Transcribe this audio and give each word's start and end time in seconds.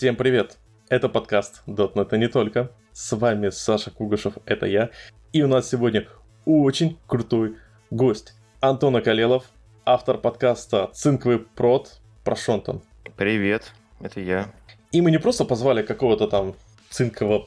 Всем 0.00 0.16
привет! 0.16 0.56
Это 0.88 1.10
подкаст 1.10 1.60
.NET 1.66 2.16
не 2.16 2.28
только. 2.28 2.70
С 2.90 3.14
вами 3.14 3.50
Саша 3.50 3.90
Кугашев, 3.90 4.32
это 4.46 4.64
я. 4.64 4.88
И 5.34 5.42
у 5.42 5.46
нас 5.46 5.68
сегодня 5.68 6.08
очень 6.46 6.98
крутой 7.06 7.56
гость. 7.90 8.32
Антон 8.60 8.96
Акалелов, 8.96 9.44
автор 9.84 10.16
подкаста 10.16 10.88
«Цинковый 10.94 11.40
прод» 11.40 12.00
про 12.24 12.34
Шонтон. 12.34 12.80
Привет, 13.18 13.72
это 14.00 14.20
я. 14.20 14.50
И 14.90 15.02
мы 15.02 15.10
не 15.10 15.18
просто 15.18 15.44
позвали 15.44 15.82
какого-то 15.82 16.28
там 16.28 16.54
цинкового 16.88 17.46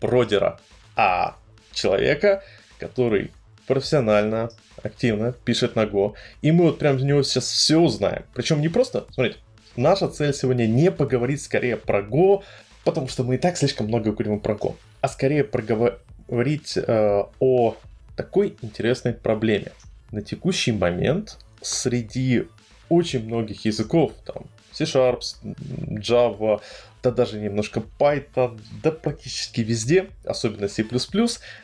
продера, 0.00 0.60
а 0.96 1.38
человека, 1.72 2.44
который 2.78 3.30
профессионально, 3.66 4.50
активно 4.82 5.32
пишет 5.32 5.76
на 5.76 5.84
Go. 5.84 6.12
И 6.42 6.52
мы 6.52 6.64
вот 6.64 6.78
прям 6.78 6.98
с 6.98 7.02
него 7.02 7.22
сейчас 7.22 7.44
все 7.44 7.78
узнаем. 7.78 8.24
Причем 8.34 8.60
не 8.60 8.68
просто, 8.68 9.06
смотрите, 9.12 9.38
наша 9.76 10.08
цель 10.08 10.34
сегодня 10.34 10.66
не 10.66 10.90
поговорить 10.90 11.42
скорее 11.42 11.76
про 11.76 12.00
Go, 12.00 12.42
потому 12.84 13.08
что 13.08 13.24
мы 13.24 13.36
и 13.36 13.38
так 13.38 13.56
слишком 13.56 13.86
много 13.86 14.12
говорим 14.12 14.40
про 14.40 14.54
Go, 14.54 14.76
а 15.00 15.08
скорее 15.08 15.44
проговорить 15.44 16.76
э, 16.76 17.24
о 17.38 17.76
такой 18.16 18.56
интересной 18.62 19.12
проблеме. 19.12 19.72
На 20.12 20.22
текущий 20.22 20.72
момент 20.72 21.38
среди 21.62 22.48
очень 22.88 23.24
многих 23.24 23.64
языков, 23.64 24.12
там, 24.24 24.44
C-Sharp, 24.72 25.22
Java, 25.42 26.60
да 27.02 27.10
даже 27.10 27.40
немножко 27.40 27.82
Python, 27.98 28.60
да 28.82 28.90
практически 28.90 29.60
везде, 29.60 30.08
особенно 30.24 30.68
C++, 30.68 30.84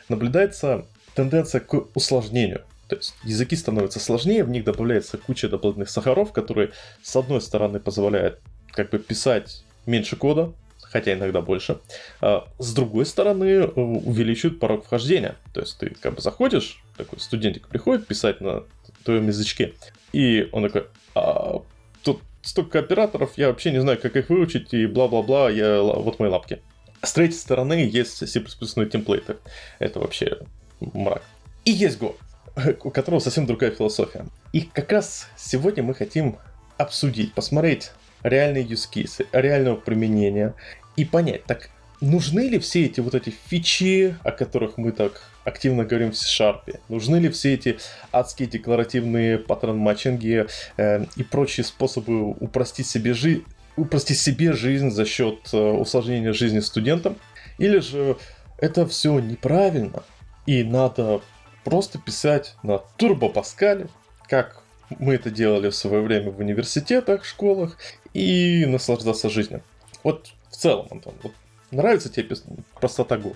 наблюдается 0.09 0.85
тенденция 1.13 1.61
к 1.61 1.85
усложнению. 1.95 2.63
То 2.87 2.95
есть 2.95 3.13
языки 3.23 3.55
становятся 3.55 3.99
сложнее, 3.99 4.43
в 4.43 4.49
них 4.49 4.63
добавляется 4.63 5.17
куча 5.17 5.49
дополнительных 5.49 5.89
сахаров, 5.89 6.31
которые 6.31 6.71
с 7.01 7.15
одной 7.15 7.41
стороны 7.41 7.79
позволяют 7.79 8.39
как 8.71 8.91
бы 8.91 8.99
писать 8.99 9.63
меньше 9.85 10.15
кода, 10.15 10.53
хотя 10.81 11.13
иногда 11.13 11.41
больше. 11.41 11.79
А 12.21 12.47
с 12.59 12.73
другой 12.73 13.05
стороны, 13.05 13.45
э, 13.45 13.65
увеличивают 13.65 14.59
порог 14.59 14.85
вхождения. 14.85 15.35
То 15.53 15.61
есть 15.61 15.77
ты 15.77 15.89
как 15.89 16.15
бы 16.15 16.21
заходишь, 16.21 16.81
такой 16.95 17.19
студентик 17.19 17.67
приходит 17.67 18.07
писать 18.07 18.41
на 18.41 18.63
твоем 19.03 19.27
язычке, 19.27 19.73
и 20.13 20.49
он 20.51 20.63
такой, 20.63 20.87
а, 21.15 21.61
тут 22.03 22.21
столько 22.41 22.79
операторов, 22.79 23.37
я 23.37 23.47
вообще 23.47 23.71
не 23.71 23.81
знаю, 23.81 23.99
как 23.99 24.15
их 24.15 24.29
выучить, 24.29 24.73
и 24.73 24.85
бла-бла-бла, 24.85 25.49
я, 25.49 25.81
вот 25.81 26.19
мои 26.19 26.29
лапки. 26.29 26.61
С 27.01 27.13
третьей 27.13 27.37
стороны 27.37 27.73
есть 27.73 28.27
C++ 28.27 28.39
темплейты. 28.39 29.37
Это 29.79 29.99
вообще 29.99 30.39
мрак. 30.79 31.21
И 31.63 31.71
есть 31.71 31.99
Go, 31.99 32.15
у 32.83 32.89
которого 32.89 33.19
совсем 33.19 33.45
другая 33.45 33.71
философия. 33.71 34.25
И 34.51 34.61
как 34.61 34.91
раз 34.91 35.27
сегодня 35.35 35.83
мы 35.83 35.93
хотим 35.93 36.37
обсудить, 36.77 37.33
посмотреть 37.33 37.91
реальные 38.23 38.65
use 38.65 38.87
cases, 38.91 39.27
реального 39.31 39.75
применения 39.75 40.53
и 40.95 41.05
понять, 41.05 41.43
так 41.45 41.69
нужны 42.01 42.41
ли 42.49 42.59
все 42.59 42.85
эти 42.85 42.99
вот 42.99 43.15
эти 43.15 43.33
фичи, 43.47 44.15
о 44.23 44.31
которых 44.31 44.77
мы 44.77 44.91
так 44.91 45.21
активно 45.43 45.85
говорим 45.85 46.11
в 46.11 46.17
C-Sharp? 46.17 46.79
Нужны 46.89 47.17
ли 47.17 47.29
все 47.29 47.53
эти 47.53 47.77
адские 48.11 48.47
декларативные 48.47 49.37
паттерн-матчинги 49.37 50.47
э, 50.77 51.05
и 51.15 51.23
прочие 51.23 51.63
способы 51.63 52.31
упростить 52.31 52.87
себе, 52.87 53.13
жи- 53.13 53.43
упростить 53.75 54.19
себе 54.19 54.53
жизнь 54.53 54.89
за 54.91 55.05
счет 55.05 55.39
э, 55.53 55.57
усложнения 55.57 56.33
жизни 56.33 56.59
студентам? 56.59 57.17
Или 57.57 57.79
же 57.79 58.17
это 58.59 58.85
все 58.85 59.19
неправильно, 59.19 60.03
и 60.45 60.63
надо 60.63 61.21
просто 61.67 61.99
писать 61.99 62.55
на 62.63 62.81
Turbo 62.97 63.33
Pascal, 63.33 63.89
как 64.29 64.63
мы 64.99 65.15
это 65.15 65.29
делали 65.29 65.69
в 65.69 65.75
свое 65.75 66.01
время 66.01 66.31
в 66.31 66.39
университетах, 66.39 67.25
школах, 67.25 67.75
и 68.13 68.65
наслаждаться 68.65 69.29
жизнью. 69.29 69.61
Вот 70.01 70.29
в 70.49 70.55
целом, 70.55 70.87
Антон, 70.91 71.15
вот 71.23 71.33
нравится 71.71 72.07
тебе 72.07 72.37
простота 72.79 73.17
Go? 73.17 73.35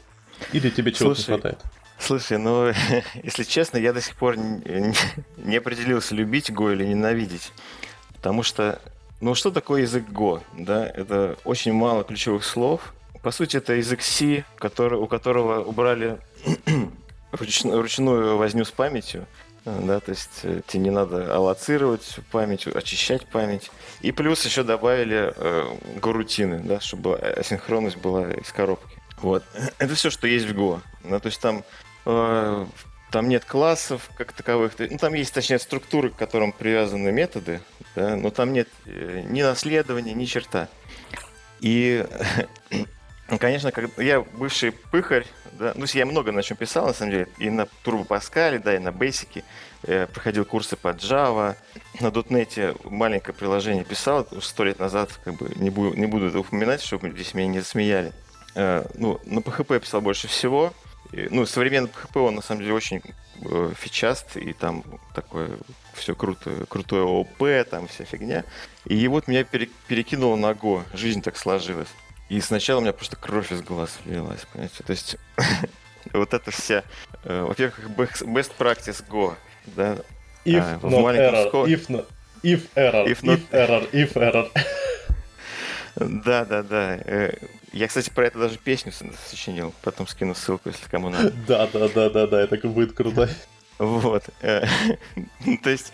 Или 0.53 0.69
тебе 0.69 0.94
чего-то 0.94 1.19
не 1.19 1.25
хватает? 1.25 1.59
Слушай, 2.00 2.38
ну, 2.38 2.72
если 3.22 3.44
честно, 3.44 3.78
я 3.78 3.91
до 3.91 4.00
сих 4.00 4.16
пор 4.16 4.38
не, 4.38 4.94
не 5.35 5.57
определился, 5.57 6.16
любить 6.16 6.51
Go 6.51 6.72
или 6.72 6.85
ненавидеть. 6.85 7.51
Потому 8.16 8.44
что, 8.44 8.79
ну, 9.19 9.35
что 9.35 9.51
такое 9.51 9.81
язык 9.81 10.06
Go? 10.07 10.41
Да, 10.57 10.88
это 10.88 11.38
очень 11.44 11.73
мало 11.73 12.06
ключевых 12.06 12.45
слов. 12.45 12.94
По 13.23 13.31
сути, 13.31 13.57
это 13.57 13.73
язык 13.73 14.01
C, 14.01 14.45
который, 14.57 14.97
у 14.97 15.07
которого 15.07 15.61
убрали 15.61 16.17
ручную, 17.31 17.81
ручную 17.81 18.38
возню 18.38 18.66
с 18.66 18.72
памятью. 18.72 19.28
Да, 19.64 20.00
то 20.00 20.09
есть 20.09 20.40
э, 20.42 20.62
тебе 20.66 20.84
не 20.84 20.90
надо 20.90 21.36
аллоцировать 21.36 22.18
память, 22.31 22.66
очищать 22.66 23.28
память. 23.28 23.69
И 24.02 24.12
плюс 24.12 24.44
еще 24.44 24.64
добавили 24.64 25.34
э, 25.36 25.78
горутины, 26.02 26.59
да, 26.59 26.80
чтобы 26.80 27.16
асинхронность 27.16 27.97
была 27.97 28.31
из 28.31 28.52
коробки. 28.52 28.97
Вот. 29.18 29.44
Это 29.78 29.94
все, 29.94 30.09
что 30.09 30.25
есть 30.28 30.47
в 30.47 30.58
Go. 30.58 30.81
Ну, 31.03 31.19
то 31.19 31.28
есть 31.28 31.40
там, 31.40 31.64
э, 32.06 32.66
там 33.12 33.30
нет 33.30 33.46
классов 33.46 34.09
как 34.18 34.34
таковых. 34.34 34.74
Ну, 34.80 34.98
там 34.98 35.13
есть, 35.13 35.34
точнее, 35.34 35.59
структуры, 35.59 36.09
к 36.09 36.16
которым 36.16 36.53
привязаны 36.53 37.12
методы, 37.12 37.62
да, 37.96 38.16
но 38.16 38.31
там 38.31 38.53
нет 38.53 38.68
э, 38.86 39.22
ни 39.30 39.44
наследования, 39.44 40.13
ни 40.13 40.25
черта. 40.25 40.69
И, 41.59 42.06
конечно, 43.38 43.72
как, 43.72 43.90
я 43.97 44.22
бывший 44.22 44.72
пыхарь, 44.72 45.25
да, 45.53 45.74
ну, 45.75 45.86
я 45.94 46.06
много 46.06 46.31
на 46.31 46.44
чем 46.44 46.58
писал, 46.58 46.88
на 46.88 46.94
самом 46.94 47.12
деле, 47.12 47.28
и 47.38 47.50
на 47.50 47.68
Turbo 47.84 48.08
Pascal, 48.08 48.59
да, 48.59 48.75
и 48.75 48.80
на 48.80 48.90
Basic, 48.90 49.44
э, 49.84 50.08
проходил 50.08 50.46
курсы 50.46 50.75
по 50.75 50.90
Java, 50.90 51.56
на 52.00 52.08
.NET 52.08 52.90
маленькое 52.90 53.36
приложение 53.36 53.84
писал 53.84 54.28
сто 54.42 54.64
лет 54.64 54.80
назад, 54.80 55.12
как 55.24 55.36
бы 55.36 55.52
не 55.56 55.69
буду, 55.69 55.96
не 55.96 56.08
буду 56.08 56.28
это 56.28 56.40
упоминать, 56.40 56.81
чтобы 56.81 57.12
здесь 57.12 57.34
меня 57.34 57.47
не 57.47 57.59
засмеяли. 57.59 58.12
Э, 58.56 58.86
ну, 58.96 59.19
на 59.25 59.40
PHP 59.40 59.75
я 59.75 59.80
писал 59.80 60.02
больше 60.02 60.28
всего, 60.28 60.74
ну, 61.12 61.46
современный 61.46 61.90
PHP, 61.90 62.19
он 62.19 62.36
на 62.36 62.42
самом 62.42 62.62
деле 62.62 62.74
очень 62.74 63.02
э, 63.42 63.74
фичаст, 63.78 64.38
и 64.38 64.53
там 64.53 64.84
такое 65.13 65.52
все 65.94 66.16
круто, 66.16 66.66
крутое 66.69 67.03
ООП, 67.03 67.68
там 67.69 67.88
вся 67.88 68.06
фигня. 68.06 68.46
И 68.86 69.08
вот 69.08 69.28
меня 69.28 69.44
пере, 69.44 69.69
перекинуло 69.88 70.36
на 70.36 70.52
Go, 70.52 70.84
жизнь 70.94 71.22
так 71.22 71.38
сложилась. 71.38 71.90
И 72.31 72.40
сначала 72.40 72.78
у 72.78 72.81
меня 72.81 72.94
просто 72.94 73.18
кровь 73.18 73.52
из 73.52 73.62
глаз 73.62 74.00
лилась, 74.06 74.47
понимаете? 74.53 74.84
То 74.86 74.92
есть 74.92 75.18
вот 76.14 76.34
это 76.34 76.50
вся, 76.50 76.86
э, 77.25 77.42
во-первых, 77.42 77.78
best 77.90 78.53
practice 78.58 79.03
Go, 79.06 79.36
да, 79.66 79.97
if 80.46 80.64
а, 80.64 80.80
not 80.81 81.18
error, 81.18 81.47
скор... 81.50 81.68
if, 81.68 81.88
not, 81.90 82.06
if 82.42 82.69
error, 82.74 83.06
if, 83.06 83.22
not... 83.22 83.38
if 83.38 83.52
error, 83.52 83.90
if 83.92 84.14
error. 84.14 84.50
Да, 86.24 86.46
да, 86.46 86.64
да. 86.64 87.00
Э, 87.03 87.34
я, 87.74 87.90
кстати, 87.90 88.09
про 88.09 88.28
это 88.28 88.40
даже 88.40 88.58
песню 88.58 88.94
сочинил. 89.28 89.74
Потом 89.81 90.08
скину 90.08 90.34
ссылку, 90.34 90.69
если 90.69 90.88
кому 90.88 91.09
надо. 91.09 91.34
Да, 91.48 91.68
да, 91.68 91.90
да, 91.90 92.09
да, 92.09 92.28
да, 92.28 92.42
это 92.42 92.66
будет 92.69 92.94
круто. 92.94 93.30
Вот. 93.78 94.24
Э, 94.40 94.66
то 95.62 95.69
есть, 95.69 95.92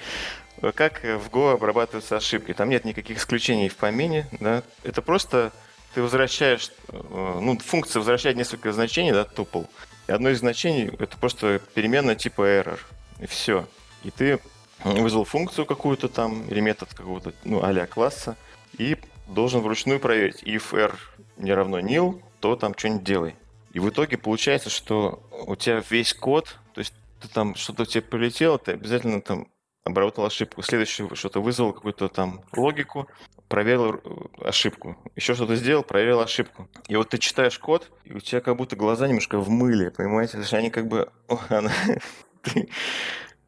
как 0.75 1.02
в 1.02 1.30
Go 1.31 1.54
обрабатываются 1.54 2.16
ошибки? 2.16 2.54
Там 2.54 2.69
нет 2.69 2.86
никаких 2.86 3.18
исключений 3.18 3.69
в 3.69 3.75
помине, 3.75 4.28
да. 4.40 4.62
Это 4.84 5.02
просто 5.02 5.52
ты 5.97 6.03
возвращаешь, 6.03 6.72
э, 6.90 7.40
ну, 7.41 7.58
функция 7.58 8.02
возвращает 8.02 8.38
несколько 8.38 8.72
значений, 8.72 9.13
да, 9.13 9.24
тупл. 9.24 9.63
И 10.08 10.12
одно 10.12 10.30
из 10.30 10.41
значений 10.41 10.96
это 11.00 11.18
просто 11.18 11.59
переменная 11.74 12.13
типа 12.13 12.41
error. 12.44 12.80
И 13.19 13.25
все. 13.25 13.68
И 14.03 14.12
ты 14.12 14.40
вызвал 14.84 15.24
функцию 15.24 15.66
какую-то 15.66 16.07
там, 16.07 16.47
или 16.50 16.59
метод 16.59 16.94
какого-то, 16.94 17.34
ну, 17.46 17.63
а 17.63 17.88
класса, 17.88 18.38
и 18.78 18.96
должен 19.25 19.62
вручную 19.62 20.00
проверить. 20.00 20.44
If 20.44 20.78
r 20.78 20.96
не 21.38 21.52
равно 21.52 21.80
nil, 21.80 22.22
то 22.41 22.56
там 22.56 22.78
что-нибудь 22.78 23.03
делай. 23.03 23.36
И 23.74 23.80
в 23.80 23.90
итоге 23.90 24.19
получается, 24.19 24.69
что 24.69 25.24
у 25.47 25.56
тебя 25.56 25.81
весь 25.90 26.13
код, 26.13 26.59
то 26.75 26.81
есть 26.81 26.94
ты 27.19 27.28
там 27.28 27.56
что-то 27.56 27.88
тебе 27.88 28.03
полетело, 28.03 28.59
ты 28.59 28.74
обязательно 28.74 29.19
там 29.19 29.48
обработал 29.83 30.25
ошибку. 30.25 30.62
Следующее 30.62 31.10
что-то 31.16 31.42
вызвал 31.42 31.74
какую-то 31.74 32.07
там 32.07 32.42
логику, 32.56 33.07
проверил 33.47 33.95
э, 33.95 33.99
ошибку. 34.47 34.97
Еще 35.15 35.35
что-то 35.35 35.55
сделал, 35.55 35.83
проверил 35.83 36.19
ошибку. 36.19 36.69
И 36.88 36.95
вот 36.95 37.09
ты 37.09 37.17
читаешь 37.17 37.57
код, 37.59 37.91
и 38.03 38.13
у 38.13 38.19
тебя 38.19 38.41
как 38.41 38.55
будто 38.57 38.75
глаза 38.75 39.07
немножко 39.07 39.39
в 39.39 39.49
мыле, 39.49 39.91
понимаете? 39.91 40.38
Потому 40.38 40.59
они 40.59 40.69
как 40.69 40.88
бы... 40.88 41.09
Она... 41.49 41.71
ты 42.44 42.69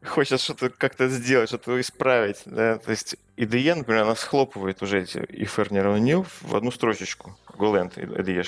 хочешь 0.04 0.40
что-то 0.42 0.70
как-то 0.70 1.10
сделать, 1.10 1.50
что-то 1.50 1.80
исправить, 1.80 2.42
да? 2.46 2.78
То 2.78 2.92
есть 2.92 3.18
IDE, 3.38 3.76
например, 3.76 4.04
она 4.04 4.16
схлопывает 4.16 4.82
уже 4.82 5.02
эти 5.02 5.18
if 5.18 5.60
r 5.60 6.00
не 6.00 6.18
в 6.18 6.56
одну 6.56 6.72
строчечку, 6.72 7.38
golang 7.58 7.94
IDE, 7.94 8.46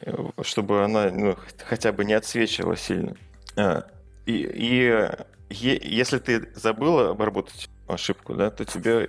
э, 0.00 0.42
чтобы 0.42 0.84
она 0.84 1.10
ну, 1.10 1.36
хотя 1.64 1.92
бы 1.92 2.04
не 2.04 2.14
отсвечивала 2.14 2.76
сильно. 2.76 3.16
А, 3.56 3.86
и, 4.26 4.32
и 4.32 5.08
если 5.50 6.18
ты 6.18 6.48
забыла 6.54 7.10
обработать 7.10 7.68
ошибку, 7.86 8.34
да, 8.34 8.50
то 8.50 8.64
тебе 8.64 9.08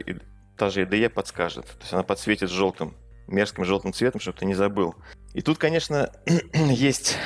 та 0.63 0.69
же 0.69 0.83
IDE 0.83 1.09
подскажет. 1.09 1.65
То 1.65 1.81
есть 1.81 1.93
она 1.93 2.03
подсветит 2.03 2.49
желтым, 2.49 2.95
мерзким 3.27 3.65
желтым 3.65 3.91
цветом, 3.91 4.21
чтобы 4.21 4.37
ты 4.37 4.45
не 4.45 4.53
забыл. 4.53 4.95
И 5.33 5.41
тут, 5.41 5.57
конечно, 5.57 6.09
есть... 6.53 7.17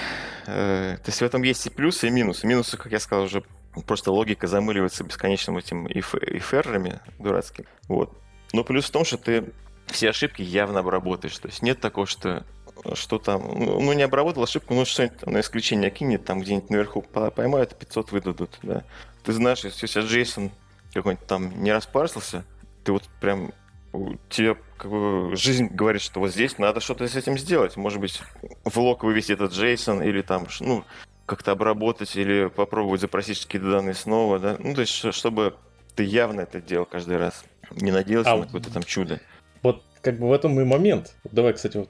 Э, 0.48 0.98
то 0.98 1.10
есть 1.10 1.20
в 1.20 1.24
этом 1.24 1.44
есть 1.44 1.68
и 1.68 1.70
плюсы, 1.70 2.08
и 2.08 2.10
минусы. 2.10 2.48
Минусы, 2.48 2.78
как 2.78 2.92
я 2.92 3.00
сказал, 3.00 3.26
уже 3.26 3.44
просто 3.86 4.12
логика 4.12 4.48
замыливается 4.48 5.04
бесконечным 5.04 5.60
этим 5.60 5.86
иферами 5.88 7.00
дурацким. 7.20 7.66
Вот. 7.88 8.18
Но 8.54 8.64
плюс 8.64 8.86
в 8.86 8.92
том, 8.92 9.06
что 9.06 9.20
ты 9.20 9.54
все 9.86 10.10
ошибки 10.10 10.42
явно 10.42 10.80
обработаешь. 10.80 11.38
То 11.38 11.48
есть 11.48 11.62
нет 11.62 11.80
такого, 11.80 12.08
что 12.08 12.44
что 12.94 13.20
там, 13.20 13.42
ну, 13.56 13.94
не 13.94 14.04
обработал 14.04 14.44
ошибку, 14.44 14.74
ну, 14.76 14.86
что-нибудь 14.86 15.26
на 15.26 15.42
исключение 15.42 15.90
кинет, 15.90 16.26
там 16.26 16.42
где-нибудь 16.42 16.70
наверху 16.70 17.02
поймают, 17.02 17.76
500 17.76 18.12
выдадут, 18.12 18.60
да. 18.62 18.84
Ты 19.24 19.34
знаешь, 19.34 19.64
если 19.64 19.88
сейчас 19.88 20.06
Джейсон 20.06 20.52
какой-нибудь 20.94 21.26
там 21.26 21.64
не 21.64 21.72
распарсился, 21.72 22.46
ты 22.88 22.94
вот 22.94 23.04
прям 23.20 23.52
тебе 24.30 24.56
как 24.78 24.90
бы 24.90 25.36
жизнь 25.36 25.68
говорит, 25.68 26.02
что 26.02 26.22
вот 26.22 26.32
здесь 26.32 26.58
надо 26.58 26.80
что-то 26.80 27.06
с 27.06 27.18
этим 27.18 27.38
сделать. 27.38 27.76
Может 27.76 28.00
быть, 28.00 28.22
в 28.64 28.78
лог 28.78 29.04
вывести 29.04 29.34
этот 29.34 29.52
Джейсон 29.52 30.02
или 30.02 30.22
там, 30.22 30.48
ну, 30.62 30.86
как-то 31.26 31.52
обработать 31.52 32.16
или 32.16 32.48
попробовать 32.48 33.02
запросить 33.02 33.44
какие-то 33.44 33.72
данные 33.72 33.94
снова, 33.94 34.40
да. 34.40 34.56
Ну, 34.58 34.74
то 34.74 34.82
есть, 34.82 35.14
чтобы 35.14 35.56
ты 35.96 36.06
явно 36.06 36.42
это 36.42 36.62
делал 36.62 36.86
каждый 36.86 37.18
раз. 37.18 37.44
Не 37.72 37.92
надеялся 37.92 38.32
а, 38.32 38.38
на 38.38 38.46
какое-то 38.46 38.72
там 38.72 38.84
чудо. 38.84 39.20
Вот 39.64 39.84
как 40.00 40.18
бы 40.18 40.30
в 40.30 40.32
этом 40.32 40.58
и 40.62 40.64
момент. 40.64 41.14
Давай, 41.30 41.52
кстати, 41.52 41.76
вот, 41.78 41.90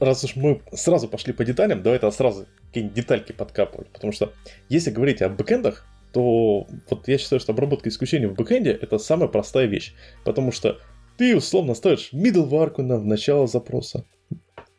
раз 0.00 0.24
уж 0.24 0.36
мы 0.36 0.62
сразу 0.72 1.06
пошли 1.08 1.34
по 1.34 1.44
деталям, 1.44 1.82
давай 1.82 1.98
это 1.98 2.10
сразу 2.10 2.46
какие-нибудь 2.68 2.96
детальки 2.96 3.32
подкапывать. 3.32 3.88
Потому 3.88 4.14
что 4.14 4.32
если 4.70 4.90
говорить 4.90 5.20
о 5.20 5.28
бэкэндах, 5.28 5.84
то 6.12 6.66
вот 6.90 7.08
я 7.08 7.18
считаю, 7.18 7.40
что 7.40 7.52
обработка 7.52 7.88
исключений 7.88 8.26
в 8.26 8.34
бэкэнде 8.34 8.70
это 8.70 8.98
самая 8.98 9.28
простая 9.28 9.66
вещь. 9.66 9.94
Потому 10.24 10.52
что 10.52 10.78
ты 11.16 11.36
условно 11.36 11.74
ставишь 11.74 12.10
middleware 12.12 12.80
на 12.82 12.98
в 12.98 13.04
начало 13.04 13.46
запроса. 13.46 14.04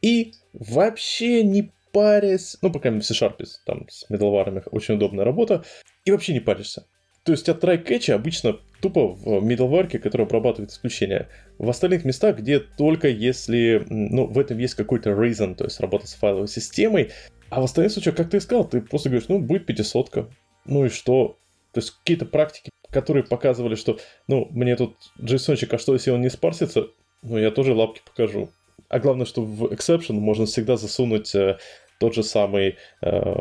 И 0.02 0.34
вообще 0.54 1.44
не 1.44 1.72
парясь, 1.92 2.58
ну, 2.62 2.72
по 2.72 2.80
крайней 2.80 2.98
мере, 2.98 3.04
в 3.04 3.08
C-Sharp, 3.08 3.44
там 3.66 3.88
с 3.90 4.10
middleware 4.10 4.64
очень 4.72 4.96
удобная 4.96 5.26
работа, 5.26 5.64
и 6.06 6.12
вообще 6.12 6.34
не 6.34 6.40
паришься. 6.40 6.86
То 7.24 7.34
есть 7.34 7.50
от 7.50 7.64
try-catch 7.64 8.12
обычно 8.12 8.58
тупо 8.82 9.08
в 9.08 9.46
middleware, 9.46 10.00
который 10.00 10.26
обрабатывает 10.26 10.72
исключения. 10.72 11.28
В 11.58 11.70
остальных 11.70 12.06
местах, 12.06 12.38
где 12.40 12.60
только 12.60 13.10
если, 13.10 13.86
ну, 13.90 14.26
в 14.26 14.40
этом 14.40 14.58
есть 14.58 14.76
какой-то 14.76 15.12
reason, 15.12 15.56
то 15.56 15.66
есть 15.66 15.80
работа 15.80 16.08
с 16.08 16.14
файловой 16.14 16.48
системой, 16.48 17.12
а 17.50 17.62
в 17.62 17.66
остальных 17.66 17.92
случаях, 17.92 18.16
как 18.16 18.30
ты 18.30 18.40
сказал, 18.40 18.68
ты 18.68 18.82
просто 18.82 19.10
говоришь, 19.10 19.28
ну, 19.28 19.40
будет 19.40 19.66
500 19.66 20.28
ну 20.70 20.86
и 20.86 20.90
что? 20.90 21.38
То 21.74 21.80
есть 21.80 21.92
какие-то 21.92 22.26
практики, 22.26 22.72
которые 22.90 23.24
показывали, 23.24 23.76
что, 23.76 24.00
ну, 24.28 24.48
мне 24.52 24.76
тут 24.76 24.96
JSON-чик, 25.20 25.74
а 25.74 25.78
что 25.78 25.94
если 25.94 26.12
он 26.12 26.22
не 26.22 26.30
спарсится? 26.30 26.88
Ну, 27.22 27.38
я 27.38 27.52
тоже 27.52 27.74
лапки 27.74 28.02
покажу. 28.06 28.50
А 28.88 29.00
главное, 29.00 29.26
что 29.26 29.44
в 29.44 29.66
exception 29.66 30.14
можно 30.14 30.46
всегда 30.46 30.78
засунуть 30.78 31.36
э, 31.36 31.58
тот 32.00 32.16
же 32.16 32.24
самый, 32.24 32.78
э, 33.02 33.36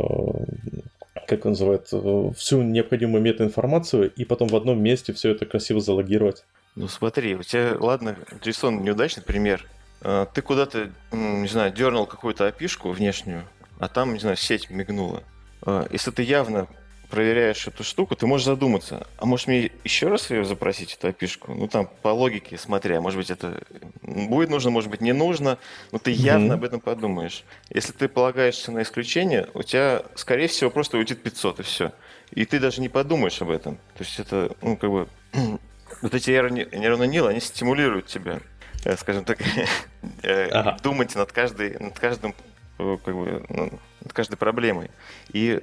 как 1.26 1.46
он 1.46 1.52
называет, 1.52 1.88
э, 1.92 2.30
всю 2.36 2.62
необходимую 2.62 3.22
метаинформацию, 3.22 4.12
и 4.12 4.25
потом 4.25 4.48
в 4.48 4.56
одном 4.56 4.82
месте 4.82 5.12
все 5.12 5.30
это 5.30 5.46
красиво 5.46 5.80
залогировать. 5.80 6.44
Ну 6.75 6.86
смотри, 6.88 7.34
у 7.34 7.42
тебя, 7.42 7.76
ладно, 7.78 8.16
JSON 8.42 8.82
неудачный 8.82 9.22
пример. 9.22 9.66
Э, 10.02 10.26
ты 10.34 10.42
куда-то, 10.42 10.90
не 11.12 11.48
знаю, 11.48 11.72
дернул 11.72 12.04
какую-то 12.04 12.46
опишку 12.46 12.90
внешнюю, 12.90 13.44
а 13.78 13.88
там, 13.88 14.12
не 14.12 14.19
знаю, 14.19 14.36
сеть 14.36 14.69
мигнула. 14.69 15.22
Э, 15.64 15.86
если 15.90 16.10
ты 16.10 16.22
явно 16.22 16.69
проверяешь 17.08 17.66
эту 17.66 17.84
штуку, 17.84 18.16
ты 18.16 18.26
можешь 18.26 18.46
задуматься, 18.46 19.06
а 19.16 19.26
может 19.26 19.46
мне 19.46 19.70
еще 19.84 20.08
раз 20.08 20.31
ее 20.31 20.44
запросить, 20.44 20.94
эту 20.94 21.08
опишку? 21.08 21.55
Ну, 21.55 21.66
там, 21.66 21.88
по 22.02 22.08
логике 22.08 22.58
смотря, 22.58 23.00
может 23.00 23.19
быть, 23.19 23.31
это 23.31 23.62
будет 24.02 24.50
нужно, 24.50 24.70
может 24.70 24.90
быть, 24.90 25.00
не 25.00 25.12
нужно, 25.12 25.58
но 25.90 25.99
ты 25.99 26.10
явно 26.10 26.52
mm-hmm. 26.52 26.55
об 26.55 26.64
этом 26.64 26.81
подумаешь. 26.81 27.44
Если 27.70 27.93
ты 27.93 28.08
полагаешься 28.08 28.72
на 28.72 28.82
исключение, 28.82 29.49
у 29.55 29.62
тебя, 29.62 30.02
скорее 30.14 30.49
всего, 30.49 30.70
просто 30.70 30.99
уйдет 30.99 31.22
500 31.22 31.60
и 31.60 31.62
все. 31.62 31.93
И 32.31 32.44
ты 32.44 32.60
даже 32.60 32.81
не 32.81 32.88
подумаешь 32.88 33.40
об 33.40 33.50
этом. 33.50 33.76
То 33.96 34.04
есть 34.04 34.19
это, 34.19 34.50
ну, 34.61 34.76
как 34.76 34.90
бы, 34.90 35.08
вот 36.02 36.14
эти 36.14 36.31
нейрононилы, 36.31 37.31
они 37.31 37.40
стимулируют 37.40 38.06
тебя, 38.06 38.40
э, 38.84 38.96
скажем 38.96 39.25
так, 39.25 39.38
э, 40.22 40.76
думать 40.82 41.14
над, 41.14 41.32
каждой, 41.32 41.78
над 41.78 41.99
каждым 41.99 42.34
э, 42.78 42.96
как 43.02 43.14
бы, 43.14 43.44
ну, 43.49 43.70
над 44.02 44.12
каждой 44.12 44.37
проблемой. 44.37 44.90
И 45.32 45.62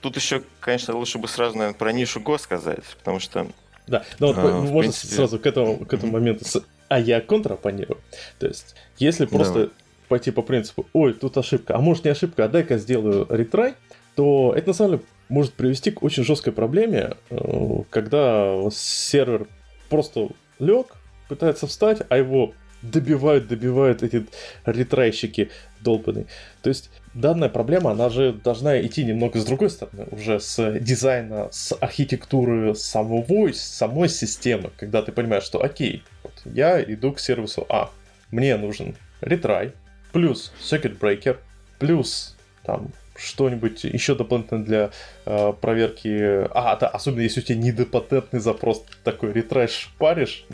Тут 0.00 0.16
еще, 0.16 0.42
конечно, 0.60 0.94
лучше 0.96 1.18
бы 1.18 1.28
сразу, 1.28 1.56
наверное, 1.56 1.78
про 1.78 1.92
нишу 1.92 2.20
Го 2.20 2.38
сказать, 2.38 2.84
потому 2.98 3.20
что... 3.20 3.46
Да, 3.86 4.04
но 4.18 4.28
вот 4.28 4.38
а, 4.38 4.60
можно 4.60 4.80
принципе... 4.80 5.14
сразу 5.14 5.38
к 5.38 5.46
этому, 5.46 5.84
к 5.84 5.92
этому 5.92 6.12
моменту... 6.12 6.44
А 6.88 7.00
я 7.00 7.20
контрапонирую. 7.20 7.98
То 8.38 8.46
есть, 8.46 8.74
если 8.98 9.24
просто 9.24 9.54
Давай. 9.54 9.70
пойти 10.08 10.30
по 10.30 10.42
принципу, 10.42 10.86
ой, 10.92 11.14
тут 11.14 11.38
ошибка, 11.38 11.74
а 11.74 11.80
может 11.80 12.04
не 12.04 12.10
ошибка, 12.10 12.44
а 12.44 12.48
дай-ка 12.48 12.76
сделаю 12.76 13.26
ретрай, 13.30 13.74
то 14.14 14.52
это 14.54 14.68
на 14.68 14.74
самом 14.74 14.90
деле 14.92 15.02
может 15.30 15.54
привести 15.54 15.90
к 15.90 16.02
очень 16.02 16.22
жесткой 16.22 16.52
проблеме, 16.52 17.16
э, 17.30 17.82
когда 17.88 18.68
сервер 18.70 19.48
просто 19.88 20.28
лег, 20.58 20.88
пытается 21.28 21.66
встать, 21.66 22.02
а 22.10 22.18
его 22.18 22.52
добивают, 22.82 23.48
добивают 23.48 24.02
эти 24.02 24.26
ретрайщики 24.66 25.50
долбанные. 25.80 26.26
То 26.62 26.68
есть 26.68 26.90
данная 27.14 27.48
проблема, 27.48 27.92
она 27.92 28.08
же 28.08 28.32
должна 28.32 28.80
идти 28.80 29.04
немного 29.04 29.38
с 29.38 29.44
другой 29.44 29.70
стороны, 29.70 30.06
уже 30.10 30.40
с 30.40 30.78
дизайна, 30.78 31.48
с 31.50 31.76
архитектуры 31.80 32.74
самого, 32.74 33.52
самой 33.52 34.08
системы, 34.08 34.70
когда 34.76 35.02
ты 35.02 35.12
понимаешь, 35.12 35.44
что 35.44 35.62
окей, 35.62 36.02
вот 36.22 36.32
я 36.44 36.82
иду 36.82 37.12
к 37.12 37.20
сервису 37.20 37.66
А, 37.68 37.90
мне 38.30 38.56
нужен 38.56 38.96
ретрай, 39.20 39.72
плюс 40.12 40.52
circuit 40.60 40.98
breaker, 40.98 41.36
плюс 41.78 42.36
там 42.64 42.92
что-нибудь 43.22 43.84
еще 43.84 44.14
дополнительно 44.14 44.64
для 44.64 44.90
э, 45.26 45.52
проверки. 45.60 46.46
А, 46.50 46.76
да, 46.76 46.88
особенно 46.88 47.20
если 47.20 47.40
у 47.40 47.42
тебя 47.42 47.58
недопатентный 47.58 48.40
запрос, 48.40 48.84
такой 49.04 49.32
ретрайш 49.32 49.92
паришь, 49.98 50.44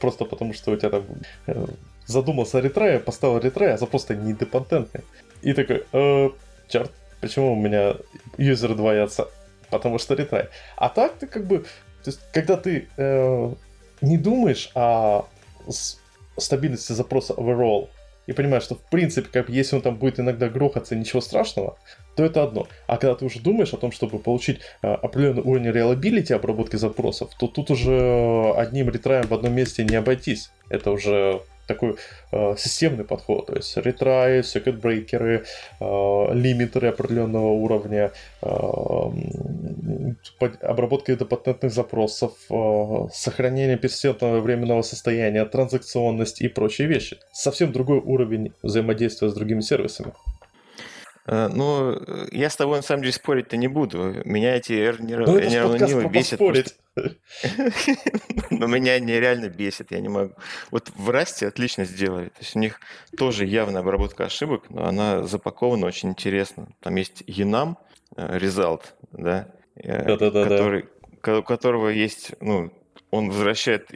просто 0.00 0.24
потому 0.24 0.54
что 0.54 0.72
у 0.72 0.76
тебя 0.76 0.90
там 0.90 1.04
э, 1.46 1.66
задумался 2.06 2.60
ретрай, 2.60 2.98
поставил 2.98 3.38
ретрай, 3.38 3.74
а 3.74 3.78
запрос-то 3.78 4.14
недопатентный. 4.14 5.02
И 5.42 5.52
такой, 5.52 5.84
э, 5.92 6.30
черт, 6.68 6.90
почему 7.20 7.52
у 7.52 7.56
меня 7.56 7.94
юзеры 8.38 8.74
двоятся? 8.74 9.28
Потому 9.70 9.98
что 9.98 10.14
ретрай. 10.14 10.48
А 10.76 10.88
так 10.88 11.14
ты 11.18 11.26
как 11.26 11.46
бы, 11.46 11.60
то 12.04 12.10
есть, 12.10 12.20
когда 12.32 12.56
ты 12.56 12.88
э, 12.96 13.54
не 14.00 14.18
думаешь 14.18 14.70
о 14.74 15.26
стабильности 16.36 16.92
запроса 16.92 17.34
overall, 17.34 17.88
и 18.26 18.32
понимаешь, 18.32 18.62
что 18.62 18.76
в 18.76 18.82
принципе, 18.82 19.28
как 19.28 19.48
если 19.48 19.76
он 19.76 19.82
там 19.82 19.96
будет 19.96 20.20
иногда 20.20 20.48
грохаться, 20.48 20.94
ничего 20.94 21.20
страшного, 21.20 21.76
то 22.16 22.24
это 22.24 22.42
одно. 22.42 22.68
А 22.86 22.96
когда 22.96 23.14
ты 23.14 23.24
уже 23.24 23.40
думаешь 23.40 23.72
о 23.72 23.78
том, 23.78 23.92
чтобы 23.92 24.18
получить 24.18 24.60
э, 24.82 24.88
определенный 24.92 25.42
уровень 25.42 25.70
reliability 25.70 26.32
обработки 26.32 26.76
запросов, 26.76 27.30
то 27.38 27.46
тут 27.46 27.70
уже 27.70 28.52
одним 28.56 28.90
ретраем 28.90 29.26
в 29.26 29.34
одном 29.34 29.54
месте 29.54 29.84
не 29.84 29.96
обойтись. 29.96 30.50
Это 30.68 30.90
уже 30.90 31.42
такой 31.66 31.96
э, 32.32 32.54
системный 32.56 33.04
подход, 33.04 33.46
то 33.46 33.54
есть 33.54 33.76
ретраи, 33.76 34.42
секретбрейкеры, 34.42 35.44
э, 35.80 35.84
лимитеры 36.34 36.88
определенного 36.88 37.52
уровня, 37.52 38.12
э, 38.42 38.48
обработка 40.60 41.16
патентных 41.24 41.72
запросов, 41.72 42.32
э, 42.50 43.08
сохранение 43.12 43.76
персистентного 43.76 44.40
временного 44.40 44.82
состояния, 44.82 45.44
транзакционность 45.44 46.40
и 46.40 46.48
прочие 46.48 46.88
вещи. 46.88 47.18
Совсем 47.32 47.72
другой 47.72 47.98
уровень 47.98 48.52
взаимодействия 48.62 49.28
с 49.28 49.34
другими 49.34 49.60
сервисами. 49.60 50.12
Э, 51.26 51.48
ну, 51.48 51.98
я 52.32 52.50
с 52.50 52.56
тобой 52.56 52.76
на 52.78 52.82
самом 52.82 53.02
деле 53.02 53.12
спорить-то 53.12 53.56
не 53.56 53.68
буду. 53.68 54.22
Меня 54.24 54.56
эти 54.56 54.72
нейронилы 54.72 56.08
бесят. 56.08 56.40
Но 58.50 58.66
меня 58.66 58.98
нереально 58.98 59.48
бесит, 59.48 59.92
я 59.92 60.00
не 60.00 60.08
могу. 60.08 60.34
Вот 60.70 60.90
в 60.94 61.10
Расте 61.10 61.46
отлично 61.46 61.84
сделали. 61.84 62.28
То 62.28 62.40
есть 62.40 62.56
у 62.56 62.58
них 62.58 62.80
тоже 63.16 63.46
явная 63.46 63.80
обработка 63.80 64.24
ошибок, 64.24 64.64
но 64.68 64.86
она 64.86 65.22
запакована 65.22 65.86
очень 65.86 66.10
интересно. 66.10 66.68
Там 66.80 66.96
есть 66.96 67.22
Enum 67.22 67.76
э, 68.16 68.38
Result, 68.38 68.82
да, 69.12 69.48
э, 69.76 70.16
который, 70.16 70.88
у 71.38 71.42
которого 71.42 71.88
есть 71.88 72.32
ну, 72.40 72.72
он 73.12 73.28
возвращает, 73.28 73.90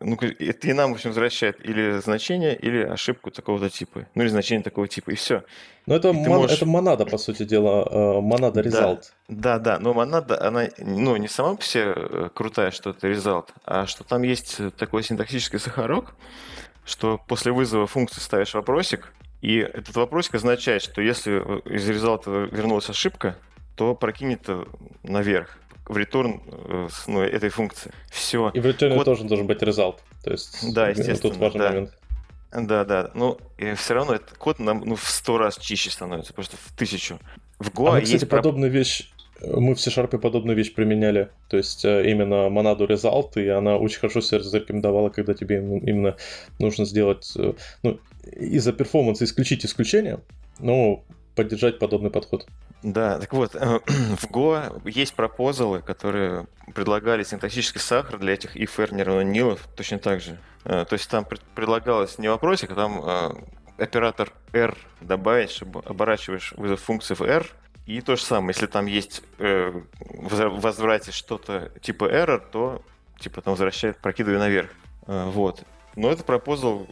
ну, 0.00 0.16
это 0.16 0.66
и 0.66 0.72
нам, 0.72 0.92
в 0.92 0.94
общем, 0.94 1.10
возвращает 1.10 1.62
или 1.62 1.98
значение, 1.98 2.56
или 2.56 2.82
ошибку 2.82 3.30
такого-то 3.30 3.68
типа, 3.68 4.06
ну, 4.14 4.22
или 4.22 4.30
значение 4.30 4.64
такого 4.64 4.88
типа, 4.88 5.10
и 5.10 5.14
все. 5.14 5.44
Ну, 5.84 5.94
это, 5.94 6.14
мон, 6.14 6.40
можешь... 6.40 6.56
это 6.56 6.64
монада, 6.64 7.04
по 7.04 7.18
сути 7.18 7.44
дела, 7.44 7.86
э, 7.90 8.20
монада 8.22 8.62
result. 8.62 9.10
Да, 9.28 9.58
да, 9.58 9.58
да, 9.58 9.78
но 9.78 9.92
монада, 9.92 10.42
она, 10.42 10.68
ну, 10.78 11.16
не 11.16 11.28
сама 11.28 11.54
по 11.56 11.62
себе 11.62 11.92
э, 11.94 12.28
крутая, 12.34 12.70
что 12.70 12.90
это 12.90 13.08
result, 13.08 13.48
а 13.66 13.86
что 13.86 14.04
там 14.04 14.22
есть 14.22 14.58
такой 14.78 15.02
синтаксический 15.02 15.58
сахарок, 15.58 16.14
что 16.86 17.20
после 17.28 17.52
вызова 17.52 17.86
функции 17.86 18.20
ставишь 18.20 18.54
вопросик, 18.54 19.12
и 19.42 19.58
этот 19.58 19.94
вопросик 19.96 20.36
означает, 20.36 20.80
что 20.80 21.02
если 21.02 21.32
из 21.68 21.86
результата 21.86 22.48
вернулась 22.50 22.88
ошибка, 22.88 23.36
то 23.76 23.94
прокинет 23.94 24.48
наверх 25.02 25.58
в 25.86 25.96
return 25.96 26.40
э, 26.46 26.88
ну, 27.06 27.20
этой 27.20 27.48
функции. 27.48 27.92
Все. 28.10 28.50
И 28.54 28.60
в 28.60 28.66
return 28.66 28.94
Код... 28.94 29.04
тоже 29.04 29.24
должен 29.24 29.46
быть 29.46 29.62
result. 29.62 29.98
То 30.22 30.30
есть 30.30 30.72
да, 30.74 30.88
естественно, 30.88 31.32
тут 31.32 31.36
важный 31.36 31.58
да. 31.60 31.68
момент. 31.68 31.98
Да, 32.52 32.84
да. 32.84 33.10
Но 33.14 33.38
и 33.58 33.74
все 33.74 33.94
равно 33.94 34.14
этот 34.14 34.36
код 34.38 34.58
нам 34.60 34.82
ну, 34.84 34.94
в 34.94 35.08
сто 35.08 35.38
раз 35.38 35.58
чище 35.58 35.90
становится, 35.90 36.32
просто 36.32 36.56
в 36.56 36.76
тысячу. 36.76 37.18
В 37.58 37.70
Go 37.70 37.88
а 37.88 37.92
мы, 37.92 38.00
кстати, 38.02 38.22
есть... 38.22 38.28
подобную 38.28 38.70
вещь 38.70 39.10
мы 39.46 39.74
в 39.74 39.80
C-Sharp 39.80 40.18
подобную 40.18 40.56
вещь 40.56 40.74
применяли. 40.74 41.28
То 41.48 41.56
есть 41.56 41.84
э, 41.84 42.10
именно 42.10 42.48
монаду 42.48 42.86
result, 42.86 43.32
и 43.36 43.48
она 43.48 43.76
очень 43.76 44.00
хорошо 44.00 44.20
себя 44.20 44.40
зарекомендовала, 44.40 45.10
когда 45.10 45.34
тебе 45.34 45.56
именно 45.56 46.16
нужно 46.58 46.84
сделать, 46.84 47.32
э, 47.36 47.52
ну, 47.82 47.98
из-за 48.32 48.72
перформанса 48.72 49.24
исключить 49.24 49.64
исключение, 49.64 50.20
но 50.58 51.04
поддержать 51.34 51.78
подобный 51.78 52.10
подход. 52.10 52.46
Да, 52.82 53.18
так 53.18 53.32
вот, 53.32 53.54
в 53.54 54.30
Go 54.30 54.80
есть 54.88 55.14
пропозалы, 55.14 55.80
которые 55.80 56.46
предлагали 56.74 57.22
синтаксический 57.22 57.80
сахар 57.80 58.18
для 58.18 58.34
этих 58.34 58.56
if 58.56 58.78
r 58.78 59.24
нилов 59.24 59.68
точно 59.76 59.98
так 59.98 60.20
же. 60.20 60.38
То 60.64 60.88
есть 60.90 61.08
там 61.10 61.26
предлагалось 61.54 62.18
не 62.18 62.28
вопросик, 62.28 62.70
а 62.70 62.74
там 62.74 63.44
оператор 63.78 64.32
R 64.52 64.76
добавить, 65.00 65.50
чтобы 65.50 65.80
оборачиваешь 65.80 66.52
вызов 66.56 66.80
функции 66.80 67.14
в 67.14 67.22
R, 67.22 67.46
и 67.86 68.00
то 68.00 68.16
же 68.16 68.22
самое, 68.22 68.54
если 68.54 68.66
там 68.66 68.86
есть 68.86 69.22
э, 69.38 69.70
в 70.00 70.60
возврате 70.60 71.12
что-то 71.12 71.70
типа 71.82 72.04
error, 72.04 72.42
то 72.50 72.82
типа 73.18 73.42
там 73.42 73.52
возвращает, 73.52 73.98
прокидывая 73.98 74.38
наверх. 74.38 74.70
Э, 75.06 75.26
вот. 75.26 75.64
Но 75.96 76.10
это 76.10 76.24
пропозал 76.24 76.86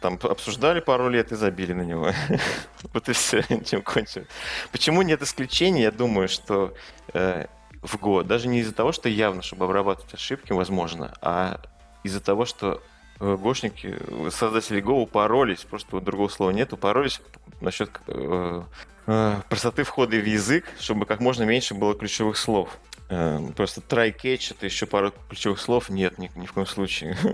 там 0.00 0.18
обсуждали 0.22 0.80
пару 0.80 1.08
лет 1.08 1.32
и 1.32 1.36
забили 1.36 1.72
на 1.72 1.82
него. 1.82 2.12
вот 2.92 3.08
и 3.08 3.12
все, 3.12 3.42
чем 3.64 3.82
кончим. 3.82 4.26
Почему 4.72 5.02
нет 5.02 5.22
исключений? 5.22 5.82
Я 5.82 5.90
думаю, 5.90 6.28
что 6.28 6.74
э, 7.12 7.46
в 7.82 7.96
Go, 7.96 8.22
даже 8.24 8.48
не 8.48 8.60
из-за 8.60 8.74
того, 8.74 8.92
что 8.92 9.08
явно, 9.08 9.42
чтобы 9.42 9.64
обрабатывать 9.64 10.14
ошибки, 10.14 10.52
возможно, 10.52 11.12
а 11.20 11.60
из-за 12.02 12.20
того, 12.20 12.44
что 12.44 12.82
э, 13.20 13.36
гошники, 13.36 13.96
создатели 14.30 14.82
Go 14.82 15.02
упоролись, 15.02 15.60
просто 15.60 16.00
другого 16.00 16.28
слова 16.28 16.50
нет, 16.50 16.72
упоролись 16.72 17.20
насчет 17.60 17.90
э, 18.06 18.62
э, 19.06 19.40
простоты 19.48 19.84
входа 19.84 20.16
в 20.16 20.26
язык, 20.26 20.66
чтобы 20.78 21.06
как 21.06 21.20
можно 21.20 21.44
меньше 21.44 21.74
было 21.74 21.94
ключевых 21.94 22.36
слов. 22.36 22.78
Э, 23.14 23.38
просто 23.54 23.80
try 23.80 24.14
catch 24.14 24.54
это 24.56 24.66
еще 24.66 24.86
пару 24.86 25.12
ключевых 25.28 25.60
слов. 25.60 25.88
Нет, 25.88 26.18
ни, 26.18 26.30
ни 26.34 26.46
в 26.46 26.52
коем 26.52 26.66
случае. 26.66 27.16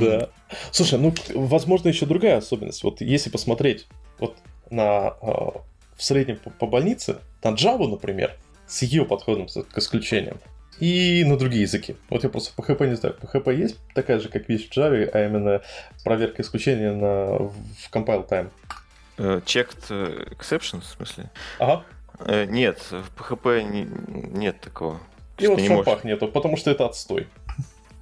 Да. 0.00 0.28
Слушай, 0.72 0.98
ну, 0.98 1.14
возможно, 1.32 1.88
еще 1.88 2.04
другая 2.04 2.38
особенность. 2.38 2.82
Вот 2.82 3.00
если 3.00 3.30
посмотреть 3.30 3.86
вот 4.18 4.36
на 4.70 5.14
э, 5.22 5.26
в 5.96 6.02
среднем 6.02 6.36
по, 6.36 6.50
по 6.50 6.66
больнице, 6.66 7.20
на 7.44 7.50
Java, 7.50 7.86
например, 7.86 8.36
с 8.66 8.82
ее 8.82 9.06
подходом 9.06 9.46
к 9.46 9.78
исключениям, 9.78 10.38
и 10.80 11.24
на 11.24 11.38
другие 11.38 11.62
языки. 11.62 11.96
Вот 12.10 12.24
я 12.24 12.28
просто 12.28 12.60
PHP 12.60 12.88
не 12.88 12.96
знаю. 12.96 13.16
PHP 13.22 13.54
есть 13.54 13.78
такая 13.94 14.18
же, 14.18 14.28
как 14.28 14.48
вещь 14.48 14.68
в 14.68 14.76
Java, 14.76 15.08
а 15.12 15.24
именно 15.24 15.62
проверка 16.04 16.42
исключения 16.42 16.92
на, 16.92 17.38
в 17.38 17.54
compile 17.92 18.28
time. 18.28 18.50
Uh, 19.16 19.42
checked 19.44 19.88
exceptions, 20.36 20.82
в 20.82 20.96
смысле? 20.96 21.30
Ага. 21.60 21.84
Uh, 22.18 22.46
нет, 22.46 22.78
в 22.90 23.10
PHP 23.16 23.62
не, 23.62 23.84
нет 24.38 24.60
такого. 24.60 25.00
И 25.38 25.46
вот 25.46 25.60
в 25.60 25.68
компах 25.68 26.04
нету, 26.04 26.28
потому 26.28 26.56
что 26.56 26.70
это 26.70 26.86
отстой. 26.86 27.26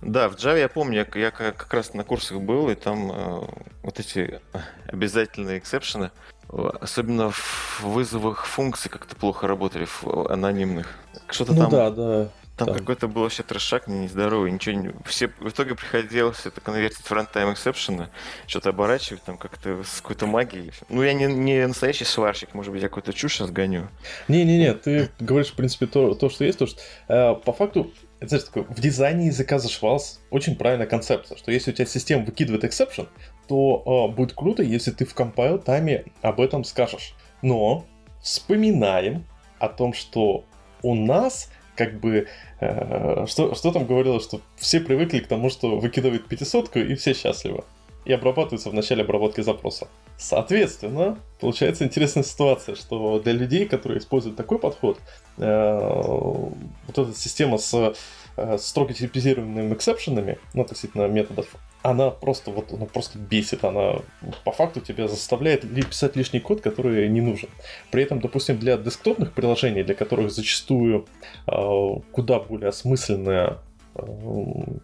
Да, 0.00 0.28
в 0.28 0.36
Java 0.36 0.58
я 0.58 0.68
помню, 0.68 1.06
я, 1.14 1.20
я 1.20 1.30
как 1.30 1.72
раз 1.72 1.94
на 1.94 2.04
курсах 2.04 2.40
был, 2.40 2.68
и 2.68 2.74
там 2.74 3.10
э, 3.10 3.40
вот 3.82 3.98
эти 3.98 4.40
обязательные 4.86 5.58
эксепшены, 5.58 6.10
особенно 6.48 7.30
в 7.30 7.80
вызовах 7.82 8.44
функций 8.44 8.90
как-то 8.90 9.16
плохо 9.16 9.46
работали, 9.46 9.86
в 9.86 10.30
анонимных. 10.30 10.88
Что-то 11.28 11.54
ну, 11.54 11.60
там... 11.62 11.70
да, 11.70 11.90
да. 11.90 12.28
Там, 12.56 12.68
там. 12.68 12.78
какой-то 12.78 13.08
был 13.08 13.22
вообще 13.22 13.42
трешак 13.42 13.88
нездоровый, 13.88 14.52
ничего 14.52 14.76
не... 14.76 14.92
Все... 15.04 15.28
В 15.40 15.48
итоге 15.48 15.74
приходилось 15.74 16.46
это 16.46 16.60
конвертить 16.60 17.04
в 17.04 17.10
runtime 17.10 17.52
exception, 17.52 18.08
что-то 18.46 18.70
оборачивать 18.70 19.22
там 19.24 19.36
как-то 19.36 19.82
с 19.82 20.00
какой-то 20.00 20.26
магией. 20.26 20.72
Ну, 20.88 21.02
я 21.02 21.14
не, 21.14 21.26
не 21.26 21.66
настоящий 21.66 22.04
сварщик, 22.04 22.54
может 22.54 22.72
быть, 22.72 22.82
я 22.82 22.88
какую-то 22.88 23.12
чушь 23.12 23.34
сейчас 23.34 23.50
гоню. 23.50 23.88
Не-не-не, 24.28 24.74
ты 24.74 25.10
говоришь, 25.18 25.50
в 25.50 25.56
принципе, 25.56 25.86
то, 25.86 26.14
то 26.14 26.28
что 26.28 26.44
есть, 26.44 26.58
то, 26.58 26.66
что 26.66 26.80
э, 27.08 27.34
по 27.34 27.52
факту 27.52 27.92
это, 28.20 28.28
знаешь, 28.28 28.44
такое, 28.44 28.62
в 28.62 28.80
дизайне 28.80 29.26
языка 29.26 29.58
зашивалась 29.58 30.20
очень 30.30 30.54
правильная 30.54 30.86
концепция, 30.86 31.36
что 31.36 31.50
если 31.50 31.72
у 31.72 31.74
тебя 31.74 31.86
система 31.86 32.24
выкидывает 32.24 32.62
exception, 32.62 33.08
то 33.48 34.08
э, 34.10 34.14
будет 34.14 34.32
круто, 34.32 34.62
если 34.62 34.92
ты 34.92 35.04
в 35.04 35.14
compile 35.14 35.58
тайме 35.58 36.04
об 36.22 36.40
этом 36.40 36.62
скажешь. 36.62 37.14
Но 37.42 37.84
вспоминаем 38.22 39.26
о 39.58 39.68
том, 39.68 39.92
что 39.92 40.44
у 40.82 40.94
нас 40.94 41.50
как 41.76 42.00
бы, 42.00 42.28
э, 42.60 43.26
что, 43.26 43.54
что 43.54 43.72
там 43.72 43.86
говорилось, 43.86 44.24
что 44.24 44.40
все 44.56 44.80
привыкли 44.80 45.20
к 45.20 45.26
тому, 45.26 45.50
что 45.50 45.78
выкидывают 45.78 46.26
пятисотку 46.26 46.78
и 46.78 46.94
все 46.94 47.14
счастливы. 47.14 47.64
И 48.04 48.12
обрабатываются 48.12 48.68
в 48.68 48.74
начале 48.74 49.02
обработки 49.02 49.40
запроса. 49.40 49.88
Соответственно, 50.18 51.18
получается 51.40 51.84
интересная 51.84 52.22
ситуация, 52.22 52.74
что 52.74 53.18
для 53.18 53.32
людей, 53.32 53.64
которые 53.64 53.98
используют 53.98 54.36
такой 54.36 54.58
подход, 54.58 54.98
э, 55.38 55.78
вот 56.86 56.98
эта 56.98 57.14
система 57.14 57.58
с 57.58 57.94
строго 58.58 58.92
типизированными 58.94 59.74
эксепшенами, 59.74 60.38
ну, 60.54 60.62
относительно 60.62 61.06
методов, 61.06 61.46
она 61.84 62.10
просто 62.10 62.50
вот, 62.50 62.72
она 62.72 62.86
просто 62.86 63.18
бесит, 63.18 63.62
она 63.62 63.96
по 64.44 64.52
факту 64.52 64.80
тебя 64.80 65.06
заставляет 65.06 65.70
писать 65.86 66.16
лишний 66.16 66.40
код, 66.40 66.62
который 66.62 67.06
не 67.10 67.20
нужен. 67.20 67.50
При 67.90 68.02
этом, 68.02 68.20
допустим, 68.20 68.58
для 68.58 68.78
десктопных 68.78 69.34
приложений, 69.34 69.82
для 69.82 69.94
которых 69.94 70.32
зачастую 70.32 71.06
э, 71.46 71.88
куда 72.10 72.40
более 72.40 72.70
осмысленная 72.70 73.58
э, 73.96 74.02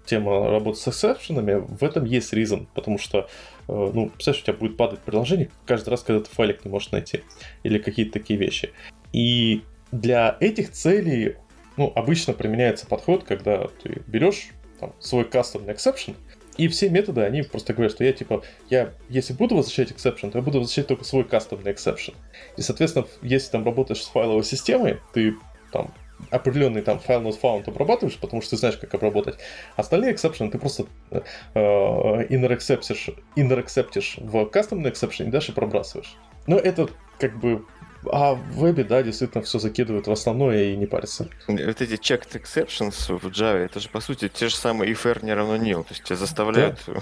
тема 0.04 0.50
работы 0.50 0.78
с 0.78 0.88
эксепшенами, 0.88 1.54
в 1.66 1.82
этом 1.82 2.04
есть 2.04 2.34
reason, 2.34 2.66
потому 2.74 2.98
что, 2.98 3.20
э, 3.20 3.24
ну, 3.66 4.10
представляешь, 4.10 4.42
у 4.42 4.46
тебя 4.46 4.58
будет 4.58 4.76
падать 4.76 5.00
приложение 5.00 5.48
каждый 5.64 5.88
раз, 5.88 6.02
когда 6.02 6.22
ты 6.22 6.30
файлик 6.30 6.66
не 6.66 6.70
можешь 6.70 6.90
найти, 6.90 7.22
или 7.62 7.78
какие-то 7.78 8.12
такие 8.12 8.38
вещи. 8.38 8.74
И 9.14 9.62
для 9.90 10.36
этих 10.38 10.70
целей, 10.70 11.36
ну, 11.80 11.90
обычно 11.94 12.34
применяется 12.34 12.86
подход, 12.86 13.24
когда 13.24 13.66
ты 13.82 14.02
берешь 14.06 14.50
там, 14.78 14.92
свой 14.98 15.24
custom 15.24 15.64
exception, 15.74 16.14
и 16.58 16.68
все 16.68 16.90
методы, 16.90 17.22
они 17.22 17.40
просто 17.40 17.72
говорят, 17.72 17.92
что 17.92 18.04
я 18.04 18.12
типа, 18.12 18.42
я 18.68 18.92
если 19.08 19.32
буду 19.32 19.56
возвращать 19.56 19.90
exception, 19.90 20.30
то 20.30 20.36
я 20.36 20.42
буду 20.42 20.58
возвращать 20.58 20.88
только 20.88 21.04
свой 21.04 21.24
кастомный 21.24 21.72
exception. 21.72 22.14
И, 22.58 22.60
соответственно, 22.60 23.06
если 23.22 23.50
там 23.50 23.64
работаешь 23.64 24.02
с 24.02 24.08
файловой 24.08 24.44
системой, 24.44 25.00
ты 25.14 25.36
там 25.72 25.90
определенный 26.30 26.82
там 26.82 26.98
файл 26.98 27.22
not 27.22 27.40
found 27.40 27.66
обрабатываешь, 27.66 28.18
потому 28.18 28.42
что 28.42 28.50
ты 28.50 28.56
знаешь, 28.58 28.76
как 28.76 28.92
обработать. 28.92 29.38
Остальные 29.76 30.12
exception 30.12 30.50
ты 30.50 30.58
просто 30.58 30.84
э, 31.10 31.20
inner, 31.54 32.52
acceptишь, 32.52 33.08
inner 33.36 33.58
acceptишь 33.58 34.16
в 34.18 34.44
кастомный 34.50 34.90
exception 34.90 35.28
и 35.28 35.30
дальше 35.30 35.54
пробрасываешь. 35.54 36.14
Но 36.46 36.58
это 36.58 36.90
как 37.18 37.40
бы 37.40 37.64
а 38.10 38.34
в 38.34 38.60
вебе, 38.60 38.84
да, 38.84 39.02
действительно 39.02 39.42
все 39.44 39.58
закидывают 39.58 40.06
в 40.06 40.12
основное 40.12 40.72
и 40.72 40.76
не 40.76 40.86
парятся. 40.86 41.28
Вот 41.46 41.58
эти 41.58 41.94
checked 41.94 42.32
exceptions 42.32 43.18
в 43.18 43.26
Java, 43.26 43.58
это 43.58 43.80
же 43.80 43.88
по 43.88 44.00
сути 44.00 44.28
те 44.28 44.48
же 44.48 44.56
самые 44.56 44.92
if 44.92 45.08
r 45.08 45.22
не 45.22 45.34
равно 45.34 45.56
nil. 45.56 45.82
То 45.82 45.90
есть 45.90 46.04
тебя 46.04 46.16
заставляют 46.16 46.80
да? 46.86 46.94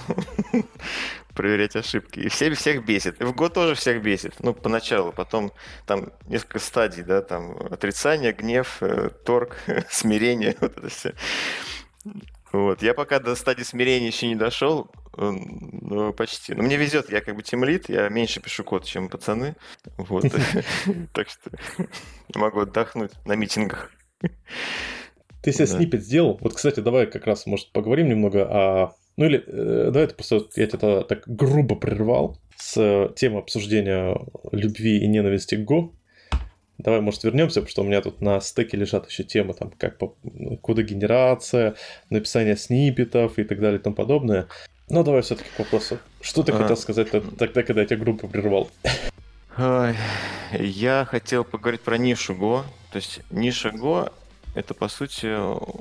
проверять 1.34 1.76
ошибки. 1.76 2.18
И 2.18 2.28
все, 2.28 2.52
всех 2.54 2.84
бесит. 2.84 3.20
И 3.20 3.24
в 3.24 3.32
Go 3.32 3.48
тоже 3.48 3.76
всех 3.76 4.02
бесит. 4.02 4.34
Ну, 4.40 4.54
поначалу. 4.54 5.12
Потом 5.12 5.52
там 5.86 6.10
несколько 6.26 6.58
стадий, 6.58 7.04
да, 7.04 7.22
там 7.22 7.56
отрицание, 7.70 8.32
гнев, 8.32 8.78
э, 8.80 9.10
торг, 9.24 9.56
смирение, 9.88 10.56
вот 10.60 10.76
это 10.76 10.88
все. 10.88 11.14
Вот. 12.52 12.82
Я 12.82 12.94
пока 12.94 13.20
до 13.20 13.34
стадии 13.34 13.62
смирения 13.62 14.06
еще 14.06 14.26
не 14.26 14.34
дошел, 14.34 14.90
ну, 15.16 16.12
почти. 16.12 16.54
Но 16.54 16.62
мне 16.62 16.76
везет, 16.76 17.10
я 17.10 17.20
как 17.20 17.34
бы 17.34 17.42
темлит, 17.42 17.88
я 17.88 18.08
меньше 18.08 18.40
пишу 18.40 18.64
код, 18.64 18.84
чем 18.84 19.08
пацаны. 19.08 19.56
Вот. 19.96 20.24
Так 21.12 21.28
что 21.28 21.50
могу 22.34 22.60
отдохнуть 22.60 23.12
на 23.24 23.34
митингах. 23.34 23.90
Ты 25.42 25.52
себе 25.52 25.66
снипет 25.66 26.02
сделал? 26.02 26.38
Вот, 26.40 26.54
кстати, 26.54 26.80
давай 26.80 27.06
как 27.06 27.26
раз, 27.26 27.46
может, 27.46 27.72
поговорим 27.72 28.08
немного 28.08 28.44
о... 28.44 28.96
Ну 29.16 29.24
или 29.24 29.42
э, 29.44 29.84
давай 29.86 30.04
это 30.04 30.14
просто 30.14 30.46
я 30.54 30.66
тебя 30.66 31.02
так 31.02 31.24
грубо 31.26 31.74
прервал 31.74 32.38
с 32.56 33.12
темы 33.16 33.40
обсуждения 33.40 34.16
любви 34.52 34.98
и 34.98 35.08
ненависти 35.08 35.56
к 35.56 35.68
Go. 35.68 35.92
Давай, 36.78 37.00
может, 37.00 37.24
вернемся, 37.24 37.60
потому 37.60 37.70
что 37.70 37.82
у 37.82 37.84
меня 37.84 38.00
тут 38.00 38.20
на 38.20 38.40
стеке 38.40 38.76
лежат 38.76 39.08
еще 39.10 39.24
темы, 39.24 39.54
там, 39.54 39.72
как 39.76 39.98
кодогенерация, 40.62 41.74
написание 42.08 42.56
сниппетов 42.56 43.38
и 43.38 43.44
так 43.44 43.60
далее 43.60 43.80
и 43.80 43.82
тому 43.82 43.96
подобное. 43.96 44.46
Ну, 44.88 45.02
давай 45.02 45.22
все-таки 45.22 45.50
к 45.54 45.58
вопросу. 45.58 45.98
Что 46.20 46.42
ты 46.42 46.52
а... 46.52 46.56
хотел 46.56 46.76
сказать 46.76 47.10
тогда, 47.10 47.62
когда 47.62 47.82
я 47.82 47.86
тебя 47.86 47.98
группу 47.98 48.28
прервал? 48.28 48.70
Я 50.52 51.04
хотел 51.10 51.44
поговорить 51.44 51.80
про 51.80 51.98
нишу 51.98 52.34
Go. 52.34 52.62
То 52.92 52.96
есть 52.96 53.20
ниша 53.30 53.70
Go 53.70 54.10
это, 54.54 54.74
по 54.74 54.88
сути, 54.88 55.26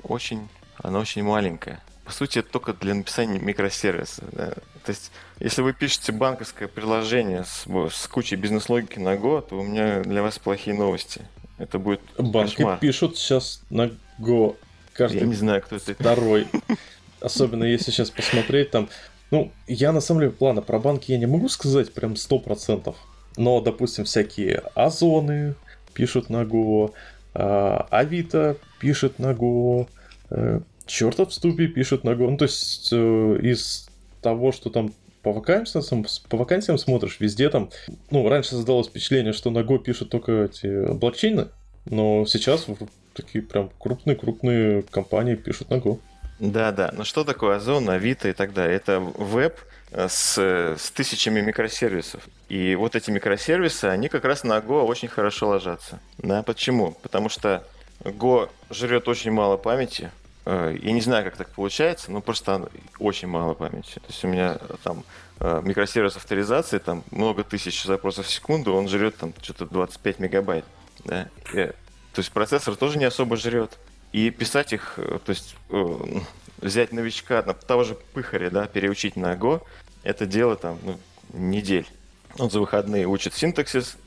очень... 0.07 0.49
Она 0.83 0.99
очень 0.99 1.23
маленькая. 1.23 1.81
По 2.05 2.11
сути, 2.11 2.39
это 2.39 2.49
только 2.49 2.73
для 2.73 2.93
написания 2.93 3.39
микросервиса. 3.39 4.23
Да? 4.31 4.53
То 4.87 4.91
есть, 4.91 5.11
если 5.41 5.61
вы 5.63 5.73
пишете 5.73 6.13
банковское 6.13 6.69
приложение 6.69 7.43
с, 7.43 7.65
с 7.91 8.07
кучей 8.07 8.37
бизнес-логики 8.37 8.99
на 8.99 9.15
Go, 9.15 9.45
то 9.45 9.59
у 9.59 9.63
меня 9.63 9.99
для 9.99 10.21
вас 10.21 10.39
плохие 10.39 10.77
новости. 10.77 11.19
Это 11.57 11.77
будет 11.77 11.99
Банки 12.17 12.55
кошмар. 12.55 12.79
пишут 12.79 13.17
сейчас 13.17 13.61
на 13.69 13.91
Go. 14.17 14.55
Каждый 14.93 15.19
Я 15.19 15.25
не 15.25 15.33
знаю, 15.33 15.61
кто 15.61 15.75
это. 15.75 15.93
Второй. 15.93 16.47
Особенно 17.19 17.65
если 17.65 17.91
сейчас 17.91 18.11
посмотреть 18.11 18.71
там... 18.71 18.87
Ну, 19.29 19.51
я 19.67 19.91
на 19.91 19.99
самом 19.99 20.21
деле, 20.21 20.33
ладно, 20.39 20.61
про 20.61 20.79
банки 20.79 21.11
я 21.11 21.17
не 21.17 21.25
могу 21.25 21.49
сказать 21.49 21.93
прям 21.93 22.13
100%. 22.13 22.95
Но, 23.35 23.59
допустим, 23.59 24.05
всякие 24.05 24.63
озоны, 24.73 25.55
пишут 25.93 26.29
на 26.29 26.43
Go, 26.43 26.93
а, 27.33 27.87
Авито 27.91 28.55
пишет 28.79 29.19
на 29.19 29.33
Go, 29.33 29.89
э, 30.29 30.61
Чертов 30.85 31.31
в 31.31 31.33
ступе 31.33 31.67
пишет 31.67 32.05
на 32.05 32.11
Go. 32.11 32.29
Ну, 32.29 32.37
то 32.37 32.45
есть 32.45 32.87
э, 32.93 33.39
из 33.43 33.89
того, 34.21 34.51
что 34.51 34.69
там 34.69 34.93
по 35.23 35.33
вакансиям, 35.33 36.05
по 36.29 36.37
вакансиям 36.37 36.77
смотришь, 36.77 37.19
везде 37.19 37.49
там, 37.49 37.69
ну, 38.11 38.27
раньше 38.29 38.51
создалось 38.51 38.87
впечатление, 38.87 39.33
что 39.33 39.49
на 39.49 39.59
Go 39.59 39.77
пишут 39.77 40.09
только 40.09 40.43
эти 40.43 40.93
блокчейны, 40.93 41.49
но 41.85 42.25
сейчас 42.25 42.67
такие 43.13 43.43
прям 43.43 43.71
крупные-крупные 43.79 44.83
компании 44.83 45.35
пишут 45.35 45.69
на 45.69 45.75
Go. 45.75 45.99
Да, 46.39 46.71
да. 46.71 46.91
Но 46.93 47.03
что 47.03 47.23
такое 47.23 47.57
Озон, 47.57 47.89
Авито 47.89 48.29
и 48.29 48.33
так 48.33 48.53
далее? 48.53 48.75
Это 48.75 48.99
веб 48.99 49.57
э, 49.91 50.07
с, 50.07 50.37
с 50.37 50.91
тысячами 50.91 51.41
микросервисов. 51.41 52.27
И 52.47 52.75
вот 52.75 52.95
эти 52.95 53.09
микросервисы, 53.09 53.85
они 53.85 54.07
как 54.07 54.23
раз 54.23 54.43
на 54.43 54.59
Go 54.59 54.83
очень 54.83 55.07
хорошо 55.07 55.49
ложатся. 55.49 55.99
Да, 56.19 56.43
почему? 56.43 56.95
Потому 57.01 57.29
что 57.29 57.63
Go 58.03 58.49
жрет 58.69 59.07
очень 59.07 59.31
мало 59.31 59.57
памяти. 59.57 60.11
Э, 60.49 60.73
я 60.81 60.93
не 60.93 61.01
знаю, 61.01 61.25
как 61.25 61.35
так 61.35 61.49
получается, 61.49 62.09
но 62.09 62.21
просто 62.21 62.69
очень 62.99 63.27
мало 63.27 63.53
памяти. 63.53 63.95
То 63.95 64.07
есть 64.07 64.23
у 64.23 64.29
меня 64.29 64.57
там 64.81 65.03
э, 65.41 65.61
микросервис 65.61 66.15
авторизации, 66.15 66.77
там 66.77 67.03
много 67.11 67.43
тысяч 67.43 67.83
запросов 67.83 68.27
в 68.27 68.31
секунду, 68.31 68.73
он 68.73 68.87
жрет 68.87 69.17
там 69.17 69.33
что-то 69.41 69.65
25 69.65 70.19
мегабайт. 70.19 70.63
Да? 71.03 71.27
И, 71.53 71.65
то 71.65 72.19
есть 72.19 72.31
процессор 72.31 72.77
тоже 72.77 72.97
не 72.97 73.03
особо 73.03 73.35
жрет. 73.35 73.77
И 74.13 74.29
писать 74.29 74.71
их, 74.71 74.93
э, 74.95 75.19
то 75.25 75.31
есть 75.31 75.57
взять 76.61 76.93
новичка, 76.93 77.41
того 77.41 77.83
же 77.83 77.95
пыхаря, 78.13 78.49
да, 78.49 78.67
переучить 78.67 79.17
на 79.17 79.33
Go, 79.33 79.61
это 80.03 80.25
дело 80.25 80.55
там 80.55 80.79
ну, 80.81 80.97
недель. 81.33 81.87
Он 82.39 82.49
за 82.49 82.61
выходные 82.61 83.05
учит 83.05 83.33
синтаксис, 83.33 83.97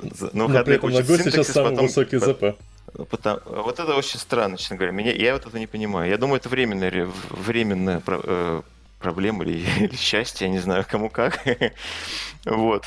на 0.00 0.46
выходные 0.46 0.80
Но 0.80 0.88
учит 0.88 1.08
на 1.08 1.12
Go 1.12 1.22
сейчас 1.22 1.46
самый 1.46 1.70
потом, 1.70 1.86
высокий 1.86 2.18
ЗП. 2.18 2.58
Потому, 3.08 3.40
вот 3.46 3.78
это 3.78 3.94
очень 3.94 4.18
странно, 4.18 4.56
честно 4.56 4.76
говоря. 4.76 4.92
Меня, 4.92 5.12
я 5.12 5.34
вот 5.34 5.46
это 5.46 5.58
не 5.58 5.66
понимаю. 5.66 6.10
Я 6.10 6.18
думаю, 6.18 6.38
это 6.38 6.48
временная, 6.48 7.08
временная 7.30 8.02
э, 8.06 8.62
проблема 8.98 9.44
или, 9.44 9.64
или 9.84 9.96
счастье, 9.96 10.46
я 10.46 10.52
не 10.52 10.58
знаю, 10.58 10.84
кому 10.88 11.08
как. 11.08 11.40
вот. 12.44 12.86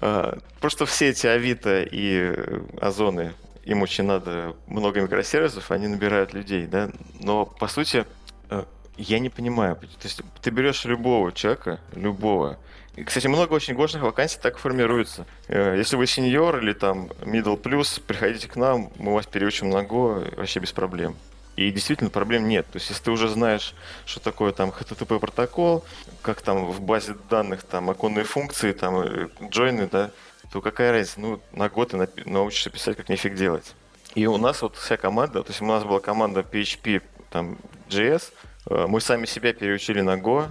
А, 0.00 0.38
просто 0.60 0.86
все 0.86 1.10
эти 1.10 1.26
Авито 1.26 1.82
и 1.82 2.34
Озоны 2.80 3.32
им 3.64 3.82
очень 3.82 4.04
надо 4.04 4.54
много 4.66 5.00
микросервисов, 5.00 5.70
они 5.70 5.86
набирают 5.86 6.32
людей, 6.34 6.66
да, 6.66 6.90
но 7.20 7.46
по 7.46 7.66
сути 7.66 8.04
э, 8.50 8.64
я 8.96 9.18
не 9.18 9.30
понимаю, 9.30 9.76
то 9.76 9.86
есть 10.02 10.22
ты 10.42 10.50
берешь 10.50 10.84
любого 10.84 11.32
человека, 11.32 11.80
любого, 11.94 12.58
кстати, 13.02 13.26
много 13.26 13.52
очень 13.54 13.74
гошных 13.74 14.02
вакансий 14.02 14.38
так 14.40 14.58
формируется. 14.58 15.26
Э, 15.48 15.74
если 15.76 15.96
вы 15.96 16.06
сеньор 16.06 16.58
или 16.58 16.72
там 16.72 17.10
middle 17.22 17.60
plus, 17.60 18.00
приходите 18.00 18.48
к 18.48 18.56
нам, 18.56 18.92
мы 18.96 19.14
вас 19.14 19.26
переучим 19.26 19.70
на 19.70 19.78
Go 19.78 20.36
вообще 20.36 20.60
без 20.60 20.72
проблем. 20.72 21.16
И 21.56 21.70
действительно 21.70 22.10
проблем 22.10 22.48
нет. 22.48 22.66
То 22.70 22.76
есть, 22.76 22.90
если 22.90 23.04
ты 23.04 23.10
уже 23.10 23.28
знаешь, 23.28 23.74
что 24.06 24.20
такое 24.20 24.52
там 24.52 24.70
HTTP 24.70 25.18
протокол, 25.18 25.84
как 26.22 26.42
там 26.42 26.66
в 26.66 26.80
базе 26.80 27.14
данных 27.30 27.62
там 27.62 27.90
оконные 27.90 28.24
функции, 28.24 28.72
там 28.72 29.00
э, 29.00 29.28
джойны, 29.50 29.88
да, 29.90 30.10
то 30.52 30.60
какая 30.60 30.92
разница? 30.92 31.20
Ну, 31.20 31.40
на 31.52 31.68
год 31.68 31.90
ты 31.90 32.08
научишься 32.26 32.70
писать, 32.70 32.96
как 32.96 33.08
нифиг 33.08 33.34
делать. 33.34 33.74
И 34.14 34.26
у 34.26 34.36
нас 34.36 34.62
вот 34.62 34.76
вся 34.76 34.96
команда, 34.96 35.42
то 35.42 35.50
есть 35.50 35.60
у 35.60 35.64
нас 35.64 35.82
была 35.82 35.98
команда 35.98 36.40
PHP, 36.40 37.02
там, 37.30 37.58
JS, 37.88 38.32
э, 38.70 38.86
мы 38.88 39.00
сами 39.00 39.26
себя 39.26 39.52
переучили 39.52 40.00
на 40.00 40.16
Go. 40.16 40.48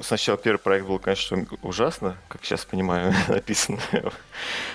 Сначала 0.00 0.38
первый 0.38 0.58
проект 0.58 0.86
был, 0.86 0.98
конечно, 0.98 1.46
ужасно, 1.62 2.16
как 2.28 2.44
сейчас 2.44 2.64
понимаю, 2.64 3.12
написано. 3.28 3.78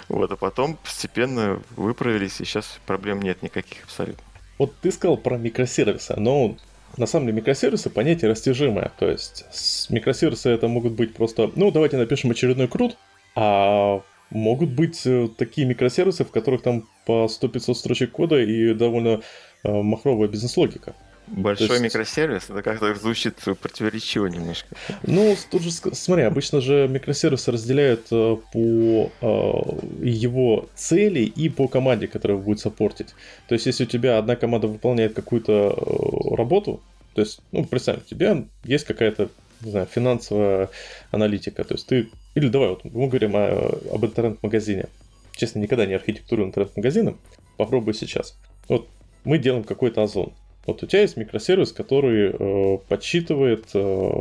Вот, 0.09 0.31
а 0.31 0.35
потом 0.35 0.77
постепенно 0.77 1.61
выправились, 1.75 2.41
и 2.41 2.45
сейчас 2.45 2.79
проблем 2.85 3.21
нет 3.21 3.41
никаких 3.41 3.83
абсолютно. 3.83 4.23
Вот 4.57 4.75
ты 4.81 4.91
сказал 4.91 5.17
про 5.17 5.37
микросервисы, 5.37 6.15
но 6.17 6.55
на 6.97 7.05
самом 7.05 7.27
деле 7.27 7.37
микросервисы 7.37 7.89
понятие 7.89 8.29
растяжимое. 8.29 8.91
То 8.99 9.09
есть 9.09 9.89
микросервисы 9.89 10.49
это 10.49 10.67
могут 10.67 10.93
быть 10.93 11.13
просто, 11.13 11.51
ну 11.55 11.71
давайте 11.71 11.97
напишем 11.97 12.31
очередной 12.31 12.67
крут, 12.67 12.97
а 13.35 14.03
Могут 14.33 14.71
быть 14.71 15.05
э, 15.05 15.27
такие 15.37 15.67
микросервисы, 15.67 16.25
в 16.25 16.31
которых 16.31 16.63
там 16.63 16.87
по 17.05 17.25
100-500 17.25 17.73
строчек 17.75 18.11
кода 18.11 18.41
и 18.41 18.73
довольно 18.73 19.21
э, 19.63 19.71
махровая 19.71 20.27
бизнес-логика. 20.27 20.95
Большой 21.27 21.69
есть... 21.69 21.81
микросервис, 21.81 22.49
это 22.49 22.61
как-то 22.61 22.93
звучит 22.95 23.35
противоречиво 23.61 24.27
немножко. 24.27 24.75
Ну, 25.03 25.35
тут 25.49 25.61
же, 25.61 25.71
смотри, 25.71 26.23
обычно 26.23 26.61
же 26.61 26.87
микросервисы 26.87 27.51
разделяют 27.51 28.07
э, 28.11 28.37
по 28.51 29.11
э, 29.21 30.05
его 30.05 30.69
цели 30.75 31.21
и 31.21 31.49
по 31.49 31.67
команде, 31.67 32.07
которая 32.07 32.37
будет 32.37 32.59
саппортить. 32.59 33.15
То 33.47 33.55
есть, 33.55 33.65
если 33.65 33.85
у 33.85 33.87
тебя 33.87 34.17
одна 34.17 34.35
команда 34.35 34.67
выполняет 34.67 35.13
какую-то 35.13 35.75
э, 35.75 36.35
работу, 36.35 36.81
то 37.15 37.21
есть, 37.21 37.39
ну, 37.51 37.63
представь, 37.63 37.99
у 37.99 38.09
тебя 38.09 38.43
есть 38.63 38.85
какая-то 38.85 39.29
не 39.63 39.71
знаю, 39.71 39.85
финансовая 39.85 40.69
аналитика. 41.11 41.63
То 41.63 41.75
есть 41.75 41.87
ты... 41.87 42.09
Или 42.35 42.47
давай, 42.49 42.69
вот 42.69 42.83
мы 42.83 43.07
говорим 43.07 43.35
о, 43.35 43.79
об 43.91 44.05
интернет-магазине. 44.05 44.87
Честно, 45.35 45.59
никогда 45.59 45.85
не 45.85 45.93
архитектуру 45.93 46.43
интернет-магазина. 46.43 47.15
Попробуй 47.57 47.93
сейчас. 47.93 48.37
Вот 48.67 48.87
мы 49.23 49.37
делаем 49.37 49.63
какой-то 49.63 50.03
озон. 50.03 50.33
Вот 50.65 50.83
у 50.83 50.87
тебя 50.87 51.01
есть 51.01 51.17
микросервис, 51.17 51.71
который 51.71 52.31
э, 52.31 52.77
подсчитывает, 52.87 53.65
э, 53.73 54.11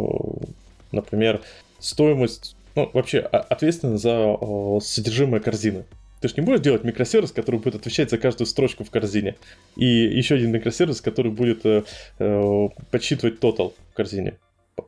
например, 0.91 1.41
стоимость, 1.79 2.57
ну, 2.75 2.91
вообще 2.93 3.21
ответственен 3.21 3.99
за 3.99 4.37
э, 4.41 4.81
содержимое 4.81 5.41
корзины. 5.41 5.85
Ты 6.21 6.29
же 6.29 6.35
не 6.37 6.43
будешь 6.43 6.61
делать 6.61 6.85
микросервис, 6.85 7.33
который 7.33 7.59
будет 7.59 7.75
отвечать 7.75 8.11
за 8.11 8.19
каждую 8.19 8.47
строчку 8.47 8.85
в 8.85 8.91
корзине. 8.91 9.37
И 9.75 9.85
еще 9.85 10.37
один 10.37 10.53
микросервис, 10.53 11.01
который 11.01 11.33
будет 11.33 11.67
э, 11.67 11.83
э, 12.19 12.69
подсчитывать 12.91 13.41
тотал 13.41 13.75
в 13.91 13.95
корзине. 13.95 14.39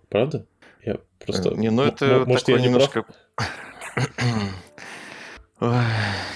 Правда? 0.09 0.47
Я 0.85 0.99
просто... 1.19 1.51
Не, 1.51 1.71
ну 1.71 1.83
это 1.83 2.25
Может, 2.27 2.49
я 2.49 2.61
немножко... 2.61 3.05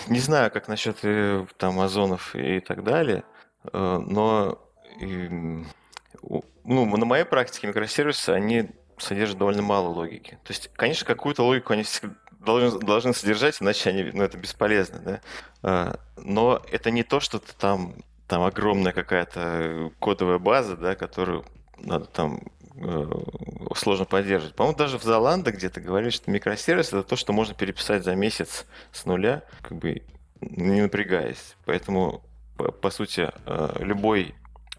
Не 0.08 0.20
знаю, 0.20 0.50
как 0.50 0.68
насчет 0.68 0.96
э, 1.02 1.44
там 1.58 1.80
озонов 1.80 2.34
и 2.34 2.60
так 2.60 2.82
далее, 2.82 3.24
э, 3.72 3.98
ну, 5.00 6.96
на 6.96 7.04
моей 7.04 7.24
практике 7.24 7.66
микросервисы, 7.66 8.30
они 8.30 8.70
содержат 8.98 9.38
довольно 9.38 9.62
мало 9.62 9.88
логики. 9.88 10.38
То 10.44 10.52
есть, 10.52 10.70
конечно, 10.74 11.06
какую-то 11.06 11.44
логику 11.44 11.72
они 11.72 11.84
должны, 12.40 12.80
должны 12.80 13.14
содержать, 13.14 13.60
иначе 13.60 13.90
они, 13.90 14.10
ну, 14.12 14.22
это 14.22 14.36
бесполезно, 14.36 14.98
да. 14.98 15.20
А, 15.62 16.00
но 16.16 16.62
это 16.70 16.90
не 16.90 17.04
то, 17.04 17.20
что 17.20 17.38
там, 17.38 17.94
там 18.26 18.42
огромная 18.42 18.92
какая-то 18.92 19.92
кодовая 20.00 20.38
база, 20.38 20.76
да, 20.76 20.94
которую 20.94 21.44
надо 21.78 22.06
там 22.06 22.40
Э, 22.80 23.06
сложно 23.74 24.04
поддерживать. 24.04 24.54
По-моему, 24.54 24.78
даже 24.78 24.98
в 24.98 25.02
Золанде 25.02 25.50
где-то 25.50 25.80
говорили, 25.80 26.10
что 26.10 26.30
микросервис 26.30 26.88
это 26.88 27.02
то, 27.02 27.16
что 27.16 27.32
можно 27.32 27.54
переписать 27.54 28.04
за 28.04 28.14
месяц 28.14 28.66
с 28.92 29.04
нуля, 29.04 29.42
как 29.62 29.78
бы 29.78 30.02
не 30.40 30.82
напрягаясь. 30.82 31.56
Поэтому, 31.64 32.22
по, 32.56 32.70
по 32.70 32.90
сути, 32.90 33.30
э, 33.46 33.76
любой... 33.80 34.34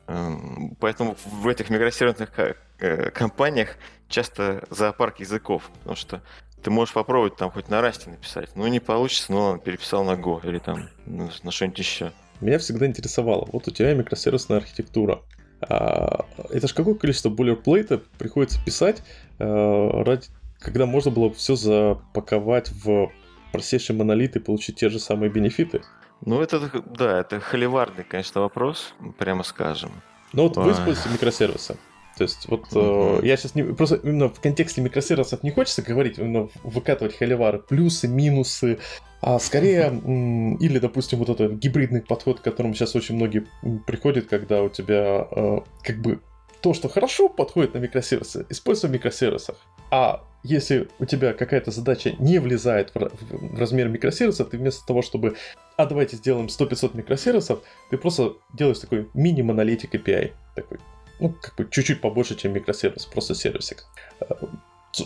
Эм, 0.09 0.75
поэтому 0.79 1.15
в 1.23 1.47
этих 1.47 1.69
микросервисных 1.69 2.31
э, 2.79 3.11
компаниях 3.11 3.75
часто 4.07 4.65
зоопарк 4.71 5.19
языков, 5.19 5.69
потому 5.77 5.95
что 5.95 6.23
ты 6.63 6.71
можешь 6.71 6.95
попробовать 6.95 7.35
там 7.35 7.51
хоть 7.51 7.69
на 7.69 7.79
расте 7.79 8.09
написать, 8.09 8.49
но 8.55 8.67
не 8.67 8.79
получится, 8.79 9.31
но 9.31 9.51
он 9.51 9.59
переписал 9.59 10.03
на 10.03 10.13
Go 10.13 10.41
или 10.43 10.57
там 10.57 10.89
на 11.05 11.51
что-нибудь 11.51 11.77
еще. 11.77 12.11
Меня 12.41 12.57
всегда 12.57 12.87
интересовало, 12.87 13.47
вот 13.51 13.67
у 13.67 13.71
тебя 13.71 13.93
микросервисная 13.93 14.57
архитектура, 14.57 15.21
а, 15.61 16.25
это 16.49 16.67
же 16.67 16.73
какое 16.73 16.95
количество 16.95 17.29
бойлерплейта 17.29 18.01
приходится 18.17 18.59
писать, 18.65 19.03
а, 19.37 20.03
ради, 20.03 20.25
когда 20.57 20.87
можно 20.87 21.11
было 21.11 21.31
все 21.31 21.55
запаковать 21.55 22.71
в 22.71 23.11
простейший 23.51 23.95
монолит 23.95 24.35
и 24.35 24.39
получить 24.39 24.77
те 24.77 24.89
же 24.89 24.97
самые 24.97 25.29
бенефиты? 25.29 25.83
Ну, 26.25 26.41
это, 26.41 26.69
да, 26.85 27.21
это 27.21 27.39
холиварный, 27.39 28.03
конечно, 28.03 28.41
вопрос, 28.41 28.93
прямо 29.17 29.43
скажем. 29.43 29.91
Ну, 30.33 30.43
вот 30.43 30.57
вы 30.57 30.71
используете 30.71 31.09
микросервисы. 31.11 31.77
То 32.17 32.23
есть, 32.23 32.49
вот 32.49 32.67
uh-huh. 32.73 33.21
э, 33.23 33.27
я 33.27 33.37
сейчас 33.37 33.55
не, 33.55 33.63
просто 33.63 33.95
именно 33.95 34.27
в 34.27 34.41
контексте 34.41 34.81
микросервисов 34.81 35.41
не 35.41 35.51
хочется 35.51 35.81
говорить, 35.81 36.19
именно 36.19 36.49
выкатывать 36.63 37.17
холивары, 37.17 37.59
плюсы, 37.59 38.09
минусы, 38.09 38.79
а 39.21 39.39
скорее, 39.39 39.87
или, 40.59 40.79
допустим, 40.79 41.19
вот 41.19 41.29
этот 41.29 41.53
гибридный 41.53 42.01
подход, 42.01 42.41
к 42.41 42.43
которому 42.43 42.73
сейчас 42.73 42.93
очень 42.95 43.15
многие 43.15 43.47
приходят, 43.87 44.25
когда 44.25 44.61
у 44.63 44.69
тебя 44.69 45.27
э, 45.31 45.59
как 45.81 46.01
бы 46.01 46.19
то, 46.61 46.73
что 46.73 46.89
хорошо 46.89 47.29
подходит 47.29 47.73
на 47.73 47.77
микросервисы, 47.77 48.45
используй 48.49 48.89
в 48.89 48.93
микросервисах. 48.93 49.55
А 49.89 50.25
если 50.43 50.87
у 50.99 51.05
тебя 51.05 51.33
какая-то 51.33 51.71
задача 51.71 52.13
не 52.19 52.39
влезает 52.39 52.91
в, 52.93 52.99
в, 52.99 53.55
в 53.55 53.59
размер 53.59 53.89
микросервиса, 53.89 54.45
ты 54.45 54.57
вместо 54.57 54.85
того, 54.85 55.01
чтобы 55.01 55.35
а 55.77 55.85
давайте 55.85 56.17
сделаем 56.17 56.47
100-500 56.47 56.97
микросервисов, 56.97 57.61
ты 57.89 57.97
просто 57.97 58.33
делаешь 58.53 58.79
такой 58.79 59.09
мини-монолитик 59.13 59.95
API. 59.95 60.33
Такой 60.55 60.79
ну, 61.19 61.29
как 61.41 61.55
бы 61.55 61.67
чуть-чуть 61.69 62.01
побольше, 62.01 62.35
чем 62.35 62.53
микросервис, 62.53 63.05
просто 63.05 63.35
сервисик. 63.35 63.85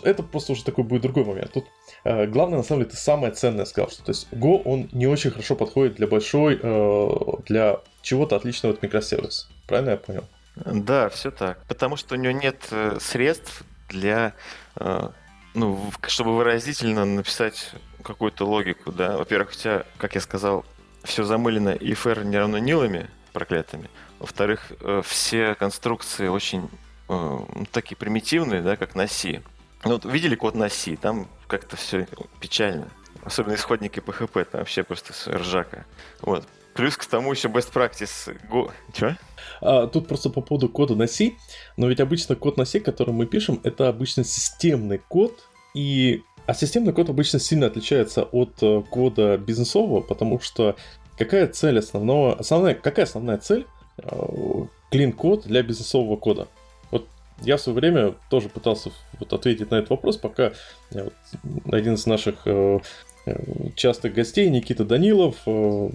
это 0.04 0.24
просто 0.24 0.54
уже 0.54 0.63
такой 0.63 0.84
будет 0.84 1.02
другой 1.02 1.26
момент. 1.26 1.52
Тут 1.52 1.65
э, 2.04 2.28
главное, 2.28 2.58
на 2.58 2.63
самом 2.63 2.82
деле, 2.82 2.91
ты 2.91 2.98
самое 2.98 3.34
ценное 3.34 3.65
сказал, 3.65 3.89
что 3.89 4.04
то 4.04 4.12
есть 4.12 4.28
Go, 4.32 4.62
он 4.63 4.89
не 4.91 5.08
очень 5.08 5.32
хорошо 5.32 5.56
подходит 5.56 5.96
для 5.96 6.08
большой, 6.08 6.60
э, 6.62 7.10
для 7.48 7.80
чего-то 8.02 8.36
отличного 8.36 8.76
от 8.76 8.84
микросервиса. 8.84 9.48
Правильно 9.67 9.91
я 9.91 9.98
понял? 9.98 10.24
Да, 10.56 11.10
все 11.10 11.32
так. 11.32 11.63
Потому 11.67 11.96
что 11.98 12.15
у 12.15 12.17
него 12.17 12.38
нет 12.38 12.58
э, 12.72 12.98
средств 13.02 13.63
для, 13.89 14.34
э, 14.76 15.10
ну, 15.53 15.91
чтобы 16.07 16.35
выразительно 16.35 17.05
написать 17.05 17.71
какую-то 18.03 18.45
логику, 18.45 18.91
да. 18.91 19.17
Во-первых, 19.17 19.55
тебя, 19.55 19.85
как 19.97 20.15
я 20.15 20.21
сказал, 20.21 20.65
все 21.03 21.23
замылено 21.23 21.69
и 21.69 21.93
фр 21.93 22.23
не 22.23 22.37
равно 22.37 22.57
нилами 22.57 23.09
проклятыми. 23.33 23.89
Во-вторых, 24.19 24.71
э, 24.79 25.01
все 25.03 25.55
конструкции 25.55 26.27
очень 26.27 26.69
ну, 27.07 27.47
такие 27.71 27.95
примитивные, 27.95 28.61
да, 28.61 28.75
как 28.75 28.95
на 28.95 29.07
C. 29.07 29.41
Ну, 29.83 29.91
вот 29.91 30.05
видели 30.05 30.35
код 30.35 30.55
на 30.55 30.69
C, 30.69 30.95
там 30.95 31.27
как-то 31.47 31.75
все 31.75 32.07
печально. 32.39 32.87
Особенно 33.23 33.55
исходники 33.55 33.99
PHP, 33.99 34.45
там 34.45 34.59
вообще 34.61 34.83
просто 34.83 35.13
ржака. 35.37 35.85
Вот. 36.21 36.47
Плюс 36.73 36.97
к 36.97 37.05
тому 37.05 37.31
еще 37.31 37.49
best 37.49 37.71
practice 37.71 38.35
Go. 38.49 38.71
Че? 38.93 39.17
А, 39.63 39.88
тут 39.88 40.08
просто 40.08 40.30
по 40.30 40.41
поводу 40.41 40.69
кода 40.69 40.95
на 40.95 41.08
C. 41.08 41.34
Но 41.78 41.88
ведь 41.88 41.99
обычно 41.99 42.36
код 42.36 42.58
на 42.58 42.65
C, 42.65 42.80
который 42.80 43.13
мы 43.13 43.26
пишем, 43.26 43.60
это 43.63 43.88
обычно 43.88 44.23
системный 44.23 44.97
код. 44.99 45.47
И... 45.73 46.21
А 46.45 46.54
системный 46.54 46.91
код 46.91 47.10
обычно 47.10 47.39
сильно 47.39 47.67
отличается 47.67 48.23
от 48.23 48.62
э, 48.62 48.84
кода 48.89 49.38
бизнесового, 49.38 50.02
потому 50.02 50.39
что 50.41 50.76
какая 51.17 51.47
цель 51.47 51.80
основного... 51.80 52.36
Основная... 52.36 52.76
Какая 52.76 53.06
основная 53.06 53.38
цель 53.38 53.65
клин 54.89 55.13
код 55.13 55.45
для 55.45 55.63
бизнесового 55.63 56.17
кода? 56.17 56.47
Я 57.41 57.58
в 57.58 57.62
свое 57.62 57.78
время 57.78 58.15
тоже 58.30 58.49
пытался 58.49 58.91
вот 59.19 59.34
ответить 59.34 59.71
на 59.71 59.76
этот 59.76 59.89
вопрос, 59.89 60.17
пока 60.17 60.54
вот, 60.91 61.13
один 61.71 61.95
из 61.95 62.06
наших 62.06 62.45
э, 62.45 62.80
э 63.26 63.36
частых 63.76 64.13
гостей, 64.13 64.49
Никита 64.49 64.86
Данилов, 64.86 65.36
э, 65.45 65.89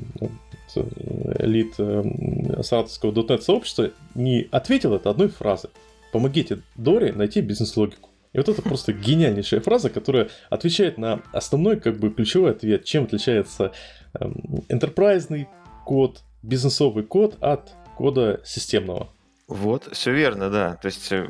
элит 0.77 1.75
э, 1.79 2.63
саратовского 2.63 3.13
.NET 3.13 3.41
сообщества 3.41 3.91
не 4.15 4.49
ответил 4.51 4.95
это 4.95 5.11
одной 5.11 5.29
фразой. 5.29 5.71
Помогите 6.13 6.61
Доре 6.77 7.13
найти 7.13 7.41
бизнес-логику. 7.41 8.11
И 8.33 8.39
вот 8.39 8.49
это 8.49 8.61
просто 8.63 8.93
гениальнейшая 8.93 9.61
фраза, 9.61 9.91
которая 9.91 10.29
отвечает 10.51 10.99
на 10.99 11.23
основной 11.33 11.81
как 11.81 11.99
бы 11.99 12.11
ключевой 12.11 12.53
ответ, 12.53 12.85
чем 12.85 13.05
отличается 13.05 13.73
enterprise 14.15 15.47
код, 15.85 16.23
бизнесовый 16.43 17.05
код 17.05 17.37
от 17.41 17.73
кода 17.97 18.41
системного. 18.45 19.09
Вот, 19.49 19.89
все 19.93 20.13
верно, 20.13 20.51
да. 20.51 20.77
То 20.77 20.87
есть, 20.87 21.11
э, 21.11 21.27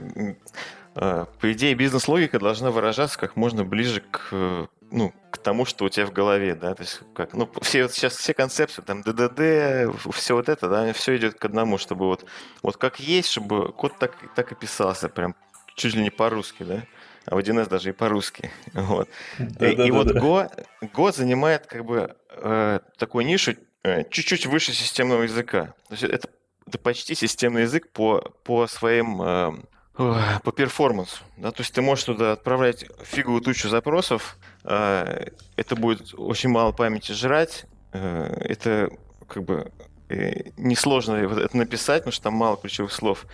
э, 0.96 1.26
по 1.40 1.52
идее, 1.52 1.74
бизнес-логика 1.74 2.40
должна 2.40 2.70
выражаться 2.72 3.18
как 3.18 3.36
можно 3.36 3.64
ближе 3.64 4.02
к 4.10 4.68
ну, 4.90 5.12
к 5.30 5.38
тому, 5.38 5.64
что 5.64 5.84
у 5.84 5.88
тебя 5.88 6.06
в 6.06 6.12
голове, 6.12 6.54
да, 6.54 6.74
то 6.74 6.82
есть 6.82 7.00
как, 7.14 7.34
ну, 7.34 7.50
все 7.60 7.82
вот 7.82 7.92
сейчас 7.92 8.16
все 8.16 8.34
концепции, 8.34 8.82
там, 8.82 9.02
ДДД, 9.02 9.94
все 10.12 10.34
вот 10.34 10.48
это, 10.48 10.68
да, 10.68 10.92
все 10.92 11.16
идет 11.16 11.38
к 11.38 11.44
одному, 11.44 11.78
чтобы 11.78 12.06
вот, 12.06 12.24
вот 12.62 12.76
как 12.76 13.00
есть, 13.00 13.30
чтобы 13.30 13.72
код 13.72 13.98
так, 13.98 14.12
так 14.34 14.52
и 14.52 14.54
писался, 14.54 15.08
прям 15.08 15.34
чуть 15.74 15.94
ли 15.94 16.02
не 16.02 16.10
по-русски, 16.10 16.62
да, 16.62 16.84
а 17.26 17.36
в 17.36 17.38
1С 17.38 17.68
даже 17.68 17.90
и 17.90 17.92
по-русски, 17.92 18.50
вот. 18.72 19.08
Да, 19.38 19.68
и, 19.68 19.76
да, 19.76 19.84
и 19.84 19.90
да, 19.90 19.96
вот 19.96 20.06
да. 20.08 20.20
Go, 20.20 20.66
Go 20.82 21.12
занимает 21.12 21.66
как 21.66 21.84
бы 21.84 22.16
э, 22.30 22.80
такую 22.96 23.26
нишу 23.26 23.54
э, 23.82 24.04
чуть-чуть 24.10 24.46
выше 24.46 24.72
системного 24.72 25.22
языка, 25.22 25.74
то 25.88 25.94
есть 25.94 26.04
это, 26.04 26.28
это 26.66 26.78
почти 26.78 27.14
системный 27.14 27.62
язык 27.62 27.90
по, 27.92 28.20
по 28.44 28.66
своим 28.66 29.22
э, 29.22 29.52
по 29.98 30.52
перформансу. 30.52 31.24
Да? 31.36 31.50
То 31.50 31.62
есть 31.62 31.74
ты 31.74 31.82
можешь 31.82 32.04
туда 32.04 32.32
отправлять 32.32 32.86
фиговую 33.02 33.42
тучу 33.42 33.68
запросов, 33.68 34.38
это 34.68 35.76
будет 35.76 36.14
очень 36.16 36.50
мало 36.50 36.72
памяти 36.72 37.12
жрать, 37.12 37.64
э, 37.92 38.36
это 38.40 38.90
как 39.26 39.42
бы 39.44 39.72
э, 40.10 40.50
несложно 40.56 41.14
это 41.14 41.56
написать, 41.56 42.02
потому 42.02 42.12
что 42.12 42.24
там 42.24 42.34
мало 42.34 42.58
ключевых 42.58 42.92
слов. 42.92 43.26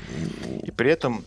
И 0.62 0.70
при 0.70 0.90
этом, 0.90 1.25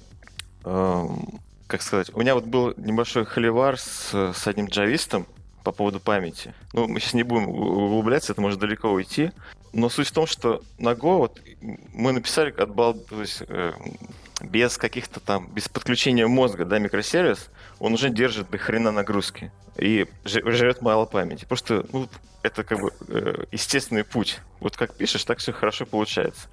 эм, 0.63 1.39
как 1.67 1.81
сказать, 1.81 2.09
у 2.13 2.19
меня 2.19 2.35
вот 2.35 2.45
был 2.45 2.73
небольшой 2.77 3.25
холивар 3.25 3.77
с, 3.77 4.13
с 4.13 4.47
одним 4.47 4.67
джавистом 4.67 5.27
по 5.63 5.73
поводу 5.73 5.99
памяти. 5.99 6.53
Ну, 6.71 6.87
мы 6.87 7.01
сейчас 7.01 7.13
не 7.13 7.23
будем 7.23 7.49
углубляться, 7.49 8.31
это 8.31 8.39
может 8.39 8.59
далеко 8.59 8.89
уйти. 8.89 9.31
Но 9.73 9.89
суть 9.89 10.07
в 10.07 10.13
том, 10.13 10.25
что 10.25 10.63
на 10.79 10.93
Go 10.93 11.17
вот 11.17 11.41
мы 11.93 12.13
написали 12.13 12.51
от 12.51 12.73
бал, 12.73 12.93
то 12.93 13.19
есть, 13.19 13.43
э, 13.45 13.73
без 14.41 14.77
каких-то 14.77 15.19
там, 15.19 15.49
без 15.51 15.67
подключения 15.67 16.25
мозга, 16.27 16.63
да, 16.63 16.79
микросервис, 16.79 17.49
он 17.79 17.93
уже 17.93 18.09
держит 18.09 18.49
до 18.49 18.57
хрена 18.57 18.91
нагрузки 18.91 19.51
и 19.77 20.07
жрет 20.25 20.81
мало 20.81 21.05
памяти. 21.05 21.45
Просто 21.45 21.85
ну, 21.91 22.07
это 22.43 22.63
как 22.63 22.79
бы 22.79 22.91
э, 23.07 23.45
естественный 23.51 24.03
путь. 24.03 24.39
Вот 24.59 24.75
как 24.75 24.95
пишешь, 24.95 25.23
так 25.23 25.39
все 25.39 25.51
хорошо 25.51 25.85
получается. 25.85 26.47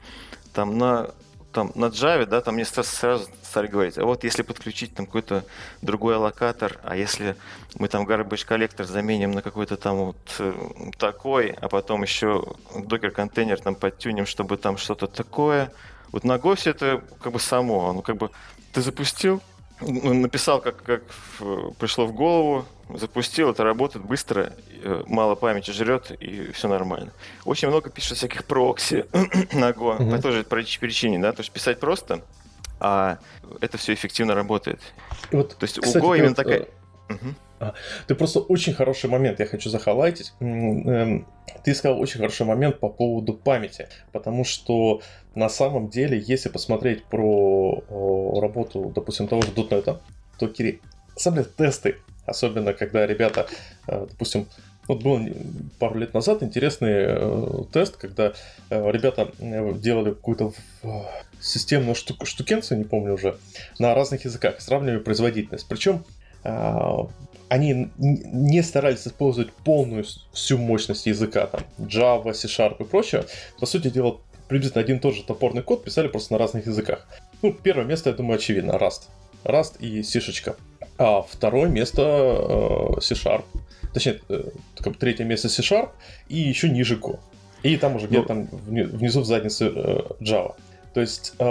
Там 0.52 0.78
на 0.78 1.10
там 1.54 1.70
на 1.76 1.86
Java, 1.86 2.26
да, 2.26 2.40
там 2.40 2.56
мне 2.56 2.64
сразу 2.64 3.30
стали 3.42 3.68
говорить, 3.68 3.96
а 3.96 4.04
вот 4.04 4.24
если 4.24 4.42
подключить 4.42 4.94
там 4.94 5.06
какой-то 5.06 5.44
другой 5.82 6.16
аллокатор, 6.16 6.80
а 6.82 6.96
если 6.96 7.36
мы 7.78 7.86
там 7.86 8.06
garbage 8.06 8.44
коллектор 8.44 8.84
заменим 8.86 9.30
на 9.30 9.40
какой-то 9.40 9.76
там 9.76 10.06
вот 10.06 10.16
э, 10.40 10.52
такой, 10.98 11.50
а 11.60 11.68
потом 11.68 12.02
еще 12.02 12.44
докер-контейнер 12.74 13.60
там 13.60 13.76
подтюнем, 13.76 14.26
чтобы 14.26 14.56
там 14.56 14.76
что-то 14.76 15.06
такое, 15.06 15.72
вот 16.10 16.24
на 16.24 16.36
Go 16.36 16.56
все 16.56 16.70
это 16.70 17.02
как 17.22 17.32
бы 17.32 17.38
само, 17.38 17.92
ну 17.92 18.02
как 18.02 18.16
бы 18.16 18.30
ты 18.72 18.82
запустил, 18.82 19.40
написал, 19.86 20.60
как, 20.60 20.82
как 20.82 21.02
пришло 21.78 22.06
в 22.06 22.12
голову, 22.12 22.64
запустил, 22.88 23.50
это 23.50 23.64
работает 23.64 24.04
быстро, 24.04 24.52
э, 24.82 25.02
мало 25.06 25.34
памяти 25.34 25.70
жрет, 25.70 26.10
и 26.20 26.50
все 26.52 26.68
нормально. 26.68 27.12
Очень 27.44 27.68
много 27.68 27.90
пишет 27.90 28.16
всяких 28.18 28.44
прокси 28.44 29.06
на 29.52 29.70
Go, 29.70 29.98
mm-hmm. 29.98 30.10
по 30.10 30.22
той 30.22 30.32
же 30.32 30.44
причине, 30.44 31.18
да, 31.18 31.32
то 31.32 31.40
есть 31.40 31.50
писать 31.50 31.80
просто, 31.80 32.22
а 32.80 33.18
это 33.60 33.78
все 33.78 33.94
эффективно 33.94 34.34
работает. 34.34 34.80
вот, 35.30 35.56
то 35.56 35.64
есть 35.64 35.80
кстати, 35.80 36.04
у 36.04 36.06
Go 36.06 36.18
именно 36.18 36.34
такая... 36.34 36.66
Угу. 37.08 37.34
Ты 38.06 38.14
просто 38.14 38.40
очень 38.40 38.74
хороший 38.74 39.08
момент, 39.08 39.40
я 39.40 39.46
хочу 39.46 39.70
захайлайтить. 39.70 40.32
Эм, 40.40 41.26
ты 41.62 41.74
сказал 41.74 42.00
очень 42.00 42.18
хороший 42.18 42.46
момент 42.46 42.80
по 42.80 42.88
поводу 42.88 43.34
памяти, 43.34 43.88
потому 44.12 44.44
что 44.44 45.00
на 45.34 45.48
самом 45.48 45.88
деле, 45.88 46.22
если 46.26 46.48
посмотреть 46.48 47.04
про 47.04 47.82
работу, 48.40 48.92
допустим, 48.94 49.28
того 49.28 49.42
же 49.42 49.48
.NET, 49.48 49.98
то 50.38 50.48
Кири, 50.48 50.80
самые 51.16 51.44
тесты, 51.44 51.96
особенно 52.26 52.72
когда 52.72 53.06
ребята, 53.06 53.46
э, 53.86 54.06
допустим, 54.10 54.46
вот 54.86 55.02
был 55.02 55.20
пару 55.78 55.98
лет 55.98 56.12
назад 56.12 56.42
интересный 56.42 57.04
э, 57.06 57.64
тест, 57.72 57.96
когда 57.96 58.34
э, 58.70 58.90
ребята 58.90 59.30
делали 59.38 60.10
какую-то 60.10 60.52
системную 61.40 61.94
штук, 61.94 62.26
штукенцию, 62.26 62.78
не 62.78 62.84
помню 62.84 63.14
уже, 63.14 63.38
на 63.78 63.94
разных 63.94 64.24
языках, 64.24 64.60
сравнивали 64.60 64.98
производительность. 64.98 65.66
Причем 65.68 66.04
они 67.48 67.90
не 67.96 68.62
старались 68.62 69.06
использовать 69.06 69.52
полную 69.52 70.04
всю 70.32 70.58
мощность 70.58 71.06
языка, 71.06 71.46
там, 71.46 71.62
Java, 71.78 72.32
C-Sharp 72.32 72.76
и 72.80 72.84
прочее. 72.84 73.24
По 73.60 73.66
сути 73.66 73.90
дела, 73.90 74.20
приблизительно 74.48 74.82
один 74.82 74.96
и 74.96 75.00
тот 75.00 75.14
же 75.14 75.22
топорный 75.22 75.62
код 75.62 75.84
писали 75.84 76.08
просто 76.08 76.32
на 76.32 76.38
разных 76.38 76.66
языках. 76.66 77.06
Ну, 77.42 77.52
первое 77.52 77.84
место, 77.84 78.10
я 78.10 78.16
думаю, 78.16 78.36
очевидно, 78.36 78.72
Rust. 78.72 79.02
Rust 79.44 79.78
и 79.78 80.02
C. 80.02 80.18
-шечка. 80.18 80.56
А 80.96 81.22
второе 81.22 81.68
место 81.68 82.02
э, 82.96 83.00
C-Sharp. 83.00 83.44
Точнее, 83.92 84.20
э, 84.28 84.50
третье 84.98 85.24
место 85.24 85.48
C-Sharp 85.48 85.90
и 86.28 86.38
еще 86.38 86.68
ниже 86.68 86.96
Go. 86.96 87.18
И 87.62 87.76
там 87.78 87.96
уже 87.96 88.06
где-то 88.06 88.34
ну, 88.34 88.46
там 88.46 88.60
внизу 88.66 89.20
в 89.20 89.24
заднице 89.24 89.72
э, 89.74 90.00
Java. 90.20 90.54
То 90.92 91.00
есть 91.00 91.34
э, 91.38 91.44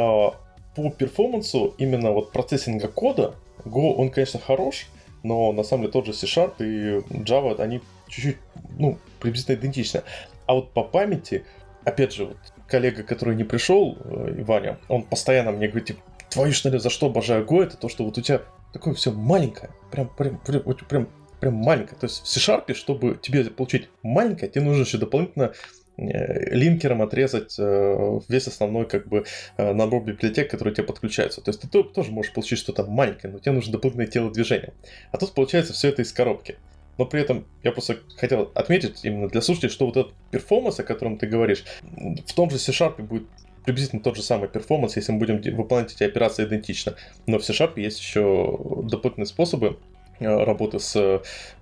по 0.76 0.90
перформансу 0.98 1.74
именно 1.78 2.12
вот 2.12 2.32
процессинга 2.32 2.88
кода 2.88 3.34
Go, 3.66 3.94
он, 3.96 4.10
конечно, 4.10 4.40
хорош, 4.40 4.88
но 5.24 5.52
на 5.52 5.64
самом 5.64 5.84
деле 5.84 5.94
тот 5.94 6.06
же 6.06 6.14
C-Sharp 6.14 6.56
и 6.60 7.00
Java, 7.24 7.60
они 7.60 7.82
чуть-чуть, 8.08 8.38
ну, 8.78 9.00
приблизительно 9.20 9.56
идентичны. 9.56 10.04
А 10.46 10.54
вот 10.54 10.72
по 10.74 10.84
памяти, 10.84 11.46
опять 11.86 12.14
же, 12.14 12.26
вот 12.26 12.38
коллега, 12.68 13.04
который 13.04 13.36
не 13.36 13.44
пришел, 13.44 13.98
э, 14.04 14.44
Ваня, 14.44 14.78
он 14.90 15.04
постоянно 15.04 15.52
мне 15.52 15.68
говорит, 15.68 15.88
типа, 15.88 16.02
твою 16.30 16.52
что 16.52 16.70
ли, 16.70 16.80
за 16.80 16.90
что 16.90 17.08
обожаю 17.08 17.46
Go, 17.46 17.64
это 17.64 17.78
то, 17.78 17.90
что 17.90 18.04
вот 18.04 18.18
у 18.18 18.22
тебя 18.22 18.42
такое 18.74 18.94
все 18.94 19.12
маленькое, 19.12 19.72
прям, 19.92 20.10
прям, 20.10 20.38
прям, 20.40 20.62
прям, 20.62 21.10
прям 21.40 21.54
маленькое. 21.54 21.98
То 22.00 22.06
есть 22.06 22.24
в 22.24 22.28
C-Sharp, 22.28 22.74
чтобы 22.74 23.18
тебе 23.22 23.46
получить 23.46 23.90
маленькое, 24.02 24.52
тебе 24.52 24.66
нужно 24.66 24.82
еще 24.82 24.98
дополнительно 24.98 25.54
линкером 25.98 27.02
отрезать 27.02 27.56
э, 27.60 28.20
весь 28.28 28.48
основной 28.48 28.88
как 28.88 29.08
бы 29.08 29.26
набор 29.58 30.04
библиотек, 30.04 30.50
которые 30.50 30.74
тебе 30.74 30.86
подключаются. 30.86 31.42
То 31.42 31.50
есть 31.50 31.62
ты 31.62 31.84
тоже 31.84 32.12
можешь 32.12 32.34
получить 32.34 32.60
что-то 32.60 32.86
маленькое, 32.86 33.32
но 33.32 33.40
тебе 33.40 33.52
нужно 33.52 33.74
дополнительное 33.74 34.08
телодвижение. 34.08 34.74
А 35.12 35.18
тут 35.18 35.34
получается 35.34 35.74
все 35.74 35.90
это 35.90 36.02
из 36.02 36.12
коробки 36.12 36.58
но 36.98 37.06
при 37.06 37.22
этом 37.22 37.46
я 37.64 37.72
просто 37.72 38.00
хотел 38.18 38.52
отметить 38.56 39.04
именно 39.04 39.28
для 39.28 39.42
слушателей, 39.42 39.72
что 39.72 39.86
вот 39.86 39.98
этот 39.98 40.14
перформанс, 40.32 40.80
о 40.80 40.84
котором 40.84 41.18
ты 41.18 41.28
говоришь, 41.28 41.64
в 41.82 42.34
том 42.34 42.50
же 42.50 42.60
C-Sharp 42.60 43.02
будет 43.02 43.28
приблизительно 43.66 44.02
тот 44.02 44.16
же 44.16 44.22
самый 44.22 44.50
перформанс, 44.50 44.96
если 44.96 45.12
мы 45.12 45.20
будем 45.20 45.42
выполнять 45.56 45.94
эти 45.94 46.04
операции 46.04 46.46
идентично. 46.46 46.96
Но 47.26 47.40
в 47.40 47.46
C-Sharp 47.46 47.80
есть 47.80 48.00
еще 48.00 48.60
дополнительные 48.84 49.28
способы 49.28 49.80
работы 50.19 50.80
с, 50.80 50.95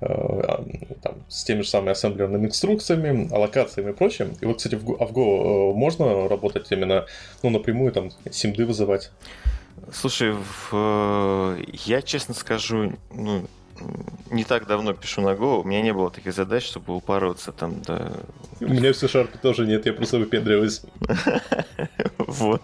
а, 0.01 0.65
там, 1.01 1.15
с 1.27 1.43
теми 1.43 1.61
же 1.61 1.69
самыми 1.69 1.91
ассемблерными 1.91 2.47
инструкциями, 2.47 3.33
аллокациями 3.33 3.91
и 3.91 3.93
прочим. 3.93 4.33
И 4.41 4.45
вот, 4.45 4.57
кстати, 4.57 4.75
в 4.75 4.83
Go, 4.83 4.97
а 4.99 5.05
в 5.05 5.11
Go 5.11 5.73
можно 5.73 6.27
работать 6.27 6.71
именно 6.71 7.05
ну, 7.43 7.49
напрямую, 7.49 7.91
там, 7.91 8.11
симды 8.31 8.65
вызывать? 8.65 9.11
Слушай, 9.91 10.35
в... 10.71 11.57
я 11.85 12.01
честно 12.01 12.33
скажу, 12.33 12.93
ну, 13.13 13.47
не 14.29 14.43
так 14.43 14.67
давно 14.67 14.93
пишу 14.93 15.21
на 15.21 15.33
Go, 15.33 15.61
у 15.61 15.63
меня 15.63 15.81
не 15.81 15.93
было 15.93 16.09
таких 16.09 16.33
задач, 16.33 16.63
чтобы 16.63 16.95
упороться 16.95 17.51
там 17.51 17.81
до... 17.81 18.13
У 18.59 18.65
меня 18.65 18.93
в 18.93 18.95
C-Sharp 18.95 19.39
тоже 19.41 19.65
нет, 19.65 19.85
я 19.85 19.93
просто 19.93 20.17
выпендриваюсь. 20.17 20.81
Вот. 22.17 22.61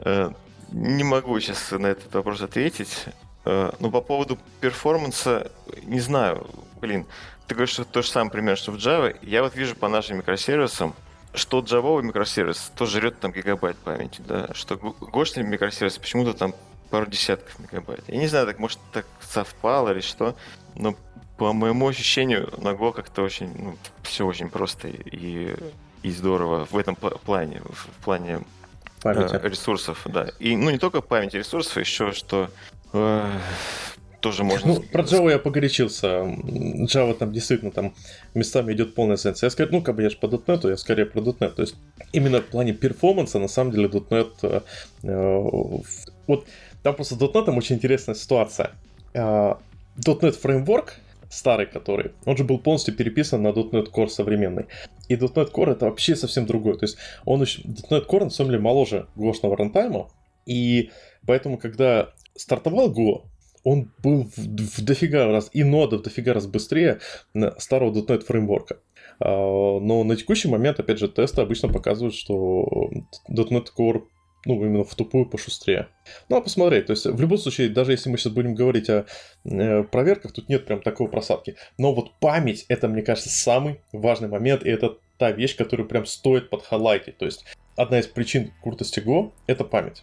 Э, 0.00 0.30
не 0.72 1.04
могу 1.04 1.38
сейчас 1.38 1.70
на 1.70 1.86
этот 1.86 2.12
вопрос 2.12 2.40
ответить. 2.40 3.06
Э, 3.44 3.72
но 3.80 3.90
по 3.90 4.00
поводу 4.00 4.38
перформанса, 4.60 5.50
не 5.82 6.00
знаю, 6.00 6.46
блин, 6.80 7.06
ты 7.46 7.54
говоришь, 7.54 7.74
что 7.74 7.84
то 7.84 8.02
же 8.02 8.08
самое 8.08 8.30
пример, 8.30 8.56
что 8.56 8.72
в 8.72 8.76
Java. 8.76 9.16
Я 9.22 9.42
вот 9.42 9.54
вижу 9.56 9.74
по 9.74 9.88
нашим 9.88 10.18
микросервисам, 10.18 10.94
что 11.34 11.60
Java 11.60 12.02
микросервис 12.02 12.72
то 12.76 12.86
жрет 12.86 13.20
там 13.20 13.32
гигабайт 13.32 13.76
памяти, 13.78 14.20
да, 14.20 14.52
что 14.54 14.76
гошный 14.76 15.44
микросервис 15.44 15.98
почему-то 15.98 16.34
там 16.34 16.54
пару 16.90 17.06
десятков 17.06 17.58
мегабайт. 17.58 18.04
Я 18.08 18.18
не 18.18 18.26
знаю, 18.26 18.46
так 18.46 18.58
может 18.58 18.78
так 18.92 19.06
совпало 19.20 19.90
или 19.90 20.00
что, 20.00 20.36
но 20.74 20.94
по 21.36 21.52
моему 21.52 21.88
ощущению 21.88 22.52
на 22.58 22.70
Go 22.70 22.92
как-то 22.92 23.22
очень, 23.22 23.52
ну, 23.56 23.78
все 24.02 24.26
очень 24.26 24.48
просто 24.50 24.88
и, 24.88 25.54
и 26.02 26.10
здорово 26.10 26.66
в 26.70 26.76
этом 26.76 26.96
плане, 26.96 27.62
в 27.70 28.04
плане 28.04 28.40
памяти. 29.02 29.34
Э, 29.34 29.48
ресурсов, 29.48 30.06
да. 30.06 30.28
И, 30.38 30.56
ну, 30.56 30.70
не 30.70 30.78
только 30.78 31.00
памяти 31.00 31.36
ресурсов, 31.36 31.76
еще 31.76 32.12
что 32.12 32.50
э, 32.92 33.30
тоже 34.20 34.44
можно... 34.44 34.74
Ну, 34.74 34.80
про 34.80 35.02
Java 35.02 35.30
я 35.30 35.38
погорячился. 35.38 36.06
Java 36.06 37.14
там 37.14 37.32
действительно 37.32 37.70
там 37.70 37.94
местами 38.34 38.72
идет 38.72 38.94
полная 38.94 39.16
сенс. 39.16 39.42
Я 39.42 39.50
скорее, 39.50 39.70
ну, 39.70 39.82
как 39.82 39.96
бы 39.96 40.02
я 40.02 40.10
же 40.10 40.16
по 40.16 40.26
.NET, 40.26 40.68
я 40.68 40.76
скорее 40.76 41.06
про 41.06 41.20
.NET. 41.20 41.50
То 41.50 41.62
есть 41.62 41.76
именно 42.12 42.40
в 42.40 42.46
плане 42.46 42.72
перформанса, 42.72 43.38
на 43.38 43.48
самом 43.48 43.72
деле, 43.72 43.88
.NET... 43.88 44.30
Э, 44.42 44.60
э, 45.02 45.82
вот 46.26 46.46
там 46.82 46.94
просто 46.94 47.14
.NET 47.14 47.56
очень 47.56 47.76
интересная 47.76 48.14
ситуация. 48.14 48.72
Э, 49.14 49.54
.NET 49.96 50.40
Framework, 50.42 50.90
старый 51.30 51.66
который, 51.66 52.12
он 52.24 52.36
же 52.36 52.44
был 52.44 52.58
полностью 52.58 52.94
переписан 52.94 53.42
на 53.42 53.48
.NET 53.48 53.90
Core 53.92 54.08
современный. 54.08 54.66
И 55.08 55.16
.NET 55.16 55.52
Core 55.52 55.72
это 55.72 55.86
вообще 55.86 56.16
совсем 56.16 56.46
другой. 56.46 56.78
То 56.78 56.84
есть 56.84 56.98
он 57.24 57.40
еще... 57.42 57.62
.NET 57.62 58.06
Core 58.06 58.24
на 58.24 58.30
самом 58.30 58.50
деле 58.50 58.62
моложе 58.62 59.08
гошного 59.16 59.56
рантайма, 59.56 60.10
и 60.46 60.90
поэтому, 61.26 61.58
когда 61.58 62.14
стартовал 62.34 62.90
Go, 62.90 63.24
он 63.64 63.92
был 64.02 64.24
в, 64.24 64.36
в 64.36 64.84
дофига 64.84 65.26
раз, 65.26 65.50
и 65.52 65.64
нода 65.64 65.98
в 65.98 66.02
дофига 66.02 66.32
раз 66.32 66.46
быстрее 66.46 67.00
старого 67.58 67.92
.NET 67.92 68.24
фреймворка. 68.24 68.80
А, 69.20 69.80
но 69.80 70.04
на 70.04 70.16
текущий 70.16 70.48
момент, 70.48 70.80
опять 70.80 70.98
же, 70.98 71.08
тесты 71.08 71.42
обычно 71.42 71.68
показывают, 71.68 72.14
что 72.14 72.90
.NET 73.28 73.66
Core 73.76 74.04
ну, 74.48 74.64
именно 74.64 74.82
в 74.82 74.94
тупую 74.94 75.26
пошустрее. 75.26 75.88
Ну, 76.30 76.36
а 76.36 76.40
посмотреть, 76.40 76.86
то 76.86 76.92
есть 76.92 77.04
в 77.04 77.20
любом 77.20 77.36
случае, 77.36 77.68
даже 77.68 77.92
если 77.92 78.08
мы 78.08 78.16
сейчас 78.16 78.32
будем 78.32 78.54
говорить 78.54 78.88
о 78.88 79.04
э, 79.44 79.82
проверках, 79.84 80.32
тут 80.32 80.48
нет 80.48 80.64
прям 80.64 80.80
такой 80.80 81.08
просадки. 81.08 81.56
Но 81.76 81.94
вот 81.94 82.18
память, 82.18 82.64
это, 82.68 82.88
мне 82.88 83.02
кажется, 83.02 83.28
самый 83.28 83.80
важный 83.92 84.28
момент, 84.28 84.64
и 84.64 84.70
это 84.70 84.96
та 85.18 85.32
вещь, 85.32 85.54
которую 85.54 85.86
прям 85.86 86.06
стоит 86.06 86.48
подхайлайтить. 86.48 87.18
То 87.18 87.26
есть 87.26 87.44
одна 87.76 87.98
из 87.98 88.06
причин 88.06 88.52
крутости 88.62 89.00
Go— 89.00 89.32
это 89.46 89.64
память. 89.64 90.02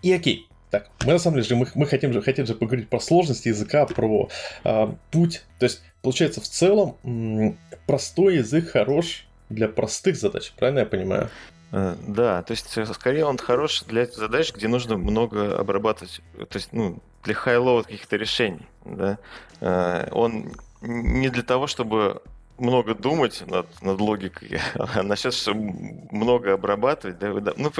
И 0.00 0.12
окей, 0.14 0.48
так, 0.70 0.90
мы 1.04 1.12
на 1.12 1.18
самом 1.18 1.42
деле 1.42 1.56
мы, 1.56 1.66
мы 1.74 1.84
хотим, 1.84 2.14
же, 2.14 2.22
хотим 2.22 2.46
же 2.46 2.54
поговорить 2.54 2.88
про 2.88 3.00
сложности 3.00 3.48
языка, 3.48 3.84
про 3.84 4.30
э, 4.64 4.88
путь. 5.10 5.42
То 5.58 5.66
есть, 5.66 5.82
получается, 6.00 6.40
в 6.40 6.48
целом 6.48 6.96
м- 7.04 7.58
простой 7.86 8.36
язык 8.36 8.70
хорош 8.70 9.26
для 9.50 9.68
простых 9.68 10.16
задач, 10.16 10.52
правильно 10.56 10.80
я 10.80 10.86
понимаю? 10.86 11.28
Э, 11.70 11.96
да, 12.06 12.42
то 12.42 12.52
есть 12.52 12.76
э, 12.78 12.86
скорее 12.86 13.24
он 13.26 13.38
хорош 13.38 13.82
для 13.82 14.06
задач, 14.06 14.52
где 14.54 14.68
нужно 14.68 14.96
много 14.96 15.58
обрабатывать, 15.58 16.20
то 16.36 16.56
есть 16.56 16.72
ну, 16.72 16.98
для 17.24 17.34
highload 17.34 17.86
каких-то 17.86 18.16
решений. 18.16 18.66
Да? 18.84 19.18
Э, 19.60 20.08
он 20.12 20.52
не 20.80 21.28
для 21.28 21.42
того, 21.42 21.66
чтобы 21.66 22.22
много 22.58 22.94
думать 22.94 23.44
над, 23.46 23.66
над 23.82 24.00
логикой, 24.00 24.60
а 24.74 25.02
насчет, 25.02 25.34
чтобы 25.34 25.72
много 26.10 26.54
обрабатывать. 26.54 27.18
Да? 27.18 27.52
Ну, 27.56 27.70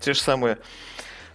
те 0.00 0.12
же 0.12 0.20
самые 0.20 0.58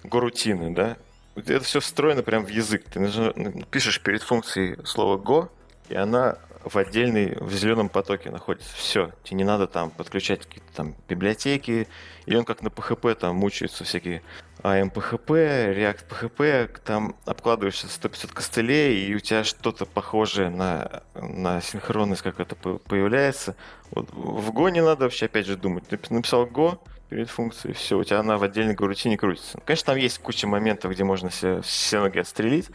горутины, 0.04 0.74
да, 0.74 0.98
это 1.36 1.62
все 1.62 1.80
встроено 1.80 2.22
прямо 2.22 2.46
в 2.46 2.50
язык. 2.50 2.84
Ты 2.92 3.66
пишешь 3.72 4.02
перед 4.02 4.22
функцией 4.22 4.78
слово 4.86 5.18
go, 5.18 5.50
и 5.90 5.96
она 5.96 6.38
в 6.64 6.78
отдельной, 6.78 7.36
в 7.40 7.54
зеленом 7.54 7.90
потоке 7.90 8.30
находится. 8.30 8.74
Все, 8.76 9.12
тебе 9.24 9.38
не 9.38 9.44
надо 9.44 9.68
там 9.68 9.92
подключать 9.92 10.42
какие-то 10.46 10.74
там 10.74 10.96
библиотеки, 11.08 11.88
и 12.26 12.36
он 12.36 12.46
как 12.46 12.62
на 12.62 12.70
PHP 12.70 13.16
там 13.16 13.36
мучается 13.36 13.84
всякие 13.84 14.22
AMPHP, 14.64 15.76
React 15.76 16.06
PHP, 16.10 16.80
там 16.84 17.16
обкладываешься 17.26 17.88
150 17.88 18.32
костылей, 18.32 19.06
и 19.06 19.16
у 19.16 19.20
тебя 19.20 19.44
что-то 19.44 19.86
похожее 19.86 20.50
на, 20.50 21.04
на 21.16 21.62
синхронность 21.62 22.22
как 22.22 22.40
это 22.40 22.56
появляется. 22.56 23.56
Вот 23.92 24.10
в 24.12 24.50
Go 24.52 24.72
не 24.72 24.82
надо 24.82 25.04
вообще 25.04 25.26
опять 25.26 25.46
же 25.46 25.58
думать. 25.58 25.88
Ты 25.88 26.00
написал 26.10 26.46
Go, 26.46 26.80
перед 27.10 27.30
функцией, 27.30 27.76
все, 27.76 27.98
у 27.98 28.04
тебя 28.04 28.22
она 28.22 28.38
в 28.38 28.44
отдельной 28.44 28.74
гарутине 28.74 29.18
крутится. 29.18 29.60
Конечно, 29.66 29.88
там 29.88 29.98
есть 29.98 30.18
куча 30.18 30.48
моментов, 30.48 30.92
где 30.92 31.04
можно 31.04 31.30
все, 31.30 31.62
все 31.62 32.00
ноги 32.00 32.18
отстрелить, 32.18 32.70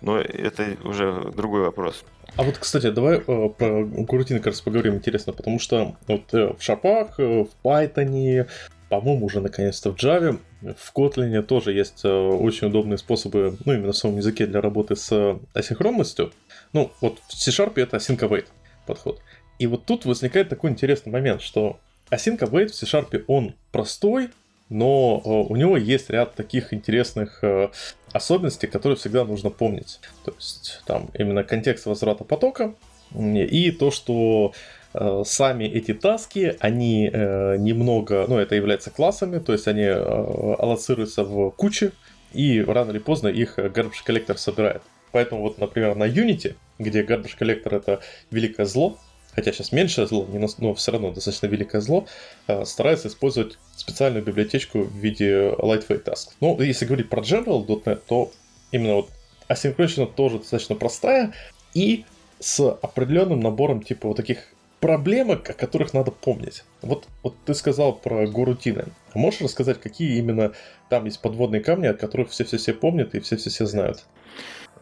но 0.00 0.18
это 0.18 0.76
уже 0.82 1.30
другой 1.34 1.62
вопрос. 1.62 2.04
А 2.36 2.42
вот, 2.42 2.58
кстати, 2.58 2.90
давай 2.90 3.18
э, 3.18 3.48
про 3.56 3.84
гарутины 3.84 4.38
как 4.38 4.48
раз 4.48 4.60
поговорим, 4.60 4.94
интересно, 4.94 5.32
потому 5.32 5.58
что 5.58 5.96
вот 6.06 6.32
э, 6.32 6.54
в 6.56 6.62
шапах, 6.62 7.18
э, 7.18 7.44
в 7.44 7.48
Python, 7.64 8.48
по-моему, 8.88 9.26
уже 9.26 9.40
наконец-то 9.40 9.92
в 9.92 9.96
Java, 9.96 10.38
в 10.62 10.92
Kotlin 10.94 11.42
тоже 11.42 11.72
есть 11.72 12.04
э, 12.04 12.08
очень 12.08 12.68
удобные 12.68 12.98
способы, 12.98 13.56
ну, 13.64 13.72
именно 13.72 13.92
в 13.92 13.96
самом 13.96 14.18
языке 14.18 14.46
для 14.46 14.60
работы 14.60 14.96
с 14.96 15.38
асинхронностью. 15.54 16.32
Ну, 16.72 16.90
вот 17.00 17.18
в 17.28 17.32
C-Sharp 17.32 17.72
это 17.76 17.96
async 17.98 18.44
подход. 18.86 19.20
И 19.58 19.66
вот 19.66 19.84
тут 19.84 20.04
возникает 20.04 20.48
такой 20.48 20.70
интересный 20.70 21.12
момент, 21.12 21.42
что 21.42 21.78
Async 22.10 22.38
Await 22.38 22.68
в 22.68 22.74
C-Sharp 22.74 23.24
он 23.26 23.54
простой, 23.72 24.30
но 24.70 25.20
э, 25.22 25.28
у 25.28 25.56
него 25.56 25.76
есть 25.76 26.08
ряд 26.10 26.34
таких 26.34 26.72
интересных 26.72 27.42
э, 27.42 27.68
особенностей, 28.12 28.68
которые 28.68 28.96
всегда 28.96 29.24
нужно 29.24 29.50
помнить. 29.50 30.00
То 30.24 30.32
есть 30.32 30.82
там 30.86 31.10
именно 31.12 31.44
контекст 31.44 31.86
возврата 31.86 32.24
потока 32.24 32.74
и 33.14 33.72
то, 33.72 33.90
что 33.90 34.52
э, 34.94 35.22
сами 35.26 35.64
эти 35.64 35.92
таски, 35.92 36.56
они 36.60 37.10
немного, 37.10 38.26
ну 38.28 38.38
это 38.38 38.54
является 38.54 38.90
классами, 38.90 39.40
то 39.40 39.52
есть 39.52 39.66
они 39.66 39.84
аллоцируются 39.84 41.24
в 41.24 41.50
куче, 41.50 41.90
и 42.32 42.62
рано 42.62 42.92
или 42.92 42.98
поздно 42.98 43.26
их 43.26 43.58
garbage 43.58 44.04
коллектор 44.04 44.38
собирает. 44.38 44.82
Поэтому 45.10 45.42
вот, 45.42 45.58
например, 45.58 45.96
на 45.96 46.04
Unity, 46.04 46.54
где 46.78 47.02
garbage 47.02 47.36
коллектор 47.36 47.74
это 47.74 48.00
великое 48.30 48.66
зло, 48.66 48.96
хотя 49.34 49.52
сейчас 49.52 49.72
меньшее 49.72 50.06
зло, 50.06 50.28
но 50.58 50.74
все 50.74 50.92
равно 50.92 51.12
достаточно 51.12 51.46
великое 51.46 51.80
зло, 51.80 52.06
э, 52.46 52.64
старается 52.64 53.08
использовать 53.08 53.58
специальную 53.80 54.24
библиотечку 54.24 54.82
в 54.82 54.96
виде 54.96 55.50
lightweight 55.58 56.04
task. 56.04 56.28
Ну, 56.40 56.60
если 56.60 56.84
говорить 56.84 57.08
про 57.08 57.22
General.NET, 57.22 58.02
то 58.06 58.30
именно 58.70 58.96
вот 58.96 59.10
асинхронщина 59.48 60.06
тоже 60.06 60.38
достаточно 60.38 60.76
простая 60.76 61.32
и 61.74 62.04
с 62.38 62.60
определенным 62.60 63.40
набором 63.40 63.82
типа 63.82 64.08
вот 64.08 64.16
таких 64.16 64.38
проблемок, 64.80 65.48
о 65.50 65.52
которых 65.52 65.92
надо 65.92 66.10
помнить. 66.10 66.64
Вот, 66.82 67.06
вот 67.22 67.34
ты 67.44 67.54
сказал 67.54 67.94
про 67.94 68.26
горутины. 68.26 68.86
Можешь 69.14 69.42
рассказать, 69.42 69.80
какие 69.80 70.18
именно 70.18 70.52
там 70.88 71.04
есть 71.04 71.20
подводные 71.20 71.60
камни, 71.60 71.86
от 71.86 71.98
которых 71.98 72.30
все-все-все 72.30 72.72
помнят 72.72 73.14
и 73.14 73.20
все-все-все 73.20 73.66
знают? 73.66 74.04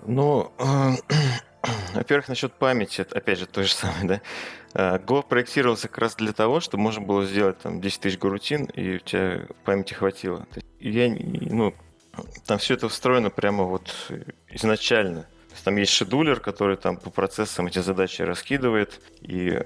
Ну, 0.08 0.52
Во-первых, 1.94 2.28
насчет 2.28 2.52
памяти, 2.54 3.06
опять 3.10 3.38
же, 3.38 3.46
то 3.46 3.62
же 3.62 3.72
самое, 3.72 4.04
да. 4.04 4.20
А, 4.72 4.98
Go 4.98 5.22
проектировался 5.22 5.88
как 5.88 5.98
раз 5.98 6.14
для 6.16 6.32
того, 6.32 6.60
чтобы 6.60 6.82
можно 6.82 7.02
было 7.02 7.26
сделать 7.26 7.58
там 7.58 7.80
10 7.80 8.00
тысяч 8.00 8.18
горутин, 8.18 8.64
и 8.64 8.96
у 8.96 8.98
тебя 9.00 9.42
памяти 9.64 9.92
хватило. 9.92 10.46
Я, 10.80 11.08
ну, 11.10 11.74
там 12.46 12.58
все 12.58 12.74
это 12.74 12.88
встроено 12.88 13.30
прямо 13.30 13.64
вот 13.64 13.94
изначально. 14.50 15.26
Там 15.64 15.76
есть 15.76 15.92
шедулер, 15.92 16.40
который 16.40 16.76
там 16.76 16.96
по 16.96 17.10
процессам 17.10 17.66
эти 17.66 17.80
задачи 17.80 18.22
раскидывает, 18.22 19.00
и 19.20 19.60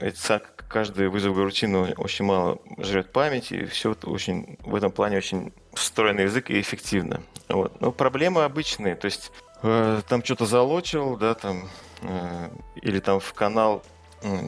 каждый 0.68 1.08
вызов 1.08 1.36
горутины 1.36 1.94
очень 1.98 2.24
мало 2.24 2.58
жрет 2.78 3.12
память, 3.12 3.52
и 3.52 3.66
все 3.66 3.92
это 3.92 4.08
очень 4.08 4.58
в 4.62 4.74
этом 4.74 4.90
плане 4.90 5.18
очень 5.18 5.52
встроенный 5.74 6.24
язык 6.24 6.50
и 6.50 6.58
эффективно. 6.58 7.22
Вот. 7.48 7.80
Но 7.80 7.92
проблемы 7.92 8.42
обычные, 8.42 8.96
то 8.96 9.04
есть 9.04 9.30
там 9.62 10.24
что-то 10.24 10.46
залочил, 10.46 11.16
да, 11.16 11.34
там, 11.34 11.68
э, 12.02 12.48
или 12.82 12.98
там 12.98 13.20
в 13.20 13.32
канал 13.32 13.82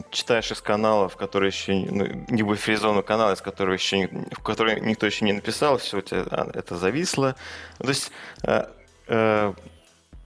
читаешь 0.09 0.51
из 0.51 0.61
каналов, 0.61 1.17
которые 1.17 1.49
еще 1.49 1.73
ну, 1.73 2.25
не 2.29 2.43
буферизованного 2.43 3.03
канала, 3.03 3.33
из 3.33 3.41
которого 3.41 3.73
еще 3.73 4.07
в 4.31 4.41
который 4.41 4.79
никто 4.79 5.05
еще 5.05 5.25
не 5.25 5.33
написал, 5.33 5.77
все 5.77 5.97
у 5.97 6.01
тебя 6.01 6.25
а, 6.31 6.49
это 6.53 6.77
зависло. 6.77 7.35
То 7.79 7.89
есть 7.89 8.11
э, 8.43 8.65
э, 9.07 9.53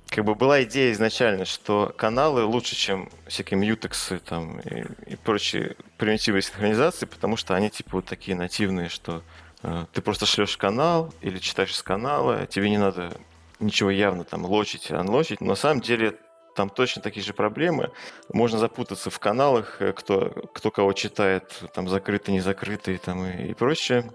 как 0.10 0.26
бы 0.26 0.36
была 0.36 0.64
идея 0.64 0.92
изначально, 0.92 1.46
что 1.46 1.94
каналы 1.98 2.44
лучше, 2.44 2.76
чем 2.76 3.10
всякие 3.28 3.60
мьютексы 3.60 4.20
там 4.20 4.60
и, 4.60 4.86
и 5.08 5.16
прочие 5.16 5.76
примитивы 5.98 6.42
синхронизации, 6.42 7.06
потому 7.06 7.38
что 7.38 7.56
они 7.56 7.70
типа 7.70 7.90
вот 7.94 8.06
такие 8.06 8.36
нативные, 8.38 8.90
что 8.90 9.24
э, 9.64 9.86
ты 9.94 10.02
просто 10.02 10.26
шлешь 10.26 10.58
канал 10.58 11.14
или 11.22 11.40
читаешь 11.40 11.76
с 11.76 11.82
канала, 11.82 12.46
тебе 12.46 12.70
не 12.70 12.78
надо 12.78 13.14
ничего 13.60 13.90
явно 13.90 14.24
там 14.24 14.46
лочить, 14.46 14.92
анлочить. 14.92 15.42
Но 15.42 15.48
на 15.48 15.56
самом 15.56 15.82
деле 15.82 16.18
там 16.56 16.70
точно 16.70 17.02
такие 17.02 17.24
же 17.24 17.34
проблемы. 17.34 17.92
Можно 18.34 18.60
запутаться 18.60 19.10
в 19.10 19.20
каналах, 19.20 19.82
э, 19.82 19.94
кто, 19.94 20.30
кто 20.54 20.72
кого 20.72 20.94
читает, 20.94 21.64
там 21.74 21.88
закрытый, 21.88 22.34
не 22.34 22.42
закрытый 22.42 22.98
там 22.98 23.26
и, 23.26 23.52
и 23.52 23.54
прочее. 23.54 24.12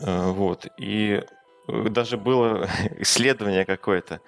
Э, 0.00 0.30
вот. 0.30 0.66
И 0.78 1.22
даже 1.68 2.16
было 2.16 2.68
исследование 2.98 3.64
какое-то. 3.64 4.20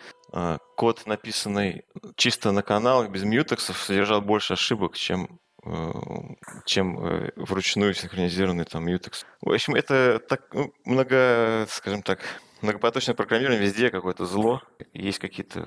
Код, 0.75 1.07
написанный 1.07 1.85
чисто 2.17 2.51
на 2.51 2.63
каналах, 2.63 3.11
без 3.11 3.23
мьютексов, 3.23 3.79
содержал 3.79 4.21
больше 4.21 4.55
ошибок, 4.55 4.97
чем 4.97 5.39
э, 5.65 5.93
чем 6.67 6.99
э, 6.99 7.31
вручную 7.37 7.95
синхронизированный 7.95 8.65
там 8.65 8.87
Mutex. 8.87 9.25
В 9.41 9.53
общем, 9.53 9.77
это 9.77 10.19
так 10.19 10.53
ну, 10.53 10.75
много, 10.85 11.67
скажем 11.69 12.03
так, 12.03 12.19
многопоточное 12.63 13.15
программирование 13.15 13.63
везде 13.63 13.91
какое-то 13.91 14.27
зло, 14.27 14.63
есть 14.93 15.19
какие-то 15.19 15.61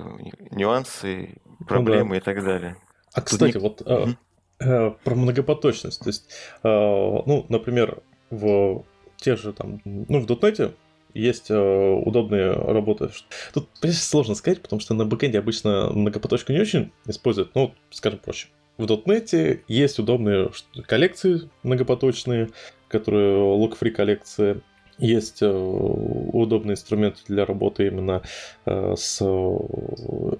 нюансы, 0.50 1.36
проблемы 1.66 2.04
ну, 2.04 2.10
да. 2.10 2.16
и 2.16 2.20
так 2.20 2.44
далее. 2.44 2.76
А 3.12 3.20
Тут 3.20 3.30
кстати, 3.30 3.56
не... 3.56 3.60
вот 3.60 3.80
mm-hmm. 3.82 4.16
э, 4.60 4.90
про 5.04 5.14
многопоточность, 5.14 6.00
то 6.00 6.08
есть, 6.08 6.30
э, 6.62 6.68
ну, 6.68 7.46
например, 7.48 8.02
в 8.30 8.84
тех 9.16 9.38
же 9.38 9.52
там, 9.52 9.80
ну, 9.84 10.20
в 10.20 10.26
дотнете 10.26 10.74
есть 11.14 11.50
э, 11.50 11.56
удобные 11.56 12.52
работы. 12.52 13.10
Тут 13.52 13.68
сложно 13.92 14.34
сказать, 14.34 14.62
потому 14.62 14.80
что 14.80 14.94
на 14.94 15.04
бэкэнде 15.04 15.38
обычно 15.38 15.90
многопоточку 15.90 16.52
не 16.52 16.60
очень 16.60 16.92
используют, 17.06 17.54
ну, 17.54 17.74
скажем 17.90 18.18
проще. 18.18 18.48
В 18.76 18.84
.NET 18.84 19.62
есть 19.66 19.98
удобные 19.98 20.50
коллекции 20.86 21.50
многопоточные, 21.64 22.50
которые 22.88 23.36
log-free 23.36 23.90
коллекции. 23.90 24.60
Есть 24.98 25.42
э, 25.42 25.48
удобные 25.48 26.74
инструменты 26.74 27.20
для 27.28 27.44
работы 27.44 27.86
именно 27.86 28.22
э, 28.66 28.94
с 28.96 29.22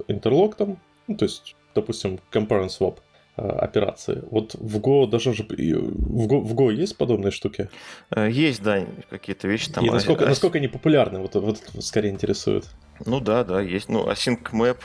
интерлоктом, 0.09 0.79
ну, 1.07 1.17
то 1.17 1.25
есть, 1.25 1.57
допустим, 1.75 2.19
compare 2.33 2.67
and 2.67 2.69
swap. 2.69 2.99
Э, 3.37 3.51
операции. 3.51 4.25
Вот 4.33 4.55
в 4.55 4.79
Go 4.79 5.07
даже 5.07 5.33
же... 5.33 5.45
В 5.45 6.27
Go, 6.27 6.41
в 6.41 6.55
Go 6.57 6.73
есть 6.73 6.97
подобные 6.97 7.31
штуки? 7.31 7.69
Есть, 8.17 8.63
да, 8.65 8.85
какие-то 9.11 9.47
вещи 9.47 9.71
там. 9.71 9.87
И 9.87 9.91
насколько, 9.91 10.25
а... 10.25 10.29
насколько 10.29 10.59
они 10.59 10.67
популярны? 10.67 11.21
Вот, 11.21 11.37
вот 11.37 11.63
скорее 11.79 12.11
интересует. 12.11 12.69
Ну 13.07 13.21
да, 13.21 13.45
да, 13.45 13.61
есть. 13.61 13.89
Ну, 13.89 14.11
Async 14.11 14.43
Map 14.53 14.79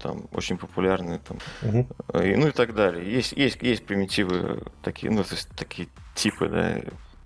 там 0.00 0.28
очень 0.32 0.58
популярные 0.58 1.20
там, 1.20 1.38
угу. 1.62 1.86
и, 2.22 2.36
ну 2.36 2.48
и 2.48 2.52
так 2.52 2.74
далее. 2.74 3.04
Есть, 3.12 3.32
есть, 3.32 3.60
есть 3.62 3.84
примитивы 3.84 4.62
такие, 4.82 5.12
ну, 5.12 5.22
то 5.24 5.34
есть 5.34 5.48
такие 5.56 5.88
типы, 6.14 6.48
да, 6.48 6.80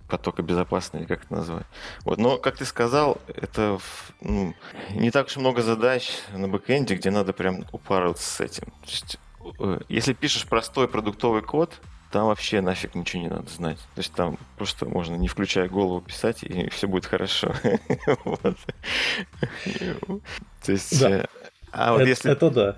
потока 0.09 0.43
безопасные, 0.43 1.07
как 1.07 1.25
это 1.25 1.35
назвать. 1.35 1.67
Вот. 2.05 2.19
Но, 2.19 2.39
как 2.39 2.57
ты 2.57 2.65
сказал, 2.65 3.19
это 3.29 3.79
ну, 4.21 4.55
не 4.91 5.11
так 5.11 5.27
уж 5.27 5.37
много 5.37 5.63
задач 5.63 6.11
на 6.33 6.49
бэкэнде, 6.49 6.95
где 6.95 7.11
надо 7.11 7.33
прям 7.33 7.67
упарываться 7.73 8.29
с 8.29 8.41
этим. 8.41 8.67
То 8.83 8.91
есть 8.91 9.19
Э, 9.59 9.81
если 9.89 10.13
пишешь 10.13 10.47
простой 10.47 10.89
продуктовый 10.89 11.43
код, 11.43 11.81
там 12.11 12.27
вообще 12.27 12.61
нафиг 12.61 12.95
ничего 12.95 13.23
не 13.23 13.29
надо 13.29 13.51
знать. 13.51 13.79
То 13.95 13.99
есть 13.99 14.13
там 14.13 14.39
просто 14.57 14.87
можно, 14.87 15.17
не 15.17 15.29
включая 15.29 15.69
голову, 15.69 16.01
писать, 16.01 16.43
и 16.43 16.69
все 16.71 16.87
будет 16.87 17.07
хорошо. 17.07 17.55
То 20.63 20.73
есть... 20.73 21.03
Э, 21.77 21.89
а 21.89 21.93
вот 21.93 22.01
это, 22.01 22.09
если... 22.09 22.33
это 22.33 22.51
да. 22.51 22.75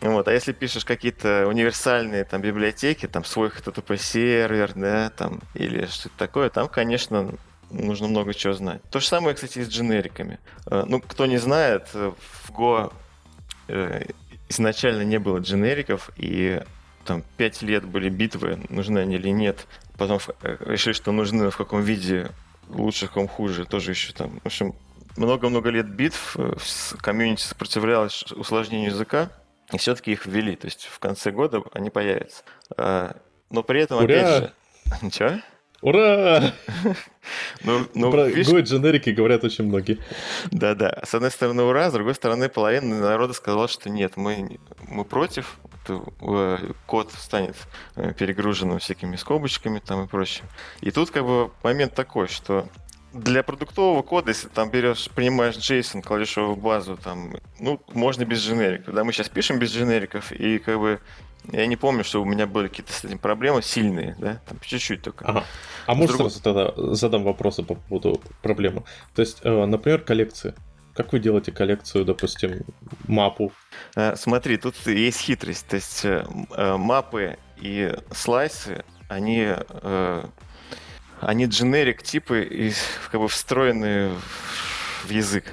Вот, 0.00 0.28
а 0.28 0.32
если 0.32 0.52
пишешь 0.52 0.84
какие-то 0.84 1.46
универсальные 1.48 2.24
там 2.24 2.40
библиотеки, 2.40 3.06
там 3.06 3.24
свой 3.24 3.48
HTTP 3.48 3.96
сервер, 3.96 4.72
да, 4.74 5.10
там, 5.10 5.40
или 5.54 5.86
что-то 5.86 6.16
такое, 6.16 6.48
там, 6.50 6.68
конечно, 6.68 7.34
нужно 7.70 8.08
много 8.08 8.34
чего 8.34 8.52
знать. 8.52 8.82
То 8.90 9.00
же 9.00 9.06
самое, 9.06 9.34
кстати, 9.34 9.58
и 9.58 9.64
с 9.64 9.68
дженериками. 9.68 10.38
Э, 10.66 10.84
ну, 10.86 11.00
кто 11.00 11.26
не 11.26 11.38
знает, 11.38 11.88
в 11.92 12.50
Go 12.50 12.92
изначально 14.48 15.02
не 15.02 15.18
было 15.18 15.38
дженериков, 15.38 16.10
и 16.16 16.62
там 17.04 17.24
пять 17.36 17.62
лет 17.62 17.84
были 17.84 18.08
битвы, 18.08 18.60
нужны 18.68 18.98
они 19.00 19.16
или 19.16 19.30
нет. 19.30 19.66
Потом 19.96 20.20
э, 20.42 20.56
решили, 20.60 20.92
что 20.92 21.12
нужны, 21.12 21.50
в 21.50 21.56
каком 21.56 21.80
виде 21.80 22.30
лучше, 22.68 23.06
в 23.06 23.08
каком 23.08 23.28
хуже. 23.28 23.64
Тоже 23.64 23.92
еще 23.92 24.12
там, 24.12 24.40
в 24.42 24.46
общем, 24.46 24.74
много-много 25.16 25.70
лет 25.70 25.88
битв, 25.88 26.36
э, 26.36 26.54
комьюнити 27.00 27.42
сопротивлялось 27.42 28.24
усложнению 28.32 28.90
языка, 28.90 29.30
и 29.72 29.78
все-таки 29.78 30.12
их 30.12 30.26
ввели. 30.26 30.56
То 30.56 30.66
есть 30.66 30.84
в 30.84 30.98
конце 30.98 31.30
года 31.30 31.62
они 31.72 31.90
появятся. 31.90 32.42
А, 32.76 33.16
но 33.50 33.62
при 33.62 33.82
этом, 33.82 33.98
Ура! 33.98 34.04
опять 34.04 34.28
же... 34.28 34.52
Ничего? 35.02 35.40
Ура! 35.82 36.52
Ну, 37.64 37.86
ну, 37.94 38.12
Про 38.12 38.28
видишь... 38.28 38.46
Go 38.46 38.62
дженерики 38.62 39.10
говорят 39.10 39.42
очень 39.42 39.64
многие. 39.64 39.98
Да-да. 40.52 41.00
С 41.04 41.12
одной 41.12 41.32
стороны, 41.32 41.64
ура, 41.64 41.90
с 41.90 41.92
другой 41.92 42.14
стороны, 42.14 42.48
половина 42.48 43.00
народа 43.00 43.32
сказала, 43.32 43.66
что 43.66 43.90
нет, 43.90 44.16
мы, 44.16 44.60
мы 44.86 45.04
против, 45.04 45.58
э, 45.88 46.58
код 46.86 47.10
станет 47.18 47.56
э, 47.96 48.12
перегруженным 48.12 48.78
всякими 48.78 49.16
скобочками 49.16 49.80
там 49.80 50.04
и 50.04 50.06
прочим. 50.06 50.44
И 50.82 50.92
тут 50.92 51.10
как 51.10 51.24
бы 51.24 51.50
момент 51.64 51.94
такой, 51.94 52.28
что 52.28 52.68
для 53.12 53.42
продуктового 53.42 54.02
кода, 54.02 54.30
если 54.30 54.48
там 54.48 54.70
берешь, 54.70 55.08
принимаешь 55.14 55.56
JSON, 55.56 56.02
кладешь 56.02 56.36
его 56.36 56.54
в 56.54 56.58
базу, 56.58 56.96
там, 56.96 57.34
ну, 57.58 57.80
можно 57.92 58.24
без 58.24 58.40
дженериков. 58.40 58.94
Да, 58.94 59.04
мы 59.04 59.12
сейчас 59.12 59.28
пишем 59.28 59.58
без 59.58 59.72
дженериков, 59.72 60.32
и 60.32 60.58
как 60.58 60.78
бы 60.78 61.00
я 61.52 61.66
не 61.66 61.76
помню, 61.76 62.04
что 62.04 62.20
у 62.20 62.24
меня 62.24 62.46
были 62.46 62.68
какие-то 62.68 62.92
с 62.92 63.04
этим 63.04 63.18
проблемы 63.18 63.62
сильные, 63.62 64.16
да, 64.18 64.40
там 64.48 64.58
чуть-чуть 64.60 65.02
только. 65.02 65.24
Ага. 65.24 65.44
А 65.86 65.94
может 65.94 66.16
друг... 66.16 66.30
сразу 66.30 66.42
тогда 66.42 66.94
задам 66.94 67.22
вопросы 67.22 67.62
по 67.62 67.74
поводу 67.74 68.20
проблемы? 68.42 68.82
То 69.14 69.22
есть, 69.22 69.40
э, 69.42 69.66
например, 69.66 70.00
коллекции. 70.00 70.54
Как 70.94 71.12
вы 71.12 71.20
делаете 71.20 71.52
коллекцию, 71.52 72.04
допустим, 72.04 72.64
мапу? 73.06 73.52
Э, 73.94 74.16
смотри, 74.16 74.56
тут 74.56 74.74
есть 74.86 75.20
хитрость. 75.20 75.66
То 75.68 75.76
есть 75.76 76.04
э, 76.04 76.24
мапы 76.76 77.38
и 77.60 77.94
слайсы, 78.12 78.84
они, 79.08 79.54
они 81.20 81.46
дженерик 81.46 82.02
типы 82.02 82.42
и 82.42 82.72
как 83.10 83.20
бы 83.20 83.28
встроены 83.28 84.10
в 85.04 85.10
язык. 85.10 85.44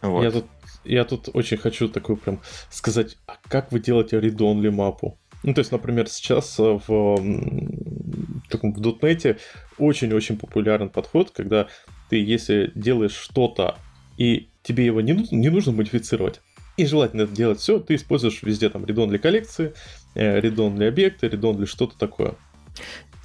Вот. 0.00 0.22
Я 0.22 0.30
тут 0.30 0.46
я 0.84 1.04
тут 1.04 1.28
очень 1.32 1.56
хочу 1.58 1.88
такую 1.88 2.16
прям 2.16 2.40
сказать, 2.70 3.16
а 3.26 3.36
как 3.48 3.70
вы 3.70 3.80
делаете 3.80 4.18
read-only 4.18 4.70
мапу? 4.70 5.18
Ну, 5.44 5.54
то 5.54 5.60
есть, 5.60 5.72
например, 5.72 6.08
сейчас 6.08 6.58
в, 6.58 6.80
в 6.86 8.48
таком 8.48 8.72
в 8.72 8.80
дотнете 8.80 9.38
очень-очень 9.78 10.38
популярен 10.38 10.88
подход, 10.88 11.30
когда 11.30 11.68
ты, 12.08 12.22
если 12.22 12.70
делаешь 12.74 13.14
что-то, 13.14 13.76
и 14.16 14.48
тебе 14.62 14.86
его 14.86 15.00
не, 15.00 15.26
не 15.30 15.48
нужно 15.48 15.72
модифицировать, 15.72 16.40
и 16.76 16.86
желательно 16.86 17.22
это 17.22 17.32
делать 17.34 17.58
все, 17.58 17.80
ты 17.80 17.96
используешь 17.96 18.42
везде 18.42 18.68
там 18.68 18.86
редон 18.86 19.08
для 19.08 19.18
коллекции, 19.18 19.74
редон 20.14 20.76
для 20.76 20.88
объекта, 20.88 21.26
редон 21.26 21.56
для 21.56 21.66
что-то 21.66 21.98
такое. 21.98 22.34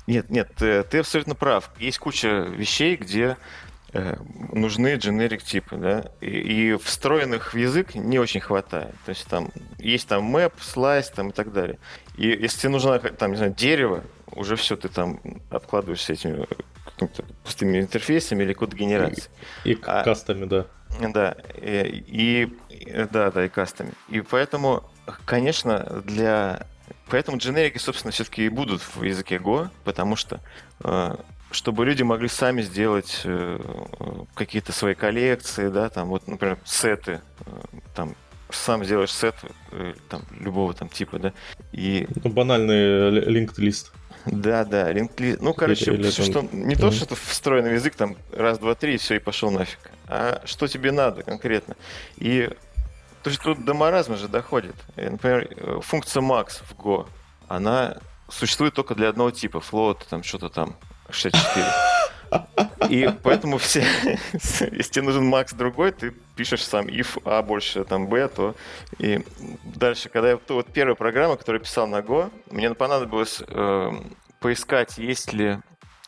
Нет, 0.07 0.29
нет, 0.29 0.49
ты, 0.57 0.83
ты 0.83 0.99
абсолютно 0.99 1.35
прав. 1.35 1.69
Есть 1.79 1.99
куча 1.99 2.27
вещей, 2.27 2.95
где 2.95 3.37
Э, 3.93 4.15
нужны 4.51 4.95
generic 4.95 5.43
типы, 5.43 5.77
да, 5.77 6.11
и, 6.19 6.27
и 6.73 6.75
встроенных 6.75 7.53
в 7.53 7.57
язык 7.57 7.95
не 7.95 8.19
очень 8.19 8.41
хватает. 8.41 8.93
То 9.05 9.09
есть 9.09 9.25
там 9.27 9.49
есть 9.79 10.09
там 10.09 10.35
map, 10.35 10.53
слайс 10.59 11.09
там 11.09 11.29
и 11.29 11.31
так 11.31 11.53
далее. 11.53 11.79
И 12.17 12.27
если 12.27 12.59
тебе 12.59 12.69
нужно 12.69 12.99
там, 12.99 13.31
не 13.31 13.37
знаю, 13.37 13.55
дерево, 13.55 14.03
уже 14.33 14.57
все, 14.57 14.75
ты 14.75 14.89
там 14.89 15.21
обкладываешься 15.49 16.13
этими 16.13 16.45
пустыми 17.45 17.79
интерфейсами 17.79 18.43
или 18.43 18.51
код 18.51 18.73
генерации. 18.73 19.29
И, 19.63 19.71
и 19.71 19.79
а, 19.83 20.03
кастами, 20.03 20.45
да. 20.45 20.65
Да, 20.99 21.37
и, 21.55 22.03
и 22.07 23.05
да, 23.11 23.31
да, 23.31 23.45
и 23.45 23.49
кастами. 23.49 23.93
И 24.09 24.19
поэтому, 24.19 24.83
конечно, 25.25 26.03
для 26.05 26.67
Поэтому 27.09 27.37
дженерики, 27.37 27.77
собственно, 27.77 28.11
все-таки 28.11 28.45
и 28.45 28.49
будут 28.49 28.81
в 28.81 29.03
языке 29.03 29.37
Go, 29.37 29.69
потому 29.83 30.15
что 30.15 30.41
э, 30.83 31.15
чтобы 31.51 31.85
люди 31.85 32.03
могли 32.03 32.27
сами 32.27 32.61
сделать 32.61 33.21
э, 33.23 33.59
какие-то 34.33 34.71
свои 34.73 34.93
коллекции, 34.93 35.69
да, 35.69 35.89
там 35.89 36.09
вот, 36.09 36.27
например, 36.27 36.57
сеты, 36.65 37.21
э, 37.45 37.51
там 37.95 38.15
сам 38.49 38.85
сделаешь 38.85 39.11
сет 39.11 39.35
там 40.07 40.21
любого 40.39 40.73
там 40.73 40.87
типа, 40.87 41.19
да, 41.19 41.33
и 41.73 42.07
ну, 42.23 42.29
банальный 42.29 43.19
linked 43.19 43.55
лист. 43.57 43.91
Да, 44.25 44.65
да, 44.65 44.91
linked 44.91 45.19
лист. 45.19 45.41
Ну, 45.41 45.53
короче, 45.53 45.93
или, 45.93 46.09
что, 46.09 46.23
что, 46.23 46.41
не 46.51 46.75
mm-hmm. 46.75 46.79
то, 46.79 46.91
что 46.91 47.05
это 47.05 47.15
встроенный 47.15 47.73
язык, 47.73 47.95
там 47.95 48.15
раз, 48.31 48.59
два, 48.59 48.75
три, 48.75 48.95
и 48.95 48.97
все, 48.97 49.15
и 49.15 49.19
пошел 49.19 49.51
нафиг. 49.51 49.79
А 50.07 50.41
что 50.45 50.67
тебе 50.67 50.91
надо 50.91 51.23
конкретно. 51.23 51.75
И 52.17 52.49
то 53.23 53.29
есть 53.29 53.41
тут 53.41 53.63
до 53.65 53.73
маразма 53.73 54.15
же 54.15 54.27
доходит. 54.27 54.75
Например, 54.95 55.81
функция 55.81 56.21
max 56.21 56.61
в 56.69 56.73
Go, 56.75 57.07
она 57.47 57.97
существует 58.29 58.73
только 58.73 58.95
для 58.95 59.09
одного 59.09 59.31
типа, 59.31 59.57
float, 59.57 60.03
там 60.09 60.23
что-то 60.23 60.49
там 60.49 60.75
64. 61.09 61.65
И 62.89 63.09
поэтому 63.23 63.57
все, 63.57 63.85
если 64.33 64.91
тебе 64.91 65.05
нужен 65.05 65.25
макс 65.25 65.53
другой, 65.53 65.91
ты 65.91 66.11
пишешь 66.35 66.63
сам 66.65 66.87
if 66.87 67.21
a 67.25 67.41
больше 67.41 67.83
там 67.83 68.07
b, 68.07 68.27
то 68.27 68.55
и 68.99 69.23
дальше, 69.63 70.09
когда 70.09 70.31
я 70.31 70.37
то 70.37 70.55
вот 70.55 70.67
первая 70.71 70.95
программа, 70.95 71.37
которую 71.37 71.61
я 71.61 71.65
писал 71.65 71.87
на 71.87 71.99
Go, 71.99 72.31
мне 72.51 72.73
понадобилось 72.73 73.41
э, 73.45 73.91
поискать, 74.39 74.97
есть 74.97 75.33
ли 75.33 75.59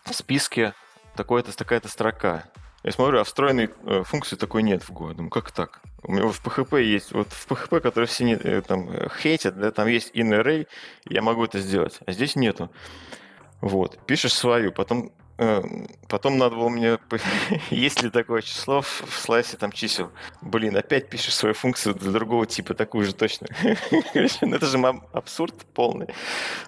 в 0.05 0.13
списке 0.13 0.73
такая-то 1.15 1.55
такая-то 1.55 1.87
строка. 1.89 2.43
Я 2.83 2.91
смотрю, 2.91 3.19
а 3.19 3.23
встроенной 3.23 3.69
э, 3.83 4.03
функции 4.03 4.37
такой 4.37 4.63
нет 4.63 4.83
в 4.83 4.91
Go. 4.91 5.13
Думаю, 5.13 5.29
как 5.29 5.51
так? 5.51 5.81
У 6.03 6.13
меня 6.13 6.27
в 6.27 6.41
PHP 6.45 6.81
есть, 6.81 7.11
вот 7.11 7.27
в 7.31 7.47
PHP, 7.47 7.81
который 7.81 8.05
все 8.05 8.23
не, 8.23 8.35
э, 8.35 8.61
там 8.61 8.89
э, 8.89 9.09
хейтят, 9.21 9.59
да, 9.59 9.71
там 9.71 9.87
есть 9.87 10.11
in 10.15 10.29
array, 10.31 10.65
я 11.05 11.21
могу 11.21 11.43
это 11.43 11.59
сделать, 11.59 11.99
а 12.05 12.13
здесь 12.13 12.37
нету. 12.37 12.71
Вот, 13.59 13.99
пишешь 14.05 14.33
свою, 14.33 14.71
потом 14.71 15.11
э, 15.37 15.61
Потом 16.07 16.37
надо 16.37 16.55
было 16.55 16.69
мне, 16.69 16.99
есть 17.69 18.01
ли 18.01 18.09
такое 18.09 18.41
число 18.41 18.81
в 18.81 19.05
слайсе 19.09 19.57
там 19.57 19.73
чисел. 19.73 20.11
Блин, 20.41 20.77
опять 20.77 21.09
пишешь 21.09 21.35
свою 21.35 21.55
функцию 21.55 21.95
для 21.95 22.11
другого 22.11 22.45
типа, 22.45 22.75
такую 22.75 23.05
же 23.05 23.13
точно. 23.13 23.47
Ну, 24.41 24.55
это 24.55 24.65
же 24.65 24.77
абсурд 25.11 25.53
полный. 25.73 26.07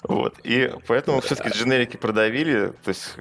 Вот. 0.03 0.39
И 0.43 0.69
поэтому 0.87 1.21
все-таки 1.21 1.57
дженерики 1.57 1.95
продавили, 1.95 2.73
то 2.83 2.89
есть 2.89 3.15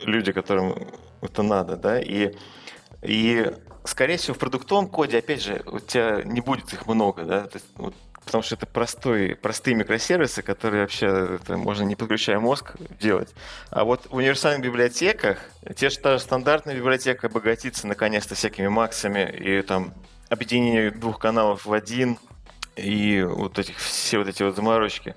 люди, 0.00 0.32
которым 0.32 0.74
это 1.22 1.42
надо, 1.42 1.76
да, 1.76 2.00
и, 2.00 2.34
и 3.02 3.52
скорее 3.84 4.16
всего, 4.16 4.34
в 4.34 4.38
продуктовом 4.38 4.88
коде, 4.88 5.18
опять 5.18 5.42
же, 5.42 5.62
у 5.66 5.80
тебя 5.80 6.22
не 6.24 6.40
будет 6.40 6.72
их 6.72 6.86
много, 6.86 7.24
да, 7.24 7.42
то 7.42 7.56
есть, 7.56 7.66
вот, 7.76 7.94
потому 8.24 8.42
что 8.42 8.56
это 8.56 8.66
простой, 8.66 9.34
простые 9.34 9.74
микросервисы, 9.74 10.42
которые 10.42 10.82
вообще 10.82 11.38
это 11.40 11.56
можно 11.56 11.84
не 11.84 11.96
подключая 11.96 12.38
мозг 12.38 12.74
делать. 13.00 13.34
А 13.70 13.84
вот 13.84 14.06
в 14.10 14.16
универсальных 14.16 14.62
библиотеках, 14.62 15.38
те 15.76 15.88
же 15.88 15.98
та 15.98 16.18
же 16.18 16.22
стандартная 16.22 16.76
библиотека 16.76 17.28
обогатится 17.28 17.86
наконец-то 17.86 18.34
всякими 18.34 18.68
максами 18.68 19.30
и 19.30 19.62
там 19.62 19.94
объединение 20.28 20.90
двух 20.90 21.18
каналов 21.18 21.64
в 21.64 21.72
один, 21.72 22.18
и 22.76 23.22
вот 23.22 23.58
этих 23.58 23.78
все 23.78 24.18
вот 24.18 24.28
эти 24.28 24.42
вот 24.42 24.54
заморочки, 24.54 25.16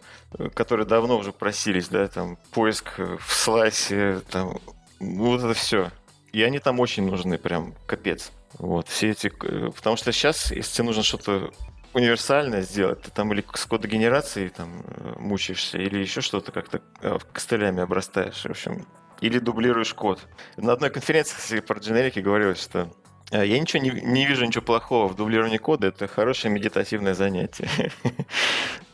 которые 0.53 0.87
давно 0.87 1.17
уже 1.17 1.31
просились, 1.31 1.89
да, 1.89 2.07
там 2.07 2.37
поиск 2.51 2.97
в 2.97 3.33
слайсе, 3.33 4.21
там 4.31 4.59
вот 5.01 5.43
это 5.43 5.53
все. 5.53 5.91
И 6.31 6.43
они 6.43 6.59
там 6.59 6.79
очень 6.79 7.05
нужны, 7.05 7.37
прям 7.37 7.73
капец. 7.85 8.31
Вот, 8.57 8.87
все 8.87 9.11
эти... 9.11 9.31
Э, 9.43 9.71
потому 9.75 9.97
что 9.97 10.11
сейчас, 10.11 10.51
если 10.51 10.75
тебе 10.75 10.85
нужно 10.85 11.03
что-то 11.03 11.51
универсальное 11.93 12.61
сделать, 12.61 13.01
ты 13.01 13.11
там 13.11 13.33
или 13.33 13.43
с 13.53 13.65
кодогенерацией 13.65 14.49
там 14.49 14.83
э, 14.85 15.13
мучаешься, 15.19 15.77
или 15.77 15.99
еще 15.99 16.21
что-то 16.21 16.51
как-то 16.51 16.81
э, 17.01 17.17
костылями 17.33 17.81
обрастаешь, 17.81 18.41
в 18.41 18.49
общем, 18.49 18.85
или 19.19 19.39
дублируешь 19.39 19.93
код. 19.93 20.19
На 20.55 20.73
одной 20.73 20.89
конференции 20.89 21.59
про 21.59 21.79
дженерики 21.79 22.19
говорилось, 22.19 22.61
что 22.61 22.91
я 23.31 23.59
ничего 23.59 23.81
не, 23.81 23.89
не 23.89 24.25
вижу 24.25 24.45
ничего 24.45 24.63
плохого 24.63 25.07
в 25.07 25.15
дублировании 25.15 25.57
кода, 25.57 25.87
это 25.87 26.07
хорошее 26.07 26.53
медитативное 26.53 27.13
занятие. 27.13 27.69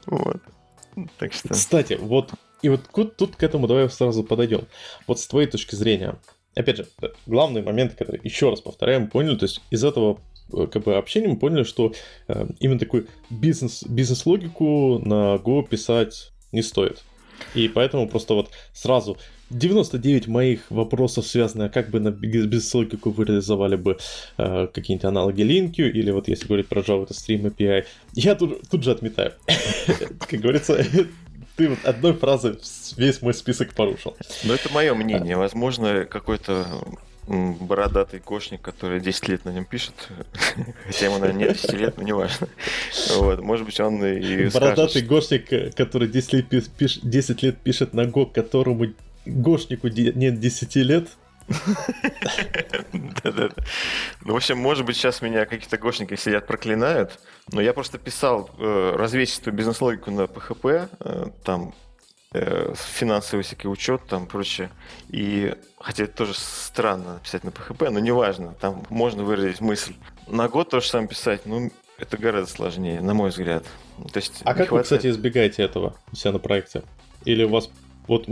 Вот. 0.06 0.42
Так 1.18 1.34
что... 1.34 1.50
Кстати, 1.50 1.98
вот 2.00 2.32
и 2.62 2.70
вот 2.70 2.82
тут 3.18 3.36
к 3.36 3.44
этому 3.44 3.68
давай 3.68 3.90
сразу 3.90 4.24
подойдем. 4.24 4.68
Вот 5.06 5.20
с 5.20 5.28
твоей 5.28 5.48
точки 5.48 5.76
зрения, 5.76 6.16
опять 6.56 6.78
же, 6.78 6.88
главный 7.26 7.62
момент, 7.62 7.96
который, 7.96 8.20
еще 8.24 8.50
раз 8.50 8.62
повторяем, 8.62 9.10
поняли, 9.10 9.36
то 9.36 9.46
есть 9.46 9.62
из 9.70 9.84
этого 9.84 10.20
э, 10.54 10.68
как 10.72 10.84
бы 10.84 10.96
общения 10.96 11.28
мы 11.28 11.38
поняли, 11.38 11.64
что 11.64 11.94
э, 12.28 12.48
именно 12.60 12.80
такой 12.80 13.08
бизнес, 13.30 13.84
бизнес-логику 13.84 15.00
на 15.00 15.36
Go 15.36 15.68
писать 15.68 16.32
не 16.52 16.62
стоит. 16.62 17.04
И 17.54 17.68
поэтому 17.68 18.08
просто 18.10 18.34
вот 18.34 18.50
сразу 18.74 19.18
99 19.50 20.28
моих 20.28 20.70
вопросов 20.70 21.26
связаны, 21.26 21.70
как 21.70 21.90
бы 21.90 22.00
на 22.00 22.12
бизнес-логику 22.12 23.12
вы 23.12 23.26
реализовали 23.26 23.76
бы 23.76 23.98
э, 24.38 24.68
какие-нибудь 24.74 25.06
аналоги 25.06 25.42
линкю, 25.42 25.92
или 25.92 26.12
вот 26.12 26.28
если 26.28 26.48
говорить 26.48 26.68
про 26.68 26.82
Java, 26.82 27.04
это 27.04 27.14
Stream 27.14 27.54
API, 27.54 27.86
я 28.14 28.36
тут, 28.36 28.68
тут 28.70 28.84
же 28.84 28.92
отметаю. 28.92 29.34
Как 30.20 30.40
говорится, 30.40 30.84
ты 31.58 31.70
вот 31.70 31.80
одной 31.84 32.14
фразой 32.14 32.60
весь 32.96 33.22
мой 33.22 33.34
список 33.34 33.74
порушил. 33.74 34.16
Ну, 34.44 34.54
это 34.54 34.72
мое 34.72 34.94
мнение. 34.94 35.36
Возможно, 35.36 36.06
какой-то 36.06 36.66
бородатый 37.28 38.20
кошник, 38.20 38.62
который 38.62 39.02
10 39.02 39.28
лет 39.28 39.44
на 39.44 39.50
нем 39.50 39.66
пишет, 39.66 39.94
хотя 40.86 41.08
ему, 41.08 41.18
наверное, 41.18 41.48
нет 41.48 41.58
10 41.62 41.74
лет, 41.74 41.98
но 41.98 42.04
неважно. 42.04 42.48
Вот, 43.18 43.42
может 43.42 43.66
быть, 43.66 43.78
он 43.82 44.06
и 44.06 44.48
Бородатый 44.50 44.90
скажет, 44.92 45.08
гошник, 45.08 45.76
который 45.76 46.08
10 46.08 46.34
лет, 46.34 46.70
пиш, 46.70 47.00
10 47.02 47.44
лет 47.44 47.58
пишет 47.58 47.94
на 47.94 48.06
ГОК, 48.06 48.32
которому 48.32 48.94
гошнику 49.26 49.90
нет 49.90 50.40
10 50.40 50.76
лет, 50.78 51.10
Да-да-да. 52.94 53.64
Ну, 54.22 54.34
в 54.34 54.36
общем, 54.36 54.58
может 54.58 54.86
быть, 54.86 54.98
сейчас 54.98 55.22
меня 55.22 55.46
какие-то 55.46 55.78
гошники 55.78 56.16
сидят, 56.16 56.48
проклинают, 56.48 57.20
но 57.52 57.62
я 57.62 57.74
просто 57.74 57.98
писал 57.98 58.50
э, 58.58 58.94
развесистую 58.96 59.54
бизнес-логику 59.54 60.12
на 60.12 60.22
PHP, 60.22 60.90
э, 61.00 61.26
там 61.44 61.74
э, 62.34 62.74
финансовый 62.76 63.44
всякий 63.44 63.68
учет, 63.68 64.02
там 64.08 64.28
прочее. 64.28 64.70
И 65.10 65.56
хотя 65.80 66.04
это 66.04 66.18
тоже 66.18 66.34
странно 66.34 67.20
писать 67.24 67.44
на 67.44 67.50
PHP, 67.50 67.90
но 67.90 68.00
неважно, 68.00 68.54
там 68.60 68.86
можно 68.90 69.24
выразить 69.24 69.62
мысль. 69.62 69.94
На 70.28 70.50
год 70.50 70.70
то 70.70 70.82
же 70.82 70.88
самое 70.88 71.08
писать, 71.08 71.46
ну, 71.46 71.72
это 71.98 72.18
гораздо 72.18 72.52
сложнее, 72.52 73.02
на 73.02 73.14
мой 73.14 73.30
взгляд. 73.30 73.64
То 74.12 74.18
есть 74.18 74.42
а 74.44 74.54
как 74.54 74.70
хватает... 74.70 74.72
вы, 74.72 74.84
кстати, 74.84 75.08
избегаете 75.08 75.64
этого 75.64 75.96
у 76.12 76.16
себя 76.16 76.34
на 76.34 76.40
проекте? 76.40 76.84
Или 77.26 77.44
у 77.44 77.50
вас 77.50 77.70
вот 78.08 78.28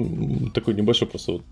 такой 0.53 0.73
небольшой 0.73 1.07
просто 1.07 1.34
вот 1.34 1.43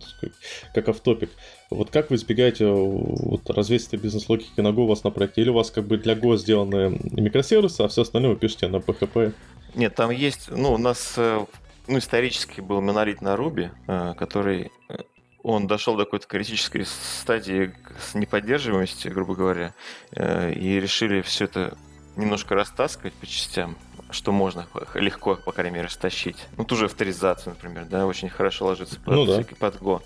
как 0.73 0.89
автопик. 0.89 1.29
Вот 1.69 1.89
как 1.89 2.09
вы 2.09 2.15
избегаете 2.15 2.67
вот, 2.67 3.49
развесистой 3.49 3.99
бизнес-логики 3.99 4.61
на 4.61 4.69
Go 4.69 4.81
у 4.81 4.87
вас 4.87 5.03
на 5.03 5.11
проекте? 5.11 5.41
Или 5.41 5.49
у 5.49 5.53
вас 5.53 5.71
как 5.71 5.85
бы 5.85 5.97
для 5.97 6.13
Go 6.13 6.37
сделаны 6.37 6.99
микросервисы, 7.11 7.81
а 7.81 7.87
все 7.87 8.03
остальное 8.03 8.31
вы 8.33 8.37
пишете 8.37 8.67
на 8.67 8.77
PHP? 8.77 9.33
Нет, 9.75 9.95
там 9.95 10.11
есть, 10.11 10.49
ну, 10.51 10.73
у 10.73 10.77
нас 10.77 11.15
э, 11.17 11.45
ну, 11.87 11.97
исторически 11.97 12.61
был 12.61 12.79
монолит 12.81 13.21
на 13.21 13.35
Ruby, 13.35 13.71
э, 13.87 14.13
который 14.15 14.71
э, 14.89 14.97
он 15.41 15.67
дошел 15.67 15.95
до 15.97 16.05
какой-то 16.05 16.27
критической 16.27 16.85
стадии 16.85 17.73
с 17.99 18.13
неподдерживаемости, 18.13 19.07
грубо 19.09 19.35
говоря, 19.35 19.73
и 20.15 20.79
решили 20.81 21.21
все 21.21 21.45
это 21.45 21.77
немножко 22.15 22.55
растаскивать 22.55 23.13
по 23.13 23.25
частям 23.25 23.75
что 24.13 24.31
можно 24.31 24.67
легко, 24.93 25.35
по 25.35 25.51
крайней 25.51 25.75
мере, 25.75 25.89
стащить. 25.89 26.37
Ну, 26.57 26.63
ту 26.63 26.75
же 26.75 26.85
авторизацию, 26.85 27.53
например, 27.53 27.85
да, 27.85 28.05
очень 28.05 28.29
хорошо 28.29 28.65
ложится 28.65 28.99
под, 28.99 29.13
ну, 29.13 29.25
да. 29.25 29.43
под 29.59 29.75
Go. 29.75 30.01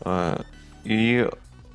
А, 0.00 0.42
и 0.84 1.28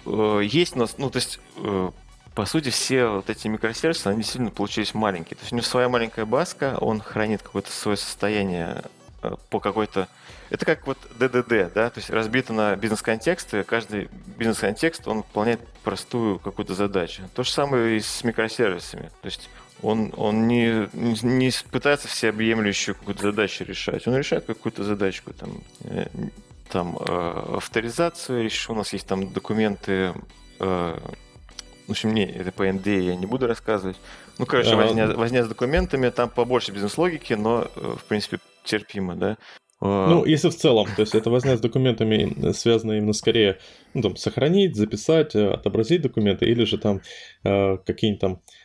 э, 0.06 0.42
есть 0.44 0.76
у 0.76 0.80
нас, 0.80 0.96
ну, 0.98 1.10
то 1.10 1.18
есть, 1.18 1.40
э, 1.58 1.92
по 2.36 2.46
сути, 2.46 2.70
все 2.70 3.08
вот 3.08 3.30
эти 3.30 3.48
микросервисы, 3.48 4.08
они 4.08 4.18
действительно 4.18 4.52
получились 4.52 4.94
маленькие. 4.94 5.38
То 5.38 5.44
есть 5.44 5.54
у 5.54 5.56
него 5.56 5.66
своя 5.66 5.90
маленькая 5.90 6.26
баска, 6.26 6.78
он 6.80 7.02
хранит 7.02 7.42
какое-то 7.42 7.72
свое 7.72 7.98
состояние 7.98 8.84
э, 9.24 9.36
по 9.50 9.60
какой-то... 9.60 10.08
Это 10.50 10.66
как 10.66 10.88
вот 10.88 10.98
DDD, 11.20 11.72
да, 11.74 11.90
то 11.90 12.00
есть 12.00 12.10
разбито 12.10 12.54
на 12.54 12.76
бизнес-контексты, 12.76 13.64
каждый 13.64 14.10
бизнес-контекст, 14.38 15.08
он 15.08 15.18
выполняет 15.18 15.60
простую 15.84 16.40
какую-то 16.40 16.74
задачу. 16.74 17.24
То 17.36 17.44
же 17.44 17.52
самое 17.52 17.98
и 17.98 18.00
с 18.00 18.24
микросервисами. 18.24 19.12
То 19.22 19.26
есть 19.26 19.50
он, 19.82 20.14
он 20.18 20.48
не, 20.48 20.90
не 20.94 21.52
пытается 21.72 22.08
всеобъемлющую 22.08 22.96
какую-то 22.96 23.24
задачу 23.24 23.64
решать. 23.64 24.08
Он 24.08 24.16
решает 24.16 24.46
какую-то 24.46 24.84
задачку, 24.84 25.34
там, 25.34 25.62
э, 25.84 26.08
там 26.70 26.98
э, 26.98 27.56
авторизацию 27.58 28.44
решил, 28.44 28.74
у 28.74 28.78
нас 28.78 28.94
есть 28.94 29.08
там 29.08 29.32
документы, 29.32 30.14
э, 30.60 30.98
в 31.88 31.92
общем, 31.92 32.14
не, 32.14 32.26
это 32.26 32.52
по 32.52 32.68
NDA 32.68 33.00
я 33.00 33.16
не 33.16 33.26
буду 33.26 33.48
рассказывать. 33.48 33.98
Ну, 34.40 34.46
короче, 34.46 34.72
а, 34.72 34.76
возня, 34.76 35.08
возня 35.08 35.44
с 35.44 35.48
документами, 35.48 36.10
там 36.10 36.30
побольше 36.30 36.72
бизнес-логики, 36.72 37.34
но, 37.34 37.68
э, 37.76 37.96
в 38.00 38.04
принципе, 38.06 38.40
терпимо, 38.64 39.16
да. 39.16 39.38
А, 39.80 40.10
ну, 40.10 40.26
если 40.26 40.50
в 40.50 40.56
целом, 40.56 40.88
то 40.96 41.02
есть 41.02 41.14
это 41.14 41.30
возня 41.30 41.56
с 41.56 41.62
документами 41.62 42.52
связано 42.52 42.94
именно 42.94 43.14
скорее, 43.14 43.60
ну, 43.94 44.02
там, 44.02 44.16
сохранить, 44.16 44.76
записать, 44.76 45.36
э, 45.36 45.52
отобразить 45.52 46.02
документы, 46.02 46.46
или 46.46 46.66
же 46.66 46.80
там 46.80 47.02
э, 47.44 47.78
какие-нибудь 47.86 48.22
там 48.22 48.42
Э, 48.42 48.57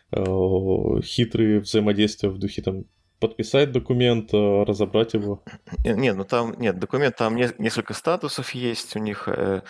хитрые 1.02 1.60
взаимодействия 1.60 2.28
в 2.28 2.38
духе 2.38 2.62
там 2.62 2.84
подписать 3.22 3.70
документ, 3.70 4.34
э, 4.34 4.64
разобрать 4.64 5.14
его. 5.14 5.44
Нет, 5.84 6.16
ну 6.16 6.24
там 6.24 6.54
нет, 6.58 6.80
документ 6.80 7.16
там 7.16 7.36
не, 7.36 7.48
несколько 7.58 7.94
статусов 7.94 8.50
есть 8.50 8.96
у 8.96 8.98
них. 8.98 9.28
Э, 9.28 9.62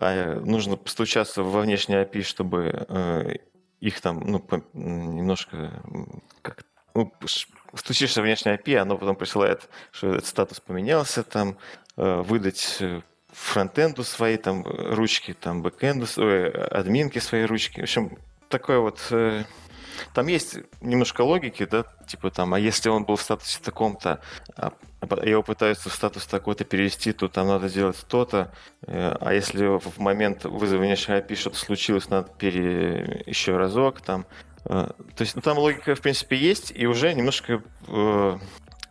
э, 0.00 0.40
нужно 0.40 0.76
постучаться 0.76 1.42
во 1.42 1.60
внешний 1.60 1.96
API, 1.96 2.22
чтобы 2.22 2.86
э, 2.88 3.34
их 3.80 4.00
там 4.00 4.20
ну, 4.20 4.44
немножко 4.74 5.82
как 6.42 6.64
ну, 6.94 7.12
стучишься 7.74 8.20
в 8.20 8.24
внешний 8.24 8.52
API, 8.52 8.76
оно 8.76 8.96
потом 8.96 9.16
присылает, 9.16 9.68
что 9.90 10.10
этот 10.10 10.26
статус 10.26 10.60
поменялся, 10.60 11.24
там 11.24 11.56
э, 11.96 12.22
выдать 12.22 12.76
э, 12.80 13.00
фронтенду 13.32 14.04
свои 14.04 14.36
там 14.36 14.64
ручки, 14.64 15.34
там 15.34 15.62
бэкенду, 15.62 16.06
свои, 16.06 16.44
админки 16.48 17.18
свои 17.18 17.42
ручки. 17.44 17.80
В 17.80 17.84
общем, 17.84 18.18
такое 18.48 18.78
вот... 18.78 19.00
Э, 19.10 19.42
там 20.14 20.26
есть 20.26 20.58
немножко 20.80 21.22
логики, 21.22 21.64
да, 21.64 21.84
типа 22.06 22.30
там, 22.30 22.54
а 22.54 22.58
если 22.58 22.88
он 22.88 23.04
был 23.04 23.16
в 23.16 23.22
статусе 23.22 23.60
таком-то, 23.62 24.20
а, 24.56 24.72
а 25.00 25.26
его 25.26 25.42
пытаются 25.42 25.88
в 25.88 25.92
статус 25.92 26.26
такой-то 26.26 26.64
перевести, 26.64 27.12
то 27.12 27.28
там 27.28 27.48
надо 27.48 27.68
делать 27.68 28.04
то-то, 28.08 28.52
э, 28.86 29.16
а 29.20 29.32
если 29.32 29.78
в 29.78 29.98
момент 29.98 30.44
вызова 30.44 30.80
внешней 30.80 31.16
API 31.16 31.54
случилось, 31.54 32.08
надо 32.08 32.30
пере... 32.38 33.24
еще 33.26 33.56
разок 33.56 34.00
там. 34.00 34.26
Э, 34.64 34.88
то 35.16 35.22
есть, 35.22 35.36
ну, 35.36 35.42
там 35.42 35.58
логика, 35.58 35.94
в 35.94 36.00
принципе, 36.00 36.36
есть, 36.36 36.72
и 36.74 36.86
уже 36.86 37.14
немножко 37.14 37.62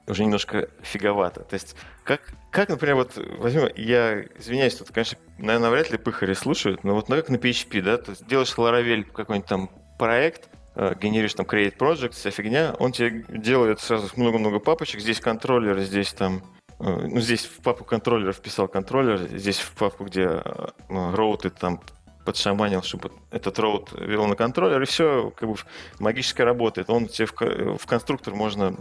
уже 0.10 0.24
немножко 0.24 0.70
фиговато. 0.82 1.42
То 1.42 1.54
есть, 1.54 1.76
как, 2.04 2.22
как 2.52 2.70
например, 2.70 2.96
вот 2.96 3.14
возьмем, 3.38 3.70
я 3.76 4.22
извиняюсь, 4.38 4.76
тут, 4.76 4.90
конечно, 4.92 5.18
наверное, 5.38 5.70
вряд 5.70 5.92
ли 5.92 5.98
пыхари 5.98 6.34
слушают, 6.34 6.84
но 6.84 6.96
вот 6.96 7.10
ну, 7.10 7.16
как 7.16 7.30
на 7.30 7.36
PHP, 7.36 7.82
да, 7.82 7.98
ты 7.98 8.14
делаешь 8.26 8.54
Laravel 8.58 9.04
какой-нибудь 9.04 9.48
там 9.48 9.70
проект, 9.98 10.48
э, 10.48 10.59
генеришь 11.02 11.34
там 11.34 11.46
create 11.46 11.78
project, 11.78 12.12
вся 12.12 12.32
фигня, 12.32 12.76
он 12.80 12.92
тебе 12.92 13.26
делает 13.28 13.80
сразу 13.80 14.10
много-много 14.16 14.60
папочек, 14.60 15.02
здесь 15.02 15.20
контроллер, 15.20 15.80
здесь 15.80 16.14
там 16.14 16.42
э, 16.80 17.08
ну, 17.08 17.20
здесь 17.20 17.46
в 17.46 17.62
папку 17.62 17.84
контроллера 17.84 18.32
вписал 18.32 18.68
контроллер, 18.68 19.18
здесь 19.18 19.60
в 19.60 19.72
папку, 19.76 20.06
где 20.06 20.42
э, 20.44 20.68
ну, 20.90 21.16
роуты 21.16 21.50
там 21.50 21.82
подшаманил, 22.26 22.84
чтобы 22.84 23.12
этот 23.32 23.58
роут 23.60 23.92
вел 24.00 24.28
на 24.28 24.36
контроллер, 24.36 24.82
и 24.82 24.86
все 24.86 25.32
как 25.32 25.50
бы 25.50 25.56
магически 26.00 26.42
работает. 26.44 26.90
Он 26.90 27.08
тебе 27.08 27.26
в, 27.26 27.78
в 27.78 27.86
конструктор 27.86 28.36
можно 28.36 28.76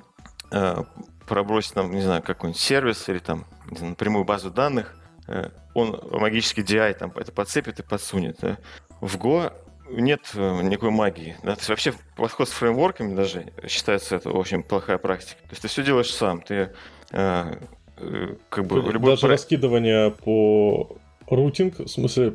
э, 0.50 0.84
пробросить 1.26 1.74
нам, 1.76 1.90
не 1.92 2.02
знаю, 2.02 2.22
какой-нибудь 2.22 2.60
сервис 2.60 3.08
или 3.08 3.18
там 3.18 3.44
знаю, 3.70 3.90
напрямую 3.90 4.24
базу 4.24 4.50
данных, 4.50 4.94
э, 5.26 5.50
он 5.74 6.00
магический 6.12 6.62
DI 6.62 6.94
там 6.94 7.12
это 7.16 7.32
подцепит 7.32 7.80
и 7.80 7.82
подсунет. 7.82 8.38
Да? 8.40 8.58
В 9.00 9.16
Go 9.16 9.52
нет 9.90 10.20
э, 10.34 10.62
никакой 10.62 10.90
магии. 10.90 11.36
Да? 11.42 11.54
То 11.54 11.60
есть 11.60 11.68
вообще 11.68 11.94
подход 12.16 12.48
с 12.48 12.52
фреймворками 12.52 13.14
даже 13.14 13.52
считается 13.66 14.16
это 14.16 14.30
очень 14.30 14.62
плохая 14.62 14.98
практика. 14.98 15.40
То 15.42 15.50
есть 15.50 15.62
ты 15.62 15.68
все 15.68 15.82
делаешь 15.82 16.12
сам. 16.12 16.42
Ты 16.42 16.72
э, 17.12 17.54
э, 17.96 18.36
как 18.48 18.66
бы 18.66 18.76
любой 18.76 19.12
даже 19.12 19.22
проект... 19.22 19.42
раскидывание 19.42 20.10
по 20.10 20.98
routing, 21.28 21.80
в 21.80 21.88
смысле, 21.88 22.32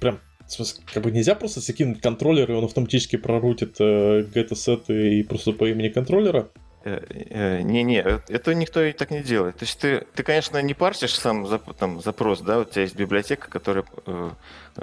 прям 0.00 0.20
в 0.46 0.52
смысле, 0.52 0.82
как 0.92 1.02
бы 1.02 1.10
нельзя 1.10 1.34
просто 1.34 1.60
закинуть 1.60 2.00
контроллер, 2.00 2.50
и 2.50 2.54
он 2.54 2.64
автоматически 2.64 3.16
прорутит 3.16 3.76
э, 3.80 4.22
get-сеты 4.22 5.18
и 5.18 5.22
просто 5.22 5.52
по 5.52 5.68
имени 5.68 5.88
контроллера? 5.88 6.50
Не-не, 6.84 8.00
э, 8.00 8.20
это 8.28 8.54
никто 8.54 8.82
и 8.82 8.92
так 8.92 9.10
не 9.10 9.22
делает. 9.22 9.56
То 9.58 9.64
есть 9.64 9.78
ты, 9.78 10.06
ты 10.14 10.22
конечно, 10.22 10.60
не 10.60 10.74
парсишь 10.74 11.14
сам 11.14 11.46
там, 11.78 12.00
запрос, 12.00 12.40
да, 12.40 12.60
у 12.60 12.64
тебя 12.64 12.82
есть 12.82 12.96
библиотека, 12.96 13.48
которая 13.48 13.84
э, 14.06 14.30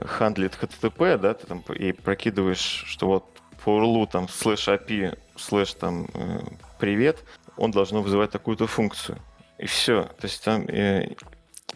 хандлит 0.06 0.58
HTTP, 0.60 1.18
да, 1.18 1.34
ты 1.34 1.48
там 1.48 1.64
и 1.76 1.92
прокидываешь, 1.92 2.86
что 2.88 3.08
вот 3.08 3.26
по 3.64 3.82
URL 3.82 4.08
там 4.10 4.30
слэш 4.30 4.70
API, 4.70 5.18
слэш 5.36 5.74
там 5.74 6.08
э, 6.14 6.40
привет, 6.80 7.24
он 7.58 7.72
должен 7.72 8.02
вызывать 8.02 8.32
такую-то 8.32 8.68
функцию. 8.68 9.18
И 9.58 9.66
все. 9.66 10.04
То 10.04 10.28
есть 10.28 10.42
там 10.44 10.66
э, 10.70 11.16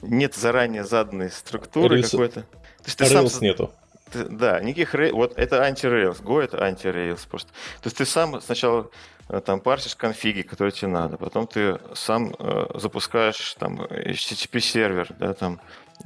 нет 0.02 0.36
заранее 0.36 0.86
заданной 0.86 1.32
структуры 1.32 2.00
Rails... 2.00 2.12
какой-то. 2.12 2.42
То 2.44 2.86
есть 2.86 2.98
ты 2.98 3.06
сам... 3.06 3.28
нету. 3.42 3.74
Да, 4.14 4.62
никаких 4.62 4.94
вот 5.14 5.34
это 5.38 5.64
анти-Rails, 5.64 6.22
Go 6.22 6.40
это 6.40 6.64
анти-Rails 6.64 7.28
просто. 7.28 7.50
То 7.82 7.88
есть 7.88 7.98
ты 7.98 8.06
сам 8.06 8.40
сначала 8.42 8.88
Э, 8.88 9.13
там 9.42 9.60
парсишь 9.60 9.96
конфиги, 9.96 10.42
которые 10.42 10.72
тебе 10.72 10.90
надо, 10.90 11.18
потом 11.18 11.48
ты 11.48 11.80
сам 11.94 12.36
э, 12.38 12.66
запускаешь 12.76 13.56
там 13.60 13.82
HTTP 13.82 14.60
сервер, 14.60 15.08
да, 15.20 15.34
там 15.34 15.60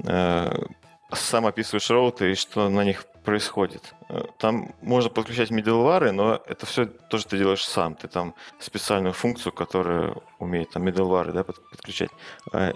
э, 0.05 0.65
сам 1.11 1.45
описываешь 1.45 1.89
роуты 1.89 2.31
и 2.31 2.35
что 2.35 2.69
на 2.69 2.83
них 2.83 3.05
происходит. 3.23 3.93
Э, 4.09 4.23
там 4.37 4.73
можно 4.81 5.09
подключать 5.09 5.51
middleware, 5.51 6.11
но 6.11 6.41
это 6.47 6.65
все 6.65 6.85
тоже 6.85 7.25
ты 7.25 7.37
делаешь 7.37 7.65
сам. 7.65 7.95
Ты 7.95 8.07
там 8.07 8.33
специальную 8.59 9.13
функцию, 9.13 9.53
которая 9.53 10.15
умеет 10.39 10.71
там 10.71 10.87
middleware 10.87 11.31
да, 11.31 11.43
подключать. 11.43 12.09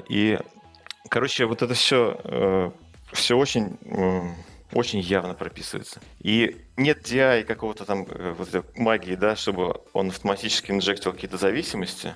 И, 0.10 0.40
короче, 1.10 1.46
вот 1.46 1.62
это 1.62 1.74
все, 1.74 2.74
все 3.14 3.38
очень 3.38 3.78
очень 4.74 5.00
явно 5.00 5.34
прописывается. 5.34 6.00
И 6.20 6.66
нет 6.78 7.02
DI 7.04 7.44
какого-то 7.44 7.86
там 7.86 8.06
э, 8.10 8.36
вот 8.38 8.78
магии, 8.78 9.16
да, 9.16 9.36
чтобы 9.36 9.82
он 9.94 10.10
автоматически 10.10 10.72
инжектил 10.72 11.14
какие-то 11.14 11.38
зависимости. 11.38 12.16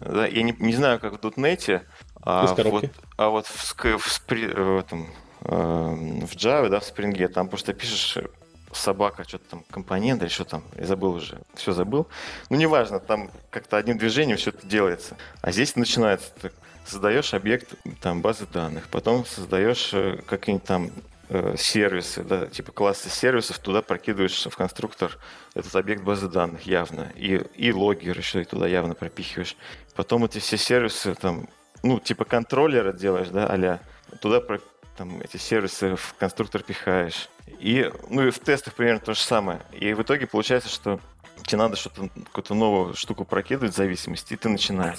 Да, 0.00 0.26
я 0.26 0.42
не, 0.42 0.54
не 0.58 0.74
знаю, 0.74 1.00
как 1.00 1.14
в 1.14 1.26
.NET, 1.26 1.82
а 2.22 2.54
вот, 2.64 2.90
а 3.16 3.28
вот 3.30 3.46
в, 3.46 3.74
в, 3.74 3.98
в, 3.98 4.28
в, 4.28 4.78
этом, 4.78 5.08
э, 5.42 6.24
в 6.26 6.36
Java, 6.36 6.68
да, 6.68 6.80
в 6.80 6.82
Spring, 6.82 7.28
там 7.28 7.48
просто 7.48 7.72
пишешь 7.72 8.16
э, 8.16 8.26
собака, 8.72 9.24
что-то 9.24 9.50
там, 9.50 9.64
компонент 9.70 10.22
или 10.22 10.28
что 10.28 10.44
там, 10.44 10.62
я 10.76 10.86
забыл 10.86 11.14
уже, 11.14 11.40
все 11.54 11.72
забыл. 11.72 12.06
Ну, 12.50 12.56
неважно, 12.56 13.00
там 13.00 13.30
как-то 13.50 13.76
одним 13.76 13.98
движением 13.98 14.36
все 14.36 14.50
это 14.50 14.66
делается. 14.66 15.16
А 15.40 15.52
здесь 15.52 15.74
начинается, 15.76 16.32
ты 16.40 16.52
создаешь 16.84 17.34
объект 17.34 17.74
там 18.00 18.20
базы 18.20 18.46
данных, 18.46 18.88
потом 18.90 19.24
создаешь 19.24 19.90
э, 19.92 20.20
какие-нибудь 20.26 20.66
там 20.66 20.90
Э, 21.30 21.56
сервисы, 21.58 22.22
да, 22.22 22.46
типа 22.46 22.72
классы 22.72 23.10
сервисов, 23.10 23.58
туда 23.58 23.82
прокидываешь 23.82 24.46
в 24.46 24.56
конструктор 24.56 25.18
этот 25.54 25.76
объект 25.76 26.02
базы 26.02 26.26
данных 26.26 26.62
явно. 26.62 27.12
И, 27.16 27.44
и 27.54 27.70
логер 27.70 28.16
еще 28.16 28.40
и 28.40 28.44
туда 28.44 28.66
явно 28.66 28.94
пропихиваешь. 28.94 29.54
Потом 29.94 30.24
эти 30.24 30.38
все 30.38 30.56
сервисы 30.56 31.14
там, 31.14 31.46
ну, 31.82 32.00
типа 32.00 32.24
контроллера 32.24 32.94
делаешь, 32.94 33.28
да, 33.28 33.46
а 33.46 33.80
туда 34.22 34.40
про, 34.40 34.58
там, 34.96 35.20
эти 35.20 35.36
сервисы 35.36 35.96
в 35.96 36.14
конструктор 36.18 36.62
пихаешь. 36.62 37.28
И, 37.58 37.92
ну, 38.08 38.26
и 38.26 38.30
в 38.30 38.38
тестах 38.38 38.72
примерно 38.72 39.00
то 39.00 39.12
же 39.12 39.20
самое. 39.20 39.60
И 39.72 39.92
в 39.92 40.00
итоге 40.00 40.26
получается, 40.26 40.70
что 40.70 40.98
тебе 41.44 41.58
надо 41.58 41.76
что-то, 41.76 42.08
какую-то 42.24 42.54
новую 42.54 42.94
штуку 42.94 43.26
прокидывать 43.26 43.74
в 43.74 43.76
зависимости, 43.76 44.32
и 44.32 44.36
ты 44.36 44.48
начинаешь, 44.48 44.98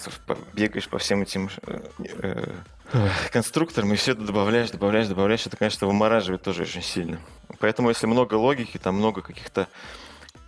бегаешь 0.53 0.87
по 0.87 0.99
всем 0.99 1.23
этим 1.23 1.49
э, 1.65 1.81
э, 1.97 2.53
конструкторам, 3.31 3.93
и 3.93 3.95
все 3.95 4.13
это 4.13 4.21
добавляешь, 4.21 4.71
добавляешь, 4.71 5.07
добавляешь, 5.07 5.45
это, 5.45 5.57
конечно, 5.57 5.87
вымораживает 5.87 6.41
тоже 6.41 6.63
очень 6.63 6.81
сильно. 6.81 7.19
Поэтому, 7.59 7.89
если 7.89 8.07
много 8.07 8.35
логики, 8.35 8.77
там 8.77 8.95
много 8.95 9.21
каких-то 9.21 9.67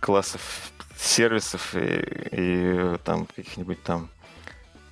классов 0.00 0.72
сервисов 0.96 1.74
и, 1.74 2.04
и 2.32 2.96
там 3.04 3.26
каких-нибудь 3.26 3.82
там 3.82 4.08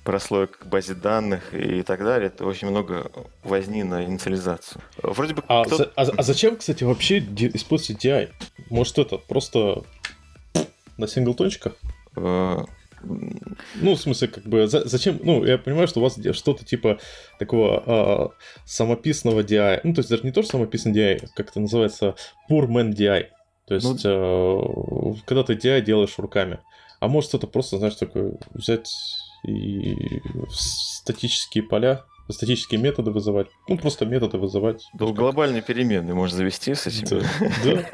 прослоек 0.03 0.59
к 0.59 0.65
базе 0.65 0.93
данных 0.93 1.53
и 1.53 1.83
так 1.83 2.03
далее, 2.03 2.27
это 2.27 2.45
очень 2.45 2.69
много 2.69 3.11
возни 3.43 3.83
на 3.83 4.03
инициализацию. 4.03 4.81
Вроде 5.01 5.35
бы... 5.35 5.43
А, 5.47 5.63
кто... 5.63 5.83
а, 5.95 6.01
а 6.01 6.23
зачем, 6.23 6.57
кстати, 6.57 6.83
вообще 6.83 7.19
использовать 7.19 8.03
DI? 8.03 8.31
Может, 8.69 8.97
это 8.97 9.17
просто 9.17 9.83
на 10.97 11.07
синглтончиках? 11.07 11.73
Ну, 13.03 13.95
в 13.95 13.99
смысле, 13.99 14.27
как 14.27 14.45
бы, 14.45 14.67
за, 14.67 14.87
зачем, 14.87 15.19
ну, 15.23 15.43
я 15.43 15.57
понимаю, 15.57 15.87
что 15.87 15.99
у 15.99 16.03
вас 16.03 16.17
что-то 16.33 16.65
типа 16.65 16.99
такого 17.39 17.83
э, 17.85 18.45
самописного 18.65 19.41
DI, 19.41 19.81
ну, 19.83 19.93
то 19.93 19.99
есть 19.99 20.09
даже 20.09 20.23
не 20.23 20.31
то, 20.31 20.41
что 20.41 20.53
самописный 20.53 20.93
DI, 20.93 21.27
как 21.35 21.49
это 21.49 21.59
называется, 21.59 22.15
poor 22.49 22.67
man 22.67 22.91
DI, 22.91 23.27
то 23.67 23.75
есть, 23.75 24.03
ну, 24.03 25.13
э, 25.13 25.13
когда 25.25 25.43
ты 25.43 25.53
DI 25.53 25.81
делаешь 25.81 26.17
руками, 26.17 26.59
а 26.99 27.07
может 27.07 27.33
это 27.33 27.47
просто, 27.47 27.77
знаешь, 27.77 27.95
такое 27.95 28.37
взять 28.53 28.91
и 29.47 30.21
статические 30.49 31.63
поля, 31.63 32.05
статические 32.29 32.79
методы 32.79 33.11
вызывать, 33.11 33.47
ну, 33.67 33.77
просто 33.77 34.05
методы 34.05 34.37
вызывать. 34.37 34.83
Да, 34.93 35.07
глобальные 35.07 35.61
переменные 35.61 36.13
можно 36.13 36.37
завести 36.37 36.73
с 36.73 36.87
этим. 36.87 37.21
Да. 37.63 37.85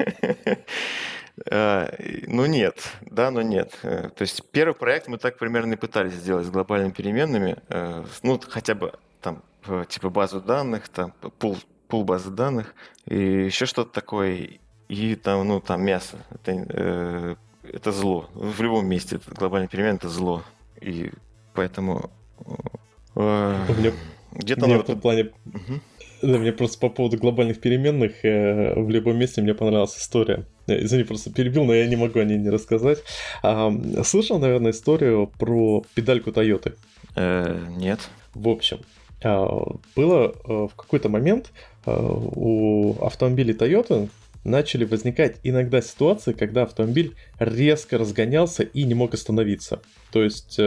да. 0.44 0.56
А, 1.50 1.94
ну 2.26 2.46
нет, 2.46 2.80
да, 3.02 3.30
но 3.30 3.42
нет. 3.42 3.72
Э, 3.82 4.10
то 4.14 4.22
есть 4.22 4.42
первый 4.50 4.74
проект 4.74 5.08
мы 5.08 5.18
так 5.18 5.38
примерно 5.38 5.74
и 5.74 5.76
пытались 5.76 6.14
сделать 6.14 6.46
с 6.46 6.50
глобальными 6.50 6.92
переменными, 6.92 7.56
э, 7.68 8.04
ну 8.22 8.40
хотя 8.48 8.74
бы 8.74 8.94
там 9.20 9.42
типа 9.88 10.10
базу 10.10 10.40
данных, 10.40 10.88
там 10.88 11.12
пул, 11.38 11.58
пул 11.88 12.04
базы 12.04 12.30
данных 12.30 12.74
и 13.06 13.44
еще 13.44 13.66
что-то 13.66 13.92
такое, 13.92 14.58
и 14.88 15.14
там, 15.16 15.46
ну 15.46 15.60
там 15.60 15.82
мясо. 15.82 16.16
Это, 16.30 16.52
э, 16.52 17.36
это 17.64 17.92
зло. 17.92 18.28
В 18.34 18.60
любом 18.62 18.86
месте 18.86 19.16
это 19.16 19.34
глобальный 19.34 19.68
перемен 19.68 19.96
это 19.96 20.08
зло. 20.08 20.42
И 20.80 21.10
поэтому 21.54 22.10
где-то 23.14 24.66
в 24.66 24.80
этом 24.80 25.00
плане 25.00 25.32
угу. 25.46 25.80
Да, 26.20 26.38
мне 26.38 26.52
просто 26.52 26.78
по 26.78 26.88
поводу 26.88 27.16
глобальных 27.16 27.60
переменных 27.60 28.24
э, 28.24 28.74
в 28.74 28.90
любом 28.90 29.18
месте 29.18 29.40
мне 29.40 29.54
понравилась 29.54 29.96
история. 29.96 30.46
Э, 30.66 30.82
извини, 30.82 31.04
просто 31.04 31.32
перебил, 31.32 31.64
но 31.64 31.74
я 31.74 31.86
не 31.86 31.96
могу 31.96 32.18
о 32.18 32.24
ней 32.24 32.38
не 32.38 32.50
рассказать. 32.50 32.98
А, 33.42 33.72
слышал, 34.04 34.38
наверное, 34.38 34.72
историю 34.72 35.30
про 35.38 35.84
педальку 35.94 36.32
Тойоты? 36.32 36.74
Э, 37.14 37.66
нет. 37.76 38.08
В 38.34 38.48
общем, 38.48 38.80
а, 39.22 39.48
было 39.94 40.32
э, 40.32 40.52
в 40.70 40.74
какой-то 40.74 41.08
момент 41.08 41.52
э, 41.86 41.92
у 41.96 42.96
автомобилей 43.00 43.54
Toyota 43.54 44.08
начали 44.42 44.84
возникать 44.84 45.36
иногда 45.44 45.80
ситуации, 45.80 46.32
когда 46.32 46.62
автомобиль 46.62 47.14
резко 47.38 47.96
разгонялся 47.96 48.62
и 48.62 48.84
не 48.84 48.94
мог 48.94 49.14
остановиться. 49.14 49.82
То 50.10 50.22
есть 50.22 50.58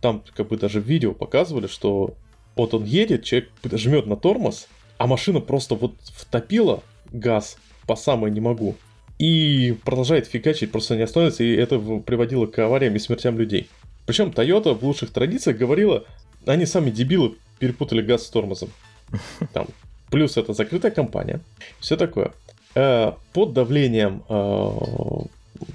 там 0.00 0.24
как 0.34 0.48
бы 0.48 0.56
даже 0.56 0.80
видео 0.80 1.12
показывали, 1.12 1.68
что 1.68 2.14
вот 2.56 2.74
он 2.74 2.84
едет, 2.84 3.24
человек 3.24 3.50
жмет 3.64 4.06
на 4.06 4.16
тормоз, 4.16 4.66
а 5.02 5.08
машина 5.08 5.40
просто 5.40 5.74
вот 5.74 5.94
втопила 6.14 6.80
газ 7.10 7.56
по 7.88 7.96
самой 7.96 8.30
не 8.30 8.40
могу. 8.40 8.76
и 9.18 9.76
продолжает 9.84 10.28
фигачить, 10.28 10.70
просто 10.70 10.94
не 10.94 11.02
остановится, 11.02 11.42
и 11.42 11.52
это 11.56 11.78
приводило 11.78 12.46
к 12.46 12.60
авариям 12.60 12.94
и 12.94 13.00
смертям 13.00 13.36
людей. 13.36 13.68
Причем 14.06 14.28
Toyota 14.28 14.74
в 14.74 14.84
лучших 14.84 15.10
традициях 15.10 15.58
говорила, 15.58 16.04
они 16.46 16.66
сами 16.66 16.90
дебилы 16.90 17.34
перепутали 17.58 18.00
газ 18.00 18.26
с 18.26 18.30
тормозом. 18.30 18.70
Там. 19.52 19.66
Плюс 20.08 20.36
это 20.36 20.52
закрытая 20.52 20.92
компания. 20.92 21.40
Все 21.80 21.96
такое. 21.96 22.32
Э, 22.76 23.12
под 23.32 23.54
давлением, 23.54 24.22
э, 24.28 24.34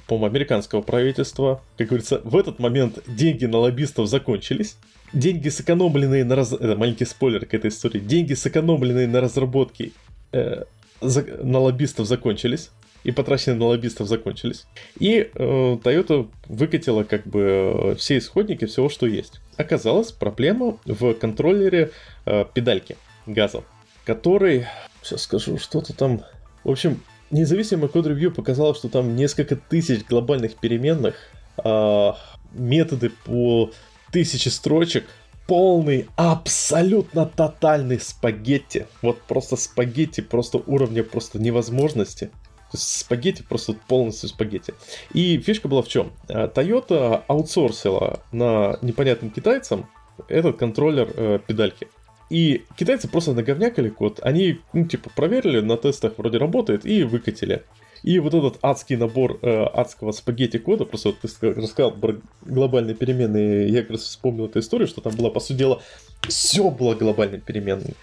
по-моему, 0.08 0.26
американского 0.26 0.82
правительства, 0.82 1.62
как 1.78 1.88
говорится, 1.88 2.22
в 2.24 2.38
этот 2.38 2.60
момент 2.60 3.00
деньги 3.08 3.46
на 3.46 3.58
лоббистов 3.58 4.08
закончились. 4.08 4.78
Деньги, 5.14 5.50
сэкономленные 5.50 6.26
на 6.26 6.36
раз... 6.36 6.54
Это 6.54 6.76
маленький 6.76 7.06
спойлер 7.06 7.46
к 7.46 7.54
этой 7.54 7.70
истории. 7.70 8.00
Деньги, 8.00 8.34
сэкономленные 8.34 9.08
на 9.08 9.22
разработке 9.22 9.92
э, 10.32 10.64
за... 11.02 11.24
на 11.44 11.60
лоббистов 11.60 12.08
закончились 12.08 12.72
и 13.04 13.12
потраченные 13.12 13.58
на 13.58 13.66
лоббистов 13.68 14.08
закончились. 14.08 14.66
И 15.00 15.30
э, 15.34 15.78
Toyota 15.82 16.30
выкатила 16.48 17.04
как 17.04 17.26
бы 17.26 17.42
э, 17.42 17.96
все 17.96 18.18
исходники 18.18 18.66
всего, 18.66 18.90
что 18.90 19.08
есть. 19.08 19.40
Оказалось, 19.56 20.12
проблема 20.12 20.78
в 20.86 21.14
контроллере 21.14 21.92
э, 22.26 22.44
педальки 22.54 22.98
газа, 23.26 23.64
который, 24.06 24.66
сейчас 25.04 25.24
скажу, 25.24 25.58
что-то 25.58 25.94
там... 25.94 26.24
В 26.66 26.72
общем, 26.72 27.02
независимый 27.32 27.88
код-ревью 27.88 28.34
показал, 28.34 28.76
что 28.76 28.90
там 28.90 29.16
несколько 29.16 29.56
тысяч 29.56 30.04
глобальных 30.06 30.56
переменных, 30.56 31.16
э, 31.64 32.12
методы 32.52 33.12
по 33.24 33.72
тысяче 34.18 34.50
строчек, 34.50 35.06
полный, 35.46 36.08
абсолютно 36.16 37.28
тотальный 37.28 38.00
спагетти. 38.00 38.88
Вот 39.04 39.22
просто 39.22 39.56
спагетти, 39.58 40.22
просто 40.22 40.58
уровня 40.66 41.04
просто 41.04 41.38
невозможности. 41.38 42.32
То 42.72 42.78
есть 42.78 42.98
спагетти 42.98 43.44
просто 43.44 43.76
полностью 43.88 44.30
спагетти. 44.30 44.74
И 45.14 45.38
фишка 45.38 45.68
была 45.68 45.84
в 45.84 45.88
чем? 45.88 46.14
Э, 46.30 46.48
Toyota 46.48 47.22
аутсорсила 47.28 48.22
на 48.32 48.80
непонятным 48.82 49.30
китайцам 49.30 49.88
этот 50.28 50.58
контроллер 50.58 51.14
э, 51.16 51.40
педальки. 51.46 51.88
И 52.32 52.66
китайцы 52.76 53.08
просто 53.08 53.34
наговнякали 53.34 53.90
код. 53.90 54.20
Они, 54.24 54.62
ну, 54.74 54.86
типа, 54.88 55.12
проверили, 55.16 55.62
на 55.62 55.78
тестах 55.78 56.14
вроде 56.18 56.40
работает, 56.40 56.88
и 56.88 57.04
выкатили. 57.04 57.64
И 58.08 58.20
вот 58.20 58.34
этот 58.34 58.60
адский 58.62 58.96
набор 58.96 59.38
э, 59.42 59.64
адского 59.66 60.14
спагетти 60.14 60.56
кода, 60.60 60.86
просто 60.86 61.10
вот 61.10 61.20
ты 61.20 61.54
рассказал 61.54 61.92
про 61.92 62.16
глобальные 62.46 62.96
переменные, 62.96 63.68
я 63.68 63.82
как 63.82 63.92
раз 63.92 64.04
вспомнил 64.04 64.46
эту 64.46 64.60
историю, 64.60 64.88
что 64.88 65.02
там 65.02 65.14
было, 65.14 65.30
по 65.30 65.42
сути 65.42 65.58
дела, 65.58 65.82
все 66.26 66.72
было 66.72 66.96
глобальной 66.96 67.42
переменной. 67.42 67.96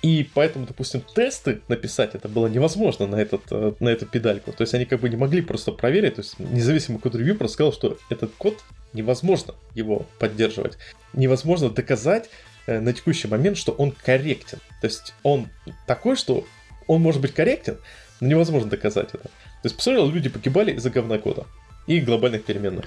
И 0.00 0.26
поэтому, 0.32 0.64
допустим, 0.64 1.02
тесты 1.14 1.60
написать 1.68 2.14
это 2.14 2.26
было 2.26 2.46
невозможно 2.46 3.06
на, 3.06 3.16
этот, 3.16 3.42
э, 3.50 3.74
на 3.80 3.90
эту 3.90 4.06
педальку. 4.06 4.50
То 4.50 4.62
есть 4.62 4.72
они 4.72 4.86
как 4.86 5.00
бы 5.00 5.10
не 5.10 5.16
могли 5.16 5.42
просто 5.42 5.72
проверить. 5.72 6.14
То 6.14 6.22
есть 6.22 6.38
независимый 6.38 6.98
код-ревью 6.98 7.36
просто 7.36 7.52
сказал, 7.56 7.74
что 7.74 7.98
этот 8.08 8.32
код 8.38 8.64
невозможно 8.94 9.56
его 9.74 10.06
поддерживать. 10.18 10.78
Невозможно 11.12 11.68
доказать 11.68 12.30
э, 12.66 12.80
на 12.80 12.94
текущий 12.94 13.28
момент, 13.28 13.58
что 13.58 13.72
он 13.72 13.92
корректен. 13.92 14.60
То 14.80 14.86
есть 14.86 15.12
он 15.22 15.50
такой, 15.86 16.16
что 16.16 16.46
он 16.86 17.02
может 17.02 17.20
быть 17.20 17.34
корректен, 17.34 17.76
но 18.24 18.30
невозможно 18.30 18.70
доказать 18.70 19.10
это. 19.12 19.24
То 19.24 19.64
есть, 19.64 19.76
посмотрел, 19.76 20.08
люди 20.08 20.30
погибали 20.30 20.72
из-за 20.72 20.88
говна 20.88 21.18
кода 21.18 21.44
и 21.86 22.00
глобальных 22.00 22.44
переменных. 22.44 22.86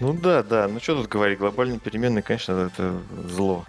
Ну 0.00 0.12
да, 0.12 0.44
да. 0.44 0.68
Ну 0.68 0.78
что 0.78 0.94
тут 0.94 1.08
говорить, 1.08 1.40
глобальные 1.40 1.80
переменные, 1.80 2.22
конечно, 2.22 2.70
это 2.72 3.00
зло. 3.28 3.66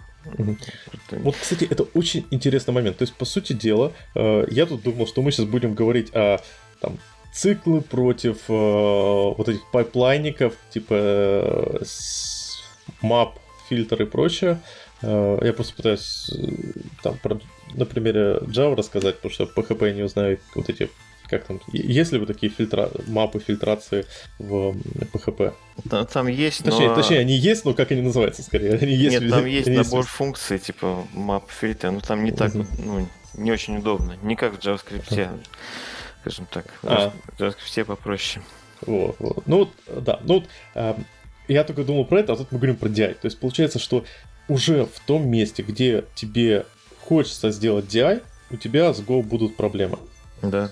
Вот, 1.10 1.36
кстати, 1.36 1.66
это 1.68 1.82
очень 1.94 2.26
интересный 2.30 2.72
момент. 2.72 2.98
То 2.98 3.02
есть, 3.02 3.14
по 3.14 3.24
сути 3.24 3.54
дела, 3.54 3.92
э, 4.14 4.44
я 4.50 4.66
тут 4.66 4.82
думал, 4.82 5.08
что 5.08 5.20
мы 5.20 5.32
сейчас 5.32 5.46
будем 5.46 5.74
говорить 5.74 6.14
о 6.14 6.38
там, 6.80 6.98
циклы 7.32 7.80
против 7.80 8.38
э, 8.48 8.52
вот 8.52 9.48
этих 9.48 9.68
пайплайников, 9.72 10.54
типа 10.70 10.94
э, 10.94 11.84
мап, 13.00 13.38
фильтр 13.68 14.02
и 14.02 14.06
прочее. 14.06 14.60
Я 15.02 15.52
просто 15.54 15.74
пытаюсь 15.74 16.28
там 17.02 17.16
про, 17.18 17.38
на 17.74 17.84
примере 17.84 18.38
Java 18.42 18.74
рассказать, 18.74 19.16
потому 19.16 19.32
что 19.32 19.44
PHP 19.44 19.94
не 19.94 20.08
знаю 20.08 20.38
вот 20.54 20.68
эти 20.68 20.90
как 21.28 21.44
там, 21.44 21.60
есть 21.72 22.12
ли 22.12 22.18
вы 22.18 22.24
такие 22.24 22.50
фильтра... 22.50 22.90
мапы 23.06 23.38
фильтрации 23.38 24.06
в 24.38 24.74
PHP? 25.12 25.52
Там, 25.88 26.06
там 26.06 26.26
есть, 26.26 26.64
точнее, 26.64 26.88
но... 26.88 26.94
Точнее, 26.94 27.18
они 27.18 27.36
есть, 27.36 27.66
но 27.66 27.74
как 27.74 27.92
они 27.92 28.00
называются 28.00 28.42
скорее? 28.42 28.72
Они 28.74 28.94
есть, 28.94 29.20
Нет, 29.20 29.30
там 29.30 29.44
есть 29.46 29.68
набор 29.68 30.00
есть... 30.00 30.08
функций, 30.08 30.58
типа 30.58 31.06
map 31.14 31.44
фильтр, 31.48 31.90
но 31.90 32.00
там 32.00 32.24
не 32.24 32.32
так, 32.32 32.54
uh-huh. 32.54 32.66
ну, 32.82 33.06
не 33.34 33.52
очень 33.52 33.76
удобно. 33.76 34.16
Не 34.22 34.36
как 34.36 34.54
в 34.54 34.58
JavaScript, 34.58 35.08
uh-huh. 35.10 35.38
скажем 36.22 36.46
так. 36.50 36.64
А. 36.82 37.12
В 37.36 37.40
JavaScript 37.40 37.84
попроще. 37.84 38.42
Вот, 38.86 39.16
вот. 39.18 39.46
Ну 39.46 39.58
вот, 39.58 39.70
да, 40.02 40.20
ну 40.22 40.34
вот, 40.34 40.44
э, 40.74 40.94
я 41.48 41.64
только 41.64 41.84
думал 41.84 42.04
про 42.04 42.20
это, 42.20 42.32
а 42.32 42.36
тут 42.36 42.52
мы 42.52 42.58
говорим 42.58 42.76
про 42.76 42.88
DI. 42.88 43.14
То 43.14 43.26
есть 43.26 43.38
получается, 43.38 43.78
что 43.78 44.04
уже 44.48 44.86
в 44.86 45.00
том 45.00 45.28
месте, 45.28 45.62
где 45.62 46.04
тебе 46.14 46.64
хочется 47.08 47.50
сделать 47.50 47.86
DI, 47.86 48.22
у 48.50 48.56
тебя 48.56 48.92
с 48.92 49.00
Go 49.00 49.22
будут 49.22 49.56
проблемы. 49.56 49.98
Да. 50.42 50.70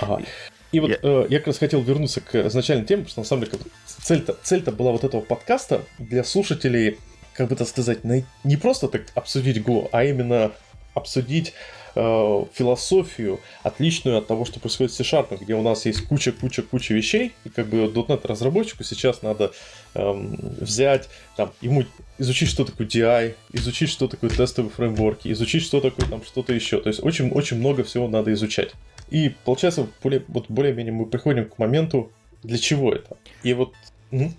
Ага. 0.00 0.22
И 0.70 0.80
вот 0.80 0.90
я... 0.90 0.98
Э, 1.02 1.26
я 1.28 1.38
как 1.38 1.48
раз 1.48 1.58
хотел 1.58 1.82
вернуться 1.82 2.20
к 2.20 2.34
изначальной 2.46 2.86
теме, 2.86 3.04
потому 3.04 3.10
что 3.10 3.20
на 3.20 3.26
самом 3.26 3.44
деле 3.44 3.58
цель-то, 3.86 4.36
цель-то 4.42 4.72
была 4.72 4.92
вот 4.92 5.04
этого 5.04 5.20
подкаста 5.20 5.82
для 5.98 6.24
слушателей, 6.24 6.98
как 7.34 7.48
бы 7.48 7.56
так 7.56 7.68
сказать, 7.68 8.00
не 8.04 8.56
просто 8.56 8.88
так 8.88 9.02
обсудить 9.14 9.58
Go, 9.58 9.88
а 9.92 10.04
именно 10.04 10.52
обсудить 10.94 11.52
э, 11.94 12.44
философию, 12.52 13.40
отличную 13.62 14.18
от 14.18 14.26
того, 14.26 14.44
что 14.44 14.60
происходит 14.60 14.92
с 14.92 14.96
C-Sharp, 14.96 15.38
где 15.40 15.54
у 15.54 15.62
нас 15.62 15.86
есть 15.86 16.06
куча-куча-куча 16.06 16.94
вещей, 16.94 17.32
и 17.44 17.48
как 17.48 17.66
бы 17.66 17.78
.NET 17.86 18.26
разработчику 18.26 18.84
сейчас 18.84 19.22
надо 19.22 19.52
эм, 19.94 20.36
взять, 20.60 21.08
там, 21.36 21.52
ему 21.60 21.84
изучить, 22.18 22.48
что 22.48 22.64
такое 22.64 22.86
DI, 22.86 23.34
изучить, 23.52 23.90
что 23.90 24.08
такое 24.08 24.30
тестовые 24.30 24.70
фреймворки, 24.70 25.30
изучить, 25.32 25.62
что 25.62 25.80
такое 25.80 26.08
там 26.08 26.24
что-то 26.24 26.52
еще. 26.52 26.80
То 26.80 26.88
есть 26.88 27.02
очень-очень 27.02 27.58
много 27.58 27.84
всего 27.84 28.08
надо 28.08 28.32
изучать. 28.32 28.72
И 29.10 29.34
получается, 29.44 29.86
более, 30.02 30.24
вот 30.28 30.46
более-менее 30.48 30.92
мы 30.92 31.06
приходим 31.06 31.48
к 31.48 31.58
моменту, 31.58 32.10
для 32.42 32.58
чего 32.58 32.92
это. 32.92 33.16
И 33.42 33.52
вот... 33.54 33.74
Угу. 34.10 34.32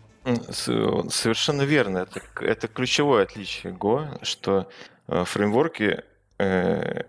Совершенно 0.51 1.63
верно. 1.63 1.99
Это, 1.99 2.21
это 2.41 2.67
ключевое 2.67 3.23
отличие 3.23 3.73
Go, 3.73 4.23
что 4.23 4.69
э, 5.07 5.23
фреймворки 5.25 6.01
э, 6.37 7.03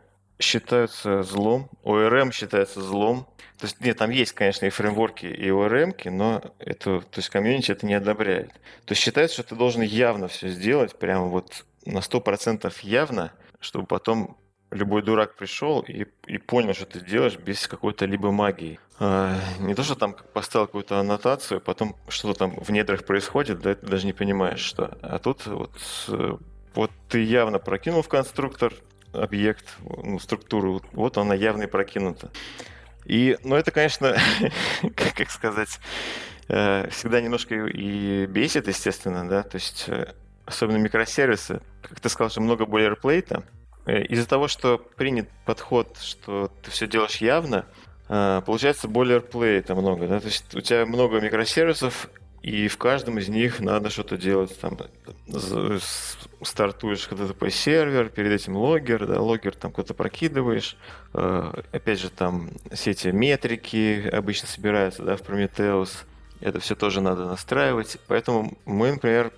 считаются 0.44 1.22
злом, 1.22 1.70
ORM 1.84 2.32
считается 2.32 2.80
злом. 2.80 3.26
То 3.58 3.66
есть, 3.66 3.80
нет, 3.80 3.96
там 3.98 4.10
есть, 4.10 4.32
конечно, 4.32 4.66
и 4.66 4.70
фреймворки, 4.70 5.26
и 5.26 5.48
ORM, 5.48 6.10
но 6.10 6.42
это, 6.58 7.00
то 7.00 7.18
есть 7.18 7.30
комьюнити 7.30 7.72
это 7.72 7.86
не 7.86 7.94
одобряет. 7.94 8.48
То 8.84 8.92
есть 8.92 9.02
считается, 9.02 9.34
что 9.34 9.50
ты 9.50 9.54
должен 9.56 9.82
явно 9.82 10.28
все 10.28 10.48
сделать, 10.48 10.98
прямо 10.98 11.26
вот 11.26 11.64
на 11.86 11.98
100% 11.98 12.72
явно, 12.82 13.32
чтобы 13.60 13.86
потом 13.86 14.36
любой 14.70 15.02
дурак 15.02 15.36
пришел 15.36 15.80
и, 15.80 16.06
и 16.26 16.38
понял, 16.38 16.74
что 16.74 16.86
ты 16.86 17.00
делаешь 17.00 17.36
без 17.36 17.66
какой-то 17.68 18.06
либо 18.06 18.32
магии. 18.32 18.78
А, 18.98 19.38
не 19.60 19.74
то, 19.74 19.82
что 19.82 19.94
там 19.94 20.16
поставил 20.32 20.66
какую-то 20.66 20.98
аннотацию, 20.98 21.60
потом 21.60 21.96
что-то 22.08 22.38
там 22.40 22.56
в 22.56 22.70
недрах 22.70 23.04
происходит, 23.04 23.60
да, 23.60 23.74
ты 23.74 23.86
даже 23.86 24.06
не 24.06 24.12
понимаешь, 24.12 24.60
что. 24.60 24.98
А 25.00 25.18
тут 25.18 25.46
вот, 25.46 25.72
вот 26.74 26.90
ты 27.08 27.22
явно 27.22 27.58
прокинул 27.58 28.02
в 28.02 28.08
конструктор 28.08 28.74
объект, 29.14 29.76
ну, 29.80 30.18
структуру, 30.18 30.82
вот 30.92 31.18
она 31.18 31.34
явно 31.34 31.64
и 31.64 31.66
прокинута. 31.66 32.30
И, 33.04 33.36
ну, 33.44 33.56
это, 33.56 33.70
конечно, 33.70 34.16
как 34.96 35.30
сказать, 35.30 35.78
э, 36.48 36.88
всегда 36.90 37.20
немножко 37.20 37.54
и 37.54 38.26
бесит, 38.26 38.68
естественно, 38.68 39.28
да, 39.28 39.42
то 39.42 39.56
есть 39.56 39.84
э, 39.88 40.12
особенно 40.46 40.76
микросервисы. 40.76 41.60
Как 41.82 42.00
ты 42.00 42.08
сказал, 42.08 42.30
что 42.30 42.40
много 42.40 42.66
бойлерплейта, 42.66 43.44
Э, 43.86 44.02
из-за 44.04 44.26
того, 44.26 44.48
что 44.48 44.78
принят 44.78 45.28
подход, 45.44 45.98
что 46.00 46.50
ты 46.62 46.70
все 46.70 46.86
делаешь 46.86 47.16
явно, 47.16 47.66
э, 48.08 48.40
получается 48.44 48.88
бойлерплейта 48.88 49.74
много, 49.74 50.06
да, 50.06 50.20
то 50.20 50.26
есть 50.26 50.54
у 50.54 50.60
тебя 50.60 50.86
много 50.86 51.20
микросервисов, 51.20 52.08
и 52.40 52.68
в 52.68 52.78
каждом 52.78 53.18
из 53.18 53.28
них 53.28 53.60
надо 53.60 53.90
что-то 53.90 54.16
делать. 54.16 54.58
Там 54.58 54.78
стартуешь 56.44 57.08
HTTP 57.10 57.50
сервер, 57.50 58.08
перед 58.08 58.32
этим 58.32 58.56
логер, 58.56 59.06
да, 59.06 59.20
логер 59.20 59.54
там 59.54 59.72
куда-то 59.72 59.94
прокидываешь. 59.94 60.76
Э, 61.12 61.62
опять 61.72 62.00
же, 62.00 62.10
там 62.10 62.50
все 62.72 62.92
эти 62.92 63.08
метрики 63.08 64.08
обычно 64.12 64.48
собираются, 64.48 65.02
да, 65.02 65.16
в 65.16 65.22
Prometheus. 65.22 66.04
Это 66.40 66.60
все 66.60 66.74
тоже 66.74 67.00
надо 67.00 67.26
настраивать. 67.26 67.98
Поэтому 68.06 68.58
мы, 68.64 68.92
например, 68.92 69.32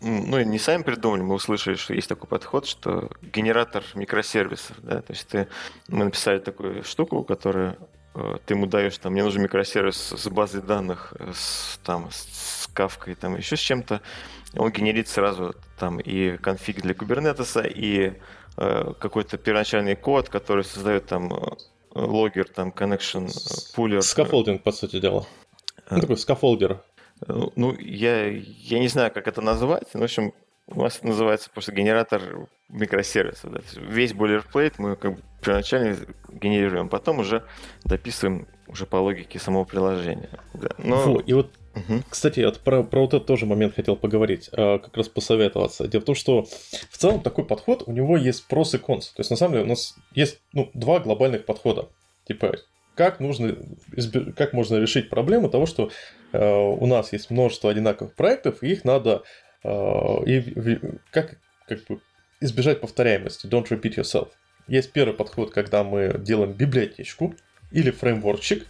ну, 0.00 0.40
не 0.42 0.58
сами 0.58 0.82
придумали, 0.82 1.22
мы 1.22 1.34
услышали, 1.34 1.74
что 1.74 1.94
есть 1.94 2.08
такой 2.08 2.28
подход, 2.28 2.66
что 2.66 3.10
генератор 3.22 3.82
микросервисов, 3.94 4.76
да, 4.82 5.00
то 5.00 5.12
есть 5.12 5.26
ты, 5.28 5.48
мы 5.88 6.04
написали 6.04 6.38
такую 6.38 6.84
штуку, 6.84 7.24
которая 7.24 7.78
э, 8.14 8.36
ты 8.44 8.54
ему 8.54 8.66
даешь, 8.66 8.98
там, 8.98 9.12
мне 9.12 9.24
нужен 9.24 9.42
микросервис 9.42 10.12
с 10.16 10.28
базой 10.28 10.60
данных, 10.60 11.14
э, 11.18 11.32
с, 11.34 11.80
там, 11.82 12.10
с 12.10 12.68
кавкой, 12.74 13.14
там, 13.14 13.36
еще 13.36 13.56
с 13.56 13.60
чем-то, 13.60 14.02
он 14.56 14.70
генерит 14.70 15.08
сразу 15.08 15.54
там 15.78 16.00
и 16.00 16.36
конфиг 16.36 16.82
для 16.82 16.94
кубернетеса, 16.94 17.62
и 17.62 18.14
э, 18.56 18.92
какой-то 18.98 19.38
первоначальный 19.38 19.96
код, 19.96 20.28
который 20.28 20.64
создает 20.64 21.06
там 21.06 21.32
logger, 21.94 22.48
там, 22.48 22.70
connection, 22.70 23.28
pooler. 23.74 24.02
Scaffolding, 24.02 24.62
по 24.62 24.72
сути 24.72 25.00
дела. 25.00 25.26
Ну, 25.90 26.00
такой 26.00 26.16
scaffolder. 26.16 26.82
Ну, 27.26 27.74
я, 27.78 28.28
я 28.28 28.78
не 28.78 28.88
знаю, 28.88 29.10
как 29.10 29.26
это 29.28 29.40
назвать. 29.40 29.88
В 29.94 30.02
общем, 30.02 30.32
у 30.66 30.82
нас 30.82 30.98
это 30.98 31.06
называется 31.06 31.50
просто 31.50 31.72
генератор 31.72 32.48
микросервисов. 32.68 33.52
Да. 33.52 33.60
Весь 33.80 34.12
boilerplate 34.12 34.78
мы 34.78 34.96
как 34.96 35.16
бы 35.16 35.22
первоначально 35.40 35.96
генерируем, 36.28 36.88
потом 36.88 37.20
уже 37.20 37.44
дописываем 37.84 38.46
уже 38.66 38.84
по 38.84 38.96
логике 38.96 39.38
самого 39.38 39.64
приложения. 39.64 40.30
Да. 40.54 40.70
Но... 40.78 40.96
Фу, 41.02 41.18
и 41.20 41.32
вот 41.32 41.50
Угу. 41.76 42.04
Кстати, 42.08 42.40
вот 42.40 42.60
про, 42.60 42.82
про 42.82 43.00
вот 43.02 43.12
этот 43.12 43.26
тоже 43.26 43.44
момент 43.44 43.74
хотел 43.74 43.96
поговорить, 43.96 44.48
э, 44.50 44.78
как 44.78 44.96
раз 44.96 45.08
посоветоваться. 45.08 45.86
Дело 45.86 46.00
в 46.00 46.06
том, 46.06 46.14
что 46.14 46.44
в 46.90 46.96
целом 46.96 47.20
такой 47.20 47.44
подход, 47.44 47.82
у 47.86 47.92
него 47.92 48.16
есть 48.16 48.46
pros 48.48 48.74
и 48.74 48.78
cons. 48.78 49.08
То 49.08 49.20
есть, 49.20 49.30
на 49.30 49.36
самом 49.36 49.52
деле, 49.52 49.64
у 49.64 49.68
нас 49.68 49.94
есть 50.14 50.40
ну, 50.54 50.70
два 50.72 51.00
глобальных 51.00 51.44
подхода. 51.44 51.88
Типа, 52.26 52.56
как, 52.94 53.20
нужно, 53.20 53.56
как 54.36 54.54
можно 54.54 54.76
решить 54.76 55.10
проблему 55.10 55.50
того, 55.50 55.66
что 55.66 55.90
э, 56.32 56.54
у 56.54 56.86
нас 56.86 57.12
есть 57.12 57.30
множество 57.30 57.70
одинаковых 57.70 58.14
проектов, 58.14 58.62
и 58.62 58.72
их 58.72 58.84
надо 58.84 59.22
э, 59.62 59.70
и, 60.24 60.78
как, 61.10 61.38
как 61.68 61.84
бы 61.84 62.00
избежать 62.40 62.80
повторяемости. 62.80 63.46
Don't 63.46 63.68
repeat 63.68 63.96
yourself. 63.96 64.28
Есть 64.66 64.92
первый 64.92 65.12
подход, 65.14 65.52
когда 65.52 65.84
мы 65.84 66.18
делаем 66.18 66.52
библиотечку 66.52 67.34
или 67.70 67.90
фреймворкчик, 67.90 68.66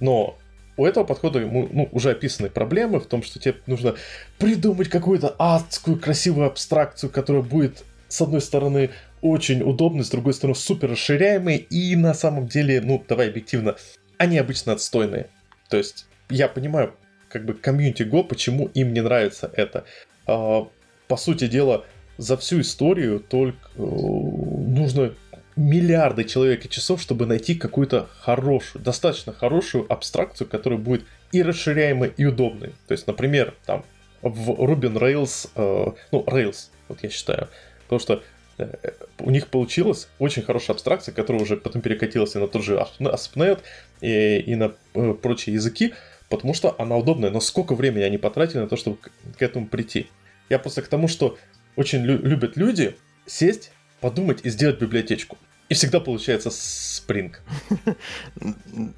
но 0.00 0.38
у 0.76 0.84
этого 0.84 1.04
подхода 1.04 1.38
ему 1.38 1.68
ну, 1.70 1.88
уже 1.92 2.10
описаны 2.10 2.50
проблемы 2.50 3.00
в 3.00 3.06
том, 3.06 3.22
что 3.22 3.38
тебе 3.38 3.56
нужно 3.66 3.94
придумать 4.38 4.88
какую-то 4.88 5.34
адскую 5.38 5.98
красивую 5.98 6.46
абстракцию, 6.46 7.10
которая 7.10 7.42
будет 7.42 7.84
с 8.08 8.20
одной 8.20 8.40
стороны 8.40 8.90
очень 9.20 9.62
удобной, 9.62 10.04
с 10.04 10.10
другой 10.10 10.34
стороны 10.34 10.54
супер 10.54 10.90
расширяемой 10.90 11.56
и 11.56 11.96
на 11.96 12.14
самом 12.14 12.46
деле, 12.46 12.80
ну 12.80 13.02
давай 13.08 13.28
объективно, 13.28 13.76
они 14.18 14.38
обычно 14.38 14.72
отстойные. 14.72 15.28
То 15.68 15.76
есть 15.76 16.06
я 16.28 16.48
понимаю 16.48 16.94
как 17.28 17.44
бы 17.44 17.54
комьюнити 17.54 18.02
Go, 18.02 18.24
почему 18.24 18.66
им 18.74 18.92
не 18.92 19.00
нравится 19.00 19.50
это. 19.54 19.84
А, 20.26 20.68
по 21.08 21.16
сути 21.16 21.46
дела, 21.46 21.84
за 22.16 22.36
всю 22.36 22.60
историю 22.60 23.18
только 23.18 23.58
э, 23.76 23.82
нужно 23.82 25.14
миллиарды 25.56 26.24
человек 26.24 26.64
и 26.64 26.68
часов, 26.68 27.00
чтобы 27.00 27.26
найти 27.26 27.54
какую-то 27.54 28.08
хорошую, 28.20 28.82
достаточно 28.82 29.32
хорошую 29.32 29.90
абстракцию, 29.92 30.48
которая 30.48 30.78
будет 30.78 31.04
и 31.32 31.42
расширяемой, 31.42 32.12
и 32.16 32.24
удобной. 32.24 32.70
То 32.86 32.92
есть, 32.92 33.06
например, 33.06 33.54
там 33.66 33.84
в 34.22 34.50
Ruby 34.50 34.92
on 34.92 34.98
Rails, 34.98 35.50
э, 35.54 35.92
ну, 36.12 36.24
Rails, 36.26 36.68
вот 36.88 37.02
я 37.02 37.10
считаю, 37.10 37.48
потому 37.84 38.00
что 38.00 38.22
э, 38.58 38.72
у 39.18 39.30
них 39.30 39.48
получилась 39.48 40.08
очень 40.18 40.42
хорошая 40.42 40.74
абстракция, 40.74 41.14
которая 41.14 41.42
уже 41.42 41.56
потом 41.56 41.82
перекатилась 41.82 42.34
и 42.34 42.38
на 42.38 42.48
тот 42.48 42.62
же 42.64 42.76
ASP.NET 42.76 43.60
и, 44.00 44.38
и 44.38 44.54
на 44.56 44.72
э, 44.94 45.14
прочие 45.14 45.54
языки, 45.54 45.94
потому 46.28 46.54
что 46.54 46.74
она 46.78 46.96
удобная. 46.96 47.30
Но 47.30 47.40
сколько 47.40 47.74
времени 47.74 48.02
они 48.02 48.18
потратили 48.18 48.58
на 48.58 48.68
то, 48.68 48.76
чтобы 48.76 48.96
к, 48.96 49.10
к 49.38 49.42
этому 49.42 49.66
прийти? 49.66 50.08
Я 50.48 50.58
просто 50.58 50.82
к 50.82 50.88
тому, 50.88 51.06
что 51.06 51.38
очень 51.76 52.02
лю- 52.02 52.22
любят 52.22 52.56
люди 52.56 52.96
сесть 53.26 53.70
подумать 54.04 54.40
и 54.44 54.50
сделать 54.50 54.78
библиотечку. 54.78 55.38
И 55.70 55.74
всегда 55.74 55.98
получается 55.98 56.50
Spring. 56.50 57.34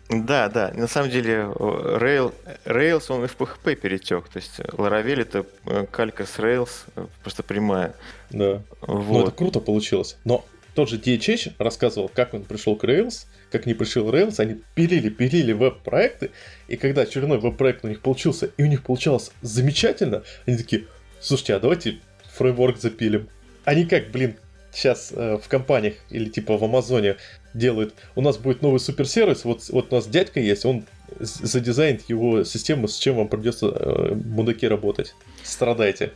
Да, 0.08 0.48
да. 0.48 0.72
На 0.74 0.88
самом 0.88 1.10
деле 1.10 1.34
Rail, 1.54 2.34
Rails, 2.64 3.04
он 3.10 3.24
и 3.24 3.28
в 3.28 3.36
PHP 3.36 3.76
перетек. 3.76 4.28
То 4.28 4.38
есть 4.38 4.58
Laravel 4.58 5.20
это 5.20 5.46
э, 5.66 5.86
калька 5.88 6.26
с 6.26 6.40
Rails, 6.40 6.70
э, 6.96 7.06
просто 7.22 7.44
прямая. 7.44 7.94
Да. 8.30 8.64
Вот. 8.80 9.12
Ну, 9.12 9.22
это 9.22 9.30
круто 9.30 9.60
получилось. 9.60 10.16
Но 10.24 10.44
тот 10.74 10.88
же 10.88 10.96
DHH 10.98 11.52
рассказывал, 11.58 12.08
как 12.08 12.34
он 12.34 12.42
пришел 12.42 12.74
к 12.74 12.82
Rails, 12.82 13.26
как 13.52 13.66
не 13.66 13.74
пришел 13.74 14.10
Rails, 14.10 14.40
они 14.40 14.60
пилили, 14.74 15.08
пилили 15.08 15.52
веб-проекты, 15.52 16.32
и 16.66 16.76
когда 16.76 17.02
очередной 17.02 17.38
веб-проект 17.38 17.84
у 17.84 17.88
них 17.88 18.00
получился, 18.00 18.50
и 18.56 18.64
у 18.64 18.66
них 18.66 18.82
получалось 18.82 19.30
замечательно, 19.40 20.24
они 20.46 20.56
такие, 20.56 20.86
слушайте, 21.20 21.54
а 21.54 21.60
давайте 21.60 22.00
фреймворк 22.34 22.78
запилим. 22.78 23.28
Они 23.64 23.84
как, 23.86 24.10
блин, 24.10 24.36
сейчас 24.76 25.12
э, 25.14 25.38
в 25.42 25.48
компаниях 25.48 25.94
или 26.10 26.28
типа 26.28 26.56
в 26.56 26.64
Амазоне 26.64 27.16
делают, 27.54 27.94
у 28.14 28.20
нас 28.20 28.36
будет 28.36 28.62
новый 28.62 28.78
суперсервис, 28.78 29.44
вот, 29.44 29.68
вот 29.70 29.92
у 29.92 29.96
нас 29.96 30.06
дядька 30.06 30.40
есть, 30.40 30.64
он 30.64 30.84
задизайнит 31.18 32.08
его 32.08 32.44
систему, 32.44 32.88
с 32.88 32.98
чем 32.98 33.16
вам 33.16 33.28
придется 33.28 33.66
э, 33.68 34.14
мудаки 34.14 34.68
работать. 34.68 35.14
Страдайте. 35.42 36.12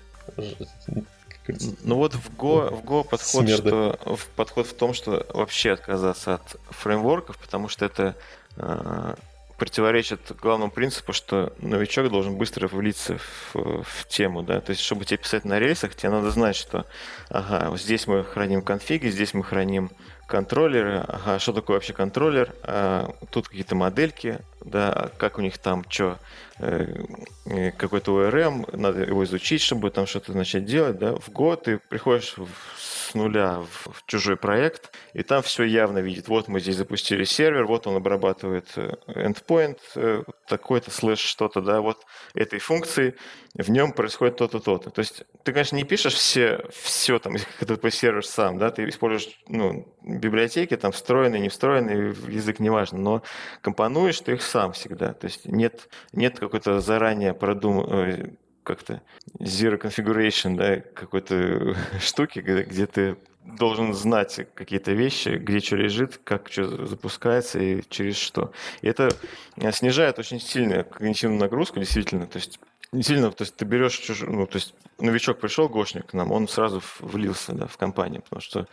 Ну 1.83 1.97
вот 1.97 2.15
в 2.15 2.31
Go, 2.37 2.75
в 2.75 2.85
Go 2.85 3.03
подход, 3.03 3.49
что, 3.49 3.99
в 4.05 4.29
подход 4.37 4.67
в 4.67 4.75
том, 4.75 4.93
что 4.93 5.27
вообще 5.33 5.73
отказаться 5.73 6.35
от 6.35 6.57
фреймворков, 6.69 7.39
потому 7.39 7.69
что 7.69 7.87
это 7.87 8.15
э, 8.57 9.15
противоречит 9.61 10.21
главному 10.41 10.73
принципу, 10.73 11.13
что 11.13 11.53
новичок 11.59 12.09
должен 12.09 12.37
быстро 12.37 12.67
влиться 12.67 13.19
в, 13.53 13.83
в 13.83 14.09
тему, 14.09 14.43
да, 14.43 14.63
то 14.63 14.71
есть, 14.71 14.81
чтобы 14.83 15.05
тебе 15.05 15.19
писать 15.19 15.45
на 15.45 15.59
рельсах, 15.59 15.95
тебе 15.95 16.09
надо 16.09 16.31
знать, 16.31 16.57
что, 16.57 16.87
ага, 17.29 17.69
вот 17.69 17.79
здесь 17.79 18.07
мы 18.07 18.25
храним 18.25 18.63
конфиги, 18.63 19.09
здесь 19.09 19.35
мы 19.35 19.45
храним 19.45 19.91
контроллеры, 20.27 21.05
ага, 21.07 21.39
что 21.39 21.53
такое 21.53 21.77
вообще 21.77 21.93
контроллер, 21.93 22.55
а, 22.63 23.15
тут 23.31 23.49
какие-то 23.49 23.75
модельки, 23.75 24.39
да, 24.65 25.11
как 25.19 25.37
у 25.37 25.43
них 25.43 25.59
там, 25.59 25.85
что, 25.91 26.19
э, 26.59 27.05
э, 27.45 27.71
какой-то 27.73 28.13
ORM, 28.13 28.75
надо 28.75 29.03
его 29.03 29.25
изучить, 29.25 29.61
чтобы 29.61 29.91
там 29.91 30.07
что-то 30.07 30.33
начать 30.33 30.65
делать, 30.65 30.99
да, 30.99 31.17
в 31.17 31.29
год 31.31 31.65
ты 31.65 31.79
приходишь 31.79 32.35
в 32.39 32.80
с 33.11 33.15
нуля 33.15 33.61
в, 33.61 33.93
в 33.93 34.07
чужой 34.07 34.37
проект, 34.37 34.95
и 35.15 35.23
там 35.23 35.43
все 35.43 35.65
явно 35.65 35.99
видит. 35.99 36.29
Вот 36.29 36.49
мы 36.49 36.61
здесь 36.61 36.77
запустили 36.77 37.25
сервер, 37.25 37.67
вот 37.67 37.87
он 37.87 37.97
обрабатывает 37.97 38.69
э, 38.77 38.95
endpoint, 39.07 39.79
э, 39.97 40.23
такой-то 40.47 40.91
слэш 40.91 41.19
что-то, 41.19 41.61
да, 41.61 41.81
вот 41.81 42.05
этой 42.35 42.59
функции, 42.59 43.17
в 43.55 43.71
нем 43.71 43.93
происходит 43.93 44.37
то-то, 44.37 44.61
то-то. 44.61 44.91
То 44.91 45.01
есть 45.01 45.25
ты, 45.43 45.53
конечно, 45.53 45.77
не 45.77 45.85
пишешь 45.85 46.15
все, 46.15 46.65
все 46.73 47.19
там, 47.19 47.35
ты 47.59 47.91
сервер 47.91 48.25
сам, 48.25 48.59
да, 48.59 48.71
ты 48.71 48.89
используешь, 48.89 49.41
ну, 49.49 49.93
библиотеки, 50.03 50.77
там, 50.77 50.93
встроенные, 50.93 51.41
не 51.41 51.49
встроенные, 51.49 52.15
язык 52.29 52.61
не 52.61 52.71
важно, 52.71 52.99
но 52.99 53.23
компонуешь 53.63 54.21
ты 54.21 54.33
их 54.33 54.43
сам 54.43 54.73
всегда. 54.73 55.13
То 55.13 55.27
есть 55.27 55.47
нет, 55.47 55.89
нет 56.13 56.39
какой-то 56.39 56.81
заранее 56.81 57.35
продуманной 57.35 58.39
как-то 58.75 59.03
zero 59.39 59.81
configuration, 59.81 60.57
да, 60.57 60.81
какой-то 60.95 61.77
штуки, 62.01 62.41
где, 62.41 62.87
ты 62.87 63.17
должен 63.45 63.95
знать 63.95 64.47
какие-то 64.55 64.93
вещи, 64.93 65.31
где 65.31 65.61
что 65.61 65.77
лежит, 65.77 66.21
как 66.23 66.49
что 66.51 66.87
запускается 66.87 67.59
и 67.59 67.83
через 67.89 68.17
что. 68.17 68.53
И 68.83 68.89
это 68.89 69.11
э, 69.57 69.73
снижает 69.73 70.19
очень 70.19 70.41
сильно 70.41 70.85
когнитивную 70.85 71.41
нагрузку, 71.41 71.81
действительно. 71.81 72.27
То 72.27 72.39
есть 72.39 72.61
Действительно, 72.93 73.31
то 73.31 73.45
есть 73.45 73.55
ты 73.55 73.65
берешь 73.65 73.97
чужой, 73.99 74.29
ну, 74.29 74.47
то 74.49 74.57
есть 74.57 74.75
новичок 74.99 75.39
пришел, 75.39 75.69
гошник 75.69 76.07
к 76.07 76.13
нам, 76.13 76.33
он 76.33 76.49
сразу 76.49 76.83
влился 76.99 77.53
да, 77.53 77.69
в 77.69 77.77
компанию, 77.77 78.23
потому 78.23 78.41
что 78.41 78.67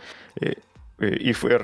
if 1.00 1.48
R 1.48 1.64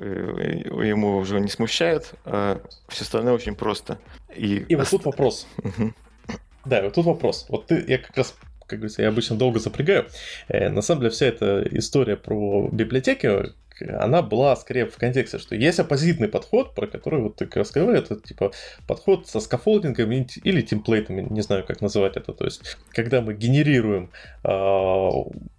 э, 0.00 0.88
ему 0.88 1.18
уже 1.18 1.38
не 1.38 1.48
смущает, 1.48 2.14
а 2.24 2.60
все 2.88 3.04
остальное 3.04 3.34
очень 3.34 3.54
просто. 3.54 4.00
И, 4.34 4.56
и 4.68 4.74
вот 4.74 4.90
тут 4.90 5.04
вопрос. 5.04 5.46
Да, 6.64 6.82
вот 6.82 6.94
тут 6.94 7.06
вопрос. 7.06 7.46
Вот 7.48 7.66
ты, 7.66 7.84
я 7.86 7.98
как 7.98 8.16
раз 8.16 8.34
как 8.66 8.78
говорится, 8.78 9.02
я 9.02 9.08
обычно 9.08 9.36
долго 9.36 9.58
запрягаю. 9.58 10.06
Э, 10.48 10.70
на 10.70 10.80
самом 10.80 11.02
деле 11.02 11.10
вся 11.10 11.26
эта 11.26 11.62
история 11.72 12.16
про 12.16 12.68
библиотеки, 12.72 13.52
она 13.88 14.22
была 14.22 14.54
скорее 14.56 14.86
в 14.86 14.96
контексте, 14.96 15.38
что 15.38 15.54
есть 15.54 15.78
оппозитный 15.78 16.28
подход, 16.28 16.74
про 16.74 16.86
который 16.86 17.20
вот 17.20 17.36
ты 17.36 17.46
как 17.46 17.56
раз 17.56 17.70
говорил, 17.70 18.02
это 18.02 18.16
типа 18.16 18.52
подход 18.86 19.28
со 19.28 19.40
скафолдингом 19.40 20.10
или 20.10 20.62
темплейтами, 20.62 21.26
не 21.28 21.40
знаю, 21.42 21.64
как 21.66 21.80
называть 21.80 22.16
это. 22.16 22.32
То 22.32 22.44
есть, 22.44 22.76
когда 22.90 23.20
мы 23.20 23.34
генерируем, 23.34 24.10
э, 24.44 25.10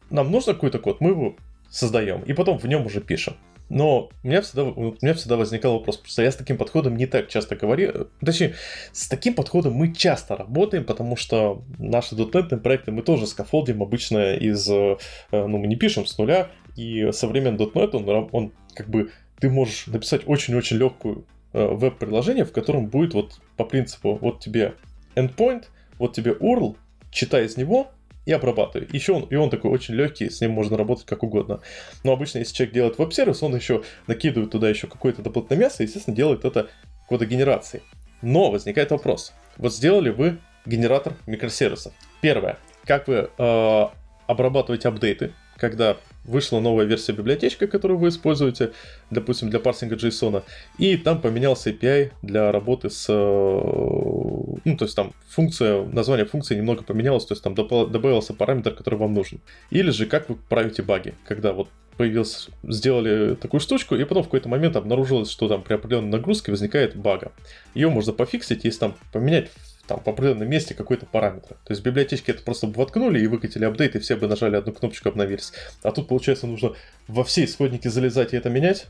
нам 0.09 0.31
нужно 0.31 0.53
какой-то 0.53 0.79
код, 0.79 1.01
мы 1.01 1.11
его 1.11 1.35
создаем, 1.69 2.21
и 2.21 2.33
потом 2.33 2.57
в 2.57 2.65
нем 2.65 2.85
уже 2.85 3.01
пишем. 3.01 3.35
Но 3.69 4.09
у 4.23 4.27
меня 4.27 4.41
всегда, 4.41 4.63
у 4.65 4.95
меня 5.01 5.13
всегда 5.13 5.37
возникал 5.37 5.73
вопрос, 5.73 5.97
просто 5.97 6.21
я 6.21 6.31
с 6.31 6.35
таким 6.35 6.57
подходом 6.57 6.95
не 6.95 7.05
так 7.05 7.29
часто 7.29 7.55
говорю, 7.55 8.07
точнее, 8.23 8.55
с 8.91 9.07
таким 9.07 9.33
подходом 9.33 9.73
мы 9.73 9.93
часто 9.93 10.35
работаем, 10.35 10.83
потому 10.85 11.15
что 11.15 11.63
наши 11.79 12.15
дотнетные 12.15 12.59
проекты 12.59 12.91
мы 12.91 13.01
тоже 13.01 13.25
скафолдим 13.25 13.81
обычно 13.81 14.35
из, 14.35 14.69
э, 14.69 14.97
ну, 15.31 15.57
мы 15.57 15.67
не 15.67 15.75
пишем 15.75 16.05
с 16.05 16.17
нуля, 16.17 16.49
и 16.75 17.11
современный 17.11 17.65
.NET, 17.65 17.95
он, 17.95 18.29
он 18.31 18.51
как 18.75 18.89
бы, 18.89 19.11
ты 19.39 19.49
можешь 19.49 19.87
написать 19.87 20.21
очень-очень 20.25 20.77
легкую 20.77 21.25
э, 21.53 21.65
веб-приложение, 21.65 22.45
в 22.45 22.51
котором 22.51 22.87
будет 22.87 23.13
вот 23.13 23.39
по 23.57 23.63
принципу, 23.63 24.15
вот 24.15 24.39
тебе 24.39 24.75
endpoint, 25.15 25.65
вот 25.99 26.13
тебе 26.13 26.31
URL, 26.31 26.75
читай 27.11 27.45
из 27.45 27.57
него, 27.57 27.91
и 28.25 28.31
обрабатываю. 28.31 28.87
Еще 28.91 29.13
он, 29.13 29.23
и 29.23 29.35
он 29.35 29.49
такой 29.49 29.71
очень 29.71 29.95
легкий, 29.95 30.29
с 30.29 30.41
ним 30.41 30.51
можно 30.51 30.77
работать 30.77 31.05
как 31.05 31.23
угодно. 31.23 31.61
Но 32.03 32.13
обычно, 32.13 32.39
если 32.39 32.55
человек 32.55 32.73
делает 32.73 32.97
веб-сервис, 32.97 33.43
он 33.43 33.55
еще 33.55 33.83
накидывает 34.07 34.51
туда 34.51 34.69
еще 34.69 34.87
какое-то 34.87 35.21
дополнительное 35.21 35.65
мясо, 35.65 35.83
и, 35.83 35.85
естественно, 35.85 36.15
делает 36.15 36.45
это 36.45 36.69
кодогенерацией. 37.07 37.83
Но 38.21 38.51
возникает 38.51 38.91
вопрос. 38.91 39.33
Вот 39.57 39.73
сделали 39.73 40.09
вы 40.09 40.37
генератор 40.65 41.13
микросервисов. 41.27 41.93
Первое. 42.21 42.57
Как 42.85 43.07
вы 43.07 43.29
э, 43.37 43.85
обрабатываете 44.27 44.87
апдейты, 44.87 45.33
когда 45.57 45.97
вышла 46.23 46.59
новая 46.59 46.85
версия 46.85 47.11
библиотечки, 47.11 47.67
которую 47.67 47.99
вы 47.99 48.09
используете, 48.09 48.71
допустим, 49.09 49.49
для 49.49 49.59
парсинга 49.59 49.95
JSON, 49.95 50.43
и 50.77 50.97
там 50.97 51.21
поменялся 51.21 51.69
API 51.69 52.11
для 52.21 52.51
работы 52.51 52.89
с... 52.89 53.07
Э, 53.09 54.42
ну, 54.65 54.77
то 54.77 54.85
есть 54.85 54.95
там 54.95 55.13
функция, 55.27 55.83
название 55.85 56.25
функции 56.25 56.55
немного 56.55 56.83
поменялось, 56.83 57.25
то 57.25 57.33
есть 57.33 57.43
там 57.43 57.55
добавился 57.55 58.33
параметр, 58.33 58.71
который 58.73 58.99
вам 58.99 59.13
нужен. 59.13 59.39
Или 59.69 59.91
же 59.91 60.05
как 60.05 60.29
вы 60.29 60.35
правите 60.49 60.83
баги, 60.83 61.15
когда 61.25 61.53
вот 61.53 61.69
появился, 61.97 62.51
сделали 62.63 63.35
такую 63.35 63.61
штучку, 63.61 63.95
и 63.95 64.03
потом 64.03 64.23
в 64.23 64.27
какой-то 64.27 64.49
момент 64.49 64.75
обнаружилось, 64.75 65.29
что 65.29 65.47
там 65.47 65.61
при 65.63 65.75
определенной 65.75 66.09
нагрузке 66.09 66.51
возникает 66.51 66.95
бага. 66.95 67.31
Ее 67.75 67.89
можно 67.89 68.13
пофиксить, 68.13 68.63
если 68.63 68.79
там 68.79 68.95
поменять 69.11 69.51
там 69.87 70.01
в 70.03 70.07
определенном 70.07 70.49
месте 70.49 70.73
какой-то 70.73 71.05
параметр. 71.05 71.55
То 71.65 71.71
есть 71.71 71.81
в 71.81 71.85
библиотечке 71.85 72.31
это 72.31 72.41
просто 72.41 72.67
бы 72.67 72.73
воткнули 72.75 73.19
и 73.19 73.27
выкатили 73.27 73.65
апдейт, 73.65 73.95
и 73.95 73.99
все 73.99 74.15
бы 74.15 74.27
нажали 74.27 74.55
одну 74.55 74.71
кнопочку 74.71 75.09
обновились. 75.09 75.51
А 75.83 75.91
тут, 75.91 76.07
получается, 76.07 76.47
нужно 76.47 76.73
во 77.07 77.23
все 77.23 77.43
исходники 77.43 77.89
залезать 77.89 78.33
и 78.33 78.37
это 78.37 78.49
менять. 78.49 78.87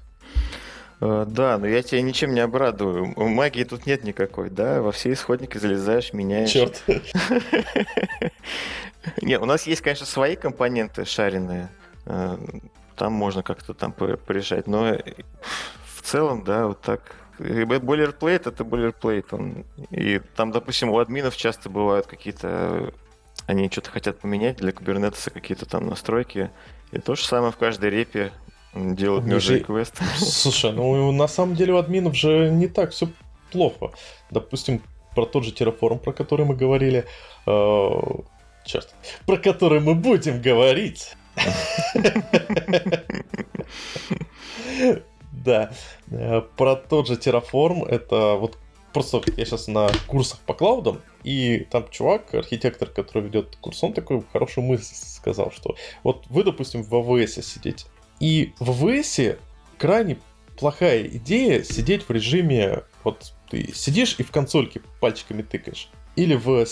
Э, 1.03 1.25
да, 1.27 1.57
но 1.57 1.67
я 1.67 1.83
тебя 1.83 2.01
ничем 2.01 2.33
не 2.33 2.39
обрадую. 2.39 3.13
Магии 3.17 3.65
тут 3.65 3.85
нет 3.85 4.05
никакой, 4.05 4.49
да? 4.49 4.81
Во 4.81 4.93
все 4.93 5.11
исходники 5.11 5.57
залезаешь, 5.57 6.13
меняешь. 6.13 6.49
Черт. 6.49 6.81
Не, 9.21 9.37
у 9.37 9.43
нас 9.43 9.67
есть, 9.67 9.81
конечно, 9.81 10.05
свои 10.05 10.37
компоненты 10.37 11.03
шаренные. 11.03 11.69
Э, 12.05 12.37
там 12.95 13.11
можно 13.11 13.43
как-то 13.43 13.73
там 13.73 13.91
порешать. 13.91 14.65
Но 14.67 14.97
в 15.97 16.01
целом, 16.03 16.45
да, 16.45 16.67
вот 16.67 16.79
так 16.79 17.15
Бойлерплейт 17.37 18.47
это 18.47 18.63
бойлерплейт. 18.63 19.33
Он... 19.33 19.65
И 19.89 20.19
там, 20.37 20.51
допустим, 20.51 20.89
у 20.89 20.99
админов 20.99 21.35
часто 21.35 21.69
бывают 21.69 22.07
какие-то... 22.07 22.93
Они 23.45 23.69
что-то 23.69 23.89
хотят 23.89 24.19
поменять 24.19 24.57
для 24.57 24.71
кубернетеса, 24.71 25.31
какие-то 25.31 25.65
там 25.65 25.87
настройки. 25.87 26.49
И 26.91 26.99
то 26.99 27.15
же 27.15 27.25
самое 27.25 27.51
в 27.51 27.57
каждой 27.57 27.89
репе 27.89 28.31
делают 28.75 29.25
мерджи 29.25 29.59
квест. 29.59 29.99
Слушай, 30.17 30.71
ну 30.73 31.11
на 31.11 31.27
самом 31.27 31.55
деле 31.55 31.73
у 31.73 31.77
админов 31.77 32.15
же 32.15 32.49
не 32.49 32.67
так 32.67 32.91
все 32.91 33.07
плохо. 33.51 33.91
Допустим, 34.31 34.81
про 35.15 35.25
тот 35.25 35.43
же 35.43 35.51
Terraform, 35.51 35.99
про 35.99 36.11
который 36.11 36.45
мы 36.45 36.55
говорили. 36.55 37.05
Э, 37.45 37.89
черт. 38.65 38.93
Про 39.25 39.37
который 39.37 39.79
мы 39.79 39.95
будем 39.95 40.41
говорить. 40.41 41.15
Да. 45.31 45.71
Э, 46.11 46.41
про 46.57 46.75
тот 46.75 47.07
же 47.07 47.13
Terraform, 47.13 47.87
это 47.87 48.35
вот 48.35 48.57
просто 48.93 49.21
я 49.35 49.45
сейчас 49.45 49.67
на 49.67 49.89
курсах 50.07 50.39
по 50.39 50.53
клаудам, 50.53 51.01
и 51.23 51.67
там 51.71 51.85
чувак, 51.89 52.33
архитектор, 52.33 52.87
который 52.87 53.23
ведет 53.23 53.55
курс, 53.57 53.83
он 53.83 53.93
такой 53.93 54.23
хорошую 54.31 54.65
мысль 54.65 54.93
сказал, 54.95 55.51
что 55.51 55.75
вот 56.03 56.25
вы, 56.29 56.43
допустим, 56.43 56.83
в 56.83 56.93
AWS 56.93 57.41
сидите, 57.41 57.85
и 58.19 58.53
в 58.59 58.69
AWS 58.69 59.39
крайне 59.77 60.17
плохая 60.57 61.03
идея 61.07 61.63
сидеть 61.63 62.07
в 62.07 62.11
режиме, 62.11 62.83
вот 63.03 63.33
ты 63.49 63.71
сидишь 63.73 64.15
и 64.17 64.23
в 64.23 64.31
консольке 64.31 64.81
пальчиками 64.99 65.41
тыкаешь. 65.41 65.89
Или 66.15 66.35
в... 66.35 66.65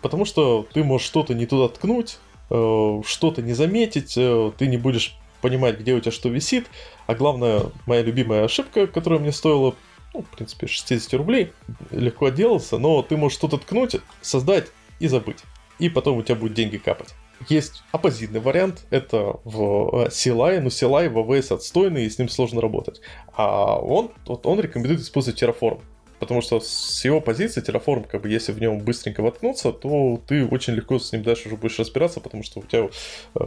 Потому 0.00 0.24
что 0.24 0.66
ты 0.72 0.82
можешь 0.82 1.06
что-то 1.06 1.34
не 1.34 1.46
туда 1.46 1.68
ткнуть, 1.68 2.18
э, 2.50 3.02
что-то 3.06 3.42
не 3.42 3.52
заметить, 3.52 4.14
э, 4.16 4.52
ты 4.58 4.66
не 4.66 4.76
будешь 4.76 5.16
понимать, 5.40 5.78
где 5.78 5.94
у 5.94 6.00
тебя 6.00 6.12
что 6.12 6.28
висит. 6.28 6.66
А 7.06 7.14
главное, 7.14 7.62
моя 7.86 8.02
любимая 8.02 8.44
ошибка, 8.44 8.86
которая 8.86 9.20
мне 9.20 9.32
стоила, 9.32 9.74
ну, 10.14 10.22
в 10.22 10.36
принципе, 10.36 10.66
60 10.66 11.14
рублей, 11.14 11.52
легко 11.90 12.26
отделался, 12.26 12.78
но 12.78 13.02
ты 13.02 13.16
можешь 13.16 13.38
что-то 13.38 13.58
ткнуть, 13.58 13.96
создать 14.20 14.68
и 14.98 15.08
забыть. 15.08 15.38
И 15.78 15.88
потом 15.88 16.18
у 16.18 16.22
тебя 16.22 16.36
будут 16.36 16.54
деньги 16.54 16.76
капать. 16.78 17.14
Есть 17.48 17.82
оппозитный 17.92 18.40
вариант, 18.40 18.84
это 18.90 19.40
в 19.44 20.06
CLI, 20.08 20.60
но 20.60 20.68
CLI 20.68 21.08
в 21.08 21.18
AWS 21.18 21.54
отстойный, 21.54 22.04
и 22.04 22.10
с 22.10 22.18
ним 22.18 22.28
сложно 22.28 22.60
работать. 22.60 23.00
А 23.34 23.78
он, 23.78 24.10
вот 24.26 24.46
он 24.46 24.60
рекомендует 24.60 25.00
использовать 25.00 25.42
Terraform 25.42 25.80
потому 26.22 26.40
что 26.40 26.60
с 26.60 27.04
его 27.04 27.20
позиции 27.20 27.60
Terraform, 27.60 28.06
как 28.06 28.22
бы, 28.22 28.28
если 28.28 28.52
в 28.52 28.60
нем 28.60 28.78
быстренько 28.78 29.22
воткнуться, 29.22 29.72
то 29.72 30.20
ты 30.24 30.46
очень 30.46 30.74
легко 30.74 31.00
с 31.00 31.10
ним 31.10 31.24
дальше 31.24 31.48
уже 31.48 31.56
будешь 31.56 31.80
разбираться, 31.80 32.20
потому 32.20 32.44
что 32.44 32.60
у 32.60 32.62
тебя... 32.62 32.88
Э, 33.34 33.40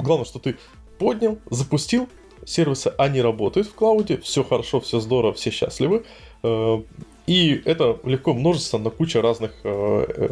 главное, 0.00 0.26
что 0.26 0.38
ты 0.38 0.56
поднял, 0.96 1.40
запустил, 1.50 2.08
сервисы, 2.46 2.92
они 2.98 3.20
работают 3.20 3.66
в 3.66 3.74
клауде, 3.74 4.18
все 4.18 4.44
хорошо, 4.44 4.80
все 4.80 5.00
здорово, 5.00 5.34
все 5.34 5.50
счастливы. 5.50 6.04
Э, 6.44 6.82
и 7.26 7.62
это 7.64 7.98
легко 8.04 8.34
множится 8.34 8.78
на 8.78 8.90
кучу 8.90 9.20
разных, 9.20 9.52
э, 9.64 10.06
э, 10.08 10.28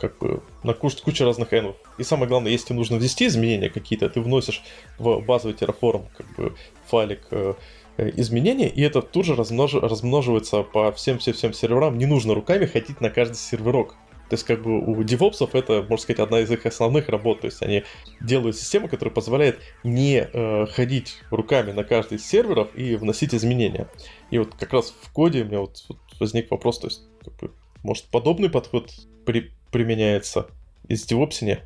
как 0.00 0.18
бы, 0.18 0.40
на 0.62 0.74
кучу 0.74 1.24
разных 1.24 1.52
энов. 1.52 1.76
И 1.98 2.02
самое 2.02 2.28
главное, 2.28 2.52
если 2.52 2.74
нужно 2.74 2.96
ввести 2.96 3.26
изменения 3.26 3.70
какие-то, 3.70 4.08
ты 4.08 4.20
вносишь 4.20 4.62
в 4.98 5.20
базовый 5.20 5.54
Terraform 5.54 6.04
как 6.16 6.26
бы, 6.36 6.54
файлик 6.86 7.20
э, 7.30 7.54
Э, 7.98 8.12
изменения, 8.14 8.68
и 8.68 8.80
это 8.82 9.02
тут 9.02 9.26
же 9.26 9.34
размнож... 9.34 9.74
размноживается 9.74 10.62
по 10.62 10.92
всем-всем-всем 10.92 11.52
серверам. 11.52 11.98
Не 11.98 12.06
нужно 12.06 12.32
руками 12.32 12.64
ходить 12.64 13.00
на 13.00 13.10
каждый 13.10 13.34
серверок. 13.34 13.96
То 14.28 14.34
есть, 14.34 14.44
как 14.44 14.62
бы 14.62 14.78
у 14.78 15.02
девопсов 15.02 15.54
это, 15.54 15.82
можно 15.82 15.98
сказать, 15.98 16.20
одна 16.20 16.40
из 16.40 16.50
их 16.50 16.66
основных 16.66 17.08
работ. 17.08 17.40
То 17.40 17.46
есть 17.46 17.62
они 17.62 17.84
делают 18.20 18.56
систему, 18.56 18.88
которая 18.88 19.14
позволяет 19.14 19.60
не 19.84 20.20
э, 20.20 20.66
ходить 20.66 21.20
руками 21.30 21.72
на 21.72 21.84
каждый 21.84 22.18
из 22.18 22.26
серверов 22.26 22.68
и 22.74 22.96
вносить 22.96 23.34
изменения. 23.34 23.88
И 24.30 24.38
вот 24.38 24.54
как 24.54 24.72
раз 24.72 24.94
в 25.00 25.10
коде 25.12 25.42
у 25.42 25.44
меня 25.46 25.60
вот, 25.60 25.84
вот 25.88 25.98
возник 26.20 26.50
вопрос, 26.50 26.78
то 26.78 26.88
есть, 26.88 27.02
как 27.24 27.34
бы, 27.36 27.50
может, 27.82 28.04
подобный 28.06 28.50
подход 28.50 28.92
при, 29.24 29.52
применяется 29.70 30.48
из 30.88 31.04
девопсине? 31.04 31.62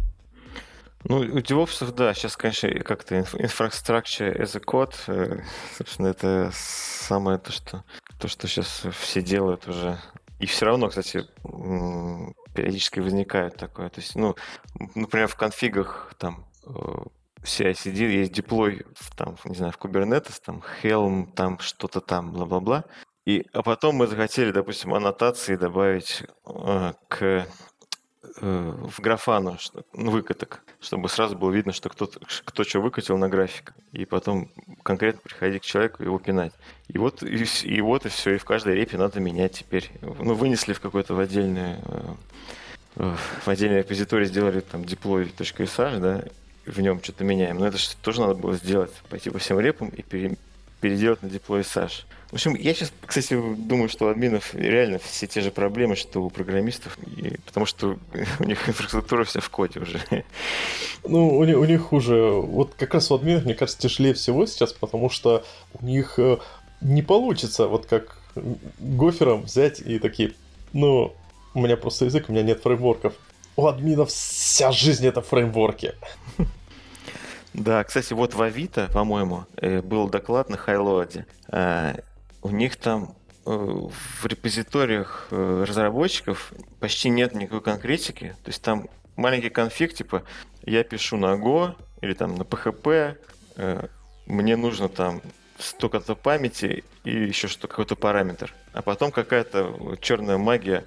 Ну, 1.04 1.18
у 1.18 1.38
DevOps, 1.38 1.92
да, 1.92 2.14
сейчас, 2.14 2.36
конечно, 2.36 2.70
как-то 2.80 3.16
infrastructure 3.16 4.38
as 4.40 4.56
a 4.56 4.60
code, 4.60 4.94
э, 5.08 5.40
собственно, 5.76 6.08
это 6.08 6.50
самое 6.52 7.38
то, 7.38 7.50
что, 7.50 7.84
то, 8.20 8.28
что 8.28 8.46
сейчас 8.46 8.84
все 9.00 9.20
делают 9.20 9.66
уже. 9.66 9.98
И 10.38 10.46
все 10.46 10.66
равно, 10.66 10.88
кстати, 10.88 11.24
периодически 12.54 13.00
возникает 13.00 13.56
такое. 13.56 13.88
То 13.88 14.00
есть, 14.00 14.14
ну, 14.14 14.36
например, 14.94 15.28
в 15.28 15.36
конфигах 15.36 16.14
там 16.18 16.46
CI-CD 17.42 18.04
э, 18.04 18.12
есть 18.12 18.32
деплой, 18.32 18.84
там, 19.16 19.36
не 19.44 19.54
знаю, 19.54 19.72
в 19.72 19.78
Kubernetes, 19.78 20.40
там, 20.44 20.62
Helm, 20.82 21.32
там, 21.34 21.58
что-то 21.58 22.00
там, 22.00 22.32
бла-бла-бла. 22.32 22.84
И, 23.24 23.46
а 23.52 23.62
потом 23.62 23.96
мы 23.96 24.06
захотели, 24.06 24.50
допустим, 24.50 24.94
аннотации 24.94 25.56
добавить 25.56 26.24
э, 26.46 26.92
к 27.08 27.46
Э, 28.40 28.74
в 28.88 29.00
графану 29.00 29.58
ну, 29.92 30.10
выкаток, 30.10 30.62
чтобы 30.80 31.08
сразу 31.10 31.36
было 31.36 31.50
видно, 31.50 31.72
что 31.72 31.90
кто, 31.90 32.10
кто 32.44 32.64
что 32.64 32.80
выкатил 32.80 33.18
на 33.18 33.28
график, 33.28 33.74
и 33.92 34.06
потом 34.06 34.48
конкретно 34.82 35.20
приходить 35.22 35.62
к 35.62 35.66
человеку 35.66 36.02
и 36.02 36.06
его 36.06 36.18
пинать. 36.18 36.52
И 36.88 36.96
вот 36.96 37.22
и, 37.22 37.44
и 37.64 37.80
вот 37.82 38.06
и 38.06 38.08
все, 38.08 38.34
и 38.34 38.38
в 38.38 38.44
каждой 38.44 38.74
репе 38.74 38.96
надо 38.96 39.20
менять 39.20 39.52
теперь. 39.58 39.90
Ну, 40.00 40.34
вынесли 40.34 40.72
в 40.72 40.80
какой-то 40.80 41.14
в 41.14 41.20
отдельный 41.20 41.76
э, 41.84 42.14
э, 42.96 43.16
в 43.44 43.48
отдельный 43.48 43.78
репозиторий 43.78 44.26
сделали 44.26 44.60
там 44.60 44.82
deploy.sh, 44.82 45.98
да, 45.98 46.24
в 46.64 46.80
нем 46.80 47.02
что-то 47.02 47.24
меняем. 47.24 47.58
Но 47.58 47.66
это 47.66 47.76
же 47.76 47.94
тоже 48.00 48.22
надо 48.22 48.34
было 48.34 48.54
сделать, 48.54 48.92
пойти 49.10 49.28
по 49.28 49.38
всем 49.38 49.60
репам 49.60 49.88
и 49.90 50.00
пере, 50.00 50.36
переделать 50.80 51.22
на 51.22 51.26
deploy.sh. 51.26 52.04
В 52.32 52.36
общем, 52.36 52.54
я 52.54 52.72
сейчас, 52.72 52.90
кстати, 53.04 53.38
думаю, 53.58 53.90
что 53.90 54.06
у 54.06 54.08
админов 54.08 54.54
реально 54.54 54.98
все 54.98 55.26
те 55.26 55.42
же 55.42 55.50
проблемы, 55.50 55.96
что 55.96 56.22
у 56.22 56.30
программистов, 56.30 56.96
и, 57.18 57.36
потому 57.44 57.66
что 57.66 57.98
у 58.40 58.44
них 58.44 58.66
инфраструктура 58.66 59.24
вся 59.24 59.40
в 59.40 59.50
коде 59.50 59.80
уже. 59.80 60.00
Ну, 61.04 61.36
у 61.36 61.44
них, 61.44 61.58
у 61.58 61.64
них 61.66 61.82
хуже. 61.82 62.30
Вот 62.30 62.72
как 62.72 62.94
раз 62.94 63.10
у 63.10 63.16
админов, 63.16 63.44
мне 63.44 63.54
кажется, 63.54 63.78
тяжелее 63.82 64.14
всего 64.14 64.46
сейчас, 64.46 64.72
потому 64.72 65.10
что 65.10 65.44
у 65.74 65.84
них 65.84 66.18
э, 66.18 66.38
не 66.80 67.02
получится, 67.02 67.68
вот 67.68 67.84
как 67.84 68.16
гофером 68.78 69.42
взять 69.42 69.80
и 69.80 69.98
такие, 69.98 70.32
ну, 70.72 71.14
у 71.52 71.60
меня 71.60 71.76
просто 71.76 72.06
язык, 72.06 72.30
у 72.30 72.32
меня 72.32 72.42
нет 72.42 72.62
фреймворков. 72.62 73.12
У 73.56 73.66
админов 73.66 74.08
вся 74.08 74.72
жизнь 74.72 75.06
это 75.06 75.20
фреймворки. 75.20 75.92
Да, 77.52 77.84
кстати, 77.84 78.14
вот 78.14 78.32
в 78.32 78.40
Авито, 78.40 78.88
по-моему, 78.90 79.44
э, 79.56 79.82
был 79.82 80.08
доклад 80.08 80.48
на 80.48 80.56
Хайлоаде 80.56 81.26
у 82.42 82.50
них 82.50 82.76
там 82.76 83.14
э, 83.46 83.50
в 83.50 84.26
репозиториях 84.26 85.28
э, 85.30 85.64
разработчиков 85.66 86.52
почти 86.80 87.08
нет 87.08 87.34
никакой 87.34 87.62
конкретики. 87.62 88.34
То 88.42 88.50
есть 88.50 88.62
там 88.62 88.88
маленький 89.16 89.50
конфиг, 89.50 89.94
типа 89.94 90.24
я 90.64 90.82
пишу 90.84 91.16
на 91.16 91.34
Go 91.34 91.74
или 92.00 92.14
там 92.14 92.34
на 92.34 92.42
PHP, 92.42 93.16
э, 93.56 93.86
мне 94.26 94.56
нужно 94.56 94.88
там 94.88 95.22
столько-то 95.58 96.16
памяти 96.16 96.84
и 97.04 97.10
еще 97.10 97.46
что 97.46 97.68
какой-то 97.68 97.94
параметр. 97.94 98.52
А 98.72 98.82
потом 98.82 99.12
какая-то 99.12 99.96
черная 100.00 100.38
магия 100.38 100.84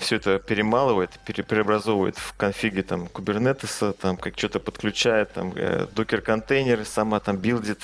все 0.00 0.16
это 0.16 0.38
перемалывает, 0.38 1.10
пере 1.26 1.42
преобразовывает 1.42 2.16
в 2.16 2.34
конфиге 2.36 2.82
там 2.82 3.06
кубернетеса, 3.08 3.92
там 3.92 4.16
как 4.16 4.38
что-то 4.38 4.60
подключает, 4.60 5.32
там 5.32 5.54
докер 5.94 6.20
контейнеры, 6.20 6.84
сама 6.84 7.18
там 7.20 7.38
билдит 7.38 7.82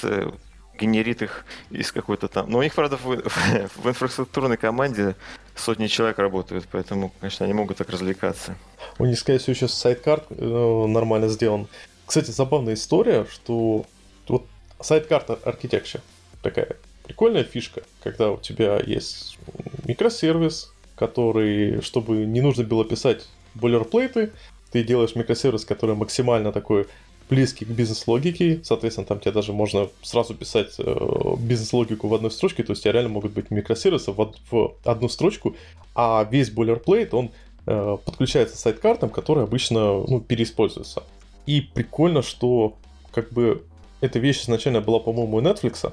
генерит 0.78 1.22
их 1.22 1.44
из 1.70 1.92
какой-то 1.92 2.28
там... 2.28 2.50
Но 2.50 2.58
у 2.58 2.62
них, 2.62 2.74
правда, 2.74 2.96
в, 2.96 3.06
в 3.06 3.88
инфраструктурной 3.88 4.56
команде 4.56 5.16
сотни 5.54 5.86
человек 5.86 6.18
работают, 6.18 6.66
поэтому, 6.70 7.12
конечно, 7.20 7.44
они 7.44 7.54
могут 7.54 7.78
так 7.78 7.90
развлекаться. 7.90 8.56
У 8.98 9.06
них, 9.06 9.18
скорее 9.18 9.38
всего, 9.38 9.54
сейчас 9.54 9.74
сайткар 9.74 10.24
э, 10.30 10.86
нормально 10.86 11.28
сделан. 11.28 11.68
кстати, 12.04 12.30
забавная 12.30 12.74
история, 12.74 13.26
что 13.30 13.86
вот 14.28 14.46
сайт-карта 14.80 15.38
architecture 15.44 16.00
такая 16.42 16.76
прикольная 17.04 17.44
фишка, 17.44 17.82
когда 18.02 18.30
у 18.30 18.38
тебя 18.38 18.80
есть 18.84 19.38
микросервис, 19.84 20.72
который, 20.96 21.80
чтобы 21.82 22.24
не 22.26 22.40
нужно 22.40 22.64
было 22.64 22.84
писать 22.84 23.26
бойлерплейты, 23.54 24.32
ты 24.72 24.82
делаешь 24.82 25.14
микросервис, 25.14 25.64
который 25.64 25.94
максимально 25.94 26.52
такой 26.52 26.86
близкий 27.28 27.64
к 27.64 27.68
бизнес-логике, 27.68 28.60
соответственно, 28.62 29.06
там 29.06 29.20
тебе 29.20 29.32
даже 29.32 29.52
можно 29.52 29.88
сразу 30.02 30.34
писать 30.34 30.74
э, 30.78 31.34
бизнес-логику 31.38 32.08
в 32.08 32.14
одной 32.14 32.30
строчке, 32.30 32.62
то 32.62 32.72
есть 32.72 32.82
у 32.82 32.84
тебя 32.84 32.92
реально 32.92 33.10
могут 33.10 33.32
быть 33.32 33.50
микросервисы 33.50 34.12
в, 34.12 34.34
в 34.50 34.74
одну 34.84 35.08
строчку, 35.08 35.56
а 35.94 36.26
весь 36.30 36.50
бойлерплейт, 36.50 37.14
он 37.14 37.30
э, 37.66 37.96
подключается 38.04 38.56
к 38.56 38.58
сайт-картам, 38.58 39.10
которые 39.10 39.44
обычно 39.44 40.04
ну, 40.06 40.20
переиспользуются. 40.20 41.02
И 41.46 41.60
прикольно, 41.60 42.22
что 42.22 42.74
как 43.12 43.32
бы 43.32 43.62
эта 44.00 44.18
вещь 44.18 44.42
изначально 44.42 44.80
была, 44.80 45.00
по-моему, 45.00 45.38
у 45.38 45.40
Netflix, 45.40 45.92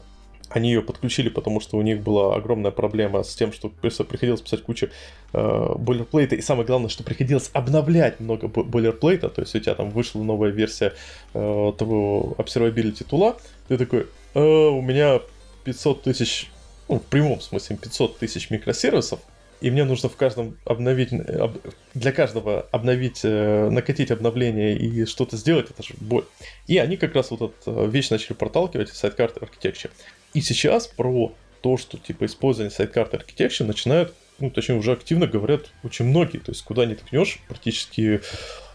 они 0.53 0.69
ее 0.69 0.81
подключили, 0.81 1.29
потому 1.29 1.59
что 1.59 1.77
у 1.77 1.81
них 1.81 2.01
была 2.01 2.35
огромная 2.35 2.71
проблема 2.71 3.23
с 3.23 3.35
тем, 3.35 3.51
что 3.51 3.69
приходилось 3.69 4.41
писать 4.41 4.63
кучу 4.63 4.89
э, 5.33 5.75
бойлерплейта, 5.77 6.35
и 6.35 6.41
самое 6.41 6.65
главное, 6.65 6.89
что 6.89 7.03
приходилось 7.03 7.49
обновлять 7.53 8.19
много 8.19 8.47
бойлерплейта, 8.47 9.29
то 9.29 9.41
есть 9.41 9.55
у 9.55 9.59
тебя 9.59 9.75
там 9.75 9.89
вышла 9.89 10.21
новая 10.21 10.51
версия 10.51 10.93
э, 11.33 11.73
того 11.77 12.35
Observability 12.37 13.03
тула, 13.03 13.37
ты 13.67 13.77
такой, 13.77 14.07
э, 14.33 14.39
у 14.39 14.81
меня 14.81 15.21
500 15.63 16.03
тысяч, 16.03 16.51
ну, 16.87 16.99
в 16.99 17.03
прямом 17.03 17.41
смысле 17.41 17.77
500 17.77 18.19
тысяч 18.19 18.49
микросервисов, 18.49 19.19
и 19.63 19.71
мне 19.71 19.85
нужно 19.85 20.09
в 20.09 20.17
каждом 20.17 20.57
обновить, 20.65 21.11
для 21.93 22.11
каждого 22.11 22.67
обновить, 22.71 23.21
э, 23.23 23.69
накатить 23.69 24.11
обновление 24.11 24.77
и 24.77 25.05
что-то 25.05 25.37
сделать, 25.37 25.69
это 25.69 25.81
же 25.81 25.93
боль. 26.01 26.25
И 26.67 26.77
они 26.77 26.97
как 26.97 27.15
раз 27.15 27.31
вот 27.31 27.41
эту 27.41 27.85
э, 27.85 27.89
вещь 27.89 28.09
начали 28.09 28.33
проталкивать 28.33 28.89
сайт-карты 28.89 29.39
Architecture. 29.39 29.89
И 30.33 30.41
сейчас 30.41 30.87
про 30.87 31.33
то, 31.61 31.77
что 31.77 31.97
типа 31.97 32.25
использование 32.25 32.71
сайт-карты 32.71 33.19
начинают, 33.63 34.13
ну, 34.39 34.49
точнее, 34.49 34.75
уже 34.75 34.91
активно 34.91 35.27
говорят 35.27 35.71
очень 35.83 36.05
многие. 36.05 36.39
То 36.39 36.51
есть, 36.51 36.63
куда 36.63 36.85
ни 36.85 36.95
ткнешь, 36.95 37.39
практически 37.47 38.21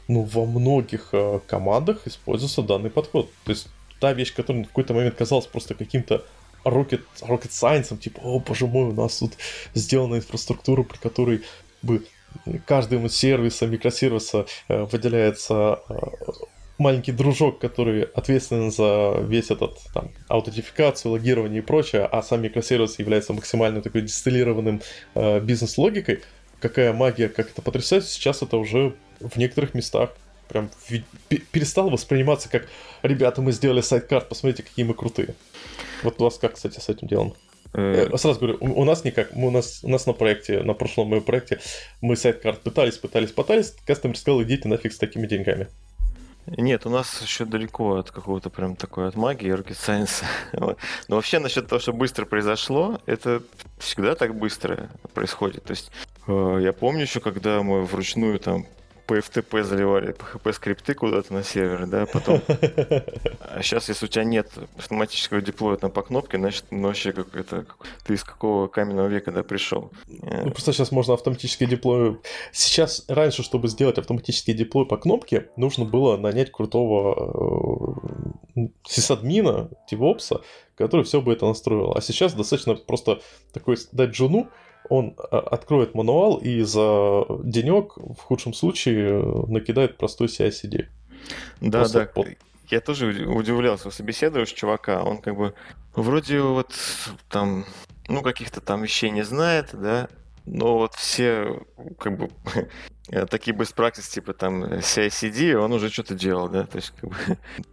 ну, 0.07 0.23
во 0.23 0.47
многих 0.47 1.11
э, 1.13 1.41
командах 1.47 2.07
используется 2.07 2.63
данный 2.63 2.91
подход. 2.91 3.31
То 3.45 3.51
есть, 3.51 3.69
та 4.01 4.13
вещь, 4.13 4.35
которая 4.35 4.65
в 4.65 4.69
какой-то 4.69 4.95
момент 4.95 5.17
казалась 5.17 5.47
просто 5.47 5.75
каким-то 5.75 6.25
rocket, 6.65 7.03
rocket 7.21 7.51
science, 7.51 7.97
типа, 7.99 8.21
о, 8.21 8.41
боже 8.41 8.67
мой, 8.67 8.91
у 8.91 8.93
нас 8.93 9.19
тут 9.19 9.33
сделана 9.75 10.17
инфраструктура, 10.17 10.83
при 10.83 10.99
которой 10.99 11.43
бы 11.83 12.05
каждому 12.67 13.09
сервиса, 13.09 13.67
микросервиса 13.67 14.47
э, 14.69 14.85
выделяется 14.85 15.81
э, 15.89 15.95
маленький 16.79 17.13
дружок, 17.13 17.59
который 17.59 18.05
ответственен 18.05 18.71
за 18.71 19.21
весь 19.21 19.51
этот 19.51 19.79
там 19.93 20.11
аутентификацию, 20.29 21.13
логирование 21.13 21.59
и 21.59 21.65
прочее, 21.65 22.05
а 22.05 22.23
сам 22.23 22.43
микросервис 22.43 22.99
является 22.99 23.33
максимально 23.33 23.83
такой 23.83 24.03
дистиллированным 24.03 24.81
э, 25.15 25.41
бизнес-логикой, 25.41 26.23
какая 26.61 26.93
магия, 26.93 27.29
как 27.29 27.51
это 27.51 27.63
потрясает, 27.63 28.05
сейчас 28.05 28.43
это 28.43 28.57
уже 28.57 28.95
в 29.21 29.37
некоторых 29.37 29.75
местах 29.75 30.11
прям 30.49 30.71
перестало 31.53 31.91
восприниматься 31.91 32.49
как 32.49 32.69
«Ребята, 33.03 33.43
мы 33.43 33.53
сделали 33.53 33.83
сайт-карт, 33.83 34.29
посмотрите, 34.29 34.63
какие 34.63 34.85
мы 34.85 34.95
крутые». 34.95 35.35
Вот 36.03 36.21
у 36.21 36.25
вас 36.25 36.39
как, 36.39 36.55
кстати, 36.55 36.81
с 36.81 36.89
этим 36.89 37.07
делом? 37.07 37.35
Э, 37.75 38.09
сразу 38.17 38.41
говорю, 38.41 38.57
у 38.61 38.85
нас 38.85 39.05
никак, 39.05 39.35
мы, 39.35 39.49
у, 39.49 39.51
нас, 39.51 39.81
у 39.83 39.89
нас 39.89 40.07
на 40.07 40.15
проекте, 40.15 40.63
на 40.63 40.73
прошлом 40.73 41.09
моем 41.09 41.23
проекте, 41.23 41.61
мы 42.01 42.17
сайт-карт 42.17 42.63
пытались, 42.63 42.97
пытались, 42.97 43.31
пытались, 43.31 43.75
кастомер 43.85 44.17
сказал, 44.17 44.43
идите 44.43 44.69
нафиг 44.69 44.93
с 44.93 44.99
такими 44.99 45.27
деньгами. 45.27 45.69
Нет, 46.57 46.87
у 46.87 46.91
нас 46.91 47.21
еще 47.23 47.45
далеко 47.45 47.97
от 47.97 48.11
какого-то 48.11 48.51
прям 48.51 48.77
такой 48.77 49.09
от 49.09 49.17
магии, 49.17 49.53
rocket 49.53 49.77
science. 49.77 50.25
Но 51.09 51.17
вообще 51.17 51.39
насчет 51.39 51.69
того, 51.69 51.81
что 51.81 51.93
быстро 51.93 52.25
произошло, 52.25 53.01
это 53.07 53.43
всегда 53.79 54.15
так 54.15 54.35
быстро 54.35 54.89
происходит. 55.15 55.65
То 55.65 55.73
есть 55.73 55.91
э, 56.27 56.59
я 56.63 56.73
помню 56.73 57.03
еще, 57.03 57.21
когда 57.21 57.63
мы 57.63 57.85
вручную 57.85 58.39
там 58.39 58.67
по 59.09 59.17
FTP 59.17 59.63
заливали 59.63 60.15
PHP 60.15 60.53
скрипты 60.53 60.93
куда-то 60.93 61.33
на 61.33 61.43
сервер, 61.43 61.87
да, 61.87 62.07
потом... 62.07 62.43
А 63.41 63.63
сейчас, 63.63 63.89
если 63.89 64.05
у 64.05 64.09
тебя 64.09 64.25
нет 64.25 64.51
автоматического 64.77 65.41
деплоя 65.41 65.77
там 65.77 65.91
по 65.91 66.03
кнопке, 66.03 66.37
значит, 66.37 66.67
ну, 66.71 66.89
вообще 66.89 67.13
как 67.13 67.35
это... 67.35 67.65
Ты 68.05 68.15
из 68.15 68.23
какого 68.23 68.69
каменного 68.69 69.09
века, 69.09 69.33
да, 69.33 69.43
пришел? 69.43 69.91
Ну, 70.07 70.51
просто 70.51 70.75
сейчас 70.75 70.93
можно 70.93 71.15
автоматический 71.15 71.65
деплой... 71.65 72.19
Сейчас, 72.53 73.07
раньше, 73.09 73.43
чтобы 73.43 73.69
сделать 73.69 73.97
автоматический 73.97 74.53
деплой 74.53 74.85
по 74.85 74.99
кнопке, 74.99 75.49
нужно 75.57 75.87
было 75.87 76.19
нанять 76.19 76.53
крутого 76.53 77.97
э, 78.55 78.61
сисадмина, 78.87 79.71
DevOps, 79.91 80.43
который 80.77 81.05
все 81.07 81.23
бы 81.23 81.33
это 81.33 81.47
настроил. 81.47 81.95
А 81.97 82.03
сейчас 82.03 82.35
достаточно 82.35 82.75
просто 82.75 83.23
такой 83.53 83.79
дать 83.93 84.11
джуну, 84.11 84.49
он 84.89 85.15
а, 85.19 85.39
откроет 85.39 85.95
мануал 85.95 86.37
и 86.37 86.63
за 86.63 87.25
денек, 87.43 87.97
в 87.97 88.19
худшем 88.21 88.55
случае, 88.55 89.23
накидает 89.49 89.97
простой 89.97 90.29
CI-CD. 90.29 90.87
Да, 91.61 91.79
Просто 91.81 92.01
да. 92.01 92.07
Под... 92.07 92.29
Я 92.69 92.81
тоже 92.81 93.27
удивлялся, 93.27 93.91
собеседуешь 93.91 94.53
чувака, 94.53 95.03
он 95.03 95.19
как 95.19 95.37
бы 95.37 95.55
вроде 95.95 96.41
вот 96.41 96.73
там, 97.31 97.65
ну, 98.09 98.23
каких-то 98.23 98.61
там 98.61 98.83
вещей 98.83 99.11
не 99.11 99.23
знает, 99.23 99.71
да, 99.73 100.09
но 100.45 100.79
вот 100.79 100.95
все 100.95 101.63
как 101.99 102.19
бы 102.19 102.31
такие 103.31 103.57
best 103.57 103.75
practice, 103.75 104.11
типа 104.11 104.35
там 104.35 104.65
CI-CD, 104.65 105.55
он 105.55 105.73
уже 105.73 105.89
что-то 105.91 106.15
делал, 106.15 106.49
да, 106.49 106.65
то 106.65 106.77
есть 106.77 106.93
как 107.01 107.11
бы 107.11 107.17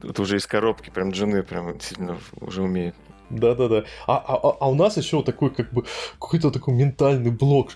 это 0.09 0.21
уже 0.21 0.37
из 0.37 0.47
коробки 0.47 0.89
прям 0.89 1.11
джуны 1.11 1.43
прям 1.43 1.79
сильно 1.79 2.17
уже 2.39 2.61
умеет. 2.61 2.95
Да-да-да. 3.29 3.83
А, 4.07 4.17
а, 4.17 4.57
а 4.59 4.69
у 4.69 4.75
нас 4.75 4.97
еще 4.97 5.23
такой, 5.23 5.49
как 5.49 5.71
бы, 5.73 5.85
какой-то 6.19 6.51
такой 6.51 6.73
ментальный 6.73 7.31
блок. 7.31 7.71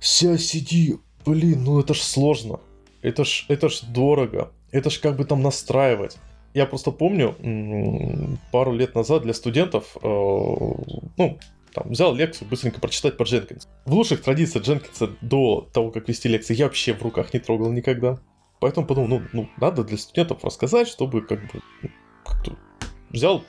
CI-CD, 0.00 0.98
блин, 1.24 1.64
ну 1.64 1.80
это 1.80 1.94
ж 1.94 2.00
сложно. 2.00 2.60
Это 3.02 3.24
ж, 3.24 3.44
это 3.48 3.68
ж 3.68 3.80
дорого. 3.82 4.52
Это 4.70 4.90
ж 4.90 5.00
как 5.00 5.16
бы 5.16 5.24
там 5.24 5.42
настраивать. 5.42 6.18
Я 6.54 6.66
просто 6.66 6.90
помню, 6.90 7.34
пару 8.52 8.72
лет 8.72 8.94
назад 8.94 9.22
для 9.22 9.32
студентов, 9.32 9.96
э, 10.02 10.06
ну, 10.06 11.38
там, 11.72 11.90
взял 11.90 12.14
лекцию 12.14 12.48
быстренько 12.48 12.80
прочитать 12.80 13.16
по 13.16 13.22
Дженкинс. 13.22 13.68
В 13.86 13.94
лучших 13.94 14.22
традициях 14.22 14.64
Дженкинса 14.64 15.10
до 15.22 15.68
того, 15.72 15.90
как 15.90 16.08
вести 16.08 16.28
лекции, 16.28 16.54
я 16.54 16.66
вообще 16.66 16.92
в 16.92 17.02
руках 17.02 17.32
не 17.32 17.40
трогал 17.40 17.72
никогда. 17.72 18.18
Поэтому 18.60 18.86
подумал, 18.86 19.08
ну, 19.08 19.22
ну 19.32 19.48
надо 19.56 19.82
для 19.82 19.96
студентов 19.96 20.44
рассказать, 20.44 20.88
чтобы 20.88 21.22
как 21.22 21.40
бы 21.40 21.60
ну, 22.46 22.56
взял 23.10 23.44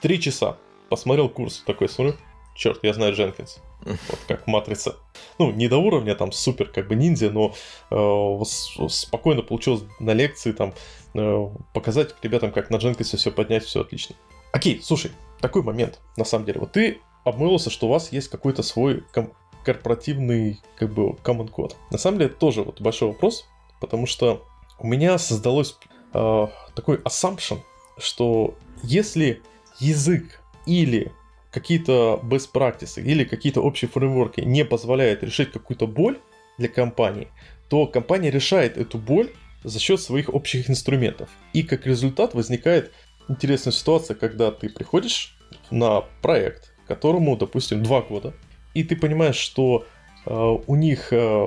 три 0.00 0.20
часа 0.20 0.56
посмотрел 0.88 1.28
курс, 1.28 1.62
такой 1.66 1.88
смотрю, 1.88 2.16
черт, 2.54 2.80
я 2.82 2.92
знаю 2.92 3.14
Дженкинс. 3.14 3.60
Вот 3.84 4.20
как 4.26 4.46
матрица. 4.46 4.96
Ну, 5.38 5.52
не 5.52 5.68
до 5.68 5.78
уровня 5.78 6.14
там 6.14 6.32
супер 6.32 6.68
как 6.68 6.88
бы 6.88 6.96
ниндзя, 6.96 7.30
но 7.30 7.54
э, 7.90 8.44
спокойно 8.88 9.42
получилось 9.42 9.82
на 10.00 10.12
лекции 10.12 10.52
там 10.52 10.74
э, 11.14 11.48
показать 11.72 12.14
ребятам, 12.22 12.52
как 12.52 12.70
на 12.70 12.76
Дженкинсе 12.76 13.16
все 13.16 13.30
поднять, 13.30 13.64
все 13.64 13.82
отлично. 13.82 14.16
Окей, 14.52 14.80
слушай, 14.82 15.12
такой 15.40 15.62
момент, 15.62 16.00
на 16.16 16.24
самом 16.24 16.46
деле. 16.46 16.60
Вот 16.60 16.72
ты 16.72 17.00
обмылся, 17.24 17.70
что 17.70 17.86
у 17.86 17.90
вас 17.90 18.12
есть 18.12 18.28
какой-то 18.28 18.62
свой 18.62 19.02
ком- 19.12 19.32
корпоративный 19.64 20.60
как 20.76 20.92
бы 20.92 21.10
common 21.24 21.48
код. 21.48 21.76
На 21.90 21.98
самом 21.98 22.18
деле 22.18 22.30
это 22.30 22.38
тоже 22.38 22.62
вот 22.62 22.80
большой 22.80 23.08
вопрос, 23.08 23.46
потому 23.80 24.06
что 24.06 24.44
у 24.78 24.86
меня 24.86 25.18
создалось 25.18 25.76
э, 26.14 26.46
такой 26.74 26.96
assumption, 26.98 27.58
что 27.98 28.54
если 28.82 29.42
язык 29.78 30.40
или 30.66 31.12
какие-то 31.50 32.20
best 32.22 32.50
practices, 32.52 33.02
или 33.02 33.24
какие-то 33.24 33.62
общие 33.62 33.88
фреймворки 33.88 34.40
не 34.42 34.64
позволяют 34.64 35.22
решить 35.22 35.52
какую-то 35.52 35.86
боль 35.86 36.18
для 36.58 36.68
компании, 36.68 37.28
то 37.68 37.86
компания 37.86 38.30
решает 38.30 38.76
эту 38.76 38.98
боль 38.98 39.30
за 39.64 39.78
счет 39.78 40.00
своих 40.00 40.32
общих 40.32 40.68
инструментов. 40.68 41.28
И 41.52 41.62
как 41.62 41.86
результат 41.86 42.34
возникает 42.34 42.92
интересная 43.28 43.72
ситуация, 43.72 44.14
когда 44.14 44.50
ты 44.50 44.68
приходишь 44.68 45.36
на 45.70 46.02
проект, 46.22 46.74
которому, 46.86 47.36
допустим, 47.36 47.82
два 47.82 48.02
года, 48.02 48.34
и 48.74 48.84
ты 48.84 48.94
понимаешь, 48.94 49.36
что 49.36 49.86
э, 50.26 50.30
у 50.34 50.76
них 50.76 51.12
э, 51.12 51.46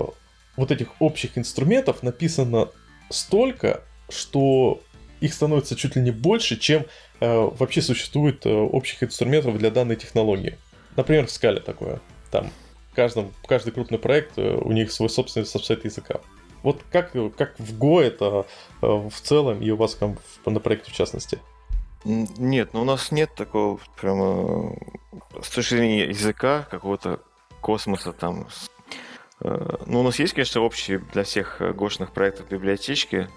вот 0.58 0.72
этих 0.72 0.90
общих 1.00 1.38
инструментов 1.38 2.04
написано 2.04 2.70
столько, 3.10 3.84
что 4.10 4.82
их 5.22 5.34
становится 5.34 5.76
чуть 5.76 5.96
ли 5.96 6.02
не 6.02 6.12
больше, 6.12 6.58
чем 6.58 6.86
вообще 7.28 7.82
существует 7.82 8.46
э, 8.46 8.50
общих 8.50 9.04
инструментов 9.04 9.58
для 9.58 9.72
данной 9.72 9.96
технологии. 9.96 10.58
Например, 10.96 11.28
в 11.28 11.32
скале 11.32 11.60
такое. 11.60 12.00
Там 12.32 12.52
каждом, 13.00 13.32
каждый 13.48 13.72
крупный 13.72 13.98
проект, 13.98 14.38
э, 14.38 14.56
у 14.56 14.74
них 14.74 14.92
свой 14.92 15.10
собственный 15.10 15.46
сабсет 15.46 15.86
языка. 15.86 16.20
Вот 16.64 16.84
как, 16.92 17.14
как 17.38 17.58
в 17.58 17.80
Go 17.80 18.02
это 18.02 18.46
э, 18.82 18.88
в 18.88 19.22
целом 19.22 19.62
и 19.62 19.70
у 19.72 19.78
вас 19.78 19.96
там 19.96 20.18
на 20.46 20.60
проекте 20.60 20.92
в 20.92 20.94
частности? 20.94 21.40
Нет, 22.04 22.74
ну 22.74 22.82
у 22.82 22.86
нас 22.86 23.12
нет 23.12 23.34
такого 23.36 23.80
прямо 24.00 24.76
с 25.42 25.50
точки 25.50 25.76
зрения 25.76 26.10
языка 26.10 26.68
какого-то 26.70 27.22
космоса 27.62 28.12
там. 28.12 28.48
Э, 29.42 29.78
ну, 29.86 30.02
у 30.02 30.04
нас 30.04 30.20
есть, 30.20 30.34
конечно, 30.34 30.60
общие 30.60 31.00
для 31.14 31.24
всех 31.24 31.62
гошных 31.76 32.12
проектов 32.12 32.50
библиотечки, 32.50 33.30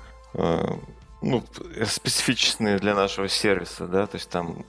ну, 1.23 1.45
специфичные 1.87 2.79
для 2.79 2.95
нашего 2.95 3.29
сервиса, 3.29 3.87
да, 3.87 4.07
то 4.07 4.17
есть 4.17 4.29
там 4.29 4.65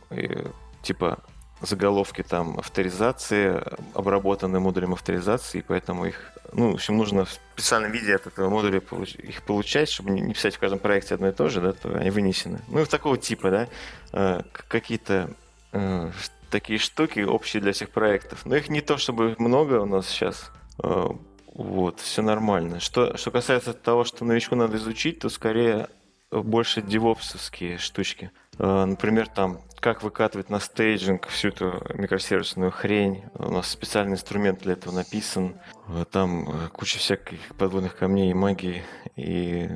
типа 0.82 1.20
заголовки 1.62 2.24
там 2.24 2.60
авторизации, 2.60 3.64
обработаны 3.94 4.60
модулем 4.60 4.94
авторизации, 4.94 5.60
и 5.60 5.62
поэтому 5.62 6.06
их, 6.06 6.32
ну, 6.52 6.72
в 6.72 6.74
общем, 6.76 6.98
нужно 6.98 7.26
в 7.26 7.40
специальном 7.54 7.92
виде 7.92 8.16
от 8.16 8.28
этого 8.28 8.50
модуля 8.50 8.80
их 8.80 9.42
получать, 9.44 9.90
чтобы 9.90 10.12
не 10.12 10.34
писать 10.34 10.56
в 10.56 10.60
каждом 10.60 10.80
проекте 10.80 11.16
одно 11.16 11.30
и 11.30 11.32
то 11.32 11.50
же, 11.50 11.62
да, 11.62 11.72
то 11.72 11.96
они 11.96 12.10
вынесены. 12.10 12.60
Ну, 12.68 12.82
и 12.82 12.86
такого 12.86 13.18
типа, 13.18 13.50
да, 13.50 13.68
э, 14.12 14.42
какие-то 14.68 15.34
э, 15.72 16.12
такие 16.50 16.80
штуки 16.80 17.22
общие 17.22 17.62
для 17.62 17.72
всех 17.72 17.90
проектов. 17.90 18.46
Но 18.46 18.56
их 18.56 18.68
не 18.70 18.82
то 18.82 18.98
чтобы 18.98 19.36
много 19.38 19.80
у 19.80 19.86
нас 19.86 20.08
сейчас. 20.08 20.52
Э, 20.84 21.08
вот, 21.54 22.00
все 22.00 22.22
нормально. 22.22 22.80
Что, 22.80 23.16
что 23.16 23.32
касается 23.32 23.74
того, 23.74 24.04
что 24.04 24.26
новичку 24.26 24.56
надо 24.56 24.78
изучить, 24.78 25.20
то 25.20 25.30
скорее 25.30 25.88
больше 26.42 26.82
девопсовские 26.82 27.78
штучки. 27.78 28.32
Например, 28.58 29.28
там 29.28 29.62
как 29.84 30.02
выкатывать 30.02 30.50
на 30.50 30.62
стейджинг 30.62 31.28
всю 31.28 31.50
эту 31.50 31.86
микросервисную 31.94 32.72
хрень. 32.72 33.26
У 33.34 33.52
нас 33.52 33.68
специальный 33.68 34.14
инструмент 34.14 34.62
для 34.62 34.74
этого 34.74 34.94
написан. 34.94 35.58
Там 36.10 36.48
э, 36.48 36.70
куча 36.70 37.00
всяких 37.00 37.38
подводных 37.58 37.98
камней 37.98 38.32
и 38.32 38.34
магии. 38.34 38.82
И 39.18 39.68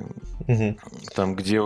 угу. 0.48 0.78
там 1.14 1.36
где... 1.36 1.62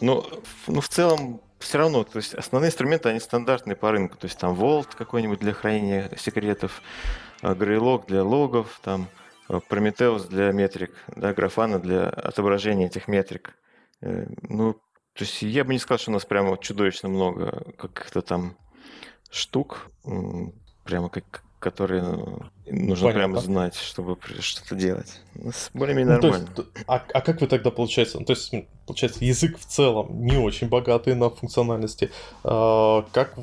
Ну, 0.00 0.24
ну, 0.68 0.80
в 0.80 0.88
целом, 0.88 1.40
все 1.58 1.78
равно, 1.78 2.04
то 2.04 2.18
есть 2.18 2.32
основные 2.34 2.68
инструменты, 2.68 3.08
они 3.08 3.18
стандартные 3.18 3.74
по 3.74 3.90
рынку. 3.90 4.16
То 4.16 4.26
есть 4.26 4.38
там 4.38 4.54
Vault 4.54 4.90
какой-нибудь 4.96 5.40
для 5.40 5.52
хранения 5.52 6.12
секретов, 6.16 6.82
Greylog 7.42 8.06
для 8.06 8.22
логов, 8.22 8.78
там 8.84 9.08
э, 9.48 9.58
Prometheus 9.68 10.28
для 10.28 10.52
метрик, 10.52 10.92
да, 11.16 11.32
Grafana 11.32 11.80
для 11.80 12.08
отображения 12.08 12.86
этих 12.86 13.08
метрик. 13.08 13.56
Э, 14.02 14.26
ну, 14.42 14.74
то 15.14 15.24
есть 15.24 15.42
я 15.42 15.64
бы 15.64 15.72
не 15.72 15.78
сказал, 15.78 15.98
что 15.98 16.10
у 16.10 16.14
нас 16.14 16.24
прямо 16.24 16.56
чудовищно 16.58 17.08
много 17.08 17.72
каких-то 17.76 18.22
там 18.22 18.56
штук, 19.30 19.90
прямо 20.84 21.08
как 21.08 21.42
которые 21.60 22.02
ну, 22.02 22.50
нужно 22.66 23.08
Понятно. 23.08 23.12
прямо 23.12 23.40
знать, 23.40 23.76
чтобы 23.76 24.16
что-то 24.40 24.74
делать. 24.74 25.20
Более-менее 25.74 26.16
ну, 26.16 26.22
нормально. 26.22 26.48
Есть, 26.56 26.68
а, 26.86 27.04
а 27.12 27.20
как 27.20 27.40
вы 27.42 27.46
тогда 27.46 27.70
получается? 27.70 28.18
Ну, 28.18 28.24
то 28.24 28.32
есть, 28.32 28.52
получается, 28.86 29.22
язык 29.24 29.58
в 29.58 29.66
целом 29.66 30.24
не 30.24 30.38
очень 30.38 30.68
богатый 30.68 31.14
на 31.14 31.28
функциональности. 31.28 32.10
А, 32.42 33.02
как 33.12 33.34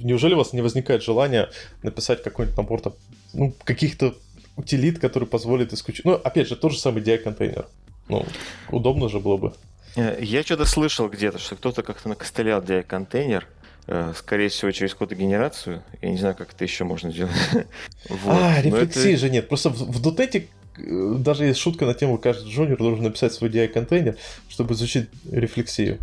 неужели 0.00 0.34
у 0.34 0.38
вас 0.38 0.52
не 0.52 0.62
возникает 0.62 1.02
желания 1.02 1.50
написать 1.82 2.22
какой-нибудь 2.22 2.56
набор 2.56 2.80
там, 2.80 2.94
ну, 3.34 3.52
каких-то 3.64 4.14
утилит, 4.56 5.00
который 5.00 5.26
позволит 5.26 5.72
исключить. 5.72 6.04
Ну, 6.04 6.12
опять 6.12 6.48
же, 6.48 6.54
тот 6.54 6.72
же 6.72 6.78
самый 6.78 7.02
DI-контейнер. 7.02 7.66
Ну, 8.08 8.24
удобно 8.70 9.08
же 9.08 9.18
было 9.18 9.36
бы. 9.36 9.54
Э, 9.96 10.18
я 10.20 10.42
что-то 10.42 10.66
слышал 10.66 11.08
где-то, 11.08 11.38
что 11.38 11.56
кто-то 11.56 11.82
как-то 11.82 12.08
накостылял 12.08 12.62
DI-контейнер, 12.62 13.46
э, 13.86 14.12
скорее 14.16 14.48
всего, 14.48 14.70
через 14.70 14.94
кодогенерацию. 14.94 15.82
Я 16.02 16.10
не 16.10 16.18
знаю, 16.18 16.36
как 16.36 16.52
это 16.52 16.64
еще 16.64 16.84
можно 16.84 17.10
сделать. 17.10 17.32
вот. 18.08 18.36
А, 18.36 18.60
рефлексии 18.60 19.12
это... 19.12 19.20
же 19.20 19.30
нет. 19.30 19.48
Просто 19.48 19.70
в, 19.70 19.78
в 19.78 20.02
Дотете 20.02 20.48
э, 20.76 21.14
даже 21.18 21.46
есть 21.46 21.58
шутка 21.58 21.86
на 21.86 21.94
тему, 21.94 22.18
каждый 22.18 22.50
джуниор 22.50 22.78
должен 22.78 23.04
написать 23.04 23.32
свой 23.32 23.50
DI-контейнер, 23.50 24.16
чтобы 24.48 24.74
изучить 24.74 25.08
рефлексию. 25.30 25.98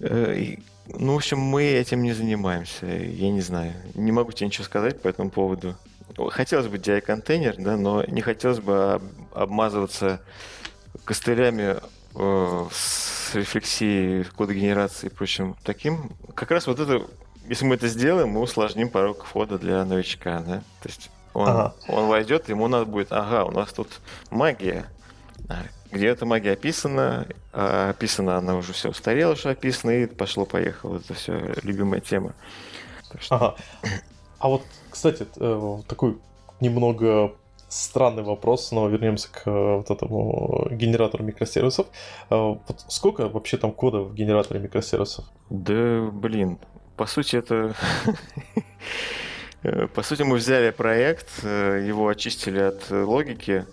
Ну, 0.00 1.14
в 1.14 1.16
общем, 1.16 1.38
мы 1.38 1.64
этим 1.64 2.02
не 2.02 2.12
занимаемся. 2.12 2.86
Я 2.86 3.30
не 3.30 3.40
знаю. 3.40 3.72
Не 3.94 4.12
могу 4.12 4.32
тебе 4.32 4.48
ничего 4.48 4.64
сказать 4.64 5.00
по 5.00 5.08
этому 5.08 5.30
поводу. 5.30 5.76
Хотелось 6.28 6.66
бы 6.66 6.76
DI-контейнер, 6.76 7.54
да, 7.58 7.76
но 7.76 8.04
не 8.04 8.20
хотелось 8.20 8.58
бы 8.60 9.00
обмазываться 9.32 10.20
костылями 11.04 11.76
Э, 12.16 12.66
с 12.70 13.34
рефлексией, 13.34 14.24
кодогенерацией 14.24 15.10
и 15.10 15.14
прочим 15.14 15.56
таким, 15.64 16.12
как 16.34 16.52
раз 16.52 16.68
вот 16.68 16.78
это, 16.78 17.04
если 17.48 17.64
мы 17.64 17.74
это 17.74 17.88
сделаем, 17.88 18.28
мы 18.28 18.40
усложним 18.40 18.88
порог 18.88 19.24
входа 19.24 19.58
для 19.58 19.84
новичка, 19.84 20.40
да? 20.46 20.58
То 20.82 20.88
есть 20.88 21.10
он, 21.32 21.48
ага. 21.48 21.74
он 21.88 22.06
войдет, 22.06 22.48
ему 22.48 22.68
надо 22.68 22.84
будет, 22.84 23.10
ага, 23.10 23.44
у 23.44 23.50
нас 23.50 23.72
тут 23.72 23.88
магия, 24.30 24.86
а 25.48 25.64
где 25.90 26.06
эта 26.06 26.24
магия 26.24 26.52
описана, 26.52 27.26
а 27.52 27.90
описана 27.90 28.36
она 28.36 28.54
уже 28.54 28.72
все 28.72 28.90
устарела, 28.90 29.34
что 29.34 29.50
описано, 29.50 29.90
и 29.90 30.06
пошло-поехало. 30.06 30.98
Это 30.98 31.14
все 31.14 31.54
любимая 31.64 32.00
тема. 32.00 32.34
Что... 33.18 33.34
Ага. 33.34 33.56
А 34.38 34.48
вот, 34.48 34.62
кстати, 34.90 35.26
э, 35.36 35.80
такой 35.88 36.18
немного 36.60 37.34
странный 37.74 38.22
вопрос, 38.22 38.68
снова 38.68 38.88
вернемся 38.88 39.28
к 39.30 39.42
э, 39.46 39.76
вот 39.76 39.90
этому 39.90 40.68
генератору 40.70 41.24
микросервисов. 41.24 41.86
Э, 42.30 42.36
вот 42.36 42.84
сколько 42.88 43.28
вообще 43.28 43.56
там 43.56 43.72
кода 43.72 43.98
в 43.98 44.14
генераторе 44.14 44.60
микросервисов? 44.60 45.24
Да, 45.50 46.08
блин, 46.12 46.58
по 46.96 47.06
сути 47.06 47.36
это... 47.36 47.74
По 49.94 50.02
сути, 50.02 50.20
мы 50.20 50.36
взяли 50.36 50.70
проект, 50.72 51.42
э, 51.42 51.86
его 51.88 52.06
очистили 52.08 52.58
от 52.58 52.90
логики, 52.90 53.64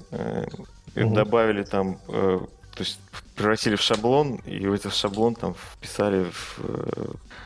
угу. 0.95 1.13
добавили 1.13 1.63
там, 1.63 1.99
то 2.07 2.47
есть 2.79 2.97
превратили 3.35 3.75
в 3.75 3.81
шаблон, 3.81 4.35
и 4.45 4.67
в 4.67 4.73
этот 4.73 4.93
шаблон 4.93 5.35
там 5.35 5.53
вписали 5.53 6.23
в 6.23 6.59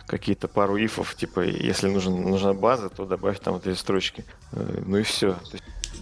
какие-то 0.05 0.47
пару 0.47 0.77
ифов, 0.77 1.15
типа, 1.15 1.39
если 1.39 1.89
нужен, 1.89 2.21
нужна 2.21 2.53
база, 2.53 2.89
то 2.89 3.05
добавь 3.05 3.39
там 3.39 3.55
вот 3.55 3.65
эти 3.65 3.75
строчки. 3.75 4.23
Ну 4.51 4.97
и 4.97 5.01
все. 5.01 5.39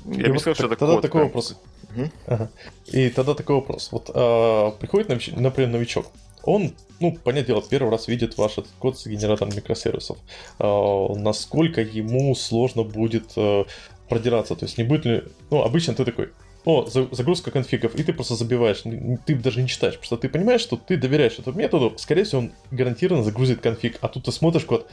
Я 0.05 0.33
бы 0.33 0.39
сказал, 0.39 0.55
что 0.55 0.65
это 0.67 0.75
Тогда 0.75 0.95
код, 0.95 1.01
такой 1.01 1.23
вопрос. 1.23 1.57
Угу. 1.95 2.09
Ага. 2.27 2.51
И 2.87 3.09
тогда 3.09 3.33
такой 3.33 3.55
вопрос. 3.55 3.89
Вот 3.91 4.09
а, 4.13 4.71
приходит, 4.71 5.09
например, 5.09 5.69
новичок. 5.69 6.07
Он, 6.43 6.73
ну, 6.99 7.17
понятное 7.23 7.55
дело, 7.55 7.63
первый 7.67 7.89
раз 7.89 8.07
видит 8.07 8.37
ваш 8.37 8.53
этот 8.53 8.71
код 8.79 8.99
с 8.99 9.07
генератором 9.07 9.55
микросервисов. 9.55 10.17
А, 10.59 11.13
насколько 11.15 11.81
ему 11.81 12.35
сложно 12.35 12.83
будет 12.83 13.31
а, 13.37 13.65
продираться? 14.09 14.55
То 14.55 14.65
есть 14.65 14.77
не 14.77 14.83
будет 14.83 15.05
ли... 15.05 15.23
Ну, 15.49 15.63
обычно 15.63 15.93
ты 15.93 16.05
такой, 16.05 16.29
о, 16.65 16.85
загрузка 16.85 17.51
конфигов, 17.51 17.95
и 17.95 18.03
ты 18.03 18.13
просто 18.13 18.35
забиваешь, 18.35 18.83
ты 19.25 19.35
даже 19.35 19.61
не 19.61 19.67
читаешь, 19.67 19.97
просто 19.97 20.15
ты 20.15 20.29
понимаешь, 20.29 20.61
что 20.61 20.77
ты 20.77 20.95
доверяешь 20.95 21.37
этому 21.37 21.57
методу, 21.57 21.93
скорее 21.97 22.23
всего, 22.23 22.43
он 22.43 22.51
гарантированно 22.71 23.23
загрузит 23.23 23.59
конфиг, 23.59 23.97
а 23.99 24.07
тут 24.07 24.23
ты 24.23 24.31
смотришь 24.31 24.63
код, 24.63 24.87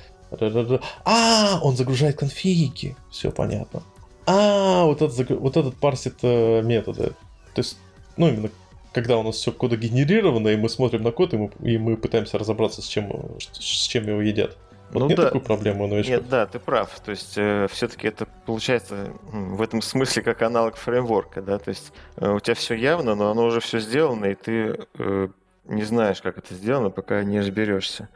а, 1.04 1.60
он 1.62 1.76
загружает 1.76 2.16
конфиги, 2.16 2.96
все 3.10 3.30
понятно. 3.30 3.84
А, 4.30 4.84
вот 4.84 5.02
этот, 5.02 5.30
вот 5.30 5.56
этот 5.56 5.76
парсит 5.76 6.18
э, 6.22 6.62
методы. 6.62 7.12
То 7.54 7.58
есть, 7.58 7.78
ну, 8.16 8.28
именно 8.28 8.50
когда 8.92 9.18
у 9.18 9.22
нас 9.22 9.36
все 9.36 9.52
кодогенерировано, 9.52 10.48
и 10.48 10.56
мы 10.56 10.68
смотрим 10.68 11.02
на 11.02 11.12
код, 11.12 11.34
и 11.34 11.36
мы, 11.36 11.50
и 11.62 11.78
мы 11.78 11.96
пытаемся 11.96 12.38
разобраться, 12.38 12.82
с 12.82 12.86
чем, 12.86 13.38
с 13.38 13.86
чем 13.86 14.06
его 14.08 14.20
едят. 14.20 14.56
Вот 14.92 15.00
ну 15.00 15.08
нет 15.08 15.18
да. 15.18 15.24
такой 15.26 15.40
проблемы 15.40 15.84
у 15.84 15.88
новичков? 15.88 16.16
Нет, 16.16 16.28
да, 16.28 16.46
ты 16.46 16.58
прав. 16.58 16.98
То 17.00 17.12
есть 17.12 17.34
э, 17.36 17.68
все-таки 17.70 18.08
это 18.08 18.26
получается 18.44 19.12
в 19.30 19.62
этом 19.62 19.82
смысле 19.82 20.22
как 20.22 20.42
аналог 20.42 20.76
фреймворка, 20.76 21.42
да. 21.42 21.58
То 21.58 21.68
есть 21.68 21.92
э, 22.16 22.28
у 22.28 22.40
тебя 22.40 22.54
все 22.54 22.74
явно, 22.74 23.14
но 23.14 23.30
оно 23.30 23.44
уже 23.46 23.60
все 23.60 23.78
сделано, 23.78 24.26
и 24.26 24.34
ты 24.34 24.86
э, 24.98 25.28
не 25.66 25.84
знаешь, 25.84 26.20
как 26.20 26.38
это 26.38 26.54
сделано, 26.54 26.90
пока 26.90 27.22
не 27.22 27.38
разберешься. 27.38 28.08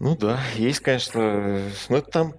Ну 0.00 0.16
да, 0.16 0.40
есть, 0.56 0.80
конечно, 0.80 1.60
но 1.88 1.98
это 1.98 2.10
там 2.10 2.34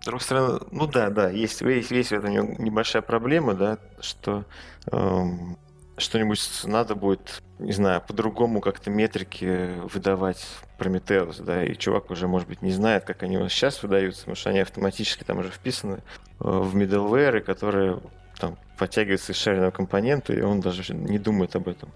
с 0.00 0.04
другой 0.04 0.20
стороны, 0.20 0.60
ну 0.70 0.86
да, 0.86 1.10
да, 1.10 1.30
есть, 1.30 1.60
есть, 1.60 1.90
есть 1.90 2.10
в 2.10 2.14
этом 2.14 2.32
небольшая 2.32 3.02
проблема, 3.02 3.54
да, 3.54 3.78
что 4.00 4.44
эм, 4.90 5.56
что-нибудь 6.00 6.40
надо 6.64 6.94
будет, 6.94 7.42
не 7.58 7.72
знаю, 7.72 8.02
по-другому 8.06 8.60
как-то 8.60 8.90
метрики 8.90 9.72
выдавать 9.92 10.44
Prometheus, 10.78 11.42
да, 11.42 11.64
и 11.64 11.74
чувак 11.74 12.10
уже, 12.10 12.26
может 12.26 12.48
быть, 12.48 12.62
не 12.62 12.72
знает, 12.72 13.04
как 13.04 13.22
они 13.22 13.36
сейчас 13.48 13.82
выдаются, 13.82 14.22
потому 14.22 14.36
что 14.36 14.50
они 14.50 14.60
автоматически 14.60 15.24
там 15.24 15.38
уже 15.38 15.50
вписаны 15.50 15.96
э, 15.96 15.98
в 16.40 16.76
middleware, 16.76 17.40
которые 17.40 18.00
там 18.38 18.56
подтягиваются 18.78 19.32
из 19.32 19.36
шаренного 19.36 19.70
компонента, 19.70 20.32
и 20.32 20.40
он 20.40 20.60
даже 20.60 20.94
не 20.94 21.18
думает 21.18 21.54
об 21.54 21.68
этом. 21.68 21.90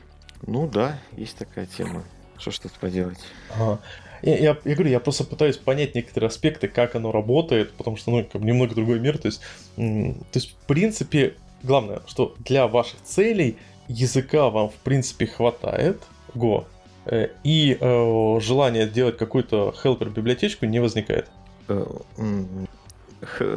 Ну 0.47 0.69
да, 0.69 0.98
есть 1.12 1.39
такая 1.39 1.66
тема. 1.66 2.05
Что 2.36 2.51
ж 2.51 2.59
тут 2.59 2.73
поделать? 2.73 3.24
Ага. 3.51 3.81
Я, 4.25 4.39
я, 4.39 4.57
я 4.65 4.75
говорю, 4.75 4.91
я 4.91 5.01
просто 5.01 5.25
пытаюсь 5.25 5.59
понять 5.59 5.95
некоторые 5.95 6.29
аспекты, 6.29 6.67
как 6.67 6.95
оно 6.95 7.13
работает, 7.13 7.73
потому 7.73 7.97
что, 7.99 8.11
ну, 8.11 8.25
как 8.25 8.41
бы 8.41 8.47
немного 8.47 8.75
другой 8.75 8.99
мир. 8.99 9.19
То 9.19 9.29
есть, 9.29 9.43
то 9.77 10.25
есть, 10.33 10.53
в 10.53 10.67
принципе, 10.67 11.35
главное, 11.63 12.01
что 12.07 12.35
для 12.39 12.67
ваших 12.67 13.03
целей 13.03 13.59
языка 13.87 14.49
вам, 14.49 14.71
в 14.71 14.77
принципе, 14.77 15.27
хватает, 15.27 16.03
Go, 16.35 16.65
э, 17.05 17.29
и 17.45 17.77
э, 17.79 18.41
желание 18.41 18.87
делать 18.87 19.19
какую-то 19.19 19.75
helper 19.83 20.09
библиотечку 20.11 20.65
не 20.65 20.81
возникает. 20.81 21.29
Э, 21.69 21.85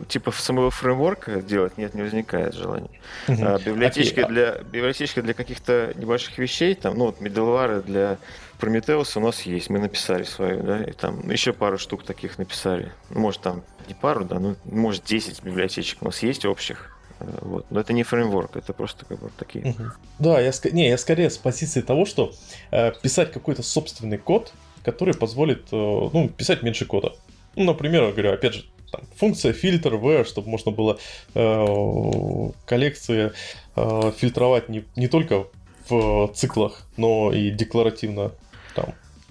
типа 0.07 0.31
самого 0.31 0.69
фреймворка 0.69 1.41
делать 1.41 1.77
нет, 1.77 1.93
не 1.93 2.01
возникает 2.01 2.53
желания. 2.53 2.89
А, 3.27 3.57
библиотечка, 3.59 4.21
okay. 4.21 4.27
для, 4.27 4.51
библиотечка 4.63 5.21
для 5.21 5.33
каких-то 5.33 5.93
небольших 5.95 6.37
вещей, 6.37 6.75
там, 6.75 6.97
ну 6.97 7.05
вот 7.07 7.21
middleware 7.21 7.83
для 7.83 8.17
Prometheus 8.59 9.17
у 9.17 9.21
нас 9.21 9.41
есть, 9.43 9.69
мы 9.69 9.79
написали 9.79 10.23
свою, 10.23 10.63
да, 10.63 10.83
и 10.83 10.91
там 10.91 11.29
еще 11.29 11.53
пару 11.53 11.77
штук 11.77 12.03
таких 12.03 12.37
написали. 12.37 12.91
Ну, 13.09 13.19
может, 13.19 13.41
там 13.41 13.63
не 13.87 13.93
пару, 13.93 14.25
да, 14.25 14.39
ну, 14.39 14.55
может, 14.65 15.03
10 15.05 15.43
библиотечек 15.43 16.01
у 16.01 16.05
нас 16.05 16.23
есть 16.23 16.45
общих. 16.45 16.97
Вот. 17.19 17.65
Но 17.71 17.79
это 17.79 17.93
не 17.93 18.03
фреймворк, 18.03 18.57
это 18.57 18.73
просто 18.73 19.05
как 19.05 19.19
бы 19.19 19.31
такие. 19.37 19.65
Угу. 19.65 19.83
Да, 20.19 20.39
я, 20.39 20.51
не, 20.71 20.89
я 20.89 20.97
скорее 20.97 21.29
с 21.29 21.37
позиции 21.37 21.81
того, 21.81 22.05
что 22.05 22.33
э, 22.71 22.91
писать 23.01 23.31
какой-то 23.31 23.63
собственный 23.63 24.17
код, 24.17 24.53
который 24.83 25.13
позволит 25.13 25.63
э, 25.71 25.75
ну, 25.75 26.29
писать 26.29 26.63
меньше 26.63 26.85
кода. 26.85 27.15
Ну, 27.55 27.63
например, 27.63 28.03
я 28.03 28.11
говорю, 28.11 28.33
опять 28.33 28.53
же, 28.53 28.65
там, 28.91 29.01
функция 29.15 29.51
фильтр 29.53 29.95
в, 29.95 30.25
чтобы 30.25 30.49
можно 30.49 30.71
было 30.71 30.99
э, 31.33 32.49
коллекции 32.65 33.31
э, 33.75 34.11
фильтровать 34.15 34.69
не, 34.69 34.85
не 34.95 35.07
только 35.07 35.47
в 35.89 36.31
циклах, 36.33 36.83
но 36.97 37.31
и 37.31 37.49
декларативно 37.49 38.31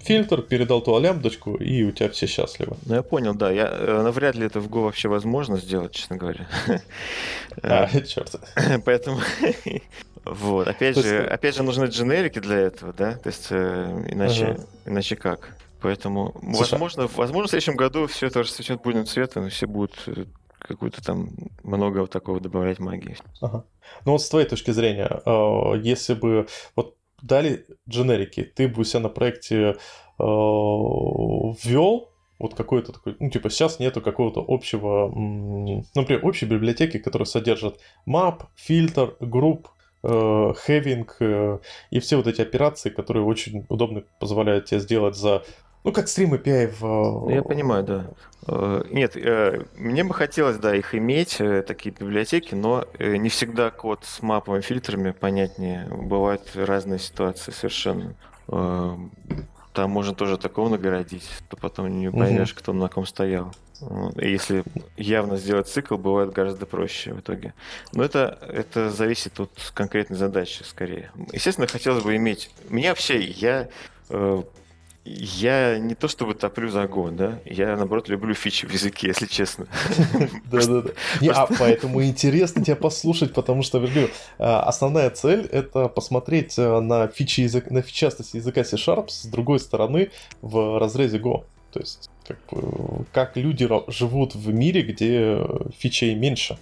фильтр, 0.07 0.41
передал 0.41 0.81
ту 0.81 0.97
лямбдочку, 0.99 1.55
и 1.55 1.83
у 1.83 1.91
тебя 1.91 2.09
все 2.09 2.27
счастливы. 2.27 2.77
Ну, 2.85 2.95
я 2.95 3.03
понял, 3.03 3.35
да. 3.35 3.51
Я, 3.51 3.67
э, 3.69 4.01
навряд 4.01 4.35
ли 4.35 4.45
это 4.45 4.61
в 4.61 4.69
Go 4.69 4.83
вообще 4.83 5.09
возможно 5.09 5.57
сделать, 5.57 5.91
честно 5.91 6.17
говоря. 6.17 6.47
А, 7.63 7.87
черт. 8.05 8.35
Поэтому 8.85 9.19
вот, 10.25 10.67
опять 10.67 10.95
же, 10.95 11.25
опять 11.25 11.55
же, 11.55 11.63
нужны 11.63 11.85
дженерики 11.85 12.37
для 12.37 12.57
этого, 12.57 12.93
да, 12.93 13.13
то 13.13 13.29
есть 13.29 13.47
э, 13.49 14.05
иначе, 14.11 14.59
иначе 14.85 15.15
как? 15.15 15.55
Поэтому, 15.81 16.35
возможно, 16.41 17.07
возможно, 17.15 17.47
в 17.47 17.49
следующем 17.49 17.75
году 17.75 18.05
все 18.05 18.27
это 18.27 18.41
расцветет 18.41 18.83
будем 18.83 19.07
цветом, 19.07 19.47
и 19.47 19.49
все 19.49 19.65
будут 19.65 19.95
э, 20.05 20.25
какую-то 20.59 21.03
там 21.03 21.29
много 21.63 21.99
вот 21.99 22.11
такого 22.11 22.39
добавлять 22.39 22.77
магии. 22.77 23.17
Ага. 23.41 23.63
Ну 24.05 24.11
вот 24.11 24.21
с 24.21 24.29
твоей 24.29 24.47
точки 24.47 24.69
зрения, 24.69 25.21
если 25.81 26.13
бы 26.13 26.47
вот 26.75 26.96
дали 27.21 27.65
дженерики, 27.89 28.43
ты 28.43 28.67
бы 28.67 28.81
у 28.81 28.83
себя 28.83 29.01
на 29.01 29.09
проекте 29.09 29.55
э, 29.55 29.73
ввел 30.19 32.09
вот 32.39 32.53
какой-то 32.53 32.93
такой, 32.93 33.15
ну, 33.19 33.29
типа, 33.29 33.49
сейчас 33.49 33.79
нету 33.79 34.01
какого-то 34.01 34.43
общего, 34.47 35.11
ну, 35.13 35.83
например, 35.95 36.25
общей 36.25 36.45
библиотеки, 36.45 36.99
которая 36.99 37.25
содержит 37.25 37.79
map, 38.07 38.43
фильтр, 38.55 39.15
групп, 39.19 39.69
э, 40.03 40.07
having 40.07 41.07
э, 41.19 41.59
и 41.89 41.99
все 41.99 42.17
вот 42.17 42.27
эти 42.27 42.41
операции, 42.41 42.89
которые 42.89 43.23
очень 43.23 43.65
удобно 43.69 44.03
позволяют 44.19 44.65
тебе 44.65 44.79
сделать 44.79 45.15
за 45.15 45.43
ну, 45.87 45.93
как 45.93 46.09
стрим 46.09 46.33
API 46.33 46.67
в... 46.67 46.81
Ну, 46.81 47.29
я 47.29 47.41
понимаю, 47.41 47.81
да. 47.81 48.07
Э, 48.45 48.83
нет, 48.91 49.15
э, 49.15 49.63
мне 49.77 50.03
бы 50.03 50.13
хотелось, 50.13 50.57
да, 50.57 50.75
их 50.75 50.93
иметь, 50.93 51.37
э, 51.39 51.61
такие 51.61 51.95
библиотеки, 51.97 52.55
но 52.55 52.83
не 52.99 53.29
всегда 53.29 53.69
код 53.69 54.03
с 54.03 54.21
маповыми 54.21 54.59
фильтрами 54.59 55.11
понятнее. 55.11 55.87
Бывают 55.89 56.41
разные 56.55 56.99
ситуации 56.99 57.51
совершенно. 57.51 58.15
Там 58.47 59.91
можно 59.91 60.13
тоже 60.13 60.37
такого 60.37 60.67
нагородить, 60.67 61.29
то 61.47 61.55
потом 61.55 62.01
не 62.01 62.11
поймешь, 62.11 62.51
угу. 62.51 62.59
кто 62.59 62.73
на 62.73 62.89
ком 62.89 63.05
стоял. 63.05 63.53
Если 64.17 64.65
явно 64.97 65.37
сделать 65.37 65.69
цикл, 65.69 65.95
бывает 65.95 66.33
гораздо 66.33 66.65
проще 66.65 67.13
в 67.13 67.21
итоге. 67.21 67.53
Но 67.93 68.03
это, 68.03 68.37
это 68.41 68.89
зависит 68.89 69.39
от 69.39 69.71
конкретной 69.73 70.17
задачи 70.17 70.63
скорее. 70.63 71.11
Естественно, 71.31 71.67
хотелось 71.67 72.03
бы 72.03 72.13
иметь... 72.17 72.51
Меня 72.69 72.89
вообще, 72.89 73.21
я 73.23 73.69
я 75.07 75.77
не 75.79 75.95
то 75.95 76.07
чтобы 76.07 76.33
топлю 76.33 76.69
за 76.69 76.83
Go, 76.83 77.11
да, 77.11 77.39
я, 77.45 77.75
наоборот, 77.75 78.09
люблю 78.09 78.33
фичи 78.33 78.65
в 78.65 78.73
языке, 78.73 79.07
если 79.07 79.25
честно. 79.25 79.67
Да-да-да. 80.51 80.91
А 81.33 81.47
поэтому 81.57 82.03
интересно 82.03 82.63
тебя 82.63 82.75
послушать, 82.75 83.33
потому 83.33 83.63
что, 83.63 83.79
говорю, 83.79 84.09
а, 84.37 84.61
основная 84.63 85.09
цель— 85.09 85.45
это 85.51 85.87
посмотреть 85.87 86.57
э, 86.57 86.79
на 86.79 87.07
фичи 87.07 87.41
языка, 87.41 87.67
на 87.71 87.81
фичастость 87.81 88.33
языка 88.33 88.63
C-Sharp 88.63 89.09
с 89.09 89.25
другой 89.25 89.59
стороны 89.59 90.11
в 90.41 90.79
разрезе 90.79 91.17
Go. 91.17 91.45
То 91.71 91.79
есть, 91.79 92.09
как, 92.27 92.37
как 93.11 93.37
люди 93.37 93.69
живут 93.87 94.35
в 94.35 94.53
мире, 94.53 94.81
где 94.81 95.39
фичей 95.77 96.15
меньше. 96.15 96.57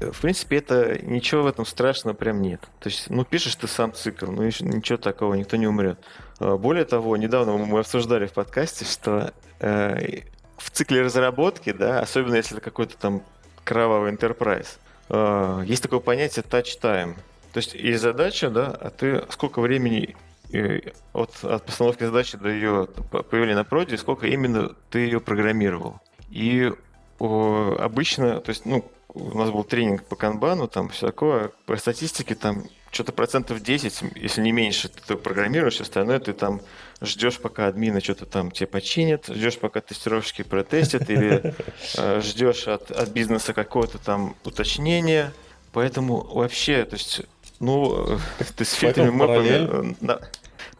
В 0.00 0.20
принципе, 0.20 0.56
это 0.56 0.98
ничего 1.02 1.42
в 1.42 1.46
этом 1.46 1.64
страшного 1.64 2.14
прям 2.14 2.42
нет. 2.42 2.60
То 2.80 2.88
есть, 2.88 3.10
ну, 3.10 3.24
пишешь 3.24 3.54
ты 3.56 3.68
сам 3.68 3.92
цикл, 3.92 4.26
ну, 4.26 4.44
ничего 4.44 4.98
такого, 4.98 5.34
никто 5.34 5.56
не 5.56 5.66
умрет. 5.66 5.98
А, 6.38 6.56
более 6.56 6.84
того, 6.84 7.16
недавно 7.16 7.56
мы 7.56 7.80
обсуждали 7.80 8.26
в 8.26 8.32
подкасте, 8.32 8.84
что 8.84 9.32
э, 9.60 10.20
в 10.56 10.70
цикле 10.70 11.02
разработки, 11.02 11.72
да, 11.72 12.00
особенно 12.00 12.36
если 12.36 12.56
это 12.56 12.64
какой-то 12.64 12.96
там 12.96 13.22
кровавый 13.64 14.12
enterprise, 14.12 14.78
э, 15.08 15.64
есть 15.66 15.82
такое 15.82 16.00
понятие 16.00 16.44
touch 16.48 16.80
time. 16.80 17.14
То 17.52 17.58
есть 17.58 17.74
есть 17.74 18.02
задача, 18.02 18.50
да, 18.50 18.66
а 18.80 18.90
ты 18.90 19.24
сколько 19.30 19.60
времени 19.60 20.16
э, 20.52 20.80
от, 21.12 21.44
от 21.44 21.64
постановки 21.64 22.04
задачи 22.04 22.36
до 22.36 22.48
ее 22.48 22.88
появления 23.10 23.56
на 23.56 23.64
проде, 23.64 23.96
сколько 23.96 24.26
именно 24.26 24.74
ты 24.90 25.00
ее 25.00 25.20
программировал. 25.20 26.00
И 26.30 26.72
о, 27.18 27.76
обычно, 27.78 28.40
то 28.40 28.50
есть, 28.50 28.66
ну, 28.66 28.84
у 29.08 29.38
нас 29.38 29.50
был 29.50 29.62
тренинг 29.62 30.04
по 30.04 30.16
канбану, 30.16 30.66
там 30.66 30.88
все 30.88 31.06
такое, 31.06 31.52
по 31.66 31.76
статистике 31.76 32.34
там 32.34 32.64
что-то 32.94 33.12
процентов 33.12 33.60
10, 33.60 34.02
если 34.14 34.40
не 34.40 34.52
меньше, 34.52 34.88
ты 34.88 35.16
программируешь, 35.16 35.80
остальное 35.80 36.20
ты 36.20 36.32
там 36.32 36.60
ждешь, 37.02 37.38
пока 37.38 37.66
админы 37.66 38.00
что-то 38.00 38.24
там 38.24 38.50
тебе 38.50 38.68
починят, 38.68 39.26
ждешь, 39.26 39.58
пока 39.58 39.80
тестировщики 39.80 40.42
протестят, 40.42 41.10
или 41.10 41.54
э, 41.96 42.20
ждешь 42.20 42.68
от, 42.68 42.90
от 42.90 43.08
бизнеса 43.10 43.52
какого-то 43.52 43.98
там 43.98 44.36
уточнения. 44.44 45.32
Поэтому 45.72 46.22
вообще, 46.22 46.84
то 46.84 46.94
есть, 46.94 47.22
ну, 47.58 48.18
ты 48.56 48.64
с 48.64 48.72
фильтрами 48.72 49.10
мэпами, 49.10 49.94
э, 50.00 50.18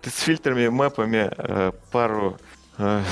ты 0.00 0.10
с 0.10 0.20
фильтрами 0.20 0.68
мэпами 0.68 1.30
э, 1.36 1.72
пару 1.90 2.38
э, 2.78 3.02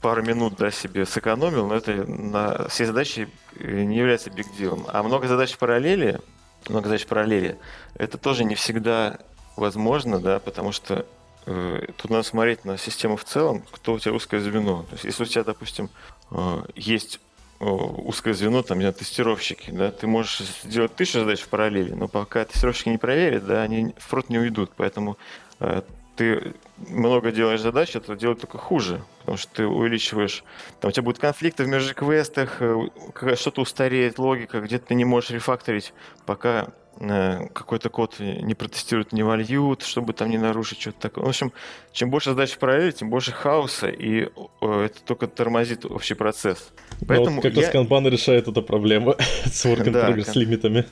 пару 0.00 0.22
минут 0.22 0.54
да, 0.56 0.70
себе 0.70 1.04
сэкономил, 1.06 1.66
но 1.66 1.74
это 1.74 1.92
на 1.92 2.68
все 2.68 2.86
задачи 2.86 3.28
не 3.58 3.96
является 3.96 4.30
биг 4.30 4.46
дилом. 4.56 4.86
А 4.92 5.02
много 5.02 5.26
задач 5.26 5.52
в 5.52 5.58
параллели, 5.58 6.20
много 6.68 6.88
задач 6.88 7.04
в 7.04 7.06
параллели, 7.06 7.58
это 7.94 8.18
тоже 8.18 8.44
не 8.44 8.54
всегда 8.54 9.18
возможно, 9.56 10.20
да, 10.20 10.38
потому 10.38 10.72
что 10.72 11.04
э, 11.46 11.86
тут 11.96 12.10
надо 12.10 12.22
смотреть 12.22 12.64
на 12.64 12.78
систему 12.78 13.16
в 13.16 13.24
целом, 13.24 13.64
кто 13.70 13.94
у 13.94 13.98
тебя 13.98 14.12
узкое 14.12 14.40
звено. 14.40 14.84
То 14.84 14.94
есть, 14.94 15.04
если 15.04 15.22
у 15.22 15.26
тебя, 15.26 15.44
допустим, 15.44 15.90
э, 16.30 16.62
есть 16.76 17.20
э, 17.60 17.64
узкое 17.64 18.34
звено, 18.34 18.62
там, 18.62 18.78
не 18.78 18.90
тестировщики, 18.92 19.70
да, 19.70 19.90
ты 19.90 20.06
можешь 20.06 20.42
сделать 20.64 20.94
тысячу 20.94 21.20
задач 21.20 21.40
в 21.40 21.48
параллели, 21.48 21.92
но 21.92 22.08
пока 22.08 22.44
тестировщики 22.44 22.90
не 22.90 22.98
проверят, 22.98 23.46
да, 23.46 23.62
они 23.62 23.94
в 23.98 24.08
прод 24.08 24.28
не 24.28 24.38
уйдут, 24.38 24.70
поэтому 24.76 25.18
э, 25.60 25.82
ты 26.18 26.52
много 26.88 27.30
делаешь 27.30 27.60
задач, 27.60 27.94
это 27.94 28.16
делать 28.16 28.40
только 28.40 28.58
хуже, 28.58 29.00
потому 29.20 29.38
что 29.38 29.50
ты 29.54 29.66
увеличиваешь, 29.66 30.42
там 30.80 30.88
у 30.88 30.92
тебя 30.92 31.04
будут 31.04 31.20
конфликты 31.20 31.62
в 31.62 31.68
межквестах, 31.68 32.56
э, 32.60 32.88
что-то 33.36 33.62
устареет 33.62 34.18
логика, 34.18 34.60
где-то 34.60 34.88
ты 34.88 34.94
не 34.94 35.04
можешь 35.04 35.30
рефакторить, 35.30 35.94
пока 36.26 36.70
э, 36.98 37.46
какой-то 37.52 37.88
код 37.88 38.16
не 38.18 38.54
протестируют, 38.54 39.12
не 39.12 39.22
вольют, 39.22 39.82
чтобы 39.82 40.12
там 40.12 40.28
не 40.28 40.38
нарушить 40.38 40.80
что-то 40.80 40.98
такое. 40.98 41.24
В 41.24 41.28
общем, 41.28 41.52
чем 41.92 42.10
больше 42.10 42.30
задач 42.30 42.50
в 42.50 42.58
параллели, 42.58 42.90
тем 42.90 43.10
больше 43.10 43.30
хаоса, 43.30 43.86
и 43.88 44.28
это 44.60 45.00
только 45.06 45.28
тормозит 45.28 45.86
общий 45.86 46.14
процесс. 46.14 46.72
Поэтому 47.06 47.36
вот 47.36 47.42
как 47.42 47.54
я... 47.54 47.62
раз 47.62 47.72
Kanban 47.72 48.10
решает 48.10 48.48
эту 48.48 48.60
проблему 48.62 49.14
с 49.44 49.64
work 49.64 49.84
in 49.84 49.92
progress 49.92 50.32
да, 50.34 50.40
лимитами. 50.40 50.84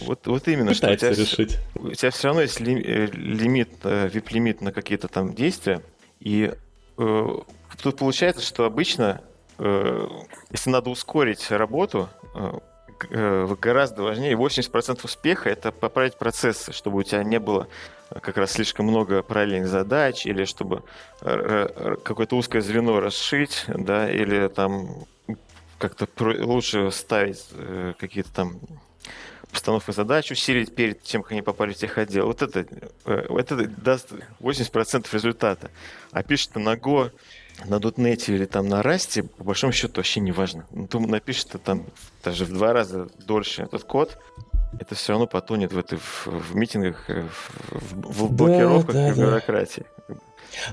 Вот, 0.00 0.26
вот 0.26 0.48
именно, 0.48 0.72
Пытается 0.72 1.12
что 1.12 1.22
у 1.22 1.24
тебя, 1.24 1.24
решить. 1.24 1.58
у 1.74 1.92
тебя 1.92 2.10
все 2.10 2.28
равно 2.28 2.42
есть 2.42 2.60
э, 2.60 2.64
лимит, 3.12 3.70
вип-лимит 3.84 4.60
на 4.60 4.72
какие-то 4.72 5.08
там 5.08 5.34
действия, 5.34 5.82
и 6.20 6.52
э, 6.98 7.26
тут 7.82 7.96
получается, 7.96 8.42
что 8.42 8.64
обычно, 8.64 9.22
э, 9.58 10.08
если 10.50 10.70
надо 10.70 10.90
ускорить 10.90 11.50
работу, 11.50 12.08
э, 12.34 12.58
э 13.10 13.56
гораздо 13.60 14.02
важнее, 14.02 14.34
80% 14.34 15.00
успеха 15.04 15.48
это 15.48 15.72
поправить 15.72 16.16
процессы, 16.16 16.72
чтобы 16.72 16.98
у 16.98 17.02
тебя 17.02 17.24
не 17.24 17.40
было 17.40 17.66
как 18.20 18.36
раз 18.36 18.52
слишком 18.52 18.86
много 18.86 19.22
параллельных 19.22 19.68
задач, 19.68 20.26
или 20.26 20.44
чтобы 20.44 20.82
э, 21.22 21.96
какое-то 22.02 22.36
узкое 22.36 22.60
звено 22.60 23.00
расшить, 23.00 23.64
да, 23.68 24.10
или 24.10 24.48
там 24.48 25.06
как-то 25.78 26.06
лучше 26.18 26.90
ставить 26.90 27.46
какие-то 27.98 28.30
там 28.34 28.60
постановка 29.50 29.92
задач 29.92 30.30
усилить 30.30 30.74
перед 30.74 31.02
тем, 31.02 31.22
как 31.22 31.32
они 31.32 31.42
попали 31.42 31.72
в 31.72 31.76
техотдел. 31.76 32.26
Вот 32.26 32.42
это, 32.42 32.66
э, 33.04 33.26
вот 33.28 33.40
это 33.40 33.66
даст 33.66 34.12
80% 34.40 35.12
результата. 35.12 35.70
А 36.12 36.22
пишет 36.22 36.54
на 36.56 36.74
Go, 36.74 37.10
на 37.66 37.76
.NET 37.76 38.32
или 38.32 38.46
там 38.46 38.68
на 38.68 38.80
Rust, 38.80 39.22
по 39.22 39.44
большому 39.44 39.72
счету 39.72 39.94
вообще 39.96 40.20
не 40.20 40.32
важно. 40.32 40.66
Ну, 40.70 40.86
ты 40.86 40.98
напишешь 40.98 41.46
там 41.64 41.84
даже 42.24 42.44
в 42.44 42.52
два 42.52 42.72
раза 42.72 43.08
дольше 43.26 43.62
этот 43.62 43.84
код, 43.84 44.18
это 44.78 44.94
все 44.94 45.12
равно 45.12 45.26
потонет 45.26 45.72
в, 45.72 45.78
этой, 45.78 45.98
в, 45.98 46.26
в 46.26 46.54
митингах, 46.54 47.08
э, 47.10 47.24
в, 47.70 48.26
в 48.26 48.32
блокировках 48.32 48.94
да, 48.94 49.00
да, 49.02 49.08
и 49.08 49.12
в 49.12 49.18
бюрократии. 49.18 49.84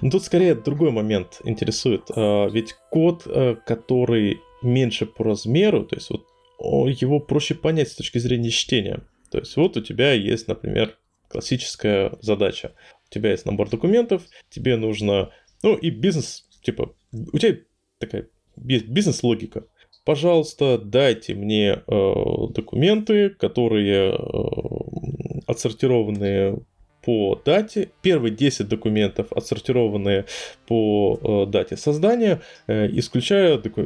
Ну, 0.02 0.10
тут 0.10 0.24
скорее 0.24 0.56
другой 0.56 0.92
момент 0.92 1.42
интересует. 1.44 2.10
А, 2.16 2.48
ведь 2.48 2.76
код, 2.90 3.24
э, 3.26 3.56
который 3.66 4.42
меньше 4.62 5.06
по 5.06 5.24
размеру, 5.24 5.84
то 5.84 5.96
есть 5.96 6.10
вот 6.10 6.26
его 6.60 7.20
проще 7.20 7.56
понять 7.56 7.90
с 7.90 7.96
точки 7.96 8.18
зрения 8.18 8.50
чтения. 8.50 9.04
То 9.32 9.40
есть 9.40 9.56
вот 9.58 9.78
у 9.78 9.82
тебя 9.82 10.14
есть, 10.14 10.48
например, 10.48 10.98
классическая 11.28 12.14
задача. 12.22 12.74
У 13.10 13.14
тебя 13.14 13.32
есть 13.32 13.46
набор 13.46 13.70
документов, 13.70 14.24
тебе 14.50 14.78
нужно... 14.78 15.32
Ну 15.64 15.76
и 15.76 15.90
бизнес, 15.90 16.48
типа, 16.62 16.94
у 17.12 17.38
тебя 17.38 17.58
такая 18.00 18.30
бизнес-логика. 18.56 19.66
пожалуйста, 20.06 20.78
дайте 20.78 21.36
мне 21.36 21.84
э, 21.86 22.14
документы, 22.50 23.30
которые 23.30 24.14
э, 24.14 25.42
отсортированы 25.48 26.64
по 27.08 27.42
дате. 27.46 27.92
Первые 28.02 28.36
10 28.36 28.68
документов 28.68 29.28
отсортированные 29.32 30.26
по 30.68 31.18
э, 31.24 31.50
дате 31.50 31.78
создания, 31.78 32.42
э, 32.68 32.88
исключая, 33.00 33.58
доку... 33.58 33.82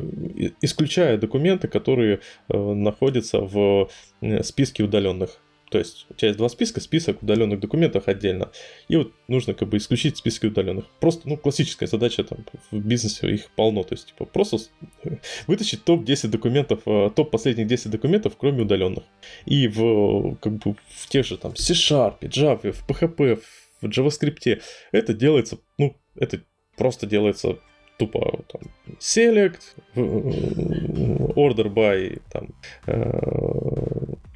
исключая 0.62 1.20
документы, 1.20 1.68
которые 1.68 2.22
э, 2.50 2.58
находятся 2.58 3.42
в 3.42 3.90
э, 4.22 4.42
списке 4.42 4.84
удаленных. 4.84 5.40
То 5.72 5.78
есть 5.78 6.06
у 6.10 6.14
тебя 6.14 6.28
есть 6.28 6.38
два 6.38 6.50
списка, 6.50 6.82
список 6.82 7.24
удаленных 7.24 7.62
документов 7.62 8.10
отдельно. 8.10 8.52
И 8.90 8.98
вот 8.98 9.14
нужно 9.30 9.54
как 9.54 9.70
бы 9.70 9.78
исключить 9.78 10.18
списки 10.18 10.48
удаленных. 10.48 10.86
Просто, 11.00 11.30
ну, 11.30 11.38
классическая 11.38 11.88
задача 11.88 12.26
там 12.26 12.40
в 12.72 12.78
бизнесе 12.78 13.34
их 13.34 13.50
полно. 13.56 13.84
То 13.84 13.94
есть, 13.94 14.08
типа, 14.08 14.26
просто 14.26 14.58
вытащить 15.48 15.86
топ-10 15.86 16.28
документов, 16.28 16.82
э, 16.86 17.10
топ 17.16 17.32
последних 17.32 17.68
10 17.68 17.90
документов, 17.90 18.34
кроме 18.38 18.64
удаленных. 18.64 19.06
И 19.46 19.70
в, 19.70 20.36
как 20.42 20.58
бы, 20.58 20.76
в 20.90 21.08
тех 21.08 21.26
же 21.26 21.38
там 21.38 21.56
C-Sharp, 21.56 22.20
Java, 22.20 22.74
в 22.74 22.90
PHP, 22.90 23.42
в 23.80 23.86
JavaScript 23.86 24.62
это 24.92 25.14
делается, 25.14 25.58
ну, 25.78 25.96
это 26.16 26.42
просто 26.76 27.08
делается 27.08 27.60
тупо 27.98 28.44
там, 28.52 28.62
select, 29.00 29.62
order 29.96 31.72
by, 31.72 32.22
там, 32.32 32.50
э, 32.88 33.81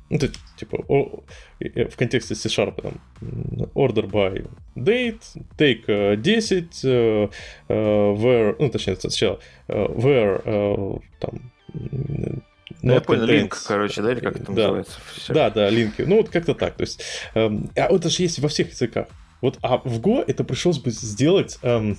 ну, 0.10 0.18
это 0.18 0.32
типа 0.58 0.84
о, 0.88 1.24
в 1.60 1.96
контексте 1.98 2.36
C-Sharp 2.36 2.82
там 2.82 2.94
order 3.74 4.10
by 4.10 4.48
date, 4.76 5.24
take 5.58 6.16
10, 6.18 6.86
uh, 6.86 7.32
uh, 7.70 8.16
where, 8.16 8.56
ну, 8.60 8.70
точнее, 8.70 8.96
сначала 8.98 9.40
uh, 9.68 9.96
where 9.96 10.44
uh, 10.46 11.02
там 11.20 11.52
ну, 12.82 12.94
я 12.94 13.02
понял, 13.02 13.26
линк, 13.26 13.58
короче, 13.66 14.02
да, 14.02 14.12
или 14.12 14.20
как 14.20 14.36
это 14.36 14.52
да. 14.52 14.52
называется? 14.52 15.00
Все. 15.16 15.34
Да, 15.34 15.50
да, 15.50 15.70
линки. 15.70 16.04
Ну, 16.04 16.18
вот 16.18 16.30
как-то 16.30 16.54
так. 16.54 16.76
То 16.76 16.82
есть, 16.82 17.02
эм, 17.34 17.70
а 17.76 17.94
это 17.94 18.10
же 18.10 18.22
есть 18.22 18.40
во 18.40 18.48
всех 18.48 18.70
языках. 18.70 19.08
Вот, 19.42 19.58
а 19.62 19.78
в 19.78 20.00
Go 20.00 20.24
это 20.26 20.44
пришлось 20.44 20.78
бы 20.78 20.92
сделать 20.92 21.58
эм, 21.64 21.98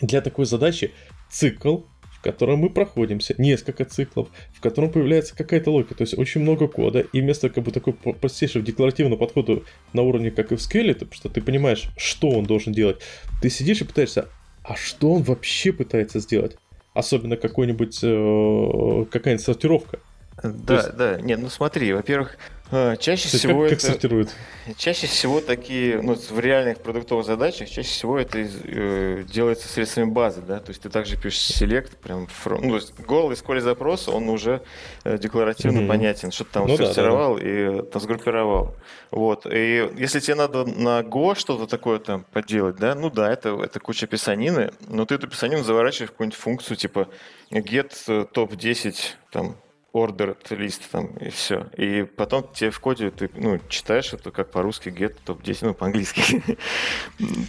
для 0.00 0.20
такой 0.20 0.46
задачи 0.46 0.92
цикл, 1.30 1.80
котором 2.26 2.58
мы 2.60 2.70
проходимся, 2.70 3.34
несколько 3.38 3.84
циклов, 3.84 4.28
в 4.52 4.60
котором 4.60 4.90
появляется 4.90 5.36
какая-то 5.36 5.70
логика, 5.70 5.94
то 5.94 6.02
есть 6.02 6.18
очень 6.18 6.40
много 6.40 6.66
кода, 6.68 7.00
и 7.00 7.20
вместо 7.20 7.48
как 7.48 7.64
бы 7.64 7.70
такой 7.70 7.92
простейшего 7.92 8.64
декларативного 8.64 9.18
подхода 9.18 9.62
на 9.92 10.02
уровне, 10.02 10.30
как 10.30 10.52
и 10.52 10.56
в 10.56 10.60
скейле, 10.60 10.94
потому 10.94 11.14
что 11.14 11.28
ты 11.28 11.40
понимаешь, 11.40 11.88
что 11.96 12.30
он 12.30 12.44
должен 12.44 12.72
делать, 12.72 12.98
ты 13.40 13.48
сидишь 13.48 13.80
и 13.80 13.84
пытаешься, 13.84 14.28
а 14.64 14.74
что 14.74 15.12
он 15.12 15.22
вообще 15.22 15.72
пытается 15.72 16.18
сделать? 16.18 16.56
Особенно 16.94 17.36
какой-нибудь, 17.36 18.00
э, 18.02 19.04
какая-нибудь 19.10 19.44
сортировка. 19.44 20.00
Да, 20.42 20.76
есть... 20.76 20.96
да. 20.96 21.20
Нет, 21.20 21.40
ну 21.40 21.48
смотри, 21.48 21.92
во-первых, 21.92 22.38
чаще 22.70 23.26
Кстати, 23.26 23.36
всего 23.36 23.62
как, 23.62 23.72
это... 23.72 23.80
Как 23.80 23.80
сортируют? 23.80 24.30
Чаще 24.76 25.06
всего 25.06 25.40
такие, 25.40 26.02
ну, 26.02 26.14
в 26.16 26.40
реальных 26.40 26.78
продуктовых 26.78 27.24
задачах, 27.24 27.68
чаще 27.68 27.88
всего 27.88 28.18
это 28.18 28.38
э, 28.38 29.22
делается 29.28 29.68
средствами 29.68 30.10
базы, 30.10 30.42
да, 30.42 30.58
то 30.58 30.70
есть 30.70 30.82
ты 30.82 30.88
также 30.90 31.16
пишешь 31.16 31.38
селект, 31.38 31.96
прям, 31.98 32.24
from, 32.24 32.58
ну, 32.62 32.70
то 32.70 32.76
есть 32.76 32.98
голый 32.98 33.34
из 33.34 33.62
запрос, 33.62 34.08
он 34.08 34.28
уже 34.28 34.62
э, 35.04 35.18
декларативно 35.18 35.80
mm-hmm. 35.80 35.88
понятен, 35.88 36.32
что 36.32 36.42
ты 36.42 36.50
там 36.50 36.66
ну, 36.66 36.76
сортировал 36.76 37.36
да, 37.36 37.42
да, 37.42 37.48
и 37.48 37.82
там 37.82 38.02
сгруппировал. 38.02 38.74
Вот, 39.12 39.46
и 39.46 39.88
если 39.96 40.18
тебе 40.18 40.34
надо 40.34 40.64
на 40.64 41.00
Go 41.02 41.38
что-то 41.38 41.68
такое 41.68 42.00
там 42.00 42.24
поделать, 42.32 42.76
да, 42.76 42.96
ну 42.96 43.10
да, 43.10 43.32
это, 43.32 43.50
это 43.62 43.78
куча 43.78 44.08
писанины, 44.08 44.72
но 44.88 45.06
ты 45.06 45.14
эту 45.14 45.28
писанину 45.28 45.62
заворачиваешь 45.62 46.08
в 46.08 46.12
какую-нибудь 46.12 46.38
функцию, 46.38 46.76
типа 46.76 47.08
get 47.52 47.92
э, 48.08 48.26
топ-10 48.32 48.96
там 49.30 49.56
ordered 49.96 50.54
лист 50.54 50.82
там, 50.90 51.06
и 51.16 51.30
все. 51.30 51.66
И 51.76 52.02
потом 52.02 52.48
тебе 52.52 52.70
в 52.70 52.80
коде 52.80 53.10
ты 53.10 53.30
ну, 53.34 53.58
читаешь 53.68 54.12
это 54.12 54.30
как 54.30 54.50
по-русски 54.50 54.88
get 54.88 55.16
топ-10, 55.24 55.58
ну, 55.62 55.74
по-английски. 55.74 56.42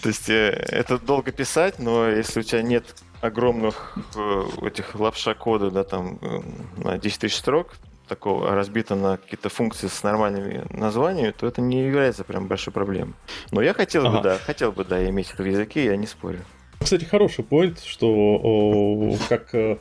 То 0.01 0.09
есть 0.09 0.29
э, 0.29 0.49
это 0.69 0.97
долго 0.97 1.31
писать, 1.31 1.79
но 1.79 2.07
если 2.07 2.39
у 2.39 2.43
тебя 2.43 2.61
нет 2.61 2.95
огромных 3.21 3.97
э, 4.15 4.43
этих 4.63 4.95
лапша 4.95 5.33
кода, 5.33 5.71
да, 5.71 5.83
там, 5.83 6.19
э, 6.21 6.41
на 6.77 6.97
10 6.97 7.19
тысяч 7.19 7.35
строк, 7.35 7.75
такого 8.07 8.51
разбито 8.51 8.95
на 8.95 9.17
какие-то 9.17 9.49
функции 9.49 9.87
с 9.87 10.03
нормальными 10.03 10.65
названиями, 10.69 11.31
то 11.31 11.45
это 11.45 11.61
не 11.61 11.83
является 11.83 12.23
прям 12.23 12.47
большой 12.47 12.73
проблемой. 12.73 13.15
Но 13.51 13.61
я 13.61 13.73
хотел 13.73 14.05
ага. 14.07 14.17
бы, 14.17 14.23
да, 14.23 14.37
хотел 14.37 14.71
бы, 14.71 14.85
да, 14.85 15.07
иметь 15.09 15.31
это 15.31 15.43
в 15.43 15.45
языке, 15.45 15.85
я 15.85 15.97
не 15.97 16.07
спорю. 16.07 16.39
Кстати, 16.79 17.05
хороший 17.05 17.43
поинт, 17.43 17.79
что 17.79 18.07
о, 18.07 19.17
как 19.27 19.53
э, 19.53 19.77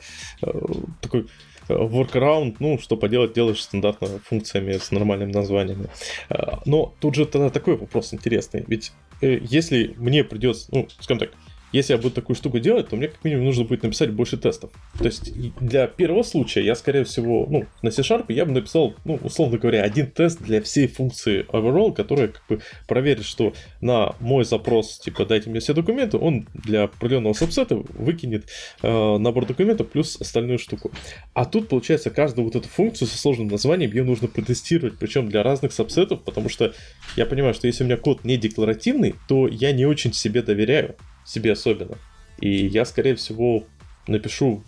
такой 0.99 1.27
workaround, 1.69 2.57
ну, 2.59 2.77
что 2.79 2.97
поделать, 2.97 3.33
делаешь 3.33 3.61
стандартно 3.61 4.07
функциями 4.23 4.73
с 4.73 4.91
нормальными 4.91 5.31
названиями. 5.31 5.87
А, 6.29 6.61
но 6.65 6.93
тут 6.99 7.15
же 7.15 7.25
тогда 7.25 7.49
такой 7.49 7.77
вопрос 7.77 8.13
интересный, 8.13 8.63
ведь 8.67 8.91
э, 9.21 9.39
если 9.41 9.93
мне 9.97 10.23
придется, 10.23 10.67
ну, 10.71 10.87
скажем 10.99 11.19
так, 11.19 11.31
если 11.71 11.93
я 11.93 11.97
буду 11.97 12.11
такую 12.11 12.35
штуку 12.35 12.59
делать, 12.59 12.89
то 12.89 12.95
мне 12.95 13.09
как 13.09 13.23
минимум 13.23 13.45
нужно 13.45 13.65
будет 13.65 13.83
написать 13.83 14.11
больше 14.11 14.37
тестов. 14.37 14.71
То 14.97 15.05
есть 15.05 15.31
для 15.59 15.87
первого 15.87 16.23
случая 16.23 16.63
я, 16.63 16.75
скорее 16.75 17.03
всего, 17.03 17.45
ну, 17.49 17.65
на 17.81 17.91
C-Sharp 17.91 18.25
я 18.29 18.45
бы 18.45 18.51
написал, 18.51 18.95
ну, 19.05 19.19
условно 19.21 19.57
говоря, 19.57 19.83
один 19.83 20.09
тест 20.09 20.41
для 20.41 20.61
всей 20.61 20.87
функции 20.87 21.45
overall, 21.49 21.93
которая 21.93 22.29
как 22.29 22.43
бы 22.47 22.61
проверит, 22.87 23.25
что 23.25 23.53
на 23.81 24.15
мой 24.19 24.45
запрос, 24.45 24.99
типа, 24.99 25.25
дайте 25.25 25.49
мне 25.49 25.59
все 25.59 25.73
документы, 25.73 26.17
он 26.17 26.47
для 26.53 26.83
определенного 26.83 27.33
сабсета 27.33 27.75
выкинет 27.75 28.45
э, 28.81 29.17
набор 29.17 29.45
документов 29.45 29.89
плюс 29.89 30.19
остальную 30.19 30.59
штуку. 30.59 30.91
А 31.33 31.45
тут, 31.45 31.67
получается, 31.67 32.09
каждую 32.09 32.45
вот 32.45 32.55
эту 32.55 32.69
функцию 32.69 33.07
со 33.07 33.17
сложным 33.17 33.47
названием 33.47 33.91
ее 33.91 34.03
нужно 34.03 34.27
протестировать, 34.27 34.97
причем 34.97 35.29
для 35.29 35.43
разных 35.43 35.73
сабсетов, 35.73 36.23
потому 36.23 36.49
что 36.49 36.73
я 37.15 37.25
понимаю, 37.25 37.53
что 37.53 37.67
если 37.67 37.83
у 37.83 37.87
меня 37.87 37.97
код 37.97 38.23
не 38.23 38.37
декларативный, 38.37 39.15
то 39.27 39.47
я 39.47 39.71
не 39.73 39.85
очень 39.85 40.13
себе 40.13 40.41
доверяю 40.41 40.95
себе 41.27 41.51
особенно. 41.51 41.97
И 42.39 42.65
я, 42.67 42.85
скорее 42.85 43.15
всего, 43.15 43.63
напишу 44.07 44.63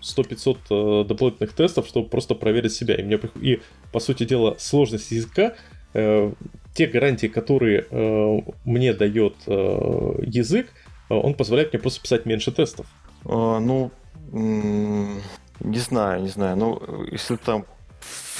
100-500 0.00 0.58
э, 0.70 1.08
дополнительных 1.08 1.52
тестов, 1.54 1.86
чтобы 1.86 2.08
просто 2.08 2.34
проверить 2.34 2.72
себя. 2.72 2.94
И, 2.94 3.02
мне, 3.02 3.18
и 3.40 3.60
по 3.92 4.00
сути 4.00 4.24
дела, 4.24 4.56
сложность 4.58 5.10
языка, 5.10 5.54
э, 5.94 6.32
те 6.74 6.86
гарантии, 6.86 7.26
которые 7.26 7.86
э, 7.90 8.38
мне 8.64 8.92
дает 8.92 9.34
э, 9.46 9.52
язык, 10.22 10.68
э, 11.08 11.14
он 11.14 11.34
позволяет 11.34 11.72
мне 11.72 11.80
просто 11.80 12.02
писать 12.02 12.26
меньше 12.26 12.52
тестов. 12.52 12.86
А, 13.24 13.58
ну, 13.58 13.90
не 14.32 15.78
знаю, 15.78 16.22
не 16.22 16.28
знаю. 16.28 16.56
Ну, 16.56 17.06
если 17.10 17.36
там 17.36 17.64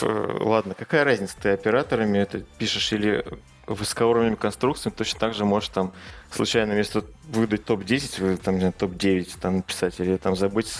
ладно, 0.02 0.74
какая 0.74 1.04
разница, 1.04 1.36
ты 1.40 1.50
операторами 1.50 2.18
это 2.18 2.40
пишешь 2.58 2.92
или 2.92 3.24
высокоуровневыми 3.66 4.36
конструкциями 4.36 4.94
точно 4.96 5.20
так 5.20 5.34
же 5.34 5.44
можешь 5.44 5.68
там 5.70 5.92
случайно 6.30 6.74
вместо 6.74 7.04
выдать 7.28 7.64
топ-10, 7.64 8.36
там, 8.38 8.72
топ-9 8.72 9.28
там 9.40 9.56
написать, 9.56 9.98
или 10.00 10.16
там 10.16 10.36
забыть 10.36 10.72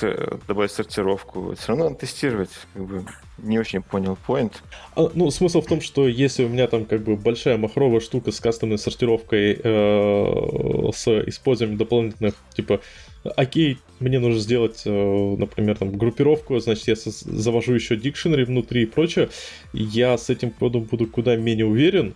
добавить 0.47 0.73
сортировку. 0.73 1.55
Все 1.55 1.69
равно 1.69 1.85
надо 1.85 1.97
тестировать. 1.97 2.51
Как 2.75 2.85
бы 2.85 3.05
не 3.39 3.59
очень 3.59 3.83
понял 3.83 4.17
point. 4.27 4.53
А, 4.97 5.11
ну, 5.15 5.31
смысл 5.31 5.61
в 5.61 5.67
том, 5.67 5.81
что 5.81 6.07
если 6.07 6.45
у 6.45 6.49
меня 6.49 6.67
там 6.67 6.85
как 6.85 7.03
бы 7.03 7.17
большая 7.17 7.57
махровая 7.57 8.01
штука 8.01 8.31
с 8.31 8.41
кастомной 8.41 8.79
сортировкой, 8.79 9.59
э, 9.63 10.91
с 10.95 11.09
использованием 11.29 11.79
дополнительных, 11.79 12.35
типа, 12.55 12.81
окей, 13.37 13.79
мне 13.99 14.19
нужно 14.19 14.41
сделать, 14.41 14.83
э, 14.85 15.37
например, 15.39 15.77
там 15.77 15.97
группировку, 15.97 16.59
значит, 16.61 16.87
я 16.89 16.95
завожу 16.97 17.75
еще 17.75 17.97
дикшенери 17.97 18.45
внутри 18.45 18.83
и 18.83 18.87
прочее, 18.87 19.31
я 19.73 20.17
с 20.17 20.31
этим 20.31 20.51
кодом 20.51 20.83
буду 20.83 21.07
куда 21.07 21.37
менее 21.37 21.67
уверен, 21.67 22.15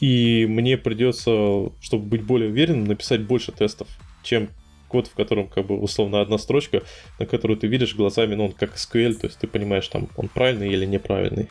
и 0.00 0.46
мне 0.46 0.78
придется, 0.78 1.70
чтобы 1.80 2.04
быть 2.06 2.22
более 2.22 2.50
уверенным, 2.50 2.84
написать 2.84 3.22
больше 3.22 3.52
тестов, 3.52 3.88
чем 4.22 4.48
код, 4.88 5.06
в 5.06 5.14
котором 5.14 5.48
как 5.48 5.66
бы 5.66 5.78
условно 5.78 6.20
одна 6.20 6.38
строчка, 6.38 6.82
на 7.18 7.26
которую 7.26 7.58
ты 7.58 7.66
видишь 7.66 7.94
глазами, 7.94 8.34
ну 8.34 8.46
он 8.46 8.52
как 8.52 8.76
SQL, 8.76 9.14
то 9.14 9.26
есть 9.26 9.38
ты 9.38 9.46
понимаешь, 9.46 9.86
там 9.88 10.08
он 10.16 10.28
правильный 10.28 10.68
или 10.68 10.84
неправильный. 10.84 11.48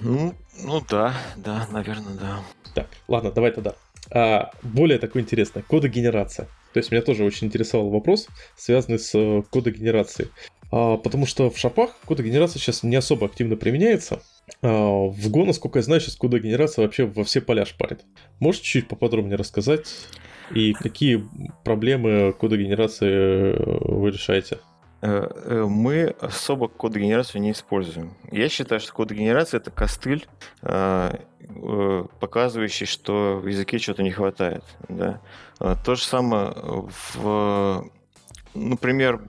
Ну, 0.00 0.34
ну 0.62 0.82
да, 0.88 1.14
да, 1.36 1.66
наверное, 1.72 2.14
да. 2.14 2.40
Так, 2.74 2.88
ладно, 3.08 3.32
давай 3.32 3.50
тогда. 3.50 3.74
А, 4.10 4.50
более 4.62 4.98
такой 4.98 5.22
интересный, 5.22 5.62
кодогенерация. 5.62 6.46
То 6.72 6.78
есть 6.78 6.90
меня 6.90 7.02
тоже 7.02 7.24
очень 7.24 7.48
интересовал 7.48 7.90
вопрос, 7.90 8.28
связанный 8.56 8.98
с 8.98 9.10
э, 9.14 9.42
кодогенерацией. 9.50 10.30
А, 10.70 10.96
потому 10.96 11.26
что 11.26 11.50
в 11.50 11.58
шапах 11.58 11.96
кодогенерация 12.06 12.60
сейчас 12.60 12.82
не 12.82 12.96
особо 12.96 13.26
активно 13.26 13.56
применяется, 13.56 14.22
в 14.62 15.28
Go, 15.28 15.44
насколько 15.44 15.78
я 15.78 15.82
знаю, 15.82 16.00
сейчас 16.00 16.16
кодогенерация 16.16 16.84
вообще 16.84 17.06
во 17.06 17.24
все 17.24 17.40
поля 17.40 17.64
шпарит. 17.64 18.04
Можешь 18.38 18.60
чуть-чуть 18.60 18.88
поподробнее 18.88 19.36
рассказать? 19.36 19.86
И 20.54 20.72
какие 20.72 21.28
проблемы 21.64 22.32
кодогенерации 22.32 23.54
э, 23.54 23.78
вы 23.84 24.10
решаете? 24.10 24.58
Э, 25.00 25.28
э, 25.44 25.64
мы 25.68 26.14
особо 26.20 26.68
кодогенерацию 26.68 27.40
не 27.40 27.52
используем. 27.52 28.14
Я 28.32 28.48
считаю, 28.48 28.80
что 28.80 28.92
кодогенерация 28.92 29.60
это 29.60 29.70
костыль, 29.70 30.26
показывающий, 32.20 32.86
что 32.86 33.40
в 33.42 33.46
языке 33.46 33.78
чего-то 33.78 34.02
не 34.02 34.10
хватает. 34.10 34.64
Да? 34.88 35.20
То 35.58 35.94
же 35.94 36.02
самое 36.02 36.52
в, 36.54 37.90
например, 38.54 39.22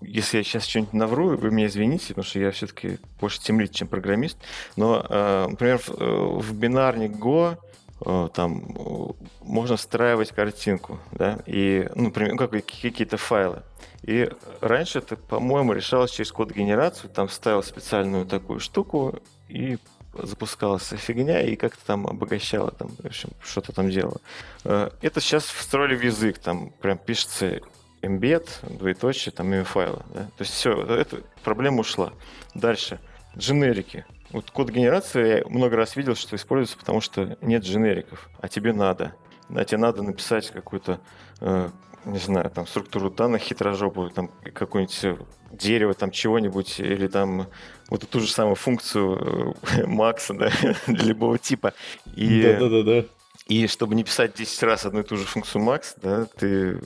если 0.00 0.38
я 0.38 0.44
сейчас 0.44 0.64
что-нибудь 0.64 0.92
навру, 0.92 1.36
вы 1.36 1.50
меня 1.50 1.66
извините, 1.66 2.08
потому 2.08 2.24
что 2.24 2.38
я 2.38 2.50
все-таки 2.50 2.98
больше 3.20 3.40
темлит, 3.40 3.72
чем 3.72 3.88
программист. 3.88 4.38
Но, 4.76 5.04
э, 5.08 5.46
например, 5.48 5.78
в, 5.78 6.50
э, 6.50 6.54
бинарник 6.54 7.12
Go 7.12 7.58
э, 8.06 8.28
там 8.32 9.16
можно 9.40 9.76
встраивать 9.76 10.30
картинку, 10.30 10.98
да, 11.12 11.40
и, 11.46 11.88
ну, 11.94 12.04
например, 12.04 12.36
как, 12.36 12.50
какие-то 12.50 13.16
файлы. 13.16 13.62
И 14.02 14.30
раньше 14.60 15.00
это, 15.00 15.16
по-моему, 15.16 15.72
решалось 15.72 16.12
через 16.12 16.30
код-генерацию, 16.30 17.10
там 17.10 17.28
ставил 17.28 17.62
специальную 17.64 18.24
такую 18.24 18.60
штуку 18.60 19.18
и 19.48 19.78
запускалась 20.14 20.88
фигня 20.96 21.42
и 21.42 21.56
как-то 21.56 21.84
там 21.84 22.06
обогащала, 22.06 22.70
там, 22.70 22.88
в 22.88 23.04
общем, 23.04 23.30
что-то 23.42 23.72
там 23.72 23.90
делала. 23.90 24.20
Это 24.64 25.20
сейчас 25.20 25.44
встроили 25.44 25.96
в 25.96 26.04
язык, 26.04 26.38
там 26.38 26.70
прям 26.80 26.98
пишется 26.98 27.60
embed, 28.02 28.48
двоеточие, 28.62 29.32
там 29.32 29.52
имя 29.52 29.64
файла. 29.64 30.04
Да? 30.12 30.24
То 30.24 30.40
есть 30.40 30.52
все, 30.52 30.72
эта 30.82 31.22
проблема 31.42 31.80
ушла. 31.80 32.12
Дальше. 32.54 33.00
Дженерики. 33.36 34.04
Вот 34.30 34.50
код 34.50 34.70
генерации 34.70 35.38
я 35.38 35.48
много 35.48 35.76
раз 35.76 35.96
видел, 35.96 36.14
что 36.14 36.36
используется, 36.36 36.76
потому 36.76 37.00
что 37.00 37.38
нет 37.40 37.62
дженериков, 37.62 38.28
а 38.40 38.48
тебе 38.48 38.72
надо. 38.72 39.14
Да, 39.48 39.64
тебе 39.64 39.78
надо 39.78 40.02
написать 40.02 40.50
какую-то, 40.50 41.00
э, 41.40 41.68
не 42.04 42.18
знаю, 42.18 42.50
там, 42.50 42.66
структуру 42.66 43.10
данных 43.10 43.42
хитрожопую, 43.42 44.10
там, 44.10 44.30
какое-нибудь 44.52 45.20
дерево, 45.52 45.94
там, 45.94 46.10
чего-нибудь, 46.10 46.80
или 46.80 47.06
там 47.06 47.46
вот 47.88 48.06
ту 48.08 48.20
же 48.20 48.30
самую 48.30 48.56
функцию 48.56 49.56
э, 49.62 49.86
Макса, 49.86 50.34
да, 50.34 50.50
для 50.86 51.06
любого 51.06 51.38
типа. 51.38 51.72
И, 52.14 52.42
Да-да-да. 52.42 53.06
И 53.46 53.66
чтобы 53.66 53.94
не 53.94 54.04
писать 54.04 54.34
10 54.34 54.62
раз 54.64 54.84
одну 54.84 55.00
и 55.00 55.02
ту 55.04 55.16
же 55.16 55.24
функцию 55.24 55.64
Max, 55.64 55.94
да, 55.96 56.26
ты 56.26 56.80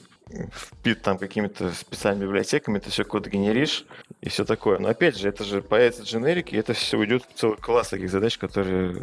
впит 0.52 1.02
там 1.02 1.18
какими-то 1.18 1.70
специальными 1.70 2.26
библиотеками, 2.26 2.78
ты 2.78 2.90
все 2.90 3.04
код 3.04 3.26
генеришь 3.26 3.84
и 4.20 4.28
все 4.28 4.44
такое. 4.44 4.78
Но 4.78 4.88
опять 4.88 5.18
же, 5.18 5.28
это 5.28 5.44
же 5.44 5.62
появится 5.62 6.02
дженерик, 6.02 6.52
и 6.52 6.56
это 6.56 6.72
все 6.72 6.98
уйдет 6.98 7.24
в 7.24 7.38
целый 7.38 7.56
класс 7.56 7.88
таких 7.88 8.10
задач, 8.10 8.38
которые, 8.38 8.96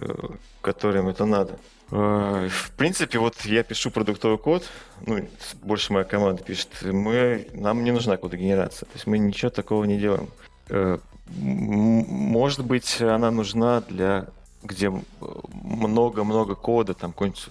которым 0.62 1.08
это 1.08 1.26
надо. 1.26 1.60
А, 1.92 2.48
в 2.50 2.72
принципе, 2.72 3.20
вот 3.20 3.36
я 3.46 3.64
пишу 3.64 3.92
продуктовый 3.92 4.38
код, 4.38 4.64
ну, 5.06 5.28
больше 5.62 5.94
моя 5.94 6.06
команда 6.06 6.44
пишет, 6.44 6.70
мы, 6.84 7.48
нам 7.54 7.84
не 7.84 7.92
нужна 7.92 8.18
кодогенерация, 8.18 8.86
то 8.86 8.94
есть 8.94 9.08
мы 9.08 9.18
ничего 9.18 9.50
такого 9.50 9.86
не 9.86 9.98
делаем. 9.98 10.30
Э, 10.70 10.98
может 11.36 12.66
быть, 12.66 13.02
она 13.02 13.32
нужна 13.32 13.82
для 13.82 14.28
где 14.62 14.92
много-много 15.22 16.56
кода, 16.56 16.94
там 16.94 17.12
какой-нибудь 17.12 17.48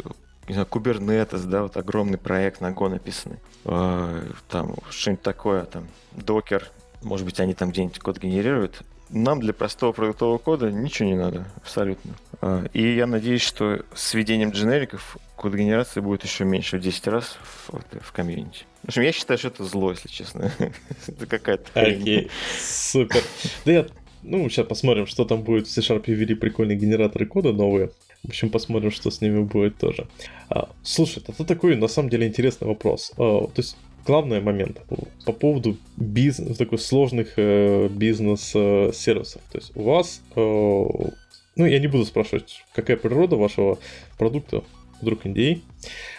не 0.48 0.54
знаю, 0.54 0.68
Kubernetes, 0.70 1.46
да, 1.46 1.62
вот 1.62 1.76
огромный 1.76 2.18
проект 2.18 2.60
на 2.60 2.70
Go 2.70 2.88
написанный, 2.88 3.38
э, 3.64 4.22
там 4.48 4.74
что-нибудь 4.90 5.22
такое, 5.22 5.64
там, 5.64 5.86
Docker, 6.16 6.64
может 7.02 7.26
быть, 7.26 7.38
они 7.40 7.54
там 7.54 7.70
где-нибудь 7.70 7.98
код 7.98 8.18
генерируют. 8.18 8.82
Нам 9.10 9.40
для 9.40 9.54
простого 9.54 9.92
продуктового 9.92 10.36
кода 10.36 10.70
ничего 10.70 11.08
не 11.08 11.14
надо, 11.14 11.46
абсолютно. 11.56 12.14
Э, 12.42 12.66
и 12.72 12.94
я 12.94 13.06
надеюсь, 13.06 13.42
что 13.42 13.84
с 13.94 14.14
введением 14.14 14.50
дженериков 14.50 15.16
код 15.36 15.54
генерации 15.54 16.00
будет 16.00 16.24
еще 16.24 16.44
меньше 16.44 16.78
в 16.78 16.80
10 16.80 17.06
раз 17.08 17.38
в, 17.42 18.00
в 18.00 18.12
комьюнити. 18.12 18.64
В 18.82 18.88
общем, 18.88 19.02
я 19.02 19.12
считаю, 19.12 19.38
что 19.38 19.48
это 19.48 19.64
зло, 19.64 19.90
если 19.92 20.08
честно. 20.08 20.52
это 21.06 21.26
какая-то 21.26 21.68
Окей, 21.80 22.30
супер. 22.60 23.22
Да 23.64 23.72
я 23.72 23.86
ну, 24.22 24.48
сейчас 24.50 24.66
посмотрим, 24.66 25.06
что 25.06 25.24
там 25.24 25.42
будет. 25.42 25.68
В 25.68 25.70
C-Sharp 25.70 26.04
ввели 26.06 26.34
прикольные 26.34 26.76
генераторы 26.76 27.26
кода 27.26 27.52
новые. 27.52 27.90
В 28.24 28.28
общем, 28.28 28.50
посмотрим, 28.50 28.90
что 28.90 29.10
с 29.10 29.20
ними 29.20 29.42
будет 29.42 29.78
тоже. 29.78 30.06
А, 30.50 30.68
слушай, 30.82 31.22
это 31.26 31.44
такой, 31.44 31.76
на 31.76 31.88
самом 31.88 32.10
деле, 32.10 32.26
интересный 32.26 32.66
вопрос. 32.66 33.12
А, 33.16 33.46
то 33.46 33.52
есть, 33.56 33.76
главный 34.04 34.40
момент 34.40 34.80
по 35.24 35.32
поводу 35.32 35.76
бизнес, 35.96 36.56
такой 36.56 36.78
сложных 36.78 37.34
э, 37.36 37.88
бизнес-сервисов. 37.88 39.42
То 39.52 39.58
есть, 39.58 39.72
у 39.76 39.82
вас, 39.82 40.22
э, 40.34 40.40
ну, 40.40 41.66
я 41.66 41.78
не 41.78 41.86
буду 41.86 42.04
спрашивать, 42.04 42.64
какая 42.74 42.96
природа 42.96 43.36
вашего 43.36 43.78
продукта, 44.16 44.64
вдруг 45.00 45.24
NDA, 45.26 45.60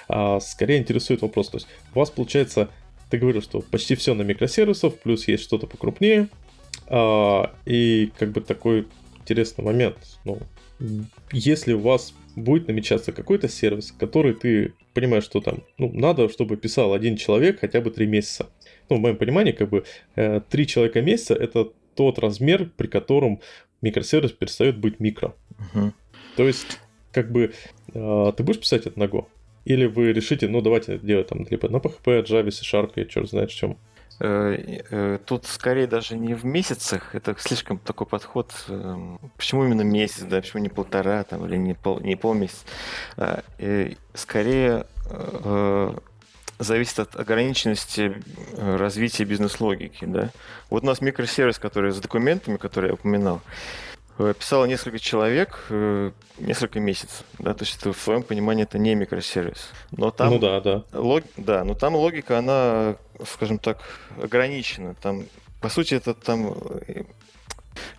а 0.08 0.40
скорее 0.40 0.78
интересует 0.78 1.22
вопрос. 1.22 1.50
То 1.50 1.58
есть, 1.58 1.68
у 1.94 2.00
вас, 2.00 2.10
получается, 2.10 2.70
ты 3.10 3.18
говорил, 3.18 3.42
что 3.42 3.62
почти 3.62 3.96
все 3.96 4.14
на 4.14 4.22
микросервисов, 4.22 4.98
плюс 5.00 5.28
есть 5.28 5.44
что-то 5.44 5.68
покрупнее, 5.68 6.30
и 7.66 8.12
как 8.18 8.32
бы 8.32 8.42
такой 8.42 8.88
интересный 9.22 9.64
момент. 9.64 9.98
Ну, 10.26 10.40
если 11.32 11.74
у 11.74 11.80
вас 11.80 12.14
будет 12.36 12.68
намечаться 12.68 13.12
какой-то 13.12 13.48
сервис, 13.48 13.94
который 13.98 14.34
ты 14.34 14.74
понимаешь, 14.94 15.24
что 15.24 15.42
там, 15.42 15.64
ну, 15.78 15.92
надо, 15.94 16.30
чтобы 16.30 16.58
писал 16.58 16.94
один 16.94 17.18
человек 17.18 17.60
хотя 17.60 17.82
бы 17.82 17.92
три 17.92 18.08
месяца. 18.08 18.50
Ну, 18.90 18.98
в 18.98 19.00
моем 19.00 19.18
понимании, 19.18 19.52
как 19.52 19.70
бы 19.70 19.84
э, 20.16 20.42
три 20.50 20.66
человека 20.68 21.02
месяца 21.02 21.34
это 21.34 21.72
тот 21.96 22.20
размер, 22.20 22.70
при 22.78 22.88
котором 22.88 23.42
микросервис 23.82 24.32
перестает 24.32 24.78
быть 24.78 25.00
микро. 25.00 25.36
Uh-huh. 25.74 25.92
То 26.36 26.48
есть, 26.48 26.80
как 27.12 27.32
бы, 27.32 27.54
э, 27.94 28.34
ты 28.36 28.44
будешь 28.44 28.60
писать 28.60 28.88
это 28.88 28.98
на 28.98 29.04
Go? 29.04 29.26
Или 29.66 29.86
вы 29.86 30.14
решите, 30.14 30.48
ну, 30.48 30.62
давайте 30.62 30.98
делать 30.98 31.28
там 31.28 31.46
либо 31.50 31.70
на 31.70 31.78
PHP, 31.78 32.26
Java, 32.26 32.50
C-Sharp, 32.50 32.94
я 32.96 33.06
черт 33.06 33.30
знает 33.30 33.52
в 33.52 33.56
чем. 33.56 33.78
Э, 34.20 34.82
э, 34.90 35.20
тут 35.26 35.46
скорее 35.46 35.88
даже 35.88 36.18
не 36.18 36.34
в 36.34 36.46
месяцах, 36.46 37.16
это 37.16 37.36
слишком 37.40 37.78
такой 37.78 38.06
подход. 38.06 38.52
Эм, 38.68 39.20
почему 39.38 39.66
именно 39.66 39.82
месяц, 39.82 40.24
да, 40.24 40.42
почему 40.42 40.62
не 40.62 40.70
полтора 40.70 41.24
там, 41.24 41.46
или 41.46 41.56
не, 41.56 41.74
пол, 41.74 42.00
не 42.02 42.16
полмесяца? 42.16 42.66
А, 43.16 43.42
скорее 44.14 44.86
э, 45.10 45.94
зависит 46.60 47.00
от 47.00 47.16
ограниченности 47.16 48.22
развития 48.58 49.24
бизнес-логики. 49.24 50.04
Да? 50.06 50.32
Вот 50.70 50.84
у 50.84 50.86
нас 50.86 51.00
микросервис, 51.00 51.58
который 51.58 51.92
с 51.92 52.00
документами, 52.00 52.58
которые 52.58 52.90
я 52.90 52.94
упоминал, 52.96 53.42
писало 54.38 54.66
несколько 54.66 55.00
человек 55.00 55.66
несколько 56.38 56.80
месяцев. 56.80 57.26
Да? 57.38 57.54
То 57.54 57.66
есть 57.66 57.86
в 57.86 57.94
своем 57.94 58.24
понимании 58.24 58.64
это 58.64 58.78
не 58.78 58.96
микросервис. 58.96 59.70
Но 59.92 60.12
там, 60.12 60.32
ну 60.32 60.40
да, 60.40 60.62
да. 60.62 60.84
Лог, 60.94 61.24
да, 61.38 61.64
но 61.64 61.74
там 61.74 61.96
логика, 61.96 62.40
она 62.40 62.96
скажем 63.26 63.60
так, 63.60 63.80
ограничена. 64.22 64.96
Там, 64.96 65.26
по 65.62 65.70
сути, 65.70 65.96
это 65.96 66.14
там 66.14 66.56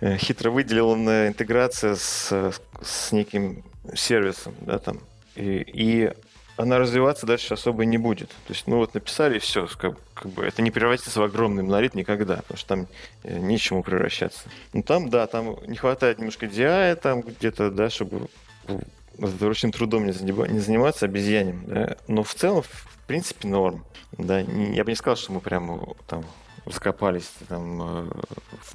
э, 0.00 0.16
хитро 0.16 0.50
выделенная 0.50 1.28
интеграция 1.28 1.94
с, 1.96 2.52
с 2.82 3.12
неким 3.12 3.64
сервисом, 3.94 4.54
да, 4.60 4.78
там. 4.78 5.00
И, 5.36 5.64
и 5.66 6.12
она 6.60 6.78
развиваться 6.78 7.26
дальше 7.26 7.54
особо 7.54 7.84
не 7.84 7.98
будет. 7.98 8.28
То 8.28 8.52
есть, 8.52 8.66
ну 8.66 8.76
вот 8.76 8.94
написали, 8.94 9.36
и 9.36 9.38
все, 9.38 9.66
как, 9.78 9.96
как 10.14 10.30
бы 10.32 10.44
это 10.44 10.62
не 10.62 10.70
превратится 10.70 11.18
в 11.18 11.22
огромный 11.22 11.62
монолит 11.62 11.94
никогда, 11.94 12.36
потому 12.36 12.58
что 12.58 12.68
там 12.68 12.86
э, 13.24 13.38
нечему 13.38 13.82
превращаться. 13.82 14.48
Ну 14.72 14.82
там, 14.82 15.08
да, 15.08 15.26
там 15.26 15.56
не 15.66 15.76
хватает 15.76 16.18
немножко 16.18 16.46
DI, 16.46 16.96
там 16.96 17.22
где-то, 17.22 17.70
да, 17.70 17.88
чтобы 17.88 18.28
ручным 19.18 19.72
трудом 19.72 20.06
не, 20.06 20.12
заниматься 20.12 21.06
обезьянем, 21.06 21.64
да. 21.66 21.96
Но 22.08 22.22
в 22.22 22.34
целом, 22.34 22.62
принципе, 23.10 23.48
норм. 23.48 23.84
Да, 24.12 24.38
я 24.38 24.84
бы 24.84 24.90
не 24.90 24.96
сказал, 24.96 25.16
что 25.16 25.32
мы 25.32 25.40
прямо 25.40 25.94
там 26.06 26.24
закопались 26.66 27.30
там 27.48 27.82
э, 27.82 28.10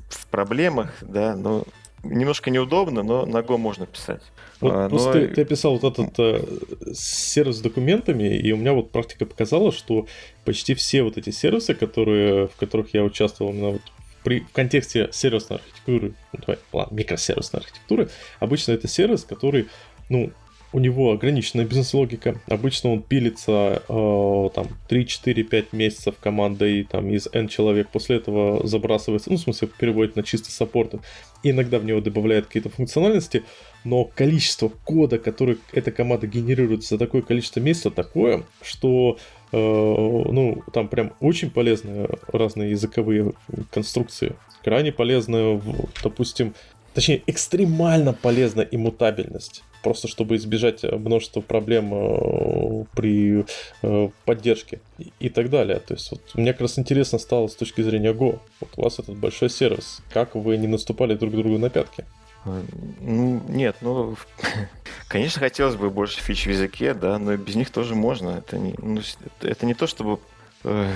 в 0.10 0.28
проблемах, 0.28 0.91
да, 1.02 1.36
но 1.36 1.64
немножко 2.10 2.49
неудобно, 2.49 3.03
но 3.03 3.26
на 3.26 3.38
Go 3.38 3.57
можно 3.57 3.86
писать. 3.86 4.22
Вот 4.61 4.72
а, 4.73 4.90
но... 4.90 5.11
ты, 5.11 5.27
ты 5.27 5.41
описал 5.41 5.77
вот 5.77 5.94
этот 5.94 6.14
э, 6.18 6.94
сервис 6.94 7.57
с 7.57 7.61
документами, 7.61 8.38
и 8.38 8.52
у 8.52 8.57
меня 8.57 8.73
вот 8.73 8.91
практика 8.91 9.26
показала, 9.26 9.72
что 9.72 10.07
почти 10.45 10.73
все 10.76 11.03
вот 11.03 11.18
эти 11.18 11.30
сервисы, 11.30 11.73
которые, 11.73 12.48
в 12.48 12.56
которых 12.56 12.94
я 12.94 13.03
участвовал 13.03 13.52
именно 13.52 13.72
вот 13.72 13.82
при, 14.23 14.40
в 14.40 14.52
контексте 14.52 15.10
сервисной 15.11 15.60
архитектуры, 15.60 16.14
ну, 16.34 16.40
давай, 16.40 16.60
ладно, 16.73 16.95
микросервисной 16.95 17.61
архитектуры, 17.61 18.10
обычно 18.40 18.72
это 18.72 18.88
сервис, 18.88 19.23
который, 19.23 19.68
ну, 20.10 20.32
у 20.76 20.80
него 20.80 21.14
ограниченная 21.14 21.64
бизнес-логика. 21.64 22.35
Обычно 22.47 22.91
он 22.91 23.02
пилится 23.02 23.81
э, 23.88 24.49
там 24.53 24.68
3-4-5 24.89 25.68
месяцев 25.72 26.15
командой 26.19 26.84
там, 26.84 27.10
из 27.10 27.30
N 27.31 27.47
человек. 27.47 27.88
После 27.88 28.18
этого 28.18 28.68
забрасывается, 28.68 29.30
ну, 29.30 29.38
в 29.38 29.39
смысле, 29.39 29.69
переводит 29.80 30.18
на 30.18 30.23
чисто 30.23 30.52
саппорт. 30.52 30.95
Иногда 31.43 31.80
в 31.80 31.85
него 31.85 32.02
добавляют 32.02 32.47
какие-то 32.47 32.68
функциональности. 32.68 33.43
Но 33.85 34.03
количество 34.03 34.69
кода, 34.84 35.18
который 35.18 35.60
эта 35.72 35.93
команда 35.93 36.27
генерирует 36.27 36.84
за 36.84 36.97
такое 36.97 37.22
количество 37.22 37.61
месяцев, 37.61 37.93
такое, 37.93 38.43
что 38.61 39.18
э, 39.53 39.57
ну, 39.57 40.61
там 40.73 40.89
прям 40.89 41.14
очень 41.22 41.52
полезные 41.52 42.10
разные 42.34 42.72
языковые 42.72 43.31
конструкции. 43.72 44.35
Крайне 44.61 44.91
полезная, 44.91 45.61
допустим, 46.03 46.53
точнее, 46.93 47.22
экстремально 47.27 48.11
полезна 48.11 48.60
иммутабельность 48.60 49.64
просто 49.86 50.07
чтобы 50.07 50.36
избежать 50.38 50.84
э, 50.84 50.95
множества 50.95 51.41
проблем 51.41 51.94
э, 51.94 52.86
при 52.95 53.45
э, 53.84 54.10
поддержке 54.26 54.80
и 55.20 55.30
так 55.30 55.52
далее. 55.52 55.78
То 55.78 55.94
есть 55.94 56.10
вот, 56.10 56.22
мне 56.34 56.53
как 56.53 56.62
раз 56.62 56.80
интересно 56.80 57.20
стало 57.20 57.48
с 57.48 57.56
точки 57.56 57.82
зрения 57.82 58.12
Go. 58.12 58.40
Вот 58.62 58.70
у 58.78 58.82
вас 58.82 58.98
этот 58.98 59.16
большой 59.16 59.52
сервис. 59.52 60.02
Как 60.12 60.34
вы 60.34 60.57
не 60.57 60.66
наступали 60.66 61.14
друг 61.14 61.36
другу 61.36 61.60
на 61.60 61.70
пятки? 61.70 62.03
Ну, 62.45 63.44
нет, 63.48 63.76
ну, 63.82 64.16
конечно, 65.07 65.40
хотелось 65.40 65.76
бы 65.76 65.91
больше 65.91 66.20
фич 66.20 66.48
в 66.48 66.49
языке, 66.49 66.95
да, 66.95 67.20
но 67.20 67.38
без 67.38 67.53
них 67.53 67.70
тоже 67.70 67.94
можно. 67.94 68.32
Это 68.32 68.57
не, 68.57 68.74
ну, 68.80 69.02
это 69.41 69.68
не 69.68 69.76
то, 69.76 69.86
чтобы 69.86 70.20
э, 70.64 70.91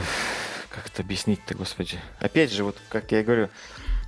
как 0.72 0.88
это 0.88 1.04
объяснить-то, 1.04 1.54
господи? 1.54 2.00
Опять 2.20 2.52
же, 2.52 2.64
вот 2.64 2.76
как 2.90 3.12
я 3.12 3.22
говорю, 3.22 3.50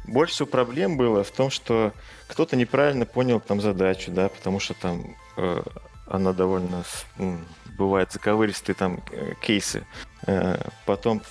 больше 0.05 0.33
всего 0.33 0.47
проблем 0.47 0.97
было 0.97 1.23
в 1.23 1.29
том, 1.29 1.51
что 1.51 1.93
кто-то 2.31 2.55
неправильно 2.55 3.05
понял 3.05 3.41
там 3.41 3.59
задачу, 3.59 4.09
да, 4.11 4.29
потому 4.29 4.61
что 4.61 4.73
там 4.73 5.17
э, 5.35 5.61
она 6.07 6.31
довольно 6.31 6.85
ну, 7.17 7.37
бывает 7.77 8.11
заковыристые 8.13 8.73
там 8.73 9.01
э, 9.11 9.33
кейсы. 9.41 9.85
Э, 10.25 10.57
потом 10.85 11.21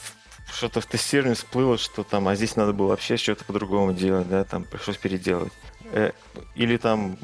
что-то 0.53 0.83
в 0.83 0.87
тестировании 0.87 1.35
всплыло, 1.35 1.79
что 1.79 2.03
там, 2.03 2.29
а 2.29 2.35
здесь 2.35 2.55
надо 2.55 2.75
было 2.75 2.89
вообще 2.89 3.17
что-то 3.17 3.45
по-другому 3.45 3.95
делать, 3.95 4.29
да, 4.29 4.45
там 4.45 4.65
пришлось 4.65 4.99
переделать. 4.99 5.53
Э, 5.93 6.13
или 6.55 6.77
там 6.77 7.17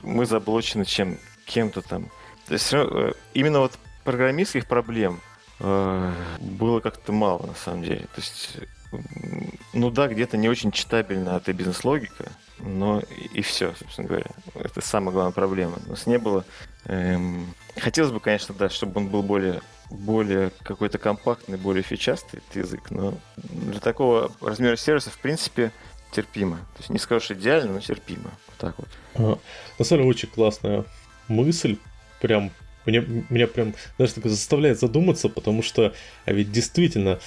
мы 0.00 0.26
заблочены 0.26 0.84
чем 0.84 1.16
кем-то 1.46 1.80
там. 1.80 2.10
То 2.48 2.54
есть 2.54 2.72
э, 2.72 3.12
именно 3.34 3.60
вот 3.60 3.78
программистских 4.02 4.66
проблем 4.66 5.20
э, 5.60 6.12
было 6.40 6.80
как-то 6.80 7.12
мало 7.12 7.46
на 7.46 7.54
самом 7.54 7.84
деле. 7.84 8.06
То 8.14 8.20
есть 8.20 8.58
ну 9.72 9.90
да, 9.90 10.08
где-то 10.08 10.36
не 10.36 10.48
очень 10.48 10.72
читабельна 10.72 11.36
эта 11.36 11.52
бизнес-логика, 11.52 12.30
но 12.62 13.02
и, 13.34 13.42
все, 13.42 13.74
собственно 13.78 14.08
говоря. 14.08 14.26
Это 14.54 14.80
самая 14.80 15.12
главная 15.12 15.32
проблема. 15.32 15.78
У 15.86 15.90
нас 15.90 16.06
не 16.06 16.18
было... 16.18 16.44
Эм... 16.86 17.54
Хотелось 17.76 18.12
бы, 18.12 18.20
конечно, 18.20 18.54
да, 18.54 18.68
чтобы 18.68 19.00
он 19.00 19.08
был 19.08 19.22
более, 19.22 19.60
более 19.90 20.50
какой-то 20.62 20.98
компактный, 20.98 21.58
более 21.58 21.82
фичастый, 21.82 22.40
этот 22.40 22.64
язык, 22.64 22.90
но 22.90 23.18
для 23.36 23.80
такого 23.80 24.30
размера 24.40 24.76
сервиса, 24.76 25.10
в 25.10 25.18
принципе, 25.18 25.72
терпимо. 26.12 26.56
То 26.56 26.78
есть 26.78 26.90
не 26.90 26.98
скажешь 26.98 27.30
идеально, 27.30 27.74
но 27.74 27.80
терпимо. 27.80 28.30
Вот 28.46 28.56
так 28.58 28.78
вот. 28.78 28.88
Ага. 29.14 29.38
На 29.78 29.84
самом 29.84 30.02
деле 30.02 30.10
очень 30.10 30.28
классная 30.28 30.84
мысль. 31.28 31.78
Прям 32.20 32.52
меня, 32.86 33.04
меня 33.30 33.46
прям 33.46 33.74
даже 33.98 34.14
так 34.14 34.26
заставляет 34.26 34.78
задуматься, 34.78 35.28
потому 35.28 35.62
что 35.62 35.94
а 36.24 36.32
ведь 36.32 36.52
действительно 36.52 37.18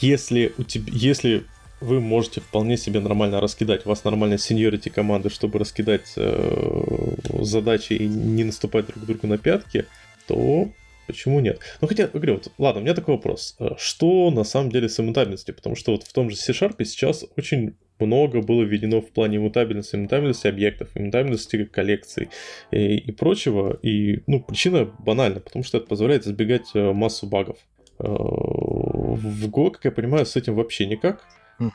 если, 0.00 0.52
у 0.58 0.64
тебя, 0.64 0.92
если 0.92 1.46
вы 1.82 2.00
можете 2.00 2.40
вполне 2.40 2.76
себе 2.76 3.00
нормально 3.00 3.40
раскидать, 3.40 3.86
у 3.86 3.88
вас 3.88 4.04
нормальная 4.04 4.38
сеньорити 4.38 4.88
команды, 4.88 5.30
чтобы 5.30 5.58
раскидать 5.58 6.12
э, 6.16 7.14
задачи 7.40 7.94
и 7.94 8.06
не 8.06 8.44
наступать 8.44 8.86
друг 8.86 9.04
другу 9.04 9.26
на 9.26 9.38
пятки, 9.38 9.86
то 10.26 10.68
почему 11.06 11.40
нет? 11.40 11.60
Ну 11.80 11.88
хотя, 11.88 12.06
говорю, 12.06 12.34
вот, 12.34 12.52
ладно, 12.58 12.80
у 12.80 12.84
меня 12.84 12.94
такой 12.94 13.16
вопрос. 13.16 13.56
Э, 13.58 13.70
что 13.78 14.30
на 14.30 14.44
самом 14.44 14.70
деле 14.70 14.88
с 14.88 14.98
иммутабельностью? 14.98 15.54
Потому 15.54 15.76
что 15.76 15.92
вот 15.92 16.04
в 16.04 16.12
том 16.12 16.30
же 16.30 16.36
C-Sharp 16.36 16.82
сейчас 16.84 17.24
очень 17.36 17.74
много 17.98 18.40
было 18.40 18.62
введено 18.62 19.00
в 19.00 19.10
плане 19.10 19.36
иммутабельности, 19.36 19.96
иммутабельности 19.96 20.46
объектов, 20.46 20.88
иммутабельности 20.94 21.64
коллекций 21.64 22.30
и, 22.70 22.96
и 22.96 23.12
прочего. 23.12 23.78
И 23.82 24.22
ну, 24.26 24.40
причина 24.40 24.84
банальна, 24.98 25.40
потому 25.40 25.64
что 25.64 25.78
это 25.78 25.86
позволяет 25.86 26.26
избегать 26.26 26.70
э, 26.74 26.92
массу 26.92 27.26
багов. 27.26 27.58
Э, 27.98 28.04
в 28.06 29.48
Go, 29.48 29.70
как 29.70 29.84
я 29.84 29.92
понимаю, 29.92 30.26
с 30.26 30.36
этим 30.36 30.54
вообще 30.54 30.86
никак. 30.86 31.24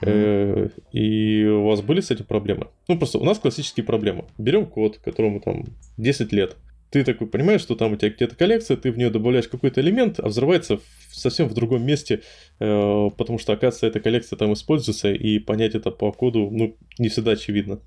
Uh-huh. 0.01 0.71
И 0.91 1.45
у 1.45 1.65
вас 1.65 1.81
были 1.81 2.01
с 2.01 2.11
этим 2.11 2.25
проблемы? 2.25 2.67
Ну, 2.87 2.97
просто 2.97 3.19
у 3.19 3.23
нас 3.23 3.39
классические 3.39 3.85
проблемы. 3.85 4.25
Берем 4.37 4.65
код, 4.65 4.97
которому 4.97 5.39
там 5.39 5.65
10 5.97 6.31
лет. 6.31 6.55
Ты 6.89 7.03
такой 7.03 7.27
понимаешь, 7.27 7.61
что 7.61 7.75
там 7.75 7.93
у 7.93 7.95
тебя 7.97 8.11
где-то 8.11 8.35
коллекция, 8.35 8.77
ты 8.77 8.91
в 8.91 8.97
нее 8.97 9.09
добавляешь 9.09 9.49
какой-то 9.49 9.81
элемент, 9.81 10.19
а 10.19 10.27
взрывается 10.27 10.79
совсем 11.11 11.49
в 11.49 11.53
другом 11.53 11.85
месте, 11.85 12.21
э, 12.59 13.09
потому 13.17 13.39
что, 13.39 13.53
оказывается, 13.53 13.87
эта 13.87 13.99
коллекция 13.99 14.37
там 14.37 14.53
используется, 14.53 15.11
и 15.11 15.39
понять 15.39 15.75
это 15.75 15.91
по 15.91 16.11
коду, 16.13 16.49
ну, 16.49 16.77
не 16.97 17.09
всегда 17.09 17.31
очевидно. 17.31 17.79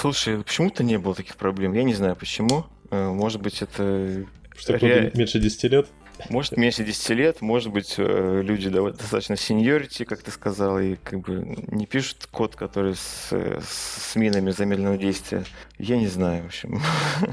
Слушай, 0.00 0.42
почему-то 0.42 0.82
не 0.84 0.98
было 0.98 1.14
таких 1.14 1.36
проблем. 1.36 1.74
Я 1.74 1.82
не 1.82 1.94
знаю 1.94 2.16
почему. 2.16 2.64
Может 2.90 3.42
быть, 3.42 3.62
это... 3.62 4.26
Что 4.56 4.76
ре... 4.78 5.10
меньше 5.14 5.38
10 5.38 5.64
лет? 5.64 5.88
Может, 6.28 6.56
меньше 6.56 6.84
10 6.84 7.10
лет, 7.10 7.40
может 7.40 7.72
быть, 7.72 7.94
э, 7.98 8.40
люди 8.42 8.68
достаточно 8.68 9.36
сеньорити, 9.36 10.04
как 10.04 10.22
ты 10.22 10.30
сказал, 10.30 10.78
и 10.78 10.96
как 10.96 11.20
бы 11.20 11.56
не 11.68 11.86
пишут 11.86 12.28
код, 12.30 12.56
который 12.56 12.94
с, 12.94 13.32
с 13.32 14.16
минами 14.16 14.50
замедленного 14.50 14.98
действия. 14.98 15.44
Я 15.78 15.96
не 15.96 16.06
знаю, 16.06 16.44
в 16.44 16.46
общем. 16.46 16.80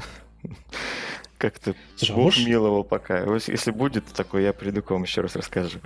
Как-то 1.38 1.74
Слушай, 1.96 2.12
а 2.12 2.14
Бог 2.16 2.24
можешь... 2.24 2.46
миловал 2.46 2.84
пока. 2.84 3.24
Если 3.46 3.70
будет 3.70 4.04
такое, 4.06 4.42
я 4.42 4.52
приду 4.52 4.82
к 4.82 4.90
вам 4.90 5.04
еще 5.04 5.22
раз 5.22 5.36
расскажу. 5.36 5.78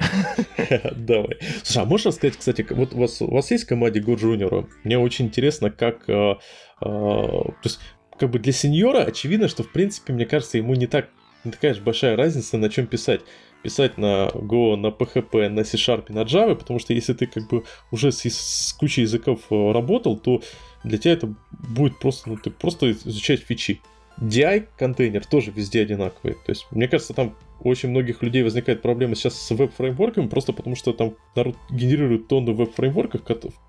Давай. 0.96 1.38
Слушай, 1.62 1.82
а 1.82 1.84
можешь 1.84 2.06
рассказать, 2.06 2.36
кстати, 2.36 2.66
вот 2.70 2.92
у 2.92 2.98
вас, 2.98 3.22
у 3.22 3.30
вас 3.30 3.52
есть 3.52 3.64
в 3.64 3.68
команде 3.68 4.00
Go 4.00 4.16
Junior? 4.16 4.66
Мне 4.82 4.98
очень 4.98 5.26
интересно, 5.26 5.70
как... 5.70 6.08
Э, 6.08 6.34
э, 6.80 6.84
то 6.84 7.54
есть, 7.62 7.78
как 8.18 8.30
бы 8.30 8.40
для 8.40 8.52
сеньора 8.52 9.04
очевидно, 9.04 9.46
что, 9.46 9.62
в 9.62 9.70
принципе, 9.70 10.12
мне 10.12 10.26
кажется, 10.26 10.58
ему 10.58 10.74
не 10.74 10.88
так 10.88 11.08
не 11.44 11.52
такая 11.52 11.74
же 11.74 11.82
большая 11.82 12.16
разница, 12.16 12.56
на 12.58 12.68
чем 12.68 12.86
писать. 12.86 13.22
Писать 13.62 13.96
на 13.96 14.28
Go, 14.34 14.76
на 14.76 14.88
PHP, 14.88 15.48
на 15.48 15.64
C-Sharp, 15.64 16.12
на 16.12 16.20
Java, 16.20 16.54
потому 16.54 16.78
что 16.78 16.92
если 16.92 17.14
ты 17.14 17.26
как 17.26 17.48
бы 17.48 17.64
уже 17.90 18.12
с, 18.12 18.24
с 18.24 18.72
кучей 18.74 19.02
языков 19.02 19.40
э, 19.50 19.72
работал, 19.72 20.18
то 20.18 20.42
для 20.82 20.98
тебя 20.98 21.14
это 21.14 21.34
будет 21.50 21.98
просто, 21.98 22.28
ну, 22.28 22.36
ты 22.36 22.50
просто 22.50 22.92
изучать 22.92 23.40
фичи. 23.40 23.80
DI 24.20 24.68
контейнер 24.76 25.24
тоже 25.24 25.50
везде 25.50 25.82
одинаковый. 25.82 26.34
То 26.34 26.52
есть, 26.52 26.66
мне 26.70 26.86
кажется, 26.86 27.14
там 27.14 27.34
у 27.60 27.70
очень 27.70 27.88
многих 27.88 28.22
людей 28.22 28.42
возникает 28.42 28.82
проблема 28.82 29.14
сейчас 29.14 29.34
с 29.40 29.50
веб-фреймворками, 29.50 30.28
просто 30.28 30.52
потому 30.52 30.76
что 30.76 30.92
там 30.92 31.14
народ 31.34 31.56
генерирует 31.70 32.28
тонны 32.28 32.52
веб-фреймворков, 32.52 33.22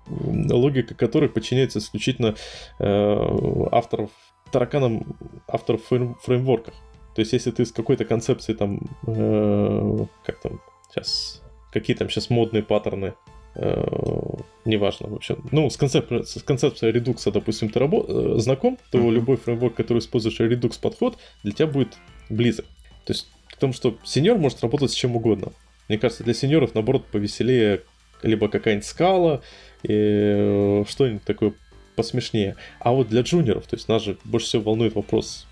логика 0.08 0.94
которых 0.94 1.32
подчиняется 1.32 1.78
исключительно 1.78 2.36
э, 2.78 3.66
авторов, 3.72 4.10
тараканам 4.52 5.16
авторов 5.48 5.82
фреймворках. 5.84 6.74
То 7.16 7.20
есть, 7.20 7.32
если 7.32 7.50
ты 7.50 7.64
с 7.64 7.72
какой-то 7.72 8.04
концепцией 8.04 8.58
там, 8.58 8.78
э, 9.06 10.06
как 10.22 10.38
там, 10.38 10.60
сейчас, 10.90 11.42
какие 11.72 11.96
там 11.96 12.10
сейчас 12.10 12.28
модные 12.28 12.62
паттерны, 12.62 13.14
э, 13.54 13.84
неважно, 14.66 15.08
в 15.08 15.14
общем, 15.14 15.42
ну, 15.50 15.70
с 15.70 15.78
концепцией, 15.78 16.24
с 16.24 16.42
концепцией 16.42 16.92
редукса, 16.92 17.32
допустим, 17.32 17.70
ты 17.70 17.78
рабо- 17.78 18.04
э, 18.06 18.38
знаком, 18.38 18.78
то 18.90 18.98
mm-hmm. 18.98 19.10
любой 19.10 19.36
фреймворк, 19.38 19.74
который 19.74 20.00
используешь 20.00 20.38
редукс 20.40 20.76
подход, 20.76 21.16
для 21.42 21.52
тебя 21.52 21.68
будет 21.68 21.96
близок. 22.28 22.66
То 23.06 23.14
есть, 23.14 23.28
к 23.48 23.56
тому, 23.56 23.72
что 23.72 23.96
сеньор 24.04 24.36
может 24.36 24.62
работать 24.62 24.90
с 24.90 24.94
чем 24.94 25.16
угодно. 25.16 25.52
Мне 25.88 25.96
кажется, 25.96 26.22
для 26.22 26.34
сеньоров, 26.34 26.74
наоборот, 26.74 27.06
повеселее 27.06 27.80
либо 28.22 28.48
какая-нибудь 28.48 28.84
скала, 28.84 29.40
и 29.82 29.88
э, 29.88 30.84
что-нибудь 30.86 31.24
такое 31.24 31.54
посмешнее. 31.94 32.56
А 32.78 32.92
вот 32.92 33.08
для 33.08 33.22
джуниоров, 33.22 33.66
то 33.66 33.76
есть 33.76 33.88
нас 33.88 34.02
же 34.02 34.18
больше 34.24 34.48
всего 34.48 34.64
волнует 34.64 34.94
вопрос, 34.94 35.45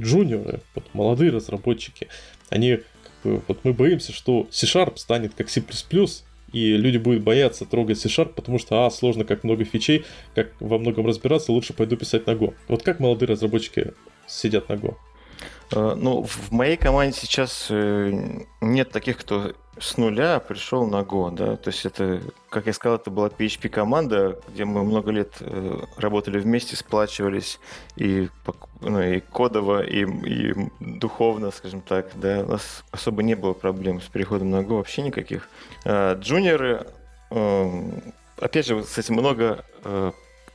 джуниоры, 0.00 0.60
вот 0.74 0.84
молодые 0.92 1.30
разработчики, 1.30 2.08
они, 2.50 2.76
как 2.76 3.32
бы, 3.32 3.42
вот 3.48 3.60
мы 3.64 3.72
боимся, 3.72 4.12
что 4.12 4.46
C-Sharp 4.50 4.96
станет 4.96 5.34
как 5.34 5.48
C++, 5.48 5.62
и 6.52 6.76
люди 6.76 6.96
будут 6.98 7.22
бояться 7.22 7.64
трогать 7.64 7.98
C-Sharp, 7.98 8.34
потому 8.34 8.58
что, 8.58 8.86
а, 8.86 8.90
сложно, 8.90 9.24
как 9.24 9.44
много 9.44 9.64
фичей, 9.64 10.04
как 10.34 10.52
во 10.60 10.78
многом 10.78 11.06
разбираться, 11.06 11.52
лучше 11.52 11.72
пойду 11.72 11.96
писать 11.96 12.26
на 12.26 12.32
Go. 12.32 12.54
Вот 12.68 12.82
как 12.82 13.00
молодые 13.00 13.28
разработчики 13.28 13.92
сидят 14.26 14.68
на 14.68 14.74
Go? 14.74 14.96
Э, 15.72 15.94
ну, 15.96 16.22
в 16.22 16.52
моей 16.52 16.76
команде 16.76 17.16
сейчас 17.18 17.66
э, 17.70 18.12
нет 18.60 18.90
таких, 18.90 19.18
кто 19.18 19.52
с 19.78 19.96
нуля 19.96 20.40
пришел 20.40 20.86
на 20.86 21.02
Go, 21.02 21.30
да, 21.30 21.56
то 21.56 21.68
есть 21.68 21.84
это, 21.84 22.20
как 22.48 22.66
я 22.66 22.72
сказал, 22.72 22.96
это 22.96 23.10
была 23.10 23.28
PHP-команда, 23.28 24.40
где 24.48 24.64
мы 24.64 24.84
много 24.84 25.10
лет 25.10 25.34
э, 25.40 25.80
работали 25.96 26.38
вместе, 26.38 26.76
сплачивались 26.76 27.60
и, 27.96 28.28
ну, 28.80 29.02
и 29.02 29.20
кодово, 29.20 29.84
и, 29.84 30.04
и 30.04 30.54
духовно, 30.80 31.50
скажем 31.50 31.82
так, 31.82 32.08
да, 32.14 32.40
у 32.40 32.52
нас 32.52 32.84
особо 32.90 33.22
не 33.22 33.34
было 33.34 33.52
проблем 33.52 34.00
с 34.00 34.04
переходом 34.04 34.50
на 34.50 34.62
Go, 34.62 34.76
вообще 34.76 35.02
никаких. 35.02 35.48
Джуниоры, 35.86 36.86
опять 38.38 38.66
же, 38.66 38.82
кстати, 38.82 39.12
много, 39.12 39.64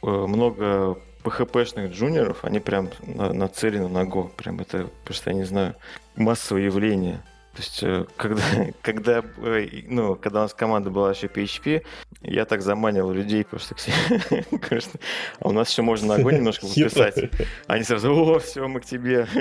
много 0.02 0.98
PHP-шных 1.24 1.92
джуниоров, 1.92 2.44
они 2.44 2.60
прям 2.60 2.90
нацелены 3.06 3.88
на 3.88 4.04
Go. 4.04 4.30
Прям 4.30 4.60
это 4.60 4.90
просто, 5.06 5.30
я 5.32 5.36
не 5.36 5.44
знаю, 5.44 5.76
массовое 6.16 6.64
явление. 6.64 7.22
То 7.54 7.58
есть, 7.58 7.84
э, 7.84 8.06
когда, 8.16 8.44
когда, 8.82 9.24
э, 9.38 9.68
ну, 9.88 10.16
когда 10.16 10.40
у 10.40 10.44
нас 10.44 10.54
команда 10.54 10.90
была 10.90 11.12
еще 11.12 11.28
PHP, 11.28 11.84
я 12.22 12.46
так 12.46 12.62
заманивал 12.62 13.12
людей 13.12 13.44
просто 13.44 13.76
к 13.76 13.80
себе. 13.80 14.46
А 15.40 15.50
у 15.50 15.52
нас 15.52 15.70
еще 15.72 15.82
можно 15.82 16.16
на 16.16 16.22
Go 16.22 16.32
немножко 16.32 16.68
пописать. 16.68 17.32
Они 17.68 17.84
сразу, 17.84 18.14
о, 18.14 18.40
все, 18.40 18.68
мы 18.68 18.80
к 18.80 18.86
тебе. 18.86 19.28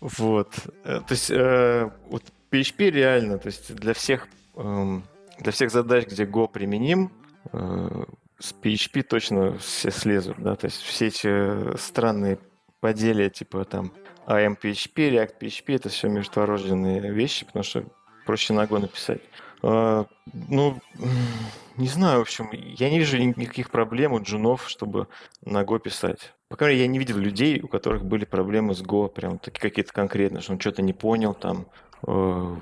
Вот. 0.00 0.52
Э, 0.84 1.00
то 1.06 1.12
есть, 1.12 1.30
вот 1.30 2.24
PHP 2.50 2.90
реально, 2.90 3.38
то 3.38 3.46
есть 3.46 3.74
для 3.74 3.94
всех, 3.94 4.28
эм, 4.56 5.04
для 5.38 5.52
всех 5.52 5.70
задач, 5.70 6.06
где 6.06 6.24
Go 6.24 6.48
применим, 6.48 7.10
с 7.52 8.54
PHP 8.60 9.02
точно 9.02 9.58
все 9.58 9.90
слезут, 9.90 10.36
да, 10.38 10.56
то 10.56 10.66
есть 10.66 10.82
все 10.82 11.06
эти 11.06 11.76
странные 11.76 12.38
поделия, 12.80 13.30
типа 13.30 13.64
там 13.64 13.92
AMPHP, 14.26 15.10
React 15.10 15.34
PHP, 15.40 15.76
это 15.76 15.88
все 15.88 16.08
междурожденные 16.08 17.12
вещи, 17.12 17.44
потому 17.44 17.62
что 17.62 17.84
проще 18.26 18.52
на 18.52 18.64
Go 18.64 18.78
написать. 18.78 19.20
А, 19.62 20.06
ну, 20.32 20.78
Не 21.78 21.88
знаю, 21.88 22.18
в 22.18 22.22
общем, 22.22 22.50
я 22.52 22.90
не 22.90 22.98
вижу 22.98 23.16
никаких 23.16 23.70
проблем 23.70 24.12
у 24.12 24.22
джунов, 24.22 24.68
чтобы 24.68 25.08
на 25.44 25.62
Go 25.62 25.78
писать. 25.78 26.34
По 26.48 26.56
крайней 26.56 26.76
мере, 26.76 26.86
я 26.86 26.92
не 26.92 26.98
видел 26.98 27.16
людей, 27.16 27.60
у 27.60 27.68
которых 27.68 28.04
были 28.04 28.24
проблемы 28.26 28.74
с 28.74 28.82
Go, 28.82 29.08
прям 29.08 29.38
такие 29.38 29.60
какие-то 29.60 29.92
конкретные, 29.92 30.42
что 30.42 30.52
он 30.52 30.60
что-то 30.60 30.82
не 30.82 30.92
понял 30.92 31.32
там. 31.32 31.66
Э, 32.06 32.56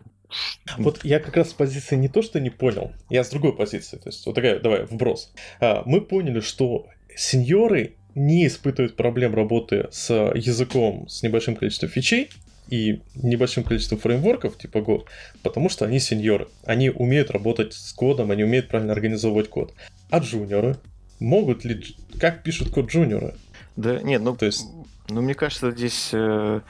вот 0.79 1.05
я 1.05 1.19
как 1.19 1.37
раз 1.37 1.51
с 1.51 1.55
позиции 1.55 1.97
не 1.97 2.09
то, 2.09 2.23
что 2.23 2.39
не 2.39 2.51
понял, 2.51 2.93
я 3.09 3.25
с 3.25 3.31
другой 3.31 3.57
позиции. 3.57 3.97
То 3.97 4.11
есть, 4.11 4.25
вот 4.27 4.35
такая, 4.35 4.61
давай, 4.61 4.85
вброс. 4.85 5.33
А, 5.61 5.83
мы 5.87 6.01
поняли, 6.01 6.41
что 6.41 6.87
сеньоры 7.17 7.97
не 8.15 8.47
испытывают 8.47 8.97
проблем 8.97 9.35
работы 9.35 9.89
с 9.91 10.13
языком 10.35 11.09
с 11.09 11.23
небольшим 11.23 11.57
количеством 11.57 11.89
фичей, 11.89 12.31
и 12.71 13.03
небольшим 13.17 13.65
количеством 13.65 13.99
фреймворков 13.99 14.57
типа 14.57 14.79
Go, 14.79 15.05
потому 15.43 15.69
что 15.69 15.85
они 15.85 15.99
сеньоры. 15.99 16.49
Они 16.65 16.89
умеют 16.89 17.31
работать 17.31 17.75
с 17.75 17.93
кодом, 17.93 18.31
они 18.31 18.45
умеют 18.45 18.69
правильно 18.69 18.93
организовывать 18.93 19.49
код. 19.49 19.75
А 20.09 20.19
джуниоры 20.19 20.77
могут 21.19 21.65
ли... 21.65 21.85
Как 22.21 22.43
пишут 22.43 22.71
код 22.71 22.89
джуниоры? 22.91 23.35
Да, 23.77 24.01
нет, 24.01 24.23
ну, 24.23 24.37
то 24.37 24.47
есть... 24.47 24.67
Ну, 25.09 25.21
мне 25.21 25.35
кажется, 25.35 25.73
здесь... 25.73 26.11
Э, 26.13 26.61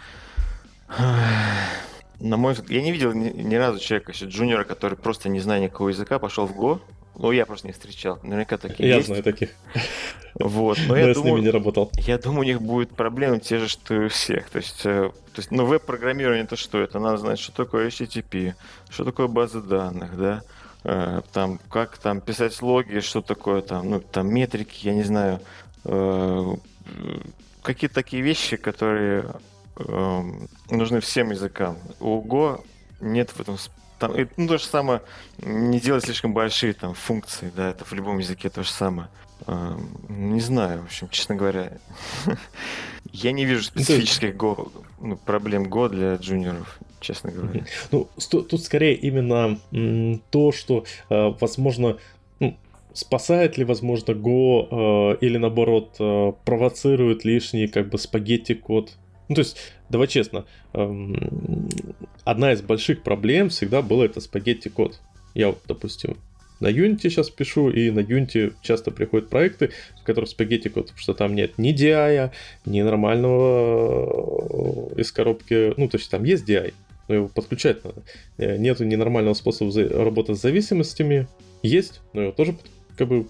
на 2.18 2.36
мой 2.38 2.54
взгляд, 2.54 2.70
я 2.70 2.82
не 2.82 2.92
видел 2.92 3.12
ни, 3.12 3.28
ни 3.28 3.54
разу 3.56 3.78
человека, 3.78 4.12
джуниора, 4.12 4.64
который 4.64 4.96
просто 4.96 5.28
не 5.28 5.40
зная 5.40 5.60
никакого 5.60 5.90
языка, 5.90 6.18
пошел 6.18 6.46
в 6.46 6.58
Go 6.58 6.80
ну, 7.20 7.32
я 7.32 7.44
просто 7.44 7.66
не 7.66 7.74
встречал. 7.74 8.18
Наверняка 8.22 8.56
такие 8.56 8.88
я 8.88 8.97
есть. 8.97 9.09
знаю 9.09 9.22
таких. 9.22 9.51
Вот, 10.34 10.78
но, 10.88 10.94
но 10.94 10.97
я, 11.01 11.09
я 11.09 11.14
думаю, 11.14 11.32
с 11.32 11.34
ними 11.34 11.44
не 11.44 11.51
работал. 11.51 11.92
Я 11.98 12.16
думаю, 12.16 12.40
у 12.40 12.44
них 12.44 12.62
будут 12.62 12.97
проблемы 12.97 13.40
те 13.40 13.59
же, 13.59 13.68
что 13.68 13.94
и 13.94 14.06
у 14.06 14.09
всех. 14.09 14.48
То 14.48 14.56
есть, 14.56 14.86
э, 14.86 15.10
то 15.10 15.38
есть 15.38 15.51
ну, 15.51 15.66
веб-программирование 15.66 16.44
это 16.44 16.56
что? 16.56 16.78
Это 16.80 16.98
надо 16.98 17.18
знать, 17.18 17.38
что 17.38 17.52
такое 17.52 17.88
HTTP, 17.88 18.55
что 18.88 19.05
такое 19.05 19.26
базы 19.26 19.60
данных, 19.60 20.16
да, 20.16 20.42
э, 20.84 21.20
там, 21.32 21.60
как 21.70 21.98
там 21.98 22.22
писать 22.22 22.60
логи, 22.62 23.01
что 23.01 23.20
такое 23.20 23.60
там, 23.60 23.90
ну, 23.90 24.01
там 24.01 24.32
метрики, 24.32 24.86
я 24.86 24.94
не 24.94 25.02
знаю, 25.02 25.40
э, 25.84 26.55
какие-то 27.62 27.97
такие 27.97 28.22
вещи, 28.22 28.56
которые 28.56 29.26
э, 29.76 30.22
нужны 30.70 31.01
всем 31.01 31.32
языкам. 31.32 31.76
У 32.01 32.22
Go 32.22 32.64
нет 33.01 33.28
в 33.28 33.40
этом 33.40 33.59
там, 34.01 34.14
ну, 34.36 34.48
то 34.48 34.59
же 34.59 34.64
самое, 34.64 35.02
не 35.39 35.78
делать 35.78 36.05
слишком 36.05 36.32
большие 36.32 36.72
там 36.72 36.94
функции, 36.94 37.52
да, 37.55 37.68
это 37.68 37.85
в 37.85 37.93
любом 37.93 38.18
языке 38.18 38.48
то 38.48 38.62
же 38.62 38.70
самое. 38.70 39.09
А, 39.47 39.78
не 40.09 40.40
знаю, 40.40 40.82
в 40.82 40.85
общем, 40.86 41.09
честно 41.10 41.36
говоря, 41.36 41.72
я 43.12 43.32
не 43.32 43.44
вижу 43.44 43.62
специфических 43.62 44.35
Go, 44.35 44.72
ну, 45.01 45.16
проблем 45.16 45.66
Go 45.66 45.90
для 45.90 46.14
джуниоров, 46.16 46.78
честно 47.01 47.31
говоря. 47.31 47.64
Ну, 47.93 48.09
тут 48.31 48.62
скорее 48.62 48.94
именно 48.94 49.59
то, 50.31 50.52
что, 50.52 50.85
а, 51.10 51.36
возможно, 51.39 51.98
ну, 52.39 52.56
спасает 52.94 53.59
ли, 53.59 53.64
возможно, 53.64 54.12
Go 54.12 54.66
а, 54.70 55.12
или 55.20 55.36
наоборот 55.36 55.97
провоцирует 56.44 57.27
лишний 57.27 57.68
как 57.68 57.90
бы 57.90 57.98
спагетти 57.98 58.55
код 58.55 58.97
ну, 59.31 59.36
то 59.36 59.43
есть, 59.43 59.57
давай 59.89 60.09
честно, 60.09 60.44
эм, 60.73 61.69
одна 62.24 62.52
из 62.52 62.62
больших 62.62 63.05
проблем 63.05 63.48
всегда 63.48 63.81
была 63.81 64.07
это 64.07 64.20
спагетти-код. 64.20 64.98
Я 65.35 65.51
вот, 65.51 65.61
допустим, 65.69 66.16
на 66.59 66.66
Unity 66.66 67.02
сейчас 67.02 67.31
пишу, 67.31 67.70
и 67.70 67.93
на 67.93 68.01
Unity 68.01 68.55
часто 68.61 68.90
приходят 68.90 69.31
проекты, 69.31 69.70
в 70.01 70.02
которых 70.02 70.31
спагетти 70.31 70.66
код, 70.66 70.86
потому 70.86 70.98
что 70.98 71.15
там 71.15 71.36
нет 71.36 71.59
ни 71.59 71.73
DI, 71.73 72.32
ни 72.66 72.82
нормального 72.82 74.90
э, 74.97 75.01
из 75.01 75.12
коробки, 75.12 75.74
ну, 75.77 75.89
то 75.89 75.97
есть 75.97 76.11
там 76.11 76.24
есть 76.24 76.48
DI, 76.48 76.74
но 77.07 77.15
его 77.15 77.28
подключать 77.28 77.85
надо. 77.85 78.02
Э, 78.36 78.57
нету 78.57 78.85
ненормального 78.85 79.35
способа 79.35 79.70
работы 79.90 80.35
с 80.35 80.40
зависимостями, 80.40 81.28
есть, 81.62 82.01
но 82.15 82.23
его 82.23 82.32
тоже 82.32 82.57
как 82.98 83.07
бы 83.07 83.28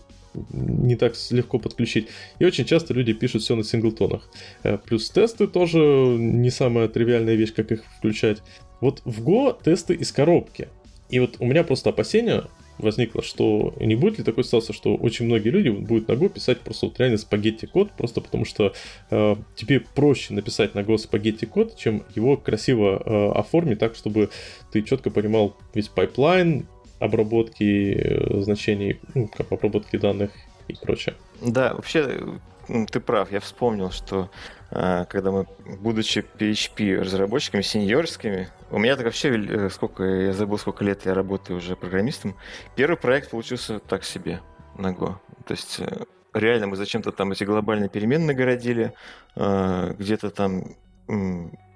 не 0.53 0.97
так 0.97 1.15
легко 1.31 1.59
подключить. 1.59 2.09
И 2.39 2.45
очень 2.45 2.65
часто 2.65 2.95
люди 2.95 3.13
пишут 3.13 3.43
все 3.43 3.57
на 3.57 3.65
синглтонах. 3.65 4.29
Э, 4.63 4.79
плюс 4.79 5.11
тесты 5.11 5.47
тоже 5.47 5.79
не 5.79 6.51
самая 6.51 6.89
тривиальная 6.89 7.35
вещь, 7.35 7.53
как 7.55 7.73
их 7.73 7.85
включать. 7.99 8.43
Вот 8.81 9.03
в 9.05 9.27
Go 9.27 9.57
тесты 9.63 9.95
из 9.95 10.13
коробки. 10.13 10.69
И 11.09 11.19
вот 11.19 11.37
у 11.39 11.47
меня 11.47 11.65
просто 11.65 11.91
опасение 11.91 12.45
возникло, 12.79 13.23
что 13.23 13.75
не 13.79 13.95
будет 13.95 14.19
ли 14.19 14.25
такой 14.25 14.45
ситуации, 14.45 14.73
что 14.73 14.97
очень 14.97 15.27
многие 15.27 15.51
люди 15.51 15.69
будут 15.69 16.09
на 16.09 16.13
Go 16.13 16.29
писать 16.29 16.61
просто 16.61 16.87
вот 16.87 16.99
реально 16.99 17.19
спагетти 17.19 17.67
код, 17.67 17.91
просто 17.93 18.21
потому 18.21 18.45
что 18.45 18.73
э, 19.11 19.37
тебе 19.55 19.81
проще 19.81 20.35
написать 20.35 20.75
на 20.75 20.81
Go 20.81 20.97
спагетти 20.99 21.45
код, 21.45 21.77
чем 21.77 22.05
его 22.15 22.37
красиво 22.37 23.03
э, 23.05 23.39
оформить 23.39 23.79
так, 23.79 23.95
чтобы 23.95 24.31
ты 24.73 24.83
четко 24.83 25.11
понимал 25.11 25.57
весь 25.75 25.89
pipeline, 25.89 26.67
обработки 27.01 27.95
э, 27.95 28.43
значений, 28.43 29.01
ну, 29.15 29.29
как 29.29 29.51
обработки 29.51 29.97
данных 29.97 30.31
и 30.69 30.75
прочее. 30.75 31.17
Да, 31.41 31.75
вообще 31.75 32.39
ты 32.93 33.01
прав, 33.01 33.33
я 33.33 33.41
вспомнил, 33.41 33.91
что 33.91 34.31
а, 34.71 35.05
когда 35.07 35.33
мы, 35.33 35.47
будучи 35.81 36.25
PHP 36.39 37.01
разработчиками 37.01 37.63
сеньорскими, 37.63 38.49
у 38.71 38.79
меня 38.79 38.97
так 38.97 39.07
вообще, 39.07 39.31
э, 39.31 39.71
сколько, 39.71 40.05
я 40.05 40.33
забыл, 40.33 40.59
сколько 40.59 40.85
лет 40.85 41.05
я 41.07 41.15
работаю 41.15 41.57
уже 41.57 41.75
программистом, 41.75 42.37
первый 42.77 42.97
проект 42.97 43.31
получился 43.31 43.81
так 43.81 44.05
себе 44.05 44.41
на 44.77 44.93
Go. 44.93 45.17
То 45.47 45.53
есть 45.53 45.81
э, 45.81 46.05
реально 46.33 46.69
мы 46.69 46.77
зачем-то 46.77 47.11
там 47.11 47.33
эти 47.33 47.43
глобальные 47.43 47.89
переменные 47.89 48.29
нагородили, 48.29 48.93
а, 49.35 49.95
где-то 49.99 50.31
там 50.31 50.77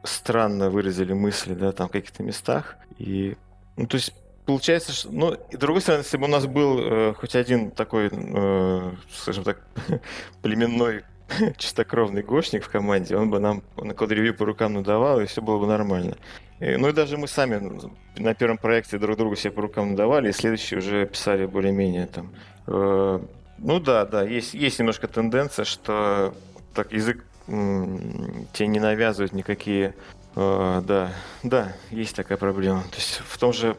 странно 0.04 0.70
выразили 0.70 1.12
мысли, 1.12 1.54
да, 1.54 1.72
там 1.72 1.88
в 1.88 1.90
каких-то 1.90 2.22
местах. 2.22 2.76
И, 2.98 3.36
ну, 3.76 3.88
то 3.88 3.96
есть 3.96 4.14
получается, 4.46 4.92
что, 4.92 5.10
ну, 5.10 5.34
и 5.34 5.56
с 5.56 5.58
другой 5.58 5.80
стороны, 5.80 6.02
если 6.02 6.16
бы 6.16 6.24
у 6.24 6.30
нас 6.30 6.46
был 6.46 6.78
э, 6.78 7.14
хоть 7.14 7.34
один 7.34 7.70
такой, 7.70 8.10
э, 8.12 8.92
скажем 9.10 9.44
так, 9.44 9.60
племенной 10.42 11.04
чистокровный 11.56 12.22
гошник 12.22 12.64
в 12.64 12.68
команде, 12.68 13.16
он 13.16 13.30
бы 13.30 13.40
нам 13.40 13.62
на 13.76 13.94
код-ревью 13.94 14.34
по 14.34 14.44
рукам 14.44 14.74
надавал, 14.74 15.20
и 15.20 15.26
все 15.26 15.42
было 15.42 15.58
бы 15.58 15.66
нормально. 15.66 16.16
И, 16.60 16.76
ну 16.76 16.88
и 16.88 16.92
даже 16.92 17.16
мы 17.16 17.26
сами 17.26 17.80
на 18.16 18.34
первом 18.34 18.58
проекте 18.58 18.98
друг 18.98 19.16
другу 19.16 19.36
себе 19.36 19.52
по 19.52 19.62
рукам 19.62 19.90
надавали, 19.90 20.28
и 20.28 20.32
следующий 20.32 20.76
уже 20.76 21.06
писали 21.06 21.46
более-менее 21.46 22.06
там. 22.06 22.34
Э, 22.66 23.20
ну 23.58 23.80
да, 23.80 24.04
да, 24.04 24.22
есть, 24.22 24.54
есть 24.54 24.78
немножко 24.78 25.08
тенденция, 25.08 25.64
что 25.64 26.34
так 26.74 26.92
язык 26.92 27.24
тебе 27.46 28.66
не 28.68 28.80
навязывает 28.80 29.32
никакие... 29.32 29.94
Э, 30.34 30.82
да, 30.84 31.12
да, 31.42 31.72
есть 31.90 32.16
такая 32.16 32.38
проблема. 32.38 32.82
То 32.90 32.96
есть 32.96 33.22
в 33.26 33.38
том 33.38 33.52
же 33.52 33.76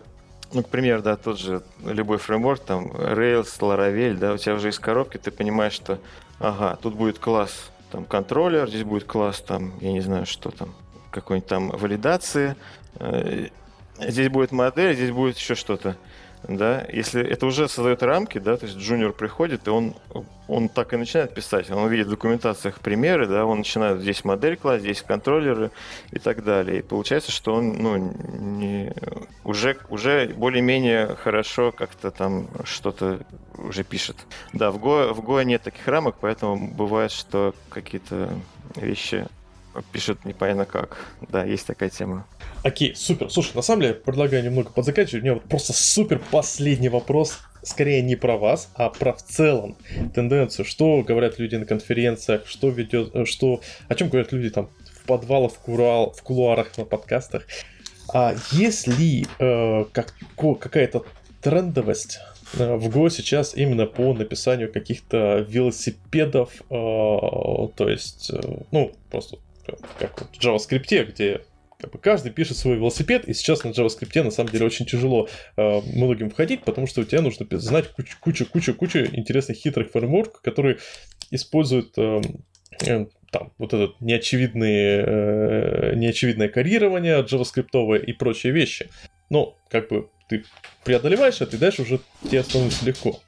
ну, 0.54 0.64
к 0.64 0.70
примеру, 0.70 1.02
да, 1.02 1.16
тот 1.16 1.40
же 1.40 1.62
любой 1.84 2.18
фреймворк, 2.18 2.62
там, 2.62 2.88
Rails, 2.88 3.60
Laravel, 3.60 4.16
да, 4.16 4.34
у 4.34 4.38
тебя 4.38 4.56
уже 4.56 4.70
из 4.70 4.80
коробки, 4.80 5.18
ты 5.18 5.32
понимаешь, 5.32 5.74
что, 5.74 6.00
ага, 6.40 6.78
тут 6.82 6.96
будет 6.96 7.20
класс, 7.20 7.72
там, 7.92 8.06
контроллер, 8.06 8.68
здесь 8.70 8.84
будет 8.84 9.06
класс, 9.06 9.42
там, 9.42 9.74
я 9.82 9.92
не 9.92 10.02
знаю, 10.02 10.26
что 10.26 10.52
там, 10.52 10.74
какой-нибудь 11.12 11.50
там 11.50 11.70
валидации, 11.70 12.56
э, 13.00 13.48
здесь 14.00 14.30
будет 14.30 14.52
модель, 14.52 14.96
здесь 14.96 15.12
будет 15.12 15.38
еще 15.38 15.56
что-то 15.56 15.98
да, 16.48 16.86
если 16.92 17.24
это 17.24 17.46
уже 17.46 17.68
создает 17.68 18.04
рамки, 18.04 18.38
да, 18.38 18.58
то 18.58 18.66
есть 18.66 18.78
джуниор 18.78 19.14
приходит, 19.14 19.68
и 19.68 19.70
он, 19.70 19.96
он 20.48 20.70
так 20.70 20.94
и 20.94 20.98
начинает 20.98 21.34
писать, 21.34 21.70
он 21.72 21.90
видит 21.90 22.08
в 22.08 22.12
документациях 22.12 22.80
примеры, 22.80 23.28
да, 23.28 23.46
он 23.46 23.60
начинает 23.60 24.02
здесь 24.02 24.24
модель 24.24 24.58
класть, 24.58 24.84
здесь 24.84 25.02
контроллеры 25.02 25.72
и 26.12 26.20
так 26.20 26.44
далее. 26.44 26.80
И 26.80 26.82
получается, 26.82 27.32
что 27.32 27.56
он, 27.56 27.78
ну, 27.78 27.98
не, 27.98 28.94
уже, 29.44 29.78
уже 29.90 30.28
более-менее 30.36 31.16
хорошо 31.16 31.72
как-то 31.72 32.12
там 32.12 32.48
что-то 32.64 33.22
уже 33.58 33.84
пишет. 33.84 34.18
Да, 34.54 34.72
в 34.72 34.78
Go, 34.78 35.14
в 35.14 35.22
Go 35.22 35.44
нет 35.44 35.64
таких 35.64 35.88
рамок, 35.88 36.16
поэтому 36.20 36.72
бывает, 36.72 37.12
что 37.12 37.56
какие-то 37.70 38.30
вещи 38.76 39.28
пишет 39.91 40.26
непонятно 40.26 40.65
как. 40.65 40.97
Да, 41.30 41.43
есть 41.43 41.65
такая 41.68 41.89
тема. 41.89 42.27
Окей, 42.64 42.95
супер. 42.95 43.30
Слушай, 43.30 43.56
на 43.56 43.61
самом 43.61 43.81
деле, 43.84 43.93
предлагаю 43.93 44.43
немного 44.43 44.69
подзаканчивать. 44.72 45.22
У 45.22 45.26
меня 45.26 45.34
вот 45.35 45.43
просто 45.43 45.73
супер 45.73 46.22
последний 46.31 46.89
вопрос. 46.89 47.39
Скорее 47.61 48.02
не 48.02 48.15
про 48.15 48.38
вас, 48.38 48.69
а 48.76 48.89
про 48.89 49.14
в 49.14 49.23
целом 49.23 49.76
тенденцию. 50.14 50.65
Что 50.65 51.02
говорят 51.02 51.39
люди 51.39 51.56
на 51.56 51.65
конференциях, 51.65 52.47
что 52.47 52.69
ведет, 52.69 53.15
э, 53.15 53.26
что, 53.26 53.61
о 53.88 53.95
чем 53.95 54.10
говорят 54.10 54.31
люди 54.31 54.49
там 54.49 54.69
в 54.93 55.06
подвалах, 55.06 55.53
в, 55.53 55.60
курал, 55.60 56.11
в 56.11 56.22
кулуарах, 56.23 56.77
на 56.77 56.85
подкастах. 56.85 57.45
А 58.14 58.35
есть 58.52 58.88
ли 58.88 59.26
э, 59.39 59.85
как, 59.91 60.14
какая-то 60.60 61.06
трендовость 61.41 62.19
э, 62.57 62.76
в 62.76 62.88
Go 62.89 63.10
сейчас 63.10 63.56
именно 63.56 63.85
по 63.85 64.14
написанию 64.14 64.72
каких-то 64.72 65.45
велосипедов, 65.47 66.49
э, 66.61 66.64
то 66.69 67.89
есть, 67.89 68.31
э, 68.31 68.41
ну, 68.72 68.91
просто 69.11 69.38
как 70.00 70.28
в 70.32 70.40
JavaScript, 70.40 71.06
где 71.06 71.42
как 71.80 71.92
бы 71.92 72.00
каждый 72.00 72.32
пишет 72.32 72.58
свой 72.58 72.76
велосипед, 72.78 73.28
и 73.28 73.34
сейчас 73.34 73.64
на 73.64 73.70
JavaScript 73.70 74.24
на 74.24 74.32
самом 74.32 74.50
деле 74.50 74.66
очень 74.66 74.86
тяжело 74.86 75.28
э, 75.58 75.82
многим 75.94 76.30
входить, 76.30 76.64
потому 76.64 76.88
что 76.88 77.02
у 77.02 77.04
тебя 77.04 77.22
нужно 77.22 77.46
знать 77.60 77.92
кучу-кучу-кучу 77.92 79.00
интересных 79.00 79.58
хитрых 79.58 79.92
фреймворков, 79.92 80.42
которые 80.42 80.78
используют 81.32 81.94
э, 81.98 82.22
э, 82.86 83.06
там 83.32 83.52
вот 83.58 83.74
это 83.74 83.94
неочевидные, 84.00 85.04
э, 85.06 85.96
неочевидное 85.96 86.48
карирование 86.48 87.22
JavaScript 87.22 88.00
и 88.00 88.14
прочие 88.14 88.54
вещи. 88.54 88.90
Но, 89.30 89.58
как 89.70 89.90
бы, 89.90 90.10
ты 90.30 90.44
преодолеваешь 90.84 91.42
это, 91.42 91.56
и 91.56 91.60
дальше 91.60 91.82
уже 91.82 92.00
тебе 92.24 92.44
становится 92.44 92.86
легко. 92.86 93.20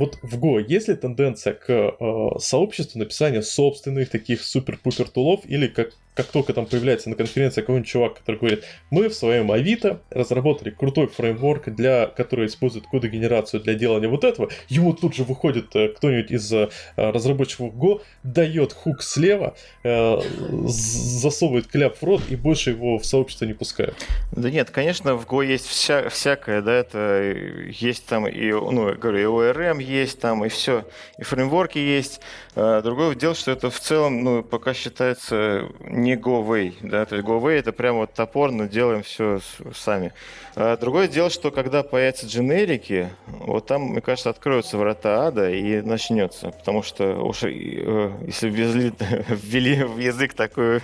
Вот 0.00 0.18
в 0.22 0.38
Go 0.38 0.64
есть 0.66 0.88
ли 0.88 0.94
тенденция 0.94 1.52
к 1.52 1.68
э, 1.68 2.38
сообществу 2.38 2.98
написания 2.98 3.42
собственных 3.42 4.08
таких 4.08 4.42
супер-пупер 4.42 5.06
тулов, 5.06 5.42
или 5.44 5.66
как 5.66 5.92
как 6.14 6.26
только 6.26 6.52
там 6.52 6.66
появляется 6.66 7.08
на 7.08 7.16
конференции 7.16 7.60
какой-нибудь 7.60 7.88
чувак, 7.88 8.14
который 8.18 8.36
говорит, 8.36 8.64
мы 8.90 9.08
в 9.08 9.14
своем 9.14 9.52
Авито 9.52 10.00
разработали 10.10 10.70
крутой 10.70 11.06
фреймворк, 11.06 11.68
для, 11.74 12.06
который 12.06 12.46
использует 12.46 12.86
кодогенерацию 12.86 13.60
для 13.60 13.74
делания 13.74 14.08
вот 14.08 14.24
этого, 14.24 14.50
ему 14.68 14.92
тут 14.92 15.14
же 15.14 15.24
выходит 15.24 15.74
э, 15.76 15.88
кто-нибудь 15.88 16.30
из 16.30 16.52
э, 16.52 16.68
разработчиков 16.96 17.72
Go, 17.74 18.02
дает 18.22 18.72
хук 18.72 19.02
слева, 19.02 19.54
э, 19.84 20.18
засовывает 20.66 21.68
кляп 21.68 21.96
в 21.96 22.02
рот 22.02 22.22
и 22.28 22.36
больше 22.36 22.70
его 22.70 22.98
в 22.98 23.06
сообщество 23.06 23.44
не 23.44 23.54
пускают. 23.54 23.94
Да 24.32 24.50
нет, 24.50 24.70
конечно, 24.70 25.14
в 25.14 25.26
Go 25.26 25.46
есть 25.46 25.66
вся, 25.66 26.08
всякое, 26.08 26.60
да, 26.60 26.72
это 26.72 27.34
есть 27.68 28.06
там 28.06 28.26
и, 28.26 28.50
ну, 28.50 28.94
говорю, 28.94 29.18
и 29.18 29.52
ORM 29.52 29.82
есть 29.82 30.20
там, 30.20 30.44
и 30.44 30.48
все, 30.48 30.84
и 31.18 31.22
фреймворки 31.22 31.78
есть. 31.78 32.20
А 32.56 32.82
другое 32.82 33.14
дело, 33.14 33.34
что 33.34 33.52
это 33.52 33.70
в 33.70 33.78
целом, 33.78 34.24
ну, 34.24 34.42
пока 34.42 34.74
считается 34.74 35.68
не 36.02 36.16
go 36.16 36.74
да, 36.82 37.04
то 37.06 37.16
есть 37.16 37.26
go 37.26 37.48
это 37.50 37.72
прямо 37.72 38.00
вот 38.00 38.14
топорно 38.14 38.68
делаем 38.68 39.02
все 39.02 39.40
сами. 39.74 40.12
А 40.56 40.76
другое 40.76 41.08
дело, 41.08 41.30
что 41.30 41.50
когда 41.50 41.82
появятся 41.82 42.26
дженерики, 42.26 43.10
вот 43.26 43.66
там, 43.66 43.82
мне 43.82 44.00
кажется, 44.00 44.30
откроются 44.30 44.78
врата 44.78 45.26
ада 45.26 45.50
и 45.50 45.80
начнется, 45.80 46.50
потому 46.50 46.82
что 46.82 47.22
уж 47.22 47.44
э, 47.44 48.12
если 48.26 48.48
ввезли, 48.48 48.92
ввели 49.28 49.84
в 49.84 49.98
язык 49.98 50.34
такую 50.34 50.80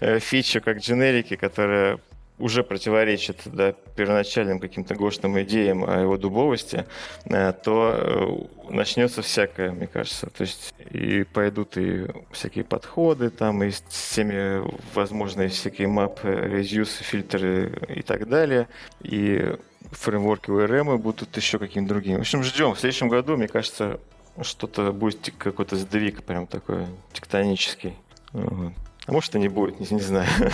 э, 0.00 0.18
фичу, 0.18 0.60
как 0.60 0.78
дженерики, 0.78 1.36
которая 1.36 1.98
уже 2.38 2.62
противоречит 2.62 3.40
да, 3.46 3.72
первоначальным 3.96 4.60
каким-то 4.60 4.94
гошным 4.94 5.40
идеям 5.42 5.84
о 5.84 6.00
его 6.00 6.16
дубовости, 6.16 6.86
э, 7.24 7.52
то 7.52 8.48
э, 8.70 8.72
начнется 8.72 9.22
всякое, 9.22 9.72
мне 9.72 9.86
кажется. 9.86 10.28
То 10.30 10.42
есть 10.42 10.74
и 10.90 11.24
пойдут 11.24 11.76
и 11.76 12.06
всякие 12.30 12.64
подходы, 12.64 13.30
там, 13.30 13.62
и 13.62 13.70
всеми 13.88 14.62
возможные 14.94 15.48
всякие 15.48 15.88
мап, 15.88 16.24
reuse, 16.24 17.02
фильтры 17.02 17.72
и 17.94 18.02
так 18.02 18.28
далее. 18.28 18.68
И 19.02 19.56
фреймворки 19.90 20.50
ORM 20.50 20.96
будут 20.98 21.36
еще 21.36 21.58
какими-то 21.58 21.88
другими. 21.88 22.16
В 22.18 22.20
общем, 22.20 22.42
ждем. 22.42 22.74
В 22.74 22.80
следующем 22.80 23.08
году, 23.08 23.36
мне 23.36 23.48
кажется, 23.48 24.00
что-то 24.42 24.92
будет 24.92 25.32
какой-то 25.38 25.76
сдвиг 25.76 26.22
прям 26.22 26.46
такой 26.46 26.86
тектонический. 27.12 27.94
А 28.32 29.12
может 29.12 29.34
и 29.34 29.38
не 29.38 29.48
будет, 29.48 29.80
не, 29.80 29.86
не 29.96 30.02
знаю. 30.02 30.28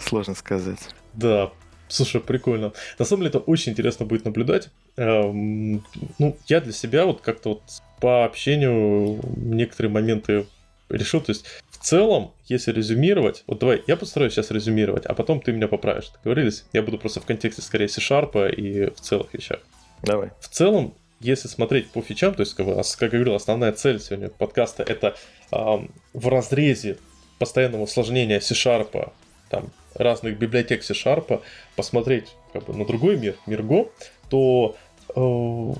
Сложно 0.00 0.34
сказать. 0.34 0.80
Да, 1.14 1.52
Слушай, 1.90 2.20
прикольно. 2.20 2.72
На 2.98 3.04
самом 3.04 3.22
деле 3.22 3.30
это 3.30 3.38
очень 3.40 3.72
интересно 3.72 4.06
будет 4.06 4.24
наблюдать. 4.24 4.68
Эм, 4.96 5.84
ну, 6.18 6.36
я 6.46 6.60
для 6.60 6.72
себя 6.72 7.04
вот 7.04 7.20
как-то 7.20 7.50
вот 7.50 7.62
по 8.00 8.24
общению 8.24 9.20
некоторые 9.36 9.90
моменты 9.90 10.46
решил. 10.88 11.20
То 11.20 11.32
есть 11.32 11.46
в 11.68 11.78
целом, 11.78 12.32
если 12.46 12.72
резюмировать, 12.72 13.42
вот 13.48 13.58
давай, 13.58 13.82
я 13.88 13.96
постараюсь 13.96 14.34
сейчас 14.34 14.52
резюмировать, 14.52 15.04
а 15.04 15.14
потом 15.14 15.40
ты 15.40 15.52
меня 15.52 15.66
поправишь. 15.66 16.10
Договорились? 16.10 16.64
Я 16.72 16.82
буду 16.82 16.96
просто 16.96 17.20
в 17.20 17.24
контексте 17.24 17.60
скорее 17.60 17.88
C-Sharp 17.88 18.54
и 18.54 18.90
в 18.90 19.00
целых 19.00 19.34
вещах. 19.34 19.58
Давай. 20.02 20.30
В 20.40 20.48
целом, 20.48 20.94
если 21.18 21.48
смотреть 21.48 21.90
по 21.90 22.02
фичам, 22.02 22.34
то 22.34 22.40
есть, 22.40 22.54
как, 22.54 22.66
как 22.66 23.12
я 23.12 23.18
говорил, 23.18 23.34
основная 23.34 23.72
цель 23.72 24.00
сегодня 24.00 24.28
подкаста 24.28 24.84
это 24.84 25.16
эм, 25.50 25.90
в 26.14 26.28
разрезе 26.28 26.98
постоянного 27.38 27.82
усложнения 27.82 28.38
C-Sharp, 28.38 29.12
там, 29.48 29.70
разных 29.94 30.38
библиотек 30.38 30.82
C-Sharp, 30.82 31.40
посмотреть 31.76 32.34
как 32.52 32.64
бы, 32.64 32.74
на 32.74 32.84
другой 32.84 33.16
мир, 33.16 33.36
мир 33.46 33.62
Go, 33.62 33.90
то 34.28 34.76
э, 35.14 35.72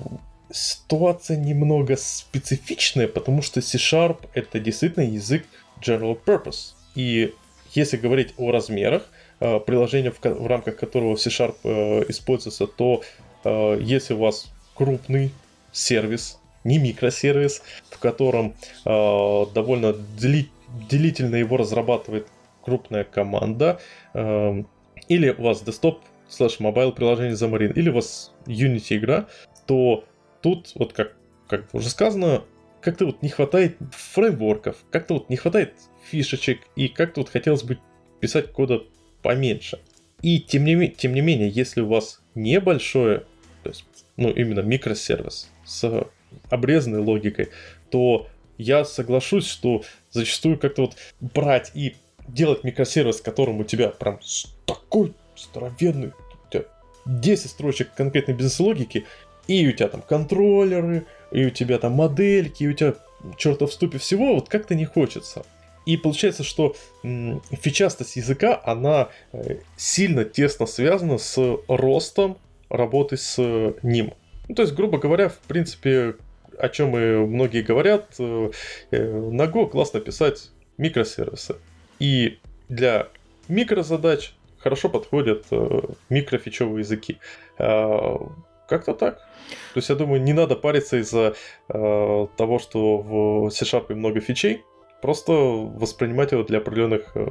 ситуация 0.51 1.37
немного 1.37 1.95
специфичная, 1.97 3.07
потому 3.07 3.41
что 3.41 3.61
C-Sharp 3.61 4.27
это 4.33 4.59
действительно 4.59 5.03
язык 5.03 5.45
general 5.81 6.17
purpose. 6.23 6.73
И 6.95 7.33
если 7.73 7.97
говорить 7.97 8.33
о 8.37 8.51
размерах, 8.51 9.09
э, 9.39 9.59
приложения, 9.59 10.11
в, 10.11 10.19
в 10.21 10.47
рамках 10.47 10.77
которого 10.77 11.15
C-Sharp 11.15 11.55
э, 11.63 12.05
используется, 12.09 12.67
то 12.67 13.01
э, 13.43 13.77
если 13.81 14.13
у 14.13 14.19
вас 14.19 14.51
крупный 14.75 15.31
сервис, 15.71 16.39
не 16.63 16.77
микросервис, 16.77 17.61
в 17.89 17.97
котором 17.99 18.53
э, 18.85 19.45
довольно 19.53 19.93
дли, 19.93 20.49
длительно 20.89 21.35
его 21.35 21.57
разрабатывает 21.57 22.27
крупная 22.63 23.03
команда, 23.03 23.79
э, 24.13 24.63
или 25.07 25.29
у 25.29 25.41
вас 25.41 25.61
десктоп 25.61 26.01
слэш 26.27 26.59
mobile 26.59 26.91
приложение 26.91 27.33
Xamarin, 27.33 27.73
или 27.73 27.89
у 27.89 27.93
вас 27.93 28.33
Unity 28.45 28.97
игра, 28.97 29.27
то 29.67 30.05
тут, 30.41 30.71
вот 30.75 30.93
как, 30.93 31.15
как 31.47 31.73
уже 31.73 31.89
сказано, 31.89 32.43
как-то 32.81 33.05
вот 33.05 33.21
не 33.21 33.29
хватает 33.29 33.77
фреймворков, 33.91 34.77
как-то 34.89 35.15
вот 35.15 35.29
не 35.29 35.35
хватает 35.35 35.73
фишечек, 36.09 36.61
и 36.75 36.87
как-то 36.87 37.21
вот 37.21 37.29
хотелось 37.29 37.63
бы 37.63 37.77
писать 38.19 38.51
кода 38.51 38.83
поменьше. 39.21 39.79
И 40.21 40.39
тем 40.39 40.65
не, 40.65 40.87
тем 40.89 41.13
не 41.13 41.21
менее, 41.21 41.49
если 41.49 41.81
у 41.81 41.87
вас 41.87 42.21
небольшое, 42.35 43.25
то 43.63 43.69
есть, 43.69 43.85
ну, 44.17 44.29
именно 44.31 44.61
микросервис 44.61 45.49
с 45.65 46.07
обрезанной 46.49 46.99
логикой, 46.99 47.49
то 47.89 48.27
я 48.57 48.85
соглашусь, 48.85 49.47
что 49.47 49.83
зачастую 50.11 50.57
как-то 50.57 50.83
вот 50.83 50.95
брать 51.19 51.71
и 51.73 51.95
делать 52.33 52.63
микросервис, 52.63 53.21
которым 53.21 53.59
у 53.59 53.63
тебя 53.63 53.89
прям 53.89 54.19
такой 54.65 55.13
здоровенный, 55.37 56.09
у 56.09 56.51
тебя 56.51 56.63
10 57.05 57.49
строчек 57.49 57.93
конкретной 57.93 58.35
бизнес-логики, 58.35 59.05
и 59.47 59.67
у 59.67 59.71
тебя 59.71 59.89
там 59.89 60.01
контроллеры, 60.01 61.05
и 61.31 61.45
у 61.45 61.49
тебя 61.49 61.77
там 61.77 61.93
модельки, 61.93 62.63
и 62.63 62.67
у 62.67 62.73
тебя 62.73 62.95
чертов 63.37 63.73
ступе 63.73 63.97
всего, 63.97 64.35
вот 64.35 64.49
как-то 64.49 64.75
не 64.75 64.85
хочется. 64.85 65.43
И 65.85 65.97
получается, 65.97 66.43
что 66.43 66.75
фичастость 67.03 68.15
языка, 68.15 68.61
она 68.63 69.09
э, 69.33 69.57
сильно 69.77 70.25
тесно 70.25 70.67
связана 70.67 71.17
с 71.17 71.57
ростом 71.67 72.37
работы 72.69 73.17
с 73.17 73.37
ним. 73.81 74.13
Ну, 74.47 74.55
то 74.55 74.61
есть, 74.61 74.75
грубо 74.75 74.99
говоря, 74.99 75.29
в 75.29 75.39
принципе, 75.39 76.15
о 76.57 76.69
чем 76.69 76.95
и 76.95 77.25
многие 77.25 77.63
говорят, 77.63 78.13
э, 78.19 78.51
э, 78.91 79.29
на 79.31 79.43
Go 79.43 79.67
классно 79.69 79.99
писать 80.01 80.51
микросервисы. 80.77 81.55
И 82.01 82.39
для 82.67 83.09
микрозадач 83.47 84.33
хорошо 84.57 84.89
подходят 84.89 85.45
э, 85.51 85.81
микрофичевые 86.09 86.79
языки. 86.79 87.19
Э, 87.59 88.15
как-то 88.67 88.95
так. 88.95 89.17
То 89.73 89.77
есть, 89.77 89.89
я 89.89 89.95
думаю, 89.95 90.19
не 90.19 90.33
надо 90.33 90.55
париться 90.55 90.97
из-за 90.97 91.35
э, 91.69 92.27
того, 92.37 92.57
что 92.57 92.97
в 92.97 93.49
C-Sharp 93.51 93.93
много 93.93 94.19
фичей. 94.19 94.63
Просто 94.99 95.31
воспринимать 95.31 96.31
его 96.31 96.43
для 96.43 96.57
определенных 96.57 97.11
э, 97.13 97.27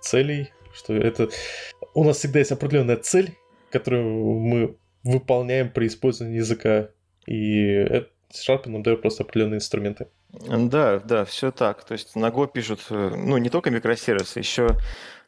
целей. 0.00 0.52
Что 0.72 0.94
это... 0.94 1.28
У 1.92 2.02
нас 2.02 2.16
всегда 2.16 2.38
есть 2.38 2.52
определенная 2.52 2.96
цель, 2.96 3.36
которую 3.70 4.40
мы 4.40 4.76
выполняем 5.04 5.70
при 5.70 5.86
использовании 5.86 6.38
языка. 6.38 6.88
И 7.26 8.06
C-Sharp 8.30 8.70
нам 8.70 8.82
дает 8.82 9.02
просто 9.02 9.24
определенные 9.24 9.58
инструменты. 9.58 10.06
Да, 10.32 10.98
да, 11.00 11.24
все 11.24 11.50
так. 11.50 11.84
То 11.84 11.92
есть 11.92 12.14
на 12.14 12.26
Go 12.26 12.50
пишут, 12.50 12.80
э, 12.90 13.12
ну, 13.16 13.38
не 13.38 13.48
только 13.48 13.70
микросервисы, 13.70 14.38
еще 14.38 14.76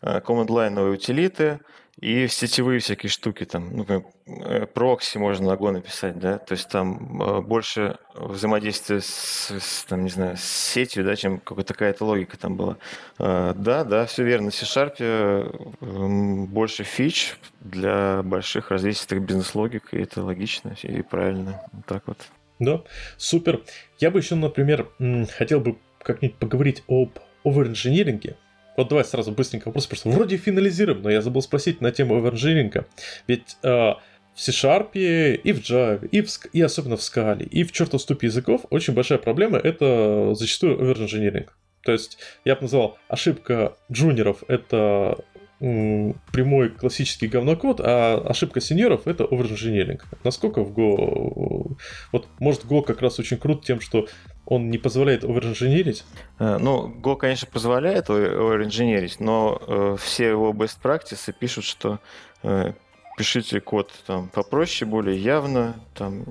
э, 0.02 0.20
line 0.20 0.92
утилиты 0.92 1.60
и 1.98 2.28
сетевые 2.28 2.80
всякие 2.80 3.10
штуки 3.10 3.44
там, 3.44 3.76
ну, 3.76 4.66
прокси 4.74 5.18
можно 5.18 5.48
на 5.48 5.56
Go 5.56 5.70
написать, 5.70 6.18
да, 6.18 6.38
то 6.38 6.52
есть 6.52 6.68
там 6.68 7.42
больше 7.46 7.98
взаимодействия 8.14 9.00
с, 9.00 9.50
с 9.50 9.84
там, 9.84 10.04
не 10.04 10.10
знаю, 10.10 10.36
с 10.36 10.42
сетью, 10.42 11.04
да, 11.04 11.16
чем 11.16 11.38
какая-то 11.40 11.74
какая-то 11.74 12.04
логика 12.04 12.38
там 12.38 12.56
была. 12.56 12.76
Да, 13.18 13.84
да, 13.84 14.06
все 14.06 14.22
верно. 14.24 14.50
C-Sharp 14.50 16.46
больше 16.46 16.84
фич 16.84 17.36
для 17.60 18.22
больших 18.22 18.70
развесистых 18.70 19.20
бизнес-логик, 19.20 19.92
и 19.92 19.98
это 19.98 20.22
логично 20.22 20.74
и 20.82 21.02
правильно. 21.02 21.60
Вот 21.72 21.86
так 21.86 22.02
вот. 22.06 22.18
Да, 22.60 22.82
супер. 23.16 23.62
Я 23.98 24.10
бы 24.10 24.20
еще, 24.20 24.36
например, 24.36 24.88
хотел 25.36 25.60
бы 25.60 25.78
как-нибудь 26.02 26.36
поговорить 26.36 26.84
об 26.86 27.18
оверинжиниринге. 27.42 28.36
Вот 28.76 28.88
давай 28.88 29.04
сразу 29.04 29.32
быстренько 29.32 29.68
вопрос, 29.68 29.88
что 29.90 30.10
вроде 30.10 30.36
финализируем, 30.36 31.02
но 31.02 31.10
я 31.10 31.22
забыл 31.22 31.42
спросить 31.42 31.80
на 31.80 31.90
тему 31.90 32.16
оверинжиниринга. 32.16 32.86
Ведь 33.26 33.56
э, 33.62 33.68
в 33.68 34.40
C-Sharp 34.40 34.90
и 34.94 35.52
в 35.52 35.58
Java, 35.58 36.06
и, 36.06 36.22
в, 36.22 36.28
и 36.52 36.60
особенно 36.62 36.96
в 36.96 37.00
Scala, 37.00 37.42
и 37.42 37.64
в 37.64 37.72
чертов 37.72 38.02
ступе 38.02 38.28
языков 38.28 38.62
очень 38.70 38.94
большая 38.94 39.18
проблема— 39.18 39.58
это 39.62 40.34
зачастую 40.34 40.80
оверинжиниринг. 40.80 41.56
То 41.82 41.92
есть 41.92 42.18
я 42.44 42.56
бы 42.56 42.62
назвал 42.62 42.98
ошибка 43.08 43.76
джуниоров— 43.90 44.44
это 44.48 45.18
прямой 45.60 46.70
классический 46.70 47.28
говнокод, 47.28 47.80
а 47.80 48.16
ошибка 48.26 48.60
сеньоров 48.62 49.06
это 49.06 49.24
оверинжиниринг. 49.24 50.06
Насколько 50.24 50.64
в 50.64 50.72
Go... 50.72 51.76
Вот, 52.12 52.28
может, 52.38 52.64
Go 52.64 52.82
как 52.82 53.02
раз 53.02 53.18
очень 53.18 53.36
крут 53.36 53.64
тем, 53.64 53.80
что 53.80 54.06
он 54.46 54.70
не 54.70 54.78
позволяет 54.78 55.22
оверинжинирить? 55.22 56.04
Э, 56.38 56.56
ну, 56.58 56.88
Go, 56.88 57.16
конечно, 57.16 57.46
позволяет 57.46 58.08
оверинжинирить, 58.08 59.20
но 59.20 59.60
э, 59.66 59.96
все 60.00 60.28
его 60.30 60.52
best 60.52 60.78
practices 60.82 61.34
пишут, 61.38 61.64
что 61.64 62.00
э, 62.42 62.72
пишите 63.18 63.60
код 63.60 63.92
там 64.06 64.28
попроще, 64.28 64.90
более 64.90 65.18
явно, 65.18 65.76
там 65.94 66.24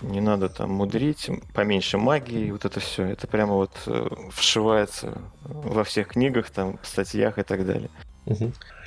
не 0.00 0.20
надо 0.20 0.48
там 0.48 0.70
мудрить, 0.70 1.28
поменьше 1.54 1.98
магии, 1.98 2.52
вот 2.52 2.64
это 2.64 2.78
все. 2.78 3.02
Это 3.06 3.26
прямо 3.26 3.54
вот 3.54 3.72
э, 3.86 4.08
вшивается 4.30 5.20
во 5.42 5.82
всех 5.82 6.06
книгах, 6.06 6.50
там, 6.50 6.78
статьях 6.84 7.40
и 7.40 7.42
так 7.42 7.66
далее. 7.66 7.90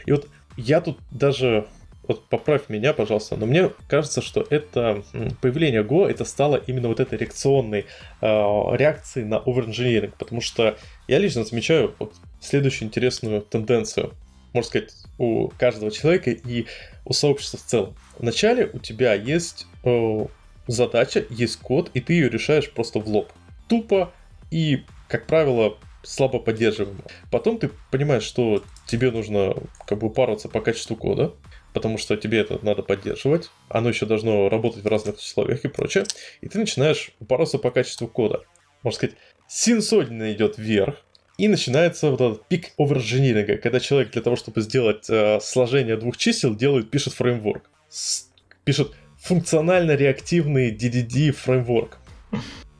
И 0.05 0.11
вот 0.11 0.27
я 0.57 0.81
тут 0.81 0.99
даже 1.11 1.68
вот 2.07 2.26
поправь 2.26 2.64
меня, 2.68 2.93
пожалуйста, 2.93 3.38
но 3.38 3.45
мне 3.45 3.72
кажется, 3.88 4.22
что 4.22 4.45
это 4.49 5.03
появление 5.41 5.84
Go 5.84 6.10
это 6.10 6.26
стало 6.26 6.57
именно 6.57 6.89
вот 6.89 6.99
этой 6.99 7.18
реакционной 7.18 7.85
э, 8.22 8.26
реакцией 8.26 9.26
на 9.26 9.38
оверинжиниринг, 9.38 10.15
потому 10.15 10.41
что 10.41 10.77
я 11.07 11.19
лично 11.19 11.45
замечаю 11.45 11.95
вот 11.99 12.14
следующую 12.41 12.89
интересную 12.89 13.41
тенденцию, 13.41 14.14
можно 14.51 14.68
сказать, 14.68 14.93
у 15.18 15.47
каждого 15.57 15.91
человека 15.91 16.31
и 16.31 16.65
у 17.05 17.14
сообщества 17.14 17.60
в 17.60 17.64
целом. 17.64 17.95
Вначале 18.19 18.69
у 18.73 18.80
тебя 18.80 19.14
есть 19.14 19.65
э, 19.85 20.26
задача, 20.68 21.26
есть 21.30 21.57
код, 21.57 21.89
и 21.93 22.01
ты 22.01 22.14
ее 22.14 22.30
решаешь 22.30 22.69
просто 22.69 22.99
в 22.99 23.07
лоб. 23.07 23.31
Тупо 23.69 24.11
и, 24.51 24.84
как 25.07 25.26
правило, 25.26 25.77
слабо 26.04 26.40
поддерживаемо. 26.40 27.02
Потом 27.32 27.58
ты 27.58 27.72
понимаешь, 27.92 28.24
что 28.24 28.64
тебе 28.88 29.12
нужно 29.12 29.56
как 29.88 30.00
бы 30.00 30.08
упарываться 30.08 30.50
по 30.50 30.62
качеству 30.62 30.96
кода, 30.96 31.34
потому 31.74 31.98
что 31.98 32.16
тебе 32.18 32.40
это 32.40 32.60
надо 32.64 32.84
поддерживать, 32.84 33.50
оно 33.70 33.90
еще 33.90 34.06
должно 34.06 34.50
работать 34.50 34.84
в 34.84 34.88
разных 34.88 35.16
условиях 35.16 35.66
и 35.66 35.70
прочее, 35.70 36.04
и 36.42 36.48
ты 36.48 36.60
начинаешь 36.60 37.12
упарываться 37.20 37.58
по 37.58 37.72
качеству 37.72 38.08
кода. 38.08 38.44
Можно 38.84 38.98
сказать, 38.98 39.16
синусоидно 39.48 40.32
идет 40.34 40.58
вверх, 40.58 40.98
и 41.38 41.48
начинается 41.48 42.12
вот 42.12 42.22
этот 42.22 42.48
пик 42.48 42.74
оверджиниринга, 42.78 43.58
когда 43.58 43.80
человек 43.80 44.12
для 44.12 44.22
того, 44.22 44.36
чтобы 44.36 44.62
сделать 44.62 45.10
э, 45.10 45.40
сложение 45.42 45.98
двух 45.98 46.18
чисел, 46.18 46.56
делает, 46.56 46.92
пишет 46.92 47.14
фреймворк. 47.14 47.70
С, 47.90 48.30
пишет 48.64 48.92
функционально-реактивный 49.20 50.72
DDD 50.72 51.32
фреймворк. 51.32 51.98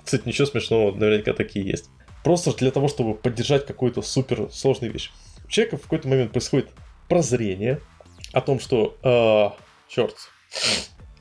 Кстати, 0.06 0.28
ничего 0.28 0.46
смешного, 0.46 0.96
наверняка 0.96 1.34
такие 1.34 1.66
есть. 1.66 1.90
Просто 2.24 2.56
для 2.56 2.72
того, 2.72 2.88
чтобы 2.88 3.16
поддержать 3.16 3.66
какую-то 3.66 4.02
супер 4.02 4.50
сложную 4.52 4.94
вещь. 4.94 5.12
У 5.46 5.50
человека 5.50 5.78
в 5.78 5.82
какой-то 5.84 6.08
момент 6.08 6.32
происходит 6.32 6.70
прозрение 7.10 7.80
о 8.32 8.42
том, 8.42 8.60
что... 8.60 8.98
Э, 9.04 9.50
черт. 9.90 10.16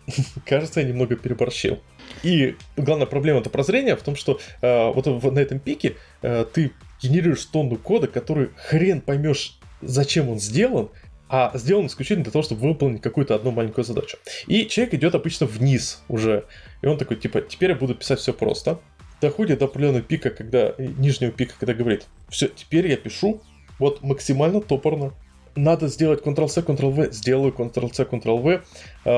Кажется, 0.46 0.80
я 0.80 0.88
немного 0.88 1.16
переборщил. 1.16 1.80
И 2.22 2.56
главная 2.76 3.06
проблема 3.06 3.40
это 3.40 3.50
прозрения 3.50 3.96
в 3.96 4.02
том, 4.02 4.16
что 4.16 4.40
э, 4.60 4.92
вот 4.92 5.06
на 5.06 5.38
этом 5.38 5.58
пике 5.58 5.96
э, 6.22 6.44
ты 6.52 6.72
генерируешь 7.00 7.44
тонну 7.46 7.76
кода, 7.76 8.06
который 8.06 8.50
хрен 8.56 9.00
поймешь, 9.00 9.58
зачем 9.80 10.28
он 10.28 10.38
сделан, 10.38 10.90
а 11.28 11.50
сделан 11.54 11.86
исключительно 11.86 12.24
для 12.24 12.32
того, 12.32 12.42
чтобы 12.42 12.60
выполнить 12.60 13.00
какую-то 13.00 13.34
одну 13.34 13.50
маленькую 13.52 13.84
задачу. 13.84 14.18
И 14.46 14.66
человек 14.66 14.94
идет 14.94 15.14
обычно 15.14 15.46
вниз 15.46 16.02
уже. 16.08 16.44
И 16.82 16.86
он 16.86 16.98
такой, 16.98 17.16
типа, 17.16 17.40
теперь 17.40 17.70
я 17.70 17.76
буду 17.76 17.94
писать 17.94 18.20
все 18.20 18.32
просто. 18.34 18.80
Доходит 19.22 19.60
до 19.60 19.66
определенного 19.66 20.02
пика, 20.02 20.30
когда, 20.30 20.74
нижнего 20.78 21.30
пика, 21.30 21.54
когда 21.56 21.74
говорит, 21.74 22.06
все, 22.28 22.48
теперь 22.48 22.88
я 22.88 22.96
пишу 22.96 23.40
вот 23.78 24.02
максимально 24.02 24.60
топорно, 24.60 25.14
надо 25.54 25.86
сделать 25.86 26.22
Ctrl-C, 26.24 26.62
Ctrl-V, 26.62 27.12
сделаю 27.12 27.52
Ctrl-C, 27.52 28.02
Ctrl-V, 28.02 28.62
а, 29.04 29.10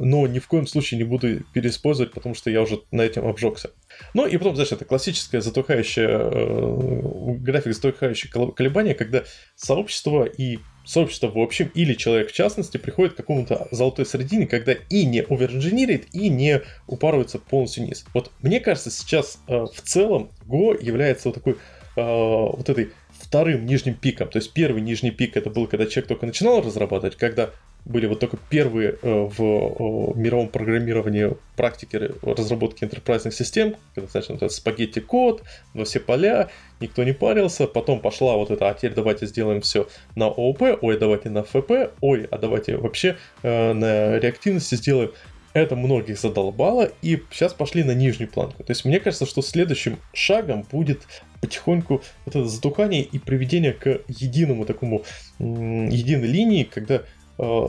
но 0.00 0.26
ни 0.26 0.40
в 0.40 0.48
коем 0.48 0.66
случае 0.66 0.98
не 0.98 1.04
буду 1.04 1.44
переиспользовать, 1.52 2.12
потому 2.12 2.34
что 2.34 2.50
я 2.50 2.62
уже 2.62 2.80
на 2.90 3.02
этом 3.02 3.24
обжегся. 3.28 3.70
Ну 4.12 4.26
и 4.26 4.36
потом, 4.38 4.56
знаешь, 4.56 4.72
это 4.72 4.84
классическое 4.84 5.40
затухающее, 5.40 6.08
э, 6.08 7.34
график 7.38 7.74
затухающее 7.74 8.32
колебания, 8.32 8.94
когда 8.94 9.22
сообщество 9.54 10.24
и 10.24 10.58
сообщество 10.84 11.28
в 11.28 11.38
общем 11.38 11.70
или 11.74 11.94
человек 11.94 12.30
в 12.30 12.32
частности 12.32 12.76
приходит 12.76 13.14
к 13.14 13.16
какому-то 13.16 13.68
золотой 13.70 14.06
середине, 14.06 14.46
когда 14.46 14.72
и 14.72 15.04
не 15.04 15.20
оверинжинирует, 15.20 16.14
и 16.14 16.28
не 16.28 16.62
упарывается 16.86 17.38
полностью 17.38 17.84
вниз. 17.84 18.04
Вот 18.14 18.30
мне 18.40 18.60
кажется, 18.60 18.90
сейчас 18.90 19.38
э, 19.48 19.66
в 19.72 19.82
целом 19.82 20.30
Go 20.46 20.76
является 20.82 21.28
вот 21.28 21.34
такой 21.34 21.54
э, 21.54 21.56
вот 21.96 22.68
этой 22.68 22.90
вторым 23.10 23.66
нижним 23.66 23.94
пиком. 23.94 24.28
То 24.28 24.38
есть 24.38 24.52
первый 24.52 24.82
нижний 24.82 25.10
пик 25.10 25.36
это 25.36 25.50
был, 25.50 25.66
когда 25.66 25.86
человек 25.86 26.08
только 26.08 26.26
начинал 26.26 26.60
разрабатывать, 26.60 27.16
когда 27.16 27.50
были 27.84 28.06
вот 28.06 28.20
только 28.20 28.36
первые 28.48 28.96
э, 29.02 29.28
в 29.36 30.16
мировом 30.16 30.48
программировании 30.48 31.36
практики 31.56 32.10
разработки 32.22 32.84
интерпрайзных 32.84 33.34
систем, 33.34 33.76
когда, 33.94 34.08
значит, 34.10 34.40
вот 34.40 34.52
спагетти 34.52 35.00
код, 35.00 35.42
во 35.74 35.84
все 35.84 35.98
поля, 35.98 36.48
никто 36.80 37.02
не 37.02 37.12
парился, 37.12 37.66
потом 37.66 38.00
пошла 38.00 38.36
вот 38.36 38.50
это, 38.50 38.68
а 38.68 38.74
теперь 38.74 38.94
давайте 38.94 39.26
сделаем 39.26 39.60
все 39.60 39.88
на 40.14 40.26
ООП, 40.26 40.78
ой, 40.80 40.98
давайте 40.98 41.30
на 41.30 41.42
ФП, 41.42 41.92
ой, 42.00 42.28
а 42.30 42.38
давайте 42.38 42.76
вообще 42.76 43.16
э, 43.42 43.72
на 43.72 44.18
реактивности 44.18 44.76
сделаем. 44.76 45.10
Это 45.54 45.76
многих 45.76 46.18
задолбало, 46.18 46.90
и 47.02 47.22
сейчас 47.30 47.52
пошли 47.52 47.84
на 47.84 47.92
нижнюю 47.92 48.30
планку. 48.30 48.64
То 48.64 48.70
есть 48.70 48.86
мне 48.86 48.98
кажется, 49.00 49.26
что 49.26 49.42
следующим 49.42 49.98
шагом 50.14 50.64
будет 50.70 51.02
потихоньку 51.42 52.00
вот 52.24 52.36
это 52.36 52.46
затухание 52.46 53.02
и 53.02 53.18
приведение 53.18 53.74
к 53.74 54.00
единому 54.08 54.64
такому, 54.64 55.02
единой 55.38 56.28
линии, 56.28 56.64
когда 56.64 57.02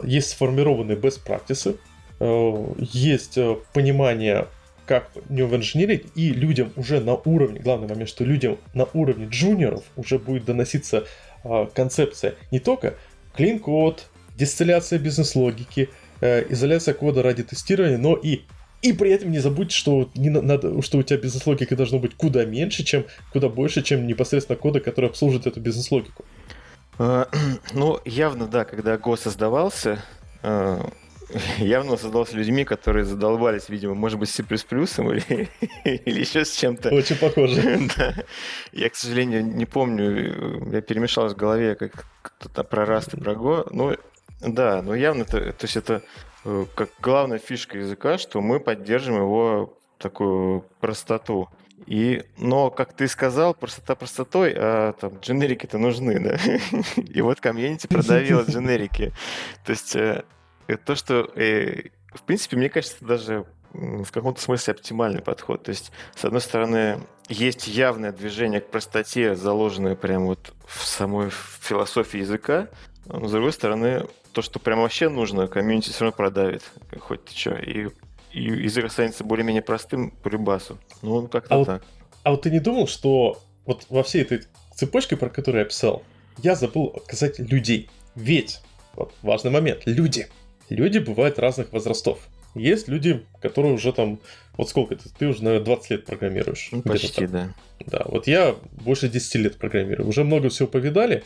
есть 0.03 0.29
сформированные 0.29 0.97
best 0.97 1.21
practices, 1.25 1.77
э, 2.19 2.73
есть 2.79 3.37
э, 3.37 3.57
понимание, 3.73 4.47
как 4.85 5.09
не 5.29 5.41
инженерить, 5.41 6.05
и 6.15 6.29
людям 6.29 6.71
уже 6.75 6.99
на 6.99 7.15
уровне, 7.15 7.59
главный 7.59 7.87
момент, 7.87 8.09
что 8.09 8.23
людям 8.23 8.57
на 8.73 8.85
уровне 8.93 9.27
джуниоров 9.29 9.83
уже 9.95 10.19
будет 10.19 10.45
доноситься 10.45 11.05
э, 11.43 11.67
концепция 11.73 12.35
не 12.51 12.59
только 12.59 12.95
clean 13.37 13.59
код, 13.59 14.07
дистилляция 14.37 14.99
бизнес-логики, 14.99 15.89
э, 16.21 16.45
изоляция 16.49 16.93
кода 16.93 17.23
ради 17.23 17.43
тестирования, 17.43 17.97
но 17.97 18.15
и 18.15 18.41
и 18.81 18.91
при 18.91 19.11
этом 19.11 19.31
не 19.31 19.39
забудь, 19.39 19.71
что, 19.71 20.09
не 20.13 20.29
надо, 20.29 20.81
что 20.81 20.97
у 20.97 21.03
тебя 21.03 21.17
бизнес-логика 21.17 21.77
должно 21.77 21.99
быть 21.99 22.15
куда 22.15 22.43
меньше, 22.43 22.83
чем 22.83 23.05
куда 23.31 23.47
больше, 23.47 23.81
чем 23.81 24.05
непосредственно 24.05 24.57
кода, 24.57 24.81
который 24.81 25.09
обслуживает 25.09 25.47
эту 25.47 25.61
бизнес-логику. 25.61 26.25
А, 26.99 27.27
ну, 27.73 27.99
явно, 28.05 28.47
да, 28.47 28.65
когда 28.65 28.95
Go 28.95 29.17
создавался, 29.17 29.99
а, 30.41 30.89
явно 31.57 31.97
создался 31.97 32.35
людьми, 32.35 32.63
которые 32.65 33.05
задолбались, 33.05 33.69
видимо, 33.69 33.93
может 33.93 34.19
быть, 34.19 34.29
с 34.29 34.33
C++ 34.33 34.43
или, 34.51 35.49
или 35.83 36.19
еще 36.19 36.45
с 36.45 36.55
чем-то. 36.55 36.89
Очень 36.89 37.17
похоже. 37.17 37.89
да. 37.97 38.15
Я, 38.71 38.89
к 38.89 38.95
сожалению, 38.95 39.45
не 39.45 39.65
помню, 39.65 40.71
я 40.71 40.81
перемешалась 40.81 41.33
в 41.33 41.37
голове 41.37 41.75
как 41.75 42.05
кто-то 42.21 42.63
про 42.63 42.83
Rust 42.85 43.17
и 43.17 43.21
про 43.21 43.33
Go. 43.33 43.67
Ну, 43.71 43.95
да, 44.41 44.81
но 44.81 44.95
явно, 44.95 45.25
то, 45.25 45.39
то 45.39 45.65
есть 45.65 45.77
это 45.77 46.03
Э, 46.45 46.65
как 46.75 46.89
главная 47.01 47.39
фишка 47.39 47.77
языка, 47.77 48.17
что 48.17 48.41
мы 48.41 48.59
поддерживаем 48.59 49.23
его 49.23 49.77
такую 49.97 50.65
простоту. 50.79 51.49
И, 51.85 52.23
но, 52.37 52.69
как 52.69 52.93
ты 52.93 53.07
сказал, 53.07 53.53
простота 53.53 53.95
простотой, 53.95 54.53
а 54.55 54.93
там 54.93 55.19
дженерики-то 55.19 55.77
нужны, 55.77 56.19
да? 56.19 56.37
И 57.01 57.21
вот 57.21 57.39
комьюнити 57.41 57.87
продавило 57.87 58.43
дженерики. 58.47 59.11
То 59.65 59.71
есть 59.71 59.95
э, 59.95 60.23
то, 60.85 60.95
что, 60.95 61.29
э, 61.35 61.89
в 62.13 62.23
принципе, 62.23 62.57
мне 62.57 62.69
кажется, 62.69 63.03
даже 63.03 63.45
в 63.73 64.11
каком-то 64.11 64.39
смысле 64.39 64.73
оптимальный 64.73 65.21
подход. 65.21 65.63
То 65.63 65.69
есть, 65.69 65.91
с 66.15 66.23
одной 66.23 66.41
стороны, 66.41 66.99
есть 67.27 67.67
явное 67.67 68.11
движение 68.11 68.61
к 68.61 68.69
простоте, 68.69 69.35
заложенное 69.35 69.95
прямо 69.95 70.27
вот 70.27 70.53
в 70.65 70.85
самой 70.85 71.31
философии 71.61 72.19
языка, 72.19 72.67
но, 73.05 73.27
с 73.27 73.31
другой 73.31 73.51
стороны, 73.51 74.05
то, 74.31 74.41
что 74.41 74.59
прям 74.59 74.79
вообще 74.79 75.09
нужно, 75.09 75.47
комьюнити 75.47 75.89
все 75.89 76.05
равно 76.05 76.15
продавит, 76.15 76.63
хоть 76.99 77.25
ты 77.25 77.35
что. 77.35 77.51
И, 77.55 77.89
и 78.33 78.67
останется 78.81 79.23
более-менее 79.23 79.61
простым 79.61 80.11
по 80.11 80.29
любасу. 80.29 80.77
Ну, 81.01 81.27
как-то 81.27 81.61
а 81.61 81.65
так. 81.65 81.81
Вот, 81.81 81.91
а 82.23 82.31
вот 82.31 82.41
ты 82.41 82.51
не 82.51 82.59
думал, 82.59 82.87
что 82.87 83.41
вот 83.65 83.85
во 83.89 84.03
всей 84.03 84.23
этой 84.23 84.43
цепочке, 84.75 85.15
про 85.17 85.29
которую 85.29 85.61
я 85.61 85.65
писал, 85.65 86.03
я 86.41 86.55
забыл 86.55 87.01
сказать 87.05 87.39
людей. 87.39 87.89
Ведь, 88.15 88.61
вот 88.95 89.13
важный 89.21 89.51
момент, 89.51 89.83
люди. 89.85 90.27
Люди 90.69 90.97
бывают 90.99 91.39
разных 91.39 91.71
возрастов. 91.71 92.27
Есть 92.55 92.87
люди, 92.87 93.25
которые 93.41 93.73
уже 93.73 93.93
там, 93.93 94.19
вот 94.57 94.69
сколько 94.69 94.95
ты, 94.95 95.09
ты 95.09 95.27
уже, 95.27 95.43
наверное, 95.43 95.65
20 95.65 95.89
лет 95.91 96.05
программируешь. 96.05 96.69
Ну, 96.71 96.81
почти, 96.81 97.25
да. 97.25 97.53
Да, 97.85 98.03
вот 98.05 98.27
я 98.27 98.55
больше 98.71 99.09
10 99.09 99.35
лет 99.35 99.57
программирую, 99.57 100.07
уже 100.07 100.23
много 100.23 100.49
всего 100.49 100.67
повидали, 100.67 101.23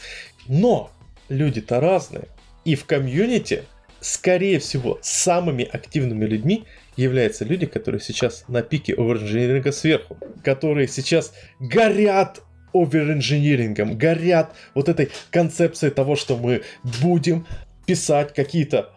но 0.48 0.90
люди-то 1.30 1.80
разные. 1.80 2.30
И 2.66 2.76
в 2.76 2.86
комьюнити, 2.86 3.64
скорее 4.00 4.60
всего, 4.60 5.00
самыми 5.02 5.66
активными 5.66 6.26
людьми 6.26 6.66
являются 6.98 7.45
люди, 7.45 7.65
которые 7.65 8.02
сейчас 8.02 8.44
на 8.48 8.61
пике 8.61 8.94
оверинжиниринга 8.94 9.72
сверху, 9.72 10.18
которые 10.44 10.88
сейчас 10.88 11.34
горят 11.60 12.41
оверинжинирингом, 12.74 13.98
горят 13.98 14.53
вот 14.76 14.90
этой 14.90 15.10
концепцией 15.32 15.91
того, 15.91 16.15
что 16.15 16.38
мы 16.38 16.64
будем 17.02 17.45
писать 17.86 18.34
какие-то 18.34 18.91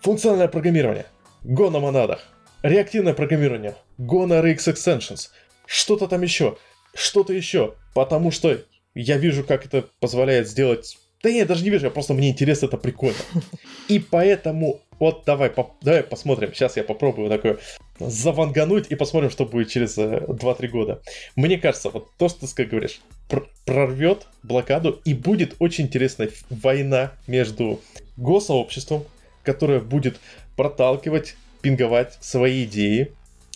функциональное 0.00 0.48
программирование, 0.48 1.06
Go 1.44 1.70
на 1.70 1.78
монадах, 1.78 2.20
реактивное 2.62 3.14
программирование, 3.14 3.76
Go 3.98 4.26
на 4.26 4.40
RX 4.40 4.72
Extensions, 4.74 5.28
что-то 5.66 6.08
там 6.08 6.22
еще, 6.22 6.58
что-то 6.94 7.32
еще, 7.32 7.74
потому 7.94 8.30
что 8.30 8.58
я 8.94 9.18
вижу, 9.18 9.44
как 9.44 9.66
это 9.66 9.84
позволяет 10.00 10.48
сделать 10.48 10.98
Да 11.26 11.30
я 11.30 11.44
даже 11.44 11.64
не 11.64 11.70
вижу, 11.70 11.86
я 11.86 11.90
просто 11.90 12.14
мне 12.14 12.30
интересно, 12.30 12.66
это 12.66 12.76
прикольно. 12.76 13.18
И 13.88 13.98
поэтому 13.98 14.80
вот 15.00 15.24
давай, 15.26 15.50
по, 15.50 15.74
давай 15.82 16.04
посмотрим. 16.04 16.54
Сейчас 16.54 16.76
я 16.76 16.84
попробую 16.84 17.28
такое 17.28 17.58
завангануть 17.98 18.86
и 18.90 18.94
посмотрим, 18.94 19.30
что 19.30 19.44
будет 19.44 19.68
через 19.68 19.98
э, 19.98 20.20
2-3 20.28 20.68
года. 20.68 21.02
Мне 21.34 21.58
кажется, 21.58 21.90
вот 21.90 22.12
то, 22.16 22.28
что 22.28 22.46
ты 22.46 22.64
говоришь, 22.64 23.00
пр- 23.28 23.48
прорвет 23.64 24.28
блокаду 24.44 25.00
и 25.04 25.14
будет 25.14 25.56
очень 25.58 25.86
интересная 25.86 26.30
война 26.48 27.10
между 27.26 27.80
госсообществом, 28.16 29.02
которое 29.42 29.80
будет 29.80 30.20
проталкивать, 30.54 31.34
пинговать 31.60 32.18
свои 32.20 32.62
идеи, 32.66 33.10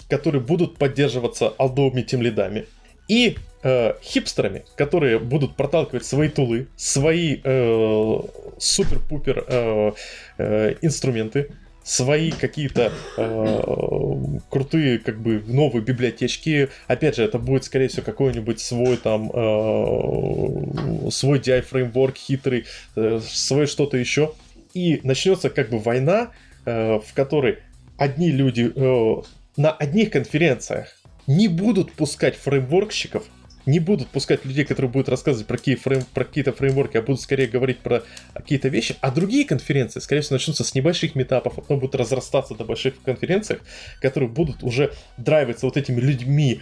которые 0.08 0.42
будут 0.42 0.76
поддерживаться 0.76 1.54
алдовыми 1.56 2.02
тем 2.02 2.20
лидами, 2.20 2.66
и 3.06 3.36
э, 3.62 3.94
хипстерами, 4.02 4.64
которые 4.76 5.18
будут 5.18 5.56
проталкивать 5.56 6.04
свои 6.04 6.28
тулы, 6.28 6.68
свои 6.76 7.40
э, 7.42 8.18
супер-пупер 8.58 9.44
э, 9.46 9.92
э, 10.38 10.74
инструменты, 10.82 11.50
свои 11.82 12.30
какие-то 12.30 12.92
э, 13.16 14.38
крутые, 14.48 14.98
как 14.98 15.20
бы, 15.20 15.42
новые 15.46 15.82
библиотечки. 15.82 16.68
Опять 16.86 17.16
же, 17.16 17.24
это 17.24 17.38
будет, 17.38 17.64
скорее 17.64 17.88
всего, 17.88 18.04
какой-нибудь 18.04 18.60
свой 18.60 18.96
там, 18.96 19.30
э, 19.32 21.10
свой 21.10 21.38
DI-фреймворк 21.38 22.16
хитрый, 22.16 22.66
э, 22.96 23.20
свое 23.24 23.66
что-то 23.66 23.96
еще. 23.96 24.32
И 24.72 25.00
начнется 25.02 25.50
как 25.50 25.70
бы 25.70 25.78
война, 25.78 26.30
э, 26.64 27.00
в 27.00 27.12
которой 27.14 27.58
одни 27.96 28.30
люди 28.30 28.70
э, 28.74 29.22
на 29.56 29.72
одних 29.72 30.10
конференциях 30.10 30.96
не 31.26 31.48
будут 31.48 31.92
пускать 31.92 32.36
фреймворкщиков, 32.36 33.24
не 33.66 33.80
будут 33.80 34.08
пускать 34.08 34.44
людей, 34.44 34.64
которые 34.64 34.90
будут 34.90 35.08
рассказывать 35.08 35.46
про, 35.46 35.56
какие 35.56 35.74
фрейм, 35.74 36.02
про 36.14 36.24
какие-то 36.24 36.52
фреймворки, 36.52 36.96
а 36.96 37.02
будут 37.02 37.20
скорее 37.20 37.46
говорить 37.46 37.78
про 37.78 38.02
какие-то 38.34 38.68
вещи. 38.68 38.96
А 39.00 39.10
другие 39.10 39.44
конференции, 39.44 40.00
скорее 40.00 40.22
всего, 40.22 40.36
начнутся 40.36 40.64
с 40.64 40.74
небольших 40.74 41.14
метапов, 41.14 41.58
а 41.58 41.60
потом 41.60 41.80
будут 41.80 41.94
разрастаться 41.94 42.54
до 42.54 42.64
больших 42.64 42.94
конференций, 43.02 43.58
которые 44.00 44.28
будут 44.30 44.62
уже 44.62 44.92
драйвиться 45.16 45.66
вот 45.66 45.76
этими 45.76 46.00
людьми, 46.00 46.60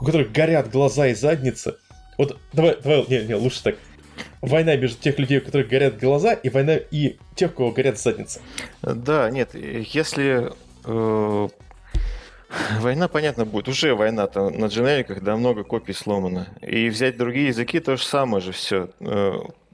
у 0.00 0.04
которых 0.04 0.32
горят 0.32 0.70
глаза 0.70 1.08
и 1.08 1.14
задницы. 1.14 1.76
Вот 2.18 2.38
давай, 2.52 2.76
давай, 2.82 3.04
не, 3.08 3.22
не, 3.26 3.34
лучше 3.34 3.62
так. 3.62 3.76
Война 4.42 4.76
между 4.76 5.00
тех 5.00 5.18
людей, 5.18 5.38
у 5.38 5.44
которых 5.44 5.68
горят 5.68 5.98
глаза, 5.98 6.34
и 6.34 6.48
война 6.48 6.76
и 6.76 7.16
тех, 7.34 7.52
у 7.52 7.54
кого 7.54 7.70
горят 7.72 7.98
задницы. 7.98 8.40
Да, 8.82 9.30
нет, 9.30 9.54
если 9.54 10.50
э, 10.84 11.48
Война, 12.80 13.08
понятно, 13.08 13.44
будет. 13.44 13.68
Уже 13.68 13.94
война-то 13.94 14.50
на 14.50 14.66
дженериках, 14.66 15.22
да, 15.22 15.36
много 15.36 15.64
копий 15.64 15.92
сломано. 15.92 16.48
И 16.62 16.88
взять 16.88 17.16
другие 17.16 17.48
языки 17.48 17.80
то 17.80 17.96
же 17.96 18.02
самое 18.02 18.42
же 18.42 18.52
все. 18.52 18.90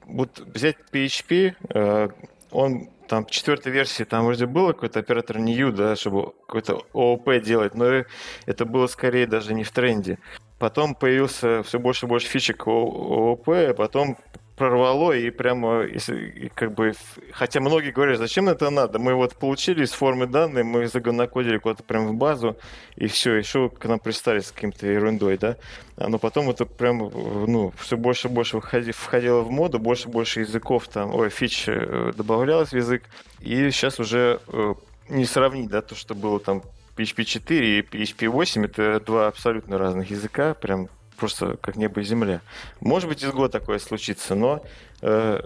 Вот 0.05 0.39
взять 0.39 0.77
PHP, 0.91 1.55
э, 1.69 2.09
он 2.51 2.89
там 3.07 3.25
четвертой 3.25 3.71
версии 3.71 4.03
там 4.03 4.25
вроде 4.25 4.45
было 4.45 4.73
какой-то 4.73 4.99
оператор 4.99 5.37
new, 5.37 5.71
да, 5.71 5.95
чтобы 5.95 6.33
какой-то 6.45 6.83
ООП 6.93 7.41
делать, 7.43 7.75
но 7.75 8.03
это 8.45 8.65
было 8.65 8.87
скорее 8.87 9.27
даже 9.27 9.53
не 9.53 9.63
в 9.63 9.71
тренде. 9.71 10.19
Потом 10.59 10.95
появился 10.95 11.63
все 11.63 11.79
больше 11.79 12.05
и 12.05 12.09
больше 12.09 12.27
фичек 12.27 12.67
ООП, 12.67 13.49
а 13.49 13.73
потом 13.73 14.17
прорвало, 14.57 15.13
и 15.13 15.29
прямо, 15.29 15.83
если, 15.83 16.51
как 16.55 16.73
бы, 16.73 16.93
хотя 17.31 17.59
многие 17.59 17.91
говорят, 17.91 18.17
зачем 18.17 18.49
это 18.49 18.69
надо? 18.71 18.97
Мы 18.97 19.13
вот 19.13 19.35
получили 19.35 19.83
из 19.83 19.91
формы 19.91 20.25
данные, 20.25 20.63
мы 20.63 20.87
загонокодили 20.87 21.59
куда-то 21.59 21.83
прямо 21.83 22.07
в 22.07 22.15
базу, 22.15 22.57
и 22.95 23.05
все, 23.07 23.35
еще 23.35 23.69
к 23.69 23.85
нам 23.85 23.99
пристали 23.99 24.39
с 24.39 24.51
каким-то 24.51 24.87
ерундой, 24.87 25.37
да? 25.37 25.57
А, 25.95 26.09
но 26.09 26.17
потом 26.17 26.49
это 26.49 26.65
прям, 26.65 26.97
ну, 26.97 27.71
все 27.77 27.97
больше 27.97 28.27
и 28.27 28.31
больше 28.31 28.59
входи, 28.59 28.91
входило 28.91 29.41
в 29.41 29.51
моду, 29.51 29.77
больше 29.77 30.09
и 30.09 30.11
больше 30.11 30.39
языков 30.41 30.87
там, 30.87 31.13
ой, 31.13 31.29
фич 31.29 31.65
э, 31.67 32.11
добавлялось 32.17 32.69
в 32.69 32.75
язык, 32.75 33.03
и 33.39 33.69
сейчас 33.69 33.99
уже 33.99 34.39
э, 34.47 34.73
не 35.09 35.25
сравнить, 35.25 35.69
да, 35.69 35.83
то, 35.83 35.93
что 35.93 36.15
было 36.15 36.39
там 36.39 36.63
PHP 36.97 37.23
4 37.25 37.79
и 37.79 37.81
PHP 37.83 38.27
8 38.27 38.65
это 38.65 38.99
два 39.05 39.27
абсолютно 39.27 39.77
разных 39.77 40.09
языка, 40.09 40.55
прям 40.55 40.89
просто 41.17 41.57
как 41.57 41.75
небо 41.75 42.01
и 42.01 42.03
земля. 42.03 42.41
Может 42.79 43.09
быть, 43.09 43.23
из 43.23 43.31
года 43.31 43.59
такое 43.59 43.79
случится, 43.79 44.35
но 44.35 44.63
э, 45.01 45.41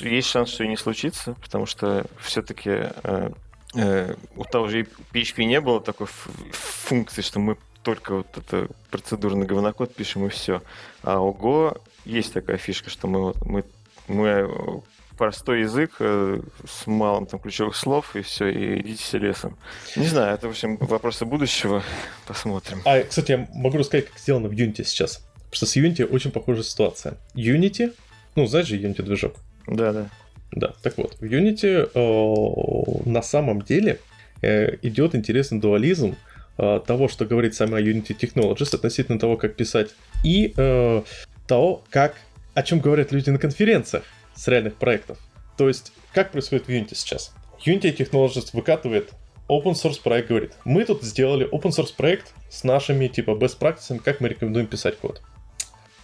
есть 0.00 0.28
шанс, 0.28 0.50
что 0.50 0.64
и 0.64 0.68
не 0.68 0.76
случится, 0.76 1.34
потому 1.42 1.66
что 1.66 2.04
все-таки 2.20 2.70
э, 2.70 3.30
э, 3.74 4.14
у 4.36 4.44
того 4.44 4.68
же 4.68 4.86
PHP 5.12 5.44
не 5.44 5.60
было 5.60 5.80
такой 5.80 6.08
функции, 6.52 7.22
что 7.22 7.40
мы 7.40 7.56
только 7.82 8.16
вот 8.16 8.26
это 8.36 8.68
процедурный 8.90 9.46
говнокод 9.46 9.94
пишем 9.94 10.26
и 10.26 10.28
все. 10.28 10.62
А 11.02 11.20
у 11.20 11.32
Go 11.32 11.80
есть 12.04 12.32
такая 12.32 12.58
фишка, 12.58 12.90
что 12.90 13.06
мы, 13.06 13.34
мы, 13.44 13.64
мы 14.08 14.82
простой 15.20 15.60
язык 15.60 15.96
э, 15.98 16.40
с 16.66 16.86
малым 16.86 17.26
там 17.26 17.40
ключевых 17.40 17.76
слов, 17.76 18.16
и 18.16 18.22
все, 18.22 18.48
и 18.48 18.80
идите 18.80 19.02
все 19.02 19.18
лесом. 19.18 19.58
Не 19.94 20.06
знаю, 20.06 20.34
это, 20.34 20.46
в 20.46 20.50
общем, 20.52 20.78
вопросы 20.78 21.26
будущего. 21.26 21.82
Посмотрим. 22.26 22.80
А, 22.86 23.02
кстати, 23.02 23.32
я 23.32 23.48
могу 23.52 23.76
рассказать, 23.76 24.06
как 24.06 24.18
сделано 24.18 24.48
в 24.48 24.52
Unity 24.52 24.82
сейчас. 24.82 25.18
Потому 25.34 25.52
что 25.52 25.66
с 25.66 25.76
Unity 25.76 26.06
очень 26.06 26.30
похожая 26.30 26.62
ситуация. 26.62 27.18
Unity, 27.34 27.92
ну, 28.34 28.46
знаешь 28.46 28.66
же 28.66 28.78
Unity 28.78 29.02
движок? 29.02 29.34
Да, 29.66 29.92
да. 29.92 30.08
Да, 30.52 30.72
так 30.82 30.96
вот, 30.96 31.16
в 31.20 31.22
Unity 31.22 31.90
э, 31.92 33.00
на 33.04 33.20
самом 33.20 33.60
деле 33.60 34.00
э, 34.40 34.78
идет 34.80 35.14
интересный 35.14 35.60
дуализм 35.60 36.16
э, 36.56 36.80
того, 36.86 37.08
что 37.08 37.26
говорит 37.26 37.54
сама 37.54 37.78
Unity 37.78 38.18
Technologies 38.18 38.74
относительно 38.74 39.18
того, 39.18 39.36
как 39.36 39.54
писать, 39.54 39.90
и 40.24 40.54
э, 40.56 41.02
того, 41.46 41.84
как 41.90 42.14
о 42.54 42.62
чем 42.62 42.80
говорят 42.80 43.12
люди 43.12 43.28
на 43.28 43.38
конференциях 43.38 44.04
с 44.40 44.48
реальных 44.48 44.76
проектов. 44.76 45.18
То 45.58 45.68
есть, 45.68 45.92
как 46.14 46.32
происходит 46.32 46.66
в 46.66 46.70
Unity 46.70 46.94
сейчас? 46.94 47.34
Unity 47.64 47.94
Technologies 47.94 48.50
выкатывает 48.54 49.10
open 49.48 49.74
source 49.74 50.00
проект, 50.02 50.28
говорит, 50.28 50.52
мы 50.64 50.84
тут 50.84 51.02
сделали 51.02 51.46
open 51.50 51.70
source 51.70 51.94
проект 51.94 52.32
с 52.48 52.64
нашими, 52.64 53.08
типа, 53.08 53.32
best 53.32 53.58
practices, 53.58 54.00
как 54.02 54.20
мы 54.20 54.28
рекомендуем 54.28 54.66
писать 54.66 54.96
код. 54.98 55.20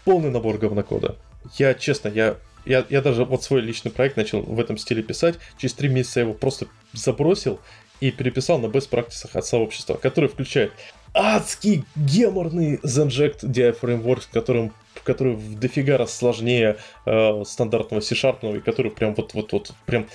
Полный 0.04 0.30
набор 0.30 0.58
говнокода. 0.58 1.16
Я, 1.56 1.72
честно, 1.72 2.08
я, 2.08 2.36
я, 2.66 2.84
я 2.90 3.00
даже 3.00 3.24
вот 3.24 3.42
свой 3.42 3.62
личный 3.62 3.90
проект 3.90 4.18
начал 4.18 4.42
в 4.42 4.60
этом 4.60 4.76
стиле 4.76 5.02
писать. 5.02 5.36
Через 5.56 5.72
три 5.74 5.88
месяца 5.88 6.20
я 6.20 6.24
его 6.26 6.34
просто 6.34 6.66
забросил 6.92 7.58
и 8.00 8.10
переписал 8.10 8.58
на 8.58 8.66
best 8.66 8.90
practices 8.90 9.30
от 9.32 9.46
сообщества, 9.46 9.94
который 9.94 10.28
включает 10.28 10.72
адский 11.14 11.84
геморный 11.94 12.76
Zenject 12.82 13.40
DI 13.44 13.78
Framework, 13.80 14.24
которым 14.30 14.74
который 15.06 15.34
в 15.34 15.58
дофига 15.58 15.96
раз 15.96 16.14
сложнее 16.14 16.76
э, 17.06 17.42
стандартного 17.46 18.00
C-Sharp, 18.00 18.58
и 18.58 18.60
который 18.60 18.90
прям 18.90 19.14
вот-вот-вот 19.14 19.72
прям 19.86 20.06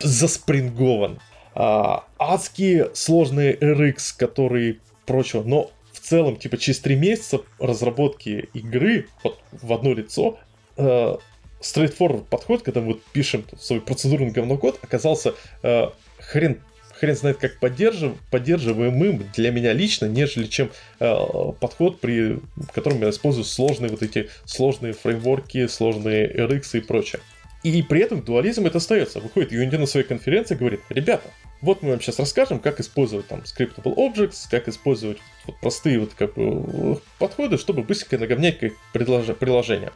заспрингован. 0.00 1.20
А, 1.54 2.04
адские 2.18 2.90
сложные 2.94 3.56
RX, 3.56 4.14
которые 4.16 4.78
прочего, 5.06 5.42
но 5.42 5.70
в 5.92 6.00
целом, 6.00 6.36
типа, 6.36 6.58
через 6.58 6.78
три 6.80 6.96
месяца 6.96 7.40
разработки 7.58 8.48
игры 8.52 9.08
вот, 9.22 9.38
в 9.50 9.72
одно 9.72 9.92
лицо 9.94 10.38
э, 10.76 11.16
straightforward 11.60 12.24
подход, 12.24 12.62
когда 12.62 12.80
мы 12.80 12.88
вот 12.88 13.02
пишем 13.12 13.44
свой 13.58 13.80
процедурный 13.80 14.30
говнокод, 14.30 14.78
оказался 14.82 15.34
э, 15.62 15.88
хрен 16.18 16.60
хрен 16.98 17.16
знает 17.16 17.38
как 17.38 17.58
поддержив, 17.58 18.12
поддерживаемым 18.30 19.24
для 19.34 19.50
меня 19.50 19.72
лично, 19.72 20.06
нежели 20.06 20.46
чем 20.46 20.70
э, 21.00 21.14
подход, 21.60 22.00
при 22.00 22.40
котором 22.72 23.00
я 23.00 23.10
использую 23.10 23.44
сложные 23.44 23.90
вот 23.90 24.02
эти 24.02 24.28
сложные 24.44 24.92
фреймворки, 24.92 25.66
сложные 25.66 26.28
RX 26.30 26.78
и 26.78 26.80
прочее. 26.80 27.20
И 27.62 27.82
при 27.82 28.00
этом 28.02 28.22
дуализм 28.22 28.66
это 28.66 28.78
остается. 28.78 29.20
Выходит 29.20 29.52
Unity 29.52 29.78
на 29.78 29.86
своей 29.86 30.06
конференции 30.06 30.54
и 30.54 30.58
говорит, 30.58 30.80
ребята, 30.90 31.30
вот 31.60 31.82
мы 31.82 31.90
вам 31.90 32.00
сейчас 32.00 32.18
расскажем, 32.20 32.60
как 32.60 32.78
использовать 32.78 33.26
там 33.26 33.40
scriptable 33.40 33.94
objects, 33.96 34.46
как 34.48 34.68
использовать 34.68 35.18
вот, 35.44 35.58
простые 35.60 35.98
вот 35.98 36.14
как 36.14 36.34
бы 36.34 37.00
подходы, 37.18 37.58
чтобы 37.58 37.82
быстренько 37.82 38.18
наговнять 38.18 38.60
приложение. 38.92 39.90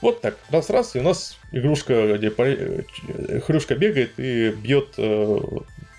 Вот 0.00 0.20
так, 0.20 0.36
раз-раз, 0.50 0.96
и 0.96 0.98
у 0.98 1.02
нас 1.02 1.38
игрушка, 1.52 2.18
где 2.18 2.32
э, 2.36 2.82
хрюшка 3.46 3.76
бегает 3.76 4.18
и 4.18 4.50
бьет 4.50 4.94
э, 4.98 5.40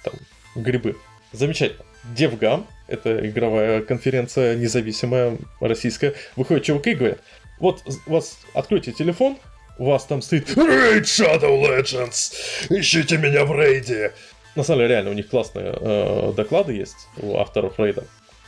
там, 0.03 0.13
грибы. 0.55 0.95
Замечательно. 1.31 1.83
DevGam, 2.15 2.65
это 2.87 3.25
игровая 3.27 3.81
конференция 3.81 4.55
независимая, 4.55 5.37
российская, 5.59 6.13
выходит 6.35 6.63
чуваки 6.63 6.91
и 6.91 6.95
говорят, 6.95 7.19
вот 7.59 7.81
у 8.05 8.11
вас 8.11 8.39
откройте 8.53 8.91
телефон, 8.91 9.37
у 9.77 9.85
вас 9.85 10.05
там 10.05 10.21
стоит 10.21 10.49
Raid 10.49 11.03
Shadow 11.03 11.61
Legends, 11.61 12.33
ищите 12.69 13.17
меня 13.17 13.45
в 13.45 13.57
рейде. 13.57 14.11
На 14.55 14.63
самом 14.63 14.81
деле, 14.81 14.89
реально, 14.89 15.11
у 15.11 15.13
них 15.13 15.29
классные 15.29 15.73
э, 15.79 16.33
доклады 16.35 16.73
есть 16.73 17.07
у 17.17 17.37
авторов 17.37 17.79
рейда. 17.79 18.05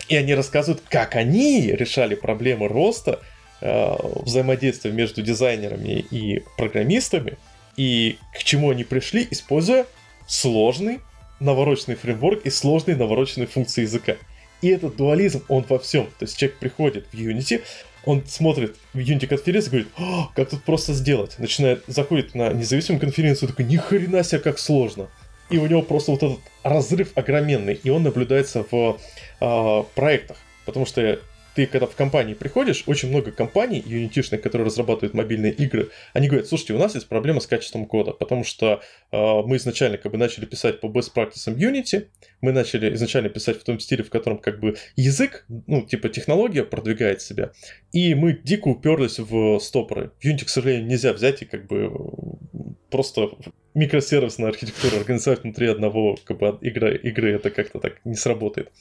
И 0.07 0.15
они 0.15 0.36
рассказывают, 0.36 0.84
как 0.88 1.15
они 1.15 1.72
решали 1.72 2.14
проблемы 2.14 2.68
роста 2.68 3.22
э, 3.61 3.95
взаимодействия 4.22 4.91
между 4.91 5.23
дизайнерами 5.23 6.06
и 6.11 6.44
программистами, 6.57 7.38
и 7.76 8.19
к 8.38 8.44
чему 8.44 8.69
они 8.69 8.84
пришли, 8.84 9.27
используя 9.32 9.86
сложный 10.27 10.99
навороченный 11.40 11.95
фреймворк 11.95 12.45
и 12.45 12.49
сложные 12.49 12.95
навороченные 12.95 13.48
функции 13.48 13.82
языка. 13.82 14.16
И 14.62 14.70
этот 14.70 14.95
дуализм, 14.95 15.44
он 15.48 15.66
во 15.68 15.80
всем. 15.80 16.06
То 16.18 16.24
есть 16.24 16.38
человек 16.38 16.57
приходит 16.57 17.07
в 17.12 17.14
Unity, 17.14 17.62
он 18.06 18.24
смотрит 18.28 18.78
в 18.94 18.99
Unity 18.99 19.28
конференцию 19.28 19.68
и 19.68 19.72
говорит, 19.72 19.88
«О, 19.98 20.32
как 20.36 20.49
тут 20.49 20.64
просто 20.64 20.94
сделать. 20.94 21.38
Начинает, 21.40 21.84
заходит 21.88 22.36
на 22.36 22.53
независимую 22.53 23.02
конференцию, 23.02 23.49
такой, 23.49 23.66
ни 23.66 23.78
хрена 23.78 24.24
себе, 24.24 24.40
как 24.40 24.60
сложно. 24.60 25.10
И 25.49 25.57
у 25.57 25.68
него 25.68 25.82
просто 25.82 26.12
вот 26.12 26.24
этот 26.24 26.40
разрыв 26.64 27.12
огроменный, 27.16 27.80
и 27.82 27.90
он 27.90 28.03
наблюдается 28.03 28.66
в 28.70 28.99
э, 29.41 29.84
проектах. 29.94 30.38
Потому 30.66 30.86
что 30.86 31.20
ты 31.56 31.65
когда 31.65 31.88
в 31.88 31.95
компании 31.95 32.34
приходишь, 32.34 32.84
очень 32.86 33.10
много 33.10 33.32
компаний 33.32 33.82
юнитишных, 33.86 34.41
которые 34.41 34.65
разрабатывают 34.65 35.14
мобильные 35.14 35.53
игры, 35.53 35.90
они 36.14 36.27
говорят, 36.27 36.48
слушайте, 36.48 36.73
у 36.73 36.77
нас 36.77 36.95
есть 36.95 37.07
проблема 37.07 37.40
с 37.40 37.48
качеством 37.48 37.86
кода, 37.86 38.11
потому 38.11 38.44
что 38.44 38.82
э, 39.11 39.18
мы 39.45 39.56
изначально 39.56 39.98
как 39.98 40.11
бы 40.11 40.18
начали 40.18 40.45
писать 40.45 40.82
по 40.82 40.88
best 40.88 41.11
practices 41.15 41.56
Unity, 41.56 42.07
мы 42.41 42.52
начали 42.52 42.94
изначально 42.94 43.30
писать 43.30 43.60
в 43.60 43.64
том 43.64 43.80
стиле, 43.80 44.03
в 44.03 44.10
котором 44.10 44.38
как 44.38 44.60
бы 44.60 44.76
язык, 44.95 45.45
ну, 45.48 45.82
типа 45.82 46.10
технология 46.10 46.64
продвигает 46.64 47.22
себя, 47.22 47.52
и 47.94 48.14
мы 48.15 48.34
дико 48.34 48.68
уперлись 48.68 49.19
в 49.19 49.60
стопоры. 49.60 50.11
В 50.19 50.26
Unity, 50.26 50.45
к 50.45 50.49
сожалению, 50.49 50.88
нельзя 50.88 51.14
взять 51.14 51.41
и 51.41 51.45
как 51.45 51.68
бы 51.68 51.90
просто 52.91 53.30
микросервисная 53.73 54.49
архитектура 54.49 54.98
организовать 54.99 55.44
внутри 55.44 55.68
одного 55.68 56.18
как 56.26 56.38
бы, 56.38 56.57
игры, 56.61 56.98
игры 56.98 57.34
это 57.34 57.49
как-то 57.49 57.80
так 57.80 58.03
не 58.06 58.15
сработает. 58.15 58.72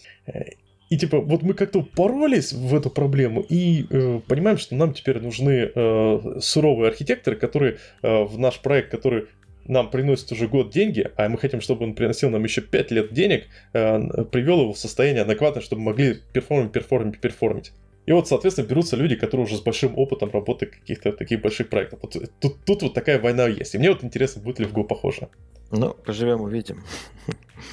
И 0.91 0.99
типа, 0.99 1.21
вот 1.21 1.43
мы 1.43 1.55
как-то 1.55 1.83
поролись 1.83 2.53
в 2.53 2.75
эту 2.75 2.91
проблему 2.91 3.45
и 3.49 3.87
э, 3.89 4.21
понимаем, 4.27 4.59
что 4.59 4.75
нам 4.75 4.93
теперь 4.93 5.21
нужны 5.21 5.71
э, 5.75 6.39
суровые 6.41 6.89
архитекторы, 6.91 7.37
которые 7.37 7.79
э, 8.03 8.25
в 8.25 8.39
наш 8.39 8.61
проект, 8.61 8.91
который 8.91 9.27
нам 9.67 9.91
приносит 9.91 10.31
уже 10.33 10.47
год 10.47 10.71
деньги, 10.71 11.11
а 11.17 11.29
мы 11.29 11.39
хотим, 11.39 11.61
чтобы 11.61 11.85
он 11.85 11.95
приносил 11.95 12.31
нам 12.31 12.45
еще 12.45 12.61
5 12.61 12.91
лет 12.91 13.13
денег, 13.13 13.47
э, 13.73 14.25
привел 14.31 14.61
его 14.61 14.73
в 14.73 14.79
состояние 14.79 15.23
адекватное, 15.23 15.63
чтобы 15.63 15.83
могли 15.83 16.19
перформить, 16.33 16.73
перформить, 16.73 17.21
перформить. 17.21 17.73
И 18.07 18.13
вот, 18.13 18.29
соответственно, 18.29 18.67
берутся 18.67 18.97
люди, 18.97 19.17
которые 19.17 19.47
уже 19.47 19.57
с 19.57 19.61
большим 19.61 19.97
опытом 19.97 20.31
работы 20.31 20.67
каких-то 20.67 21.13
таких 21.13 21.41
больших 21.41 21.71
проектов. 21.71 22.01
Вот 22.03 22.17
тут, 22.39 22.65
тут 22.65 22.83
вот 22.83 22.95
такая 22.95 23.19
война 23.19 23.47
есть. 23.47 23.75
И 23.75 23.79
мне 23.79 23.91
вот 23.91 24.05
интересно, 24.05 24.43
будет 24.43 24.59
ли 24.59 24.67
в 24.67 24.75
Go 24.75 24.85
похоже. 24.85 25.29
Ну, 25.71 25.95
поживем, 25.95 26.43
увидим. 26.43 26.85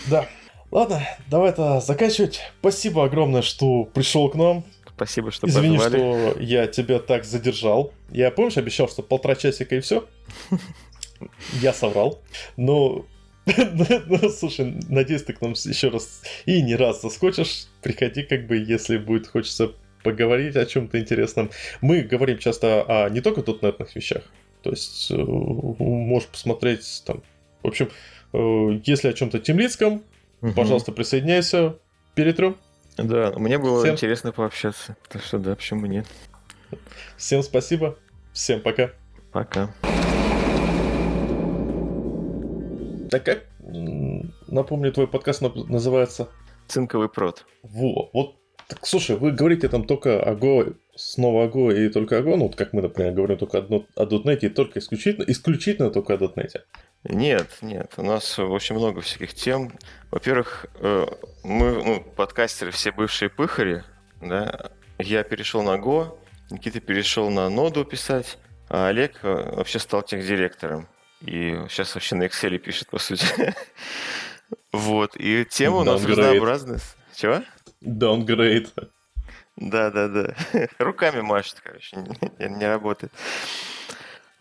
Да. 0.09 0.25
Ладно, 0.71 1.05
давай 1.29 1.49
это 1.49 1.81
заканчивать. 1.81 2.39
Спасибо 2.61 3.03
огромное, 3.03 3.41
что 3.41 3.83
пришел 3.83 4.29
к 4.29 4.35
нам. 4.35 4.63
Спасибо, 4.95 5.29
что 5.31 5.47
Извини, 5.47 5.77
позвали. 5.77 5.97
что 5.97 6.39
я 6.39 6.67
тебя 6.67 6.99
так 6.99 7.25
задержал. 7.25 7.91
Я, 8.09 8.31
помнишь, 8.31 8.57
обещал, 8.57 8.87
что 8.87 9.03
полтора 9.03 9.35
часика 9.35 9.75
и 9.75 9.81
все? 9.81 10.07
Я 11.61 11.73
соврал. 11.73 12.21
Но 12.55 13.05
ну, 13.45 14.29
слушай, 14.29 14.75
надеюсь, 14.87 15.23
ты 15.23 15.33
к 15.33 15.41
нам 15.41 15.53
еще 15.53 15.89
раз 15.89 16.21
и 16.45 16.61
не 16.61 16.75
раз 16.75 17.01
заскочишь. 17.01 17.65
Приходи, 17.81 18.23
как 18.23 18.47
бы, 18.47 18.57
если 18.57 18.97
будет 18.97 19.27
хочется 19.27 19.73
поговорить 20.03 20.55
о 20.55 20.65
чем-то 20.65 20.99
интересном. 20.99 21.51
Мы 21.81 22.01
говорим 22.01 22.37
часто 22.37 22.83
о 22.83 23.09
не 23.09 23.19
только 23.19 23.43
дотнетных 23.43 23.93
вещах. 23.95 24.23
То 24.61 24.69
есть, 24.69 25.11
э, 25.11 25.15
можешь 25.17 26.29
посмотреть 26.29 27.03
там... 27.05 27.23
В 27.63 27.67
общем, 27.67 27.89
э, 28.33 28.79
если 28.85 29.09
о 29.09 29.13
чем-то 29.13 29.39
темлицком, 29.39 30.03
Угу. 30.41 30.53
Пожалуйста, 30.53 30.91
присоединяйся. 30.91 31.77
Перетрем. 32.15 32.57
Да, 32.97 33.33
мне 33.37 33.57
было 33.57 33.81
Всем... 33.83 33.93
интересно 33.93 34.31
пообщаться. 34.31 34.97
Так 35.09 35.21
что 35.23 35.39
да, 35.39 35.55
почему 35.55 35.85
нет. 35.85 36.05
Всем 37.17 37.43
спасибо. 37.43 37.97
Всем 38.33 38.61
пока. 38.61 38.91
Пока. 39.31 39.73
Так 43.09 43.23
как? 43.25 43.43
Напомню, 44.47 44.91
твой 44.91 45.07
подкаст 45.07 45.41
называется... 45.41 46.29
Цинковый 46.67 47.09
прод. 47.09 47.45
Во, 47.63 48.09
вот 48.13 48.35
так, 48.67 48.85
слушай, 48.85 49.17
вы 49.17 49.31
говорите 49.31 49.67
там 49.67 49.83
только 49.83 50.23
о 50.23 50.33
Go, 50.33 50.77
снова 50.95 51.43
о 51.43 51.47
Go 51.47 51.75
и 51.75 51.89
только 51.89 52.17
о 52.17 52.21
Go, 52.21 52.37
ну, 52.37 52.47
вот 52.47 52.55
как 52.55 52.71
мы, 52.71 52.81
например, 52.81 53.11
говорим 53.11 53.37
только 53.37 53.57
о, 53.57 54.05
.NET 54.05 54.39
и 54.41 54.49
только 54.49 54.79
исключительно, 54.79 55.25
исключительно 55.27 55.89
только 55.89 56.13
о 56.13 56.17
.NET. 56.17 56.61
Нет, 57.03 57.57
нет, 57.61 57.93
у 57.97 58.03
нас 58.03 58.37
очень 58.37 58.75
много 58.75 59.01
всяких 59.01 59.33
тем. 59.33 59.71
Во-первых, 60.11 60.67
э, 60.75 61.07
мы, 61.43 61.83
ну, 61.83 62.01
подкастеры 62.01 62.71
все 62.71 62.91
бывшие 62.91 63.29
пыхари, 63.29 63.83
да, 64.21 64.71
я 64.99 65.23
перешел 65.23 65.63
на 65.63 65.77
Go, 65.77 66.17
Никита 66.51 66.79
перешел 66.79 67.29
на 67.31 67.49
ноду 67.49 67.85
писать, 67.85 68.37
а 68.69 68.87
Олег 68.87 69.19
э, 69.23 69.55
вообще 69.55 69.79
стал 69.79 70.03
техдиректором. 70.03 70.87
И 71.21 71.59
сейчас 71.69 71.95
вообще 71.95 72.15
на 72.15 72.23
Excel 72.23 72.57
пишет, 72.57 72.89
по 72.89 72.99
сути. 72.99 73.25
Вот, 74.73 75.15
и 75.15 75.45
темы 75.45 75.79
у 75.79 75.83
нас 75.83 76.03
разнообразные. 76.03 76.79
Чего? 77.15 77.41
Downgrade. 77.81 78.69
Да-да-да. 79.55 80.35
Руками 80.79 81.21
машет, 81.21 81.61
короче, 81.63 81.97
не, 82.39 82.49
не 82.49 82.67
работает. 82.67 83.11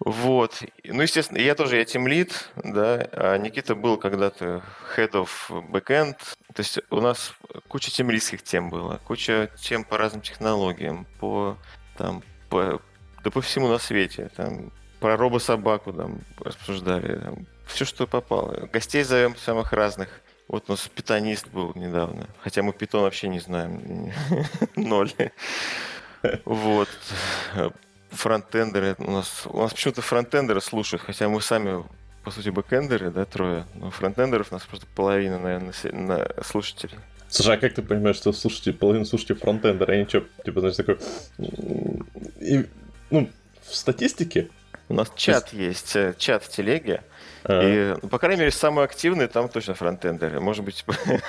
Вот. 0.01 0.63
Ну, 0.85 1.03
естественно, 1.03 1.39
я 1.39 1.55
тоже 1.55 1.77
я 1.77 1.85
тем 1.85 2.09
лид, 2.09 2.51
да, 2.57 3.07
а 3.13 3.37
Никита 3.37 3.75
был 3.75 3.99
когда-то 3.99 4.63
head 4.97 5.13
of 5.13 5.29
backend. 5.71 6.17
То 6.55 6.61
есть 6.61 6.79
у 6.91 7.01
нас 7.01 7.35
куча 7.69 7.91
темлидских 7.91 8.43
тем 8.43 8.71
было, 8.71 8.99
куча 9.07 9.51
тем 9.61 9.85
по 9.85 9.99
разным 9.99 10.23
технологиям, 10.23 11.07
по 11.21 11.59
там, 11.99 12.23
по, 12.49 12.81
да 13.23 13.31
по 13.31 13.43
всему 13.43 13.69
на 13.69 13.79
свете. 13.79 14.31
Там, 14.37 14.73
про 15.01 15.19
робособаку 15.19 15.93
там 15.93 16.21
обсуждали, 16.43 17.17
там, 17.19 17.47
все, 17.67 17.85
что 17.85 18.07
попало. 18.07 18.69
Гостей 18.73 19.03
зовем 19.03 19.37
самых 19.37 19.73
разных. 19.73 20.09
Вот 20.49 20.65
у 20.69 20.73
нас 20.73 20.89
питанист 20.89 21.49
был 21.49 21.73
недавно. 21.75 22.27
Хотя 22.41 22.63
мы 22.63 22.73
питон 22.73 23.03
вообще 23.03 23.29
не 23.29 23.39
знаем. 23.39 24.13
Ноль. 24.77 25.13
Вот. 26.45 26.89
Фронтендеры. 28.11 28.97
У 28.99 29.11
нас, 29.11 29.43
у 29.47 29.59
нас 29.59 29.73
почему-то 29.73 30.03
фронтендеры 30.03 30.61
слушают, 30.61 31.03
хотя 31.03 31.29
мы 31.29 31.41
сами, 31.41 31.85
по 32.25 32.31
сути, 32.31 32.49
бэкендеры, 32.51 33.11
да, 33.11 33.25
трое. 33.25 33.67
Но 33.75 33.91
фронтендеров 33.91 34.49
у 34.51 34.55
нас 34.55 34.65
просто 34.65 34.87
половина, 34.95 35.39
наверное, 35.39 35.73
на 35.93 36.29
слушателей. 36.43 36.99
Слушай, 37.29 37.55
а 37.55 37.59
как 37.59 37.75
ты 37.75 37.83
понимаешь, 37.83 38.17
что 38.17 38.33
слушайте, 38.33 38.73
половина 38.73 39.05
слушателей 39.05 39.39
фронтендера, 39.39 39.93
они 39.93 40.05
что, 40.07 40.25
типа, 40.45 40.61
знаешь, 40.61 40.77
такой... 40.77 40.99
И, 42.41 42.67
ну, 43.11 43.31
в 43.63 43.75
статистике... 43.75 44.49
У 44.89 44.95
нас 44.95 45.13
чат 45.15 45.53
есть, 45.53 45.95
э, 45.95 46.15
чат 46.19 46.43
в 46.43 46.49
телеге, 46.49 47.05
а. 47.45 47.63
И, 47.63 47.99
ну, 48.03 48.09
по 48.09 48.19
крайней 48.19 48.41
мере, 48.41 48.51
самые 48.51 48.85
активные 48.85 49.29
там 49.29 49.49
точно 49.49 49.75
фронтендеры. 49.75 50.41
Может 50.41 50.65
быть, 50.65 50.85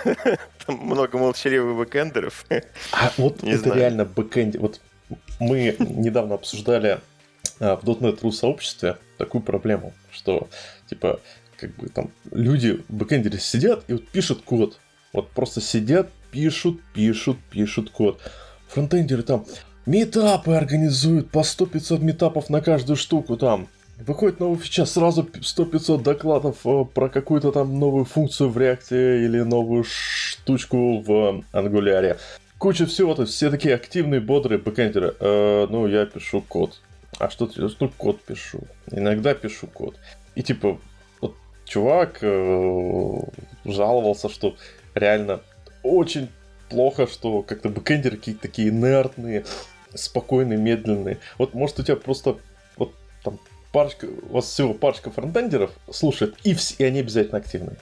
там 0.65 0.75
много 0.77 1.17
молчаливых 1.17 1.77
бэкендеров. 1.77 2.45
А 2.91 3.11
вот 3.17 3.43
Не 3.43 3.51
это 3.51 3.63
знаю. 3.63 3.79
реально 3.79 4.05
бэкенд. 4.05 4.55
Вот 4.57 4.81
мы 5.41 5.75
недавно 5.79 6.35
обсуждали 6.35 6.99
а, 7.59 7.75
в 7.75 7.83
.NET.ru 7.83 8.31
сообществе 8.31 8.97
такую 9.17 9.41
проблему, 9.41 9.93
что, 10.11 10.47
типа, 10.87 11.19
как 11.57 11.75
бы 11.75 11.89
там 11.89 12.11
люди, 12.31 12.83
бэкендеры 12.89 13.39
сидят 13.39 13.83
и 13.87 13.93
вот 13.93 14.07
пишут 14.07 14.43
код. 14.43 14.79
Вот 15.13 15.29
просто 15.31 15.59
сидят, 15.59 16.09
пишут, 16.31 16.79
пишут, 16.93 17.37
пишут 17.49 17.89
код. 17.89 18.21
Фронтендеры 18.69 19.23
там 19.23 19.45
метапы 19.85 20.53
организуют 20.53 21.31
по 21.31 21.39
100-500 21.39 21.99
метапов 21.99 22.49
на 22.49 22.61
каждую 22.61 22.95
штуку 22.95 23.35
там. 23.35 23.67
Выходит 23.97 24.39
новый 24.39 24.57
фича, 24.57 24.85
сразу 24.85 25.23
100-500 25.23 26.01
докладов 26.01 26.57
э, 26.65 26.85
про 26.85 27.09
какую-то 27.09 27.51
там 27.51 27.79
новую 27.79 28.05
функцию 28.05 28.49
в 28.49 28.57
реакте 28.57 29.23
или 29.23 29.41
новую 29.41 29.83
штучку 29.83 31.01
в 31.01 31.43
ангуляре. 31.51 32.17
Куча 32.61 32.85
всего, 32.85 33.15
то 33.15 33.23
есть 33.23 33.33
все 33.33 33.49
такие 33.49 33.73
активные, 33.73 34.21
бодрые 34.21 34.59
бэкэндеры. 34.59 35.15
Э, 35.19 35.65
ну, 35.67 35.87
я 35.87 36.05
пишу 36.05 36.43
код. 36.43 36.79
А 37.17 37.31
что 37.31 37.47
ты? 37.47 37.59
Ну, 37.59 37.89
код 37.97 38.21
пишу. 38.21 38.59
Иногда 38.91 39.33
пишу 39.33 39.65
код. 39.65 39.97
И 40.35 40.43
типа, 40.43 40.77
вот 41.21 41.35
чувак 41.65 42.19
э, 42.21 43.19
жаловался, 43.65 44.29
что 44.29 44.55
реально 44.93 45.41
очень 45.81 46.29
плохо, 46.69 47.07
что 47.07 47.41
как-то 47.41 47.69
бэкэндеры 47.69 48.17
какие-то 48.17 48.43
такие 48.43 48.69
инертные, 48.69 49.43
спокойные, 49.95 50.59
медленные. 50.59 51.17
Вот 51.39 51.55
может 51.55 51.79
у 51.79 51.83
тебя 51.83 51.95
просто 51.95 52.37
вот 52.77 52.93
там 53.23 53.39
парочка, 53.71 54.05
у 54.05 54.33
вас 54.33 54.45
всего 54.45 54.75
парочка 54.75 55.09
фронтендеров 55.09 55.71
слушает, 55.89 56.35
и, 56.43 56.53
все, 56.53 56.75
и 56.77 56.83
они 56.83 56.99
обязательно 56.99 57.39
активны. 57.39 57.75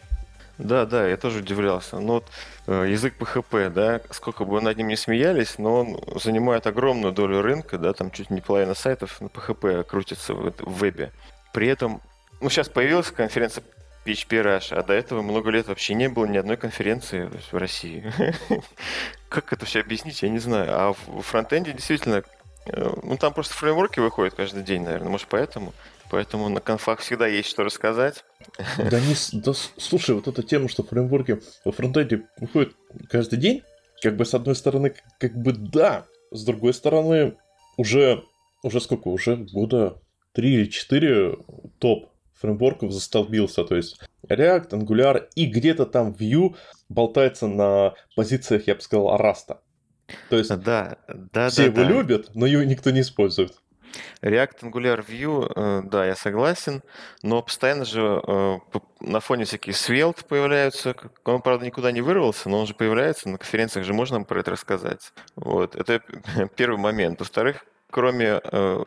Да, 0.59 0.85
да, 0.85 1.07
я 1.07 1.15
тоже 1.15 1.39
удивлялся. 1.39 1.99
Но 1.99 2.15
вот 2.15 2.25
язык 2.71 3.15
PHP, 3.17 3.69
да, 3.69 4.01
сколько 4.11 4.45
бы 4.45 4.61
над 4.61 4.77
ним 4.77 4.87
не 4.87 4.95
смеялись, 4.95 5.57
но 5.57 5.75
он 5.75 5.99
занимает 6.19 6.67
огромную 6.67 7.13
долю 7.13 7.41
рынка, 7.41 7.77
да, 7.77 7.93
там 7.93 8.11
чуть 8.11 8.29
не 8.29 8.41
половина 8.41 8.73
сайтов 8.73 9.19
на 9.21 9.27
PHP 9.27 9.83
крутится 9.83 10.33
в, 10.33 10.53
в 10.57 10.79
вебе. 10.79 11.11
При 11.53 11.67
этом, 11.67 12.01
ну, 12.41 12.49
сейчас 12.49 12.69
появилась 12.69 13.11
конференция 13.11 13.63
PHP 14.05 14.43
Rush, 14.43 14.73
а 14.73 14.83
до 14.83 14.93
этого 14.93 15.21
много 15.21 15.49
лет 15.49 15.67
вообще 15.67 15.93
не 15.93 16.09
было 16.09 16.25
ни 16.25 16.37
одной 16.37 16.57
конференции 16.57 17.29
в 17.51 17.57
России. 17.57 18.11
Как 19.29 19.53
это 19.53 19.65
все 19.65 19.81
объяснить, 19.81 20.21
я 20.21 20.29
не 20.29 20.39
знаю. 20.39 20.67
А 20.71 20.93
в 20.93 21.21
фронтенде 21.21 21.73
действительно 21.73 22.23
Э, 22.71 22.93
ну, 23.03 23.17
там 23.17 23.33
просто 23.33 23.53
фреймворки 23.55 23.99
выходят 23.99 24.35
каждый 24.35 24.63
день, 24.63 24.83
наверное, 24.83 25.09
может, 25.09 25.27
поэтому. 25.27 25.73
Поэтому 26.09 26.49
на 26.49 26.59
конфах 26.59 26.99
всегда 26.99 27.27
есть 27.27 27.49
что 27.49 27.63
рассказать. 27.63 28.25
Да, 28.77 28.99
не, 28.99 29.15
да 29.33 29.53
слушай, 29.77 30.15
вот 30.15 30.27
эта 30.27 30.41
тема, 30.43 30.67
что 30.67 30.83
фреймворки 30.83 31.41
во 31.65 31.71
фронтенде 31.71 32.27
выходят 32.39 32.73
каждый 33.09 33.37
день, 33.37 33.63
как 34.01 34.15
бы 34.17 34.25
с 34.25 34.33
одной 34.33 34.55
стороны, 34.55 34.95
как 35.19 35.35
бы 35.35 35.53
да, 35.53 36.05
с 36.31 36.43
другой 36.43 36.73
стороны, 36.73 37.37
уже, 37.77 38.23
уже 38.63 38.81
сколько, 38.81 39.09
уже 39.09 39.35
года 39.35 40.01
три 40.33 40.53
или 40.55 40.65
четыре 40.65 41.37
топ 41.79 42.09
фреймворков 42.33 42.91
застолбился, 42.91 43.63
то 43.63 43.75
есть 43.75 43.99
React, 44.27 44.69
Angular 44.69 45.27
и 45.35 45.45
где-то 45.45 45.85
там 45.85 46.11
Vue 46.11 46.55
болтается 46.87 47.47
на 47.47 47.93
позициях, 48.15 48.67
я 48.67 48.75
бы 48.75 48.81
сказал, 48.81 49.15
Rust. 49.19 49.57
То 50.29 50.37
есть 50.37 50.49
да, 50.61 50.97
да, 51.07 51.49
все 51.49 51.69
да, 51.69 51.81
его 51.81 51.83
да. 51.83 51.83
любят, 51.83 52.31
но 52.33 52.45
его 52.45 52.63
никто 52.63 52.89
не 52.89 53.01
использует. 53.01 53.53
React, 54.21 54.61
Angular, 54.63 55.05
Vue, 55.05 55.51
э, 55.55 55.81
да, 55.85 56.05
я 56.05 56.15
согласен, 56.15 56.83
но 57.23 57.41
постоянно 57.41 57.85
же 57.85 58.21
э, 58.25 58.57
на 58.99 59.19
фоне 59.19 59.45
всякие 59.45 59.73
Svelte 59.73 60.25
появляются. 60.27 60.95
Он, 61.23 61.41
правда, 61.41 61.65
никуда 61.65 61.91
не 61.91 62.01
вырвался, 62.01 62.49
но 62.49 62.59
он 62.59 62.67
же 62.67 62.73
появляется, 62.73 63.29
на 63.29 63.37
конференциях 63.37 63.85
же 63.85 63.93
можно 63.93 64.23
про 64.23 64.39
это 64.39 64.51
рассказать. 64.51 65.13
Вот, 65.35 65.75
это 65.75 66.01
первый 66.55 66.77
момент. 66.77 67.19
Во-вторых, 67.19 67.65
кроме 67.91 68.39
э, 68.43 68.83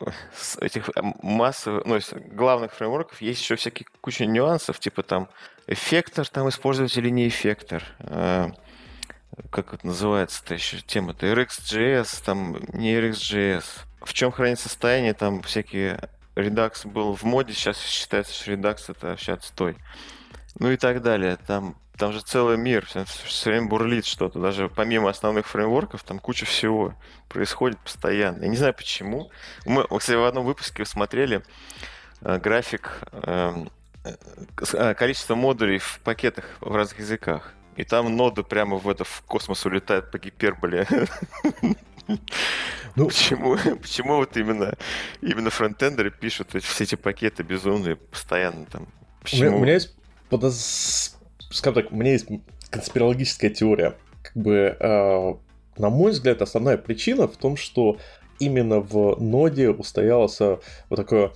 этих 0.59 0.89
массовых, 1.21 1.85
ну, 1.85 1.99
главных 2.31 2.73
фреймворков, 2.73 3.21
есть 3.21 3.41
еще 3.41 3.55
всякие 3.55 3.87
куча 4.01 4.25
нюансов, 4.25 4.79
типа 4.79 5.03
там 5.03 5.29
эффектор 5.67 6.27
там 6.27 6.49
использовать 6.49 6.95
или 6.97 7.09
не 7.09 7.27
эффектор. 7.27 7.83
Как 9.49 9.73
это 9.73 9.87
называется-то 9.87 10.53
еще 10.53 10.79
тема-то? 10.79 11.25
RxJS, 11.27 12.23
там 12.23 12.57
не 12.73 12.95
RxJS 12.95 13.63
в 14.03 14.13
чем 14.13 14.31
хранится 14.31 14.69
состояние, 14.69 15.13
там 15.13 15.41
всякие 15.41 16.09
редакс 16.35 16.85
был 16.85 17.15
в 17.15 17.23
моде, 17.23 17.53
сейчас 17.53 17.79
считается, 17.79 18.33
что 18.33 18.51
редакс 18.51 18.89
это 18.89 19.07
вообще 19.07 19.33
отстой. 19.33 19.77
Ну 20.59 20.71
и 20.71 20.77
так 20.77 21.01
далее. 21.01 21.37
Там, 21.47 21.75
там 21.97 22.11
же 22.11 22.21
целый 22.21 22.57
мир, 22.57 22.85
все, 22.85 23.05
все 23.05 23.51
время 23.51 23.67
бурлит 23.67 24.05
что-то. 24.05 24.39
Даже 24.39 24.69
помимо 24.69 25.09
основных 25.09 25.47
фреймворков, 25.47 26.03
там 26.03 26.19
куча 26.19 26.45
всего 26.45 26.93
происходит 27.29 27.79
постоянно. 27.79 28.43
Я 28.43 28.49
не 28.49 28.57
знаю 28.57 28.73
почему. 28.73 29.31
Мы, 29.65 29.85
кстати, 29.97 30.17
в 30.17 30.25
одном 30.25 30.45
выпуске 30.45 30.85
смотрели 30.85 31.41
э, 32.21 32.37
график 32.39 32.99
эм, 33.13 33.71
э, 34.03 34.93
количества 34.95 35.35
модулей 35.35 35.79
в 35.79 35.99
пакетах 36.03 36.45
в 36.59 36.75
разных 36.75 36.99
языках. 36.99 37.53
И 37.75 37.83
там 37.83 38.15
ноды 38.15 38.43
прямо 38.43 38.77
в 38.77 38.87
это 38.87 39.03
в 39.03 39.23
космос 39.27 39.65
улетают 39.65 40.11
по 40.11 40.19
гиперболе. 40.19 40.87
Ну, 42.95 43.07
почему, 43.07 43.57
почему 43.81 44.17
вот 44.17 44.37
именно, 44.37 44.75
именно 45.21 45.49
фронтендеры 45.49 46.11
пишут 46.11 46.49
все 46.61 46.83
эти 46.83 46.93
пакеты 46.95 47.41
безумные 47.41 47.95
постоянно 47.95 48.65
там? 48.65 48.87
Почему? 49.21 49.41
У, 49.41 49.45
меня, 49.45 49.57
у 49.57 49.61
меня 49.61 49.73
есть, 49.73 49.95
подоз... 50.29 51.17
скажем 51.49 51.81
так, 51.81 51.91
у 51.91 51.95
меня 51.95 52.11
есть 52.11 52.27
конспирологическая 52.69 53.49
теория. 53.49 53.95
Как 54.21 54.35
бы, 54.35 54.77
э, 54.79 55.33
на 55.77 55.89
мой 55.89 56.11
взгляд, 56.11 56.41
основная 56.41 56.77
причина 56.77 57.27
в 57.27 57.35
том, 57.37 57.57
что 57.57 57.97
именно 58.39 58.79
в 58.79 59.19
ноде 59.19 59.69
устоялась 59.69 60.39
вот 60.39 60.95
такая 60.95 61.31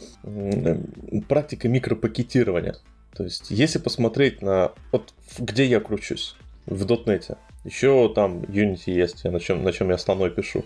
практика 1.27 1.69
микропакетирования. 1.69 2.75
То 3.17 3.23
есть, 3.23 3.49
если 3.49 3.79
посмотреть 3.79 4.43
на... 4.43 4.73
Вот 4.91 5.11
где 5.39 5.65
я 5.65 5.79
кручусь? 5.79 6.35
В 6.67 6.85
дотнете. 6.85 7.37
Еще 7.63 8.11
там 8.13 8.41
Unity 8.41 8.91
есть, 8.91 9.23
на 9.23 9.39
чем, 9.39 9.63
на 9.63 9.73
чем 9.73 9.89
я 9.89 9.95
основной 9.95 10.29
пишу 10.29 10.65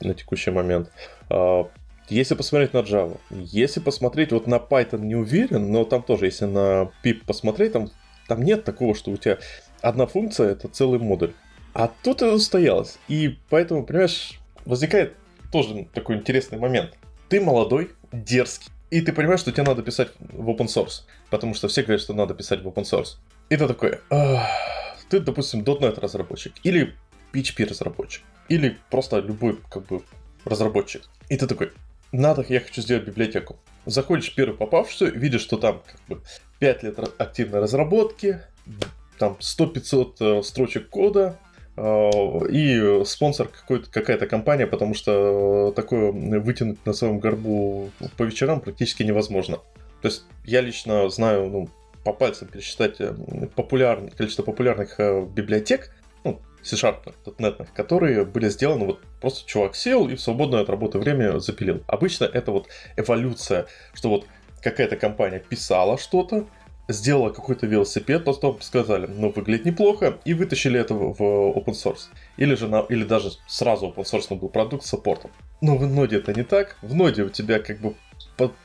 на 0.00 0.14
текущий 0.14 0.52
момент. 0.52 0.92
А, 1.28 1.68
если 2.08 2.36
посмотреть 2.36 2.72
на 2.72 2.78
Java, 2.78 3.18
если 3.30 3.80
посмотреть 3.80 4.30
вот 4.30 4.46
на 4.46 4.56
Python 4.56 5.00
не 5.00 5.16
уверен, 5.16 5.72
но 5.72 5.84
там 5.84 6.04
тоже, 6.04 6.26
если 6.26 6.44
на 6.44 6.92
pip 7.02 7.24
посмотреть, 7.26 7.72
там, 7.72 7.90
там 8.28 8.42
нет 8.42 8.62
такого, 8.62 8.94
что 8.94 9.10
у 9.10 9.16
тебя 9.16 9.38
одна 9.80 10.06
функция 10.06 10.50
это 10.50 10.68
целый 10.68 11.00
модуль. 11.00 11.32
А 11.74 11.90
тут 12.04 12.22
это 12.22 12.32
устоялось. 12.32 12.98
И 13.08 13.38
поэтому, 13.48 13.84
понимаешь, 13.84 14.38
возникает 14.64 15.16
тоже 15.50 15.88
такой 15.92 16.16
интересный 16.16 16.58
момент. 16.58 16.96
Ты 17.28 17.40
молодой, 17.40 17.90
дерзкий, 18.12 18.70
и 18.90 19.00
ты 19.00 19.12
понимаешь, 19.12 19.40
что 19.40 19.52
тебе 19.52 19.64
надо 19.64 19.82
писать 19.82 20.12
в 20.18 20.48
open 20.48 20.66
source. 20.66 21.02
Потому 21.30 21.54
что 21.54 21.68
все 21.68 21.82
говорят, 21.82 22.00
что 22.00 22.14
надо 22.14 22.34
писать 22.34 22.62
в 22.62 22.68
open 22.68 22.84
source. 22.84 23.16
И 23.50 23.56
ты 23.56 23.66
такой, 23.66 24.00
ты, 25.08 25.20
допустим, 25.20 25.60
.NET 25.60 26.00
разработчик, 26.00 26.54
или 26.62 26.94
PHP 27.32 27.68
разработчик, 27.68 28.22
или 28.48 28.78
просто 28.90 29.20
любой, 29.20 29.58
как 29.70 29.86
бы, 29.86 30.02
разработчик. 30.44 31.02
И 31.28 31.36
ты 31.36 31.46
такой, 31.46 31.72
надо, 32.12 32.44
я 32.48 32.60
хочу 32.60 32.82
сделать 32.82 33.04
библиотеку. 33.04 33.58
Заходишь 33.86 34.34
первый 34.34 34.56
попавшую, 34.56 35.18
видишь, 35.18 35.42
что 35.42 35.56
там 35.56 35.82
как 35.86 36.00
бы 36.08 36.22
5 36.58 36.82
лет 36.82 36.98
активной 37.18 37.60
разработки, 37.60 38.40
там 39.18 39.36
100-500 39.40 40.14
э, 40.20 40.42
строчек 40.42 40.88
кода, 40.88 41.38
и 42.50 43.02
спонсор 43.04 43.48
какой-то, 43.48 43.90
какая-то 43.90 44.26
компания, 44.26 44.66
потому 44.66 44.94
что 44.94 45.72
такое 45.76 46.12
вытянуть 46.12 46.84
на 46.86 46.92
своем 46.92 47.18
горбу 47.18 47.90
по 48.16 48.22
вечерам 48.22 48.60
практически 48.60 49.02
невозможно. 49.02 49.58
То 50.02 50.08
есть 50.08 50.24
я 50.44 50.60
лично 50.60 51.08
знаю, 51.08 51.48
ну, 51.48 51.68
по 52.04 52.12
пальцам 52.12 52.48
пересчитать 52.48 53.00
э, 53.00 53.12
популярное, 53.54 54.10
количество 54.10 54.42
популярных 54.42 54.98
библиотек, 55.34 55.90
C-Sharp, 56.62 57.14
.NET, 57.38 57.66
которые 57.74 58.24
были 58.24 58.48
сделаны 58.48 58.86
вот 58.86 59.00
просто 59.20 59.48
чувак 59.48 59.74
сел 59.74 60.08
и 60.08 60.16
в 60.16 60.20
свободное 60.20 60.60
от 60.60 60.68
работы 60.68 60.98
время 60.98 61.38
запилил. 61.38 61.82
Обычно 61.86 62.24
это 62.24 62.52
вот 62.52 62.68
эволюция, 62.96 63.66
что 63.94 64.08
вот 64.10 64.26
какая-то 64.62 64.96
компания 64.96 65.38
писала 65.38 65.98
что-то, 65.98 66.46
сделала 66.88 67.30
какой-то 67.30 67.66
велосипед, 67.66 68.24
потом 68.24 68.60
сказали, 68.62 69.06
ну, 69.06 69.30
выглядит 69.30 69.66
неплохо, 69.66 70.18
и 70.24 70.34
вытащили 70.34 70.80
это 70.80 70.94
в 70.94 71.20
open 71.20 71.74
source. 71.74 72.08
Или 72.38 72.54
же, 72.54 72.66
на, 72.66 72.80
или 72.80 73.04
даже 73.04 73.32
сразу 73.46 73.88
open 73.88 74.04
source 74.04 74.34
был 74.34 74.48
продукт 74.48 74.84
с 74.84 74.88
саппортом. 74.88 75.30
Но 75.60 75.76
в 75.76 75.86
ноде 75.86 76.16
это 76.16 76.32
не 76.32 76.44
так. 76.44 76.76
В 76.82 76.94
ноде 76.94 77.24
у 77.24 77.28
тебя 77.28 77.58
как 77.60 77.80
бы 77.80 77.94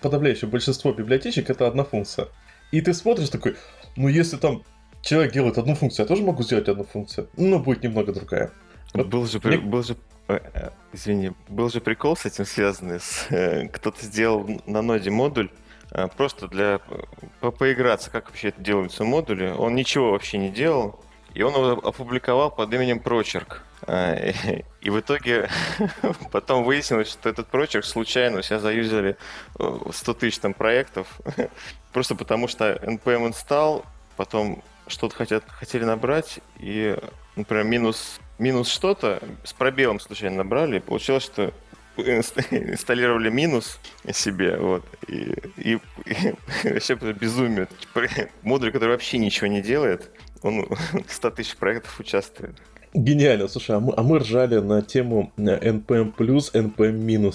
подавляющее 0.02 0.50
большинство 0.50 0.94
библиотечек 0.94 1.50
это 1.50 1.68
одна 1.68 1.84
функция. 1.84 2.28
И 2.72 2.82
ты 2.82 2.94
смотришь 2.94 3.30
такой, 3.30 3.56
ну 3.96 4.08
если 4.08 4.38
там 4.38 4.64
человек 5.02 5.34
делает 5.34 5.58
одну 5.58 5.76
функцию, 5.76 6.06
я 6.06 6.08
тоже 6.08 6.24
могу 6.24 6.44
сделать 6.44 6.70
одну 6.70 6.86
функцию, 6.86 7.28
но 7.38 7.60
будет 7.60 7.84
немного 7.84 8.14
другая. 8.14 8.52
Вот 8.94 9.08
был 9.08 9.26
же, 9.26 9.40
мне... 9.44 9.58
был 9.58 9.84
же 9.84 9.98
э, 10.28 10.40
э, 10.54 10.70
извини, 10.94 11.32
был 11.50 11.70
же 11.70 11.82
прикол 11.82 12.16
с 12.16 12.26
этим 12.26 12.46
связанный. 12.46 13.00
С, 13.00 13.26
э, 13.30 13.68
кто-то 13.68 14.06
сделал 14.06 14.48
на 14.66 14.82
ноде 14.82 15.10
модуль 15.10 15.50
просто 16.18 16.48
для 16.48 16.80
по 17.40 17.52
поиграться, 17.52 18.10
как 18.10 18.30
вообще 18.30 18.50
это 18.50 18.62
делаются 18.62 19.04
модули. 19.04 19.54
Он 19.58 19.76
ничего 19.76 20.12
вообще 20.12 20.38
не 20.38 20.50
делал, 20.50 21.00
и 21.34 21.42
он 21.44 21.54
его 21.54 21.88
опубликовал 21.88 22.52
под 22.52 22.74
именем 22.74 23.00
Прочерк. 23.00 23.64
И 23.86 24.90
в 24.90 25.00
итоге 25.00 25.50
потом 26.32 26.64
выяснилось, 26.64 27.10
что 27.10 27.28
этот 27.30 27.48
прочерк 27.48 27.84
случайно 27.84 28.40
у 28.40 28.42
себя 28.42 28.60
заюзали 28.60 29.18
100 29.58 30.14
тысяч 30.14 30.40
там 30.40 30.54
проектов, 30.54 31.08
просто 31.92 32.16
потому 32.16 32.48
что 32.48 32.74
NPM 32.82 33.34
install, 33.34 33.84
потом 34.16 34.64
что-то 34.88 35.16
хотят, 35.16 35.44
хотели 35.48 35.84
набрать, 35.84 36.40
и, 36.60 36.98
например, 37.36 37.66
минус, 37.66 38.20
минус 38.38 38.70
что-то 38.70 39.22
с 39.44 39.52
пробелом 39.52 40.00
случайно 40.00 40.38
набрали, 40.38 40.78
и 40.78 40.80
получилось, 40.80 41.24
что 41.24 41.52
инсталлировали 41.98 43.30
минус 43.30 43.80
себе, 44.12 44.58
вот, 44.58 44.84
и, 45.08 45.36
и, 45.58 45.80
и 46.06 46.34
вообще 46.64 46.96
безумие. 46.96 47.68
Модуль, 48.42 48.72
который 48.72 48.92
вообще 48.92 49.18
ничего 49.18 49.48
не 49.48 49.62
делает, 49.62 50.12
он 50.42 50.66
в 51.08 51.14
100 51.14 51.32
тысяч 51.32 51.56
проектов 51.56 52.00
участвует. 52.00 52.62
Гениально, 52.94 53.48
слушай, 53.48 53.76
а 53.76 53.80
мы, 53.80 53.94
а 53.98 54.04
мы 54.04 54.20
ржали 54.20 54.60
на 54.60 54.82
тему 54.82 55.32
NPM 55.38 56.12
плюс, 56.12 56.54
NPM 56.54 57.34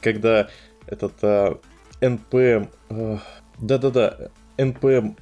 когда 0.00 0.48
этот 0.86 1.12
а, 1.22 1.60
NPM, 2.00 2.68
а, 2.90 3.20
да-да-да, 3.58 4.30
NPM 4.56 5.16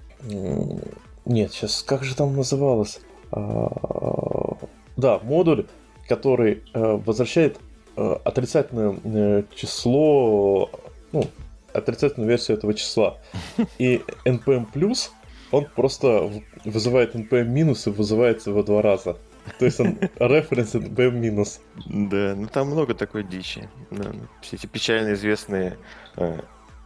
нет, 1.26 1.52
сейчас, 1.52 1.82
как 1.82 2.04
же 2.04 2.16
там 2.16 2.34
называлось? 2.34 3.00
А, 3.30 4.56
да, 4.96 5.18
модуль, 5.22 5.66
который 6.08 6.62
э, 6.74 6.80
возвращает 7.04 7.56
э, 7.56 7.60
отрицательное 7.96 8.96
э, 9.04 9.42
число, 9.54 10.70
ну, 11.12 11.24
отрицательную 11.72 12.28
версию 12.28 12.58
этого 12.58 12.74
числа. 12.74 13.18
И 13.78 14.02
npm 14.24 14.66
плюс, 14.72 15.12
он 15.50 15.66
просто 15.74 16.30
вызывает 16.64 17.14
npm 17.14 17.44
минус 17.44 17.86
и 17.86 17.90
вызывается 17.90 18.52
во 18.52 18.62
два 18.62 18.82
раза. 18.82 19.16
То 19.58 19.64
есть 19.64 19.80
он 19.80 19.98
референс 20.18 20.74
npm 20.74 21.12
минус. 21.12 21.60
Да, 21.86 22.34
ну 22.36 22.46
там 22.46 22.68
много 22.68 22.94
такой 22.94 23.24
дичи. 23.24 23.68
Да, 23.90 24.12
все 24.42 24.56
эти 24.56 24.66
печально 24.66 25.14
известные 25.14 25.76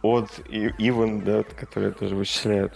odd 0.03 0.29
и 0.49 0.67
even, 0.79 1.23
да, 1.23 1.43
которые 1.43 1.91
тоже 1.91 2.15
вычисляют 2.15 2.73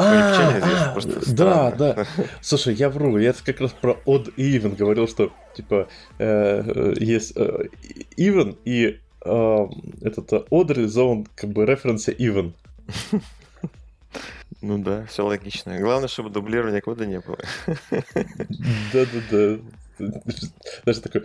а, 0.00 0.94
а 0.96 1.00
да, 1.32 1.70
да. 1.72 2.06
Слушай, 2.40 2.74
я 2.74 2.90
вру, 2.90 3.18
я 3.18 3.32
как 3.32 3.60
раз 3.60 3.72
про 3.72 3.98
odd 4.06 4.32
и 4.36 4.56
even 4.56 4.76
говорил, 4.76 5.08
что 5.08 5.32
типа 5.54 5.88
э, 6.18 6.94
есть 6.98 7.32
э, 7.36 7.68
even 8.16 8.56
и 8.64 9.00
э, 9.24 9.66
этот 10.02 10.32
odd 10.32 10.72
realizован 10.72 11.26
как 11.34 11.50
бы 11.50 11.66
референсе 11.66 12.12
even. 12.12 12.52
Ну 14.62 14.76
да, 14.76 15.06
все 15.06 15.24
логично. 15.24 15.78
Главное, 15.78 16.08
чтобы 16.08 16.28
дублирования 16.28 16.82
кода 16.82 17.06
не 17.06 17.20
было. 17.20 17.38
Да-да-да. 18.92 19.58
даже 20.84 21.00
такой... 21.00 21.22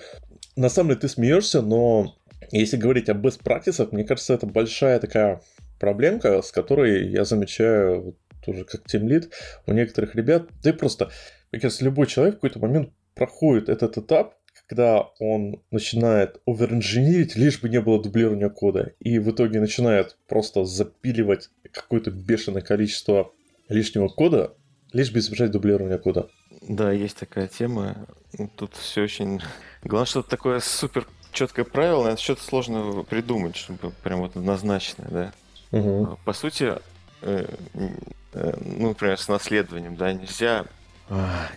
На 0.56 0.70
самом 0.70 0.90
деле 0.90 1.02
ты 1.02 1.10
смеешься, 1.10 1.62
но 1.62 2.16
если 2.52 2.78
говорить 2.78 3.10
о 3.10 3.14
best 3.14 3.44
practices, 3.44 3.90
мне 3.92 4.06
кажется, 4.06 4.34
это 4.34 4.46
большая 4.46 5.00
такая 5.00 5.42
проблемка, 5.80 6.42
с 6.42 6.52
которой 6.52 7.10
я 7.10 7.26
замечаю 7.26 8.16
тоже 8.46 8.64
как 8.66 8.86
тимлит 8.86 9.32
у 9.66 9.74
некоторых 9.74 10.16
ребят. 10.16 10.48
Да 10.64 10.70
и 10.70 10.74
просто, 10.74 11.12
мне 11.52 11.62
кажется, 11.62 11.84
любой 11.84 12.08
человек 12.08 12.36
в 12.36 12.38
какой-то 12.38 12.60
момент 12.60 12.92
проходит 13.14 13.70
этот 13.70 13.98
этап, 13.98 14.36
когда 14.68 15.10
он 15.20 15.62
начинает 15.72 16.42
оверинженерить, 16.46 17.36
лишь 17.36 17.62
бы 17.62 17.70
не 17.70 17.82
было 17.82 18.02
дублирования 18.02 18.50
кода, 18.50 18.94
и 19.00 19.20
в 19.20 19.30
итоге 19.32 19.60
начинает 19.60 20.18
просто 20.28 20.66
запиливать 20.66 21.50
какое-то 21.72 22.12
бешеное 22.12 22.62
количество 22.62 23.32
лишнего 23.70 24.08
кода, 24.08 24.56
лишь 24.92 25.12
бы 25.12 25.20
избежать 25.20 25.52
дублирования 25.52 25.98
кода. 25.98 26.30
Да, 26.68 26.92
есть 26.92 27.18
такая 27.18 27.48
тема. 27.48 28.08
Тут 28.56 28.76
все 28.76 29.04
очень... 29.04 29.40
Главное, 29.84 30.08
что 30.08 30.24
такое 30.24 30.60
супер 30.60 31.06
четкое 31.32 31.66
правило, 31.66 32.08
этот 32.08 32.20
счет 32.22 32.40
сложно 32.40 33.04
придумать, 33.04 33.56
чтобы 33.56 33.92
прям 34.04 34.22
вот 34.22 34.36
однозначно, 34.36 35.06
да. 35.10 35.34
Угу. 35.72 36.20
По 36.24 36.34
сути, 36.34 36.74
ну, 37.22 38.90
например, 38.90 39.20
с 39.20 39.28
наследованием, 39.28 39.96
да, 39.96 40.14
нельзя, 40.14 40.66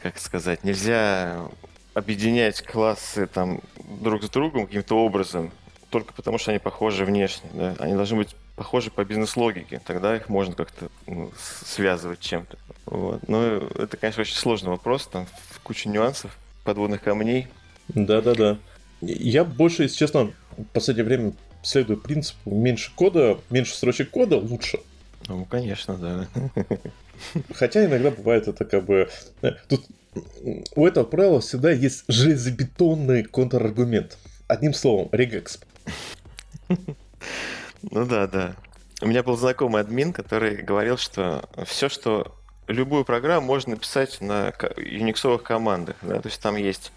как 0.03 0.19
сказать, 0.19 0.65
нельзя 0.65 1.49
объединять 1.95 2.63
классы 2.63 3.27
там 3.27 3.61
друг 4.01 4.23
с 4.23 4.29
другом 4.31 4.67
каким-то 4.67 4.97
образом, 4.97 5.51
только 5.91 6.13
потому 6.13 6.39
что 6.39 6.51
они 6.51 6.61
похожи 6.61 7.05
внешне, 7.05 7.51
да. 7.53 7.75
Они 7.79 7.95
должны 7.95 8.19
быть 8.19 8.37
похожи 8.57 8.91
по 8.91 9.05
бизнес-логике, 9.05 9.81
тогда 9.85 10.17
их 10.17 10.29
можно 10.29 10.55
как-то 10.55 10.89
ну, 11.07 11.33
связывать 11.65 12.21
чем-то. 12.21 12.59
Вот. 12.87 13.29
Но 13.29 13.43
это, 13.45 13.97
конечно, 13.97 14.21
очень 14.21 14.37
сложный 14.37 14.71
вопрос, 14.71 15.07
там 15.07 15.27
куча 15.63 15.89
нюансов, 15.89 16.37
подводных 16.65 17.03
камней. 17.03 17.49
Да-да-да. 17.89 18.59
Я 19.01 19.45
больше, 19.45 19.85
если 19.85 19.97
честно, 19.97 20.33
в 20.57 20.65
последнее 20.73 21.05
время 21.05 21.33
следую 21.63 21.99
принципу 21.99 22.51
меньше 22.51 22.93
кода, 22.95 23.39
меньше 23.51 23.75
строчек 23.75 24.11
кода 24.11 24.37
лучше. 24.37 24.81
Ну, 25.29 25.45
конечно, 25.45 25.97
да. 25.97 26.27
Хотя 27.55 27.85
иногда 27.85 28.11
бывает 28.11 28.49
это 28.49 28.65
как 28.65 28.85
бы... 28.85 29.09
Э, 29.43 29.53
тут 29.69 29.87
у 30.75 30.87
этого 30.87 31.05
правила 31.05 31.41
всегда 31.41 31.71
есть 31.71 32.05
железобетонный 32.09 33.25
контраргумент. 33.25 34.19
Одним 34.47 34.75
словом, 34.75 35.09
регекс. 35.13 35.61
Ну 36.69 38.07
да, 38.07 38.27
да. 38.27 38.57
У 39.01 39.07
меня 39.07 39.23
был 39.23 39.37
знакомый 39.37 39.83
админ, 39.83 40.13
который 40.13 40.57
говорил, 40.57 40.97
что 40.97 41.49
все, 41.65 41.89
что 41.89 42.35
любую 42.67 43.05
программу 43.05 43.47
можно 43.47 43.73
написать 43.73 44.21
на 44.21 44.53
юниксовых 44.77 45.43
командах. 45.43 45.97
Да? 46.03 46.21
То 46.21 46.29
есть 46.29 46.41
там 46.41 46.57
есть 46.57 46.93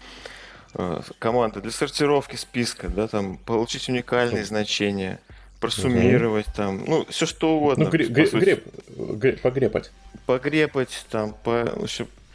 э, 0.74 1.00
команды 1.18 1.60
для 1.60 1.70
сортировки 1.70 2.36
списка, 2.36 2.88
да, 2.88 3.06
там 3.06 3.36
получить 3.36 3.88
уникальные 3.88 4.44
значения, 4.44 5.20
просуммировать 5.62 6.46
угу. 6.48 6.56
там, 6.56 6.84
ну, 6.86 7.06
все 7.08 7.24
что 7.24 7.56
угодно. 7.56 7.84
Ну, 7.84 7.90
гре- 7.90 8.08
гре- 8.08 8.28
греб, 8.30 8.66
греб, 8.96 9.40
погрепать. 9.40 9.90
Погрепать, 10.26 11.06
там, 11.08 11.34
по, 11.42 11.72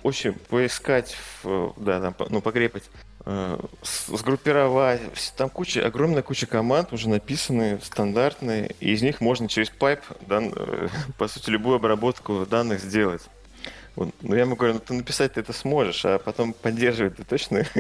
очень 0.01 0.33
поискать, 0.33 1.15
в, 1.43 1.73
да, 1.77 1.99
там, 1.99 2.15
ну, 2.29 2.41
погрепать, 2.41 2.83
э, 3.25 3.59
сгруппировать. 3.83 5.01
Там 5.35 5.49
куча, 5.49 5.85
огромная 5.85 6.21
куча 6.21 6.47
команд 6.47 6.93
уже 6.93 7.09
написаны, 7.09 7.79
стандартные, 7.83 8.73
и 8.79 8.93
из 8.93 9.01
них 9.01 9.19
можно 9.19 9.49
через 9.49 9.69
pipe, 9.69 9.99
done, 10.21 10.53
э, 10.55 10.87
по 11.17 11.27
сути, 11.27 11.49
любую 11.49 11.75
обработку 11.75 12.45
данных 12.45 12.79
сделать. 12.79 13.23
Вот. 13.97 14.13
Ну, 14.21 14.35
я 14.35 14.41
ему 14.41 14.55
говорю, 14.55 14.75
ну 14.75 14.79
ты 14.79 14.93
написать 14.93 15.33
ты 15.33 15.41
это 15.41 15.51
сможешь, 15.53 16.05
а 16.05 16.19
потом 16.19 16.53
поддерживать 16.53 17.17
ты 17.17 17.23
точно. 17.23 17.65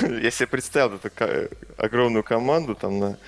Я 0.00 0.30
себе 0.30 0.46
представил 0.46 0.94
эту 0.94 1.10
огромную 1.76 2.22
команду 2.22 2.76
там 2.76 3.00
на, 3.00 3.18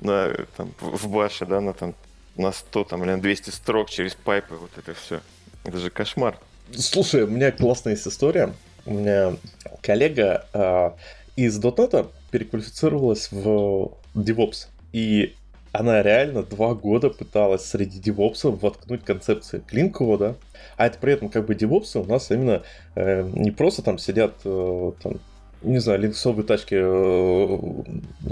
на 0.00 0.34
там, 0.56 0.72
в 0.80 1.08
баше, 1.08 1.46
да, 1.46 1.60
на 1.60 1.72
там 1.72 1.94
на 2.36 2.52
100 2.52 2.84
там, 2.84 3.02
или 3.02 3.10
на 3.10 3.20
200 3.20 3.50
строк 3.50 3.90
через 3.90 4.14
пайпы, 4.14 4.54
вот 4.56 4.70
это 4.76 4.94
все. 4.94 5.20
Это 5.64 5.78
же 5.78 5.90
кошмар. 5.90 6.38
Слушай, 6.74 7.22
у 7.22 7.28
меня 7.28 7.50
классная 7.50 7.94
есть 7.94 8.06
история. 8.06 8.52
У 8.84 8.94
меня 8.94 9.36
коллега 9.80 10.46
э, 10.52 10.90
из 11.36 11.58
.NET 11.58 12.08
переквалифицировалась 12.30 13.30
в 13.30 13.92
DevOps. 14.14 14.68
И 14.92 15.34
она 15.72 16.02
реально 16.02 16.42
два 16.42 16.74
года 16.74 17.10
пыталась 17.10 17.64
среди 17.64 17.98
девопсов 17.98 18.62
воткнуть 18.62 19.04
концепции 19.04 19.62
клин-кода, 19.66 20.36
а 20.76 20.86
это 20.86 20.98
при 20.98 21.12
этом 21.12 21.28
как 21.28 21.46
бы 21.46 21.54
девопсы 21.54 21.98
у 21.98 22.04
нас 22.04 22.30
именно 22.30 22.62
э, 22.94 23.28
не 23.34 23.50
просто 23.50 23.82
там 23.82 23.98
сидят 23.98 24.34
э, 24.44 24.92
там, 25.02 25.20
не 25.62 25.78
знаю, 25.78 26.00
линксовые 26.00 26.44
тачки 26.44 26.76
э, 26.78 27.58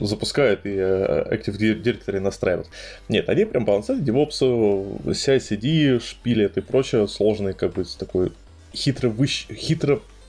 запускают 0.03 0.67
и 0.67 0.75
э, 0.77 1.35
Active 1.35 1.59
Directory 1.59 2.21
настраивают. 2.21 2.69
Нет, 3.09 3.29
они 3.29 3.45
прям 3.45 3.65
полноценные 3.65 4.05
DevOps, 4.05 5.05
CI-CD, 5.07 6.01
шпилят 6.01 6.57
и 6.57 6.61
прочее, 6.61 7.09
сложные, 7.09 7.55
как 7.55 7.75
бы, 7.75 7.85
такой 7.99 8.33
хитро 8.75 9.09
выщ... 9.09 9.47
хитро 9.49 10.01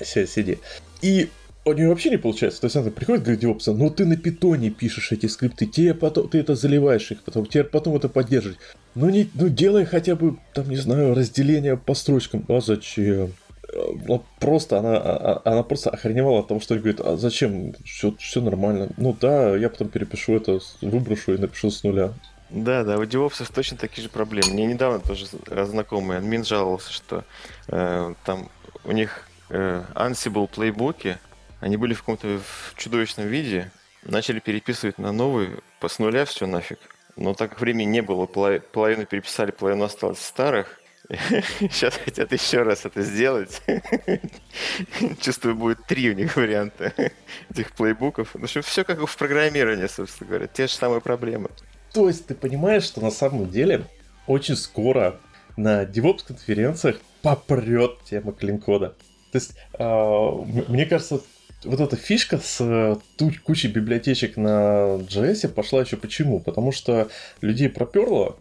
CI-CD. 0.00 0.58
И 1.02 1.28
у 1.64 1.72
нее 1.72 1.88
вообще 1.88 2.10
не 2.10 2.16
получается. 2.16 2.60
То 2.60 2.66
есть 2.66 2.76
она 2.76 2.90
приходит, 2.90 3.22
говорит, 3.22 3.44
DevOps, 3.44 3.72
ну 3.72 3.90
ты 3.90 4.04
на 4.04 4.16
питоне 4.16 4.70
пишешь 4.70 5.12
эти 5.12 5.26
скрипты, 5.26 5.66
тебе 5.66 5.94
потом, 5.94 6.28
ты 6.28 6.38
это 6.38 6.54
заливаешь 6.54 7.10
их, 7.12 7.22
потом, 7.22 7.46
тебе 7.46 7.64
потом 7.64 7.96
это 7.96 8.08
поддерживать. 8.08 8.58
Ну, 8.94 9.08
не, 9.08 9.28
ну 9.34 9.48
делай 9.48 9.84
хотя 9.84 10.16
бы, 10.16 10.36
там, 10.54 10.68
не 10.68 10.76
знаю, 10.76 11.14
разделение 11.14 11.76
по 11.76 11.94
строчкам. 11.94 12.44
А 12.48 12.60
зачем? 12.60 13.32
Ну, 13.72 14.24
просто 14.38 14.78
она, 14.78 14.96
а, 14.96 15.42
а, 15.44 15.50
она 15.50 15.62
просто 15.62 15.90
охреневала 15.90 16.40
от 16.40 16.48
того, 16.48 16.60
что 16.60 16.76
говорит, 16.76 17.00
а 17.00 17.16
зачем, 17.16 17.74
все, 17.84 18.14
все 18.18 18.40
нормально. 18.40 18.90
Ну 18.96 19.16
да, 19.18 19.56
я 19.56 19.68
потом 19.70 19.88
перепишу 19.88 20.36
это, 20.36 20.60
выброшу 20.80 21.34
и 21.34 21.38
напишу 21.38 21.70
с 21.70 21.82
нуля. 21.82 22.12
Да, 22.50 22.84
да, 22.84 22.98
у 22.98 23.04
девопсов 23.06 23.48
точно 23.48 23.78
такие 23.78 24.02
же 24.02 24.10
проблемы. 24.10 24.52
Мне 24.52 24.66
недавно 24.66 25.00
тоже 25.00 25.26
знакомый 25.48 26.18
админ 26.18 26.44
жаловался, 26.44 26.92
что 26.92 27.24
э, 27.68 28.14
там 28.24 28.50
у 28.84 28.92
них 28.92 29.26
э, 29.48 29.82
Ansible 29.94 30.48
плейбуки, 30.48 31.16
они 31.60 31.78
были 31.78 31.94
в 31.94 32.00
каком-то 32.00 32.40
чудовищном 32.76 33.26
виде, 33.26 33.70
начали 34.04 34.38
переписывать 34.38 34.98
на 34.98 35.12
новый, 35.12 35.60
с 35.80 35.98
нуля 35.98 36.26
все 36.26 36.46
нафиг. 36.46 36.78
Но 37.16 37.32
так 37.32 37.50
как 37.50 37.60
времени 37.60 37.84
не 37.84 38.02
было, 38.02 38.26
половину 38.26 39.06
переписали, 39.06 39.50
половину 39.50 39.84
осталось 39.84 40.20
старых, 40.20 40.78
Сейчас 41.60 41.94
хотят 41.96 42.32
еще 42.32 42.62
раз 42.62 42.84
это 42.84 43.02
сделать. 43.02 43.62
Чувствую, 45.20 45.56
будет 45.56 45.86
три 45.86 46.10
у 46.10 46.14
них 46.14 46.36
варианта 46.36 46.92
этих 47.50 47.72
плейбуков. 47.72 48.34
Ну, 48.34 48.46
что 48.46 48.62
все 48.62 48.84
как 48.84 49.06
в 49.06 49.16
программировании, 49.16 49.86
собственно 49.86 50.28
говоря. 50.28 50.46
Те 50.46 50.66
же 50.66 50.74
самые 50.74 51.00
проблемы. 51.00 51.50
То 51.92 52.08
есть 52.08 52.26
ты 52.26 52.34
понимаешь, 52.34 52.84
что 52.84 53.00
на 53.00 53.10
самом 53.10 53.50
деле 53.50 53.84
очень 54.26 54.56
скоро 54.56 55.20
на 55.56 55.84
DevOps 55.84 56.26
конференциях 56.26 57.00
попрет 57.20 57.98
тема 58.04 58.32
клин-кода. 58.32 58.94
То 59.32 59.38
есть, 59.38 59.54
э, 59.78 60.62
мне 60.68 60.86
кажется, 60.86 61.20
вот 61.64 61.80
эта 61.80 61.96
фишка 61.96 62.38
с 62.38 62.58
э, 62.60 62.96
кучей 63.44 63.68
библиотечек 63.68 64.36
на 64.36 64.98
JS 65.08 65.48
пошла 65.48 65.82
еще 65.82 65.96
почему? 65.96 66.40
Потому 66.40 66.72
что 66.72 67.08
людей 67.40 67.68
проперло, 67.68 68.36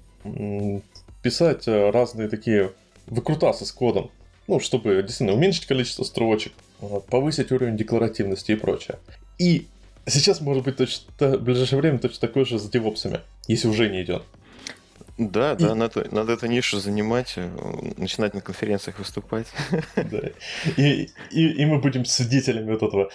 писать 1.21 1.67
э, 1.67 1.89
разные 1.89 2.27
такие 2.27 2.71
выкрутасы 3.07 3.65
с 3.65 3.71
кодом, 3.71 4.11
ну, 4.47 4.59
чтобы 4.59 5.01
действительно 5.01 5.33
уменьшить 5.33 5.65
количество 5.65 6.03
строчек, 6.03 6.53
повысить 7.09 7.51
уровень 7.51 7.77
декларативности 7.77 8.53
и 8.53 8.55
прочее. 8.55 8.99
И 9.37 9.67
сейчас 10.05 10.41
может 10.41 10.63
быть 10.63 10.77
точно, 10.77 11.11
в 11.19 11.41
ближайшее 11.41 11.79
время 11.79 11.99
точно 11.99 12.27
такое 12.27 12.45
же 12.45 12.59
с 12.59 12.69
девопсами, 12.69 13.21
если 13.47 13.67
уже 13.67 13.89
не 13.89 14.03
идет. 14.03 14.23
Да, 15.17 15.53
и... 15.53 15.57
да, 15.57 15.75
надо, 15.75 16.07
надо 16.11 16.33
эту 16.33 16.47
нишу 16.47 16.79
занимать, 16.79 17.33
э, 17.35 17.49
начинать 17.97 18.33
на 18.33 18.41
конференциях 18.41 18.99
выступать. 18.99 19.47
Да. 19.95 20.29
И, 20.77 21.09
и, 21.31 21.47
и 21.47 21.65
мы 21.65 21.79
будем 21.79 22.05
свидетелями 22.05 22.71
вот 22.71 22.83
этого. 22.83 23.11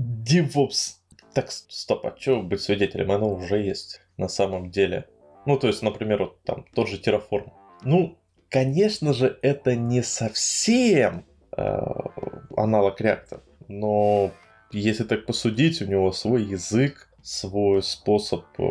DevOps. 0.00 0.94
Так, 1.34 1.50
стоп, 1.50 2.06
а 2.06 2.14
что 2.18 2.42
быть 2.42 2.60
свидетелем? 2.60 3.10
Оно 3.10 3.32
уже 3.34 3.62
есть 3.62 4.00
на 4.16 4.28
самом 4.28 4.70
деле. 4.70 5.06
Ну, 5.46 5.58
то 5.58 5.66
есть, 5.66 5.82
например, 5.82 6.20
вот 6.20 6.42
там 6.44 6.64
тот 6.74 6.88
же 6.88 7.00
Terraform. 7.00 7.50
Ну, 7.84 8.18
конечно 8.48 9.12
же, 9.12 9.38
это 9.42 9.74
не 9.74 10.02
совсем 10.02 11.24
э, 11.56 11.78
аналог 12.56 13.00
React, 13.00 13.40
но 13.68 14.32
если 14.70 15.04
так 15.04 15.26
посудить, 15.26 15.82
у 15.82 15.86
него 15.86 16.12
свой 16.12 16.44
язык, 16.44 17.08
свой 17.22 17.82
способ 17.82 18.44
э, 18.58 18.64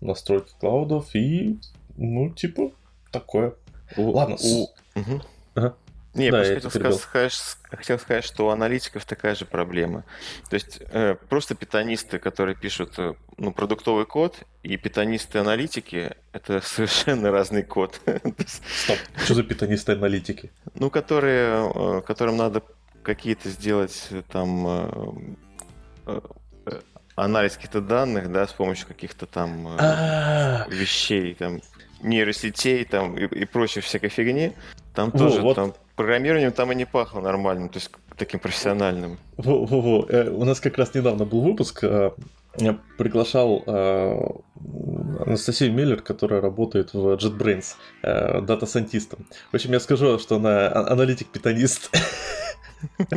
настройки 0.00 0.52
клаудов 0.58 1.14
и, 1.14 1.58
ну, 1.96 2.30
типа, 2.30 2.72
такое. 3.10 3.54
У, 3.96 4.10
Ладно. 4.10 4.36
У... 4.42 4.64
Угу. 4.98 5.22
Ага. 5.54 5.76
Не, 6.16 6.30
да, 6.30 6.44
я 6.44 6.54
хотел 6.60 6.98
сказать, 6.98 7.56
хотел 7.70 7.98
сказать, 7.98 8.24
что 8.24 8.46
у 8.46 8.50
аналитиков 8.50 9.04
такая 9.04 9.34
же 9.34 9.44
проблема. 9.44 10.04
То 10.48 10.54
есть 10.54 10.80
э, 10.80 11.16
просто 11.28 11.54
питанисты, 11.54 12.18
которые 12.18 12.56
пишут 12.56 12.94
э, 12.98 13.14
ну, 13.36 13.52
продуктовый 13.52 14.06
код, 14.06 14.38
и 14.62 14.76
питанисты-аналитики— 14.76 16.16
это 16.32 16.60
совершенно 16.64 17.30
разный 17.30 17.62
код. 17.62 18.00
Стоп, 18.46 18.98
что 19.24 19.34
за 19.34 19.42
питанисты-аналитики? 19.42 20.50
Ну, 20.74 20.90
которые, 20.90 21.70
э, 21.74 22.02
которым 22.02 22.36
надо 22.36 22.62
какие-то 23.02 23.50
сделать 23.50 24.08
э, 24.10 24.22
там 24.28 24.66
э, 26.06 26.20
анализ 27.14 27.56
каких-то 27.56 27.80
данных, 27.80 28.32
да, 28.32 28.46
с 28.46 28.52
помощью 28.52 28.86
каких-то 28.86 29.26
там 29.26 29.76
а. 29.78 30.66
вещей, 30.70 31.34
там, 31.34 31.60
нейросетей 32.02 32.84
там 32.84 33.16
и, 33.16 33.24
и 33.24 33.44
прочей 33.44 33.80
всякой 33.80 34.10
фигни. 34.10 34.52
Там 34.96 35.12
тоже 35.12 35.42
вот. 35.42 35.56
там 35.56 35.74
программированием 35.94 36.52
там 36.52 36.72
и 36.72 36.74
не 36.74 36.86
пахло 36.86 37.20
нормальным, 37.20 37.68
то 37.68 37.78
есть 37.78 37.90
таким 38.16 38.40
профессиональным. 38.40 39.18
Во-во-во. 39.36 40.06
Э, 40.08 40.30
у 40.30 40.44
нас 40.44 40.58
как 40.58 40.78
раз 40.78 40.94
недавно 40.94 41.26
был 41.26 41.42
выпуск. 41.42 41.84
Э, 41.84 42.12
я 42.56 42.78
приглашал 42.96 43.62
э, 43.66 44.18
Анастасию 45.20 45.74
Миллер, 45.74 46.00
которая 46.00 46.40
работает 46.40 46.94
в 46.94 47.12
JetBrains, 47.16 47.74
дата-сайентистом. 48.02 49.26
В 49.52 49.54
общем, 49.54 49.72
я 49.72 49.80
скажу, 49.80 50.18
что 50.18 50.36
она 50.36 50.68
а, 50.68 50.92
аналитик-питанист. 50.92 51.90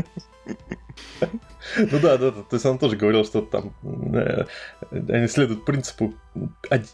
Ну 1.77 1.99
да, 2.01 2.17
да, 2.17 2.31
то 2.31 2.47
есть 2.53 2.65
он 2.65 2.79
тоже 2.79 2.95
говорил, 2.95 3.25
что 3.25 3.41
там 3.41 3.73
э, 4.15 4.45
они 4.91 5.27
следуют 5.27 5.65
принципу, 5.65 6.13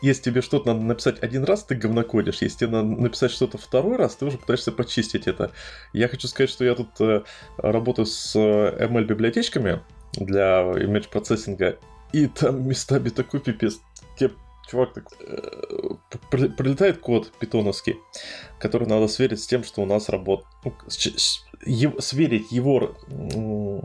если 0.02 0.24
тебе 0.24 0.42
что-то 0.42 0.74
надо 0.74 0.86
написать 0.86 1.22
один 1.24 1.44
раз, 1.44 1.64
ты 1.64 1.76
говнокодишь, 1.76 2.42
если 2.42 2.60
тебе 2.60 2.72
надо 2.72 2.88
написать 2.88 3.32
что-то 3.32 3.58
второй 3.58 3.96
раз, 3.96 4.16
ты 4.16 4.26
уже 4.26 4.38
пытаешься 4.38 4.72
почистить 4.72 5.28
это. 5.28 5.52
Я 5.94 6.08
хочу 6.08 6.28
сказать, 6.28 6.50
что 6.50 6.66
я 6.66 6.76
тут 6.76 6.90
э, 7.00 7.24
работаю 7.58 8.06
с 8.06 8.36
э, 8.36 8.88
ML-библиотечками 8.88 9.82
для 10.14 10.62
image 10.62 11.10
процессинга, 11.10 11.78
и 12.12 12.28
там 12.28 12.68
местами 12.68 13.10
такой 13.10 13.40
пипец. 13.40 13.80
Тебе 14.18 14.32
чувак 14.70 14.94
так 14.94 15.06
э, 15.20 15.96
прилетает 16.32 17.00
код 17.00 17.32
питоновский, 17.40 17.98
который 18.60 18.88
надо 18.88 19.08
сверить 19.08 19.42
с 19.42 19.48
тем, 19.48 19.64
что 19.64 19.82
у 19.82 19.86
нас 19.86 20.10
работает. 20.10 20.48
Ну, 20.64 20.74
сверить 22.00 22.52
его... 22.52 22.96
Ну, 23.08 23.82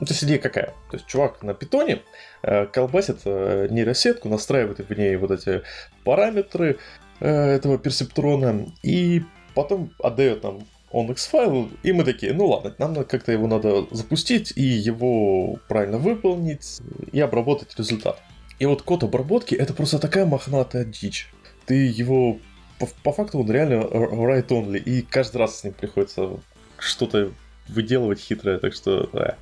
то 0.00 0.06
есть 0.08 0.24
идея 0.24 0.38
какая? 0.38 0.74
То 0.90 0.96
есть 0.96 1.06
чувак 1.06 1.42
на 1.42 1.54
питоне 1.54 2.02
э, 2.42 2.66
колбасит 2.66 3.20
э, 3.24 3.68
нейросетку, 3.70 4.28
настраивает 4.28 4.78
в 4.78 4.98
ней 4.98 5.16
вот 5.16 5.30
эти 5.30 5.62
параметры 6.04 6.78
э, 7.20 7.28
этого 7.28 7.78
персептрона 7.78 8.66
и 8.82 9.22
потом 9.54 9.92
отдает 10.02 10.42
нам 10.42 10.66
он 10.92 11.10
X 11.12 11.26
файл, 11.26 11.70
и 11.84 11.92
мы 11.92 12.02
такие, 12.02 12.32
ну 12.32 12.46
ладно, 12.46 12.74
нам 12.78 13.04
как-то 13.04 13.30
его 13.30 13.46
надо 13.46 13.86
запустить 13.92 14.52
и 14.56 14.62
его 14.62 15.60
правильно 15.68 15.98
выполнить 15.98 16.80
и 17.12 17.20
обработать 17.20 17.78
результат. 17.78 18.20
И 18.58 18.66
вот 18.66 18.82
код 18.82 19.04
обработки 19.04 19.54
это 19.54 19.72
просто 19.72 19.98
такая 19.98 20.26
мохнатая 20.26 20.84
дичь. 20.84 21.32
Ты 21.66 21.86
его 21.86 22.38
по, 22.80 22.88
по 23.04 23.12
факту 23.12 23.38
он 23.38 23.50
реально 23.50 23.82
write-only, 23.84 24.78
и 24.78 25.02
каждый 25.02 25.36
раз 25.36 25.60
с 25.60 25.64
ним 25.64 25.74
приходится 25.74 26.40
что-то 26.80 27.32
выделывать 27.68 28.20
хитрое, 28.20 28.58
так 28.58 28.74
что 28.74 29.08
да, 29.12 29.36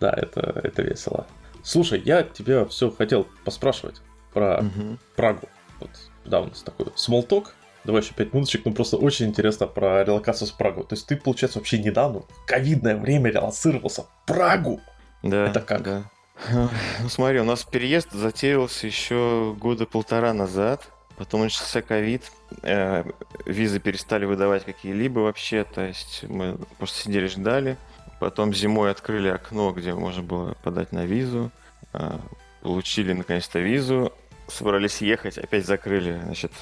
да 0.00 0.12
это, 0.16 0.60
это 0.62 0.82
весело. 0.82 1.26
Слушай, 1.62 2.02
я 2.04 2.22
тебя 2.22 2.64
все 2.66 2.90
хотел 2.90 3.26
поспрашивать 3.44 3.96
про 4.32 4.60
угу. 4.60 4.98
Прагу. 5.16 5.48
Вот, 5.80 5.90
нас 6.24 6.62
такой 6.62 6.86
talk. 6.86 7.48
Давай 7.84 8.02
еще 8.02 8.12
пять 8.12 8.34
минуточек, 8.34 8.64
ну 8.64 8.72
просто 8.72 8.96
очень 8.96 9.26
интересно 9.26 9.66
про 9.66 10.04
релокацию 10.04 10.46
с 10.48 10.50
Прагу. 10.50 10.84
То 10.84 10.94
есть 10.94 11.06
ты, 11.06 11.16
получается, 11.16 11.58
вообще 11.58 11.78
недавно, 11.78 12.20
в 12.20 12.46
ковидное 12.46 12.96
время 12.96 13.30
релацировался 13.30 14.02
в 14.02 14.26
Прагу. 14.26 14.80
Да. 15.22 15.48
Это 15.48 15.60
как? 15.60 15.82
Да. 15.82 16.04
Ну 17.02 17.08
смотри, 17.08 17.40
у 17.40 17.44
нас 17.44 17.64
переезд 17.64 18.12
затеялся 18.12 18.86
еще 18.86 19.56
года 19.58 19.86
полтора 19.86 20.32
назад. 20.32 20.88
Потом 21.18 21.42
начался 21.42 21.82
ковид, 21.82 22.30
э, 22.62 23.04
визы 23.44 23.80
перестали 23.80 24.24
выдавать 24.24 24.64
какие-либо 24.64 25.18
вообще, 25.18 25.64
то 25.64 25.84
есть 25.84 26.22
мы 26.28 26.56
просто 26.78 27.02
сидели, 27.02 27.26
ждали. 27.26 27.76
Потом 28.20 28.54
зимой 28.54 28.92
открыли 28.92 29.28
окно, 29.28 29.72
где 29.72 29.92
можно 29.94 30.22
было 30.22 30.56
подать 30.62 30.92
на 30.92 31.04
визу. 31.04 31.50
Э, 31.92 32.18
получили 32.62 33.12
наконец-то 33.12 33.58
визу, 33.58 34.12
собрались 34.46 35.00
ехать, 35.00 35.38
опять 35.38 35.66
закрыли, 35.66 36.20
значит, 36.22 36.52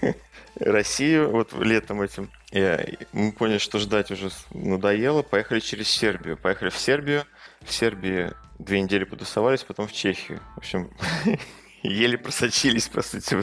Россию 0.60 1.30
вот 1.30 1.52
летом 1.52 2.02
этим. 2.02 2.28
И 2.50 2.98
мы 3.12 3.30
поняли, 3.30 3.58
что 3.58 3.78
ждать 3.78 4.10
уже 4.10 4.30
надоело, 4.52 5.22
поехали 5.22 5.60
через 5.60 5.88
Сербию. 5.88 6.36
Поехали 6.36 6.70
в 6.70 6.76
Сербию. 6.76 7.24
В 7.60 7.72
Сербии 7.72 8.32
две 8.58 8.80
недели 8.80 9.04
потусовались, 9.04 9.62
потом 9.62 9.86
в 9.86 9.92
Чехию. 9.92 10.40
В 10.54 10.58
общем, 10.58 10.90
еле 11.82 12.18
просочились, 12.18 12.88
по 12.88 13.02
сути, 13.02 13.42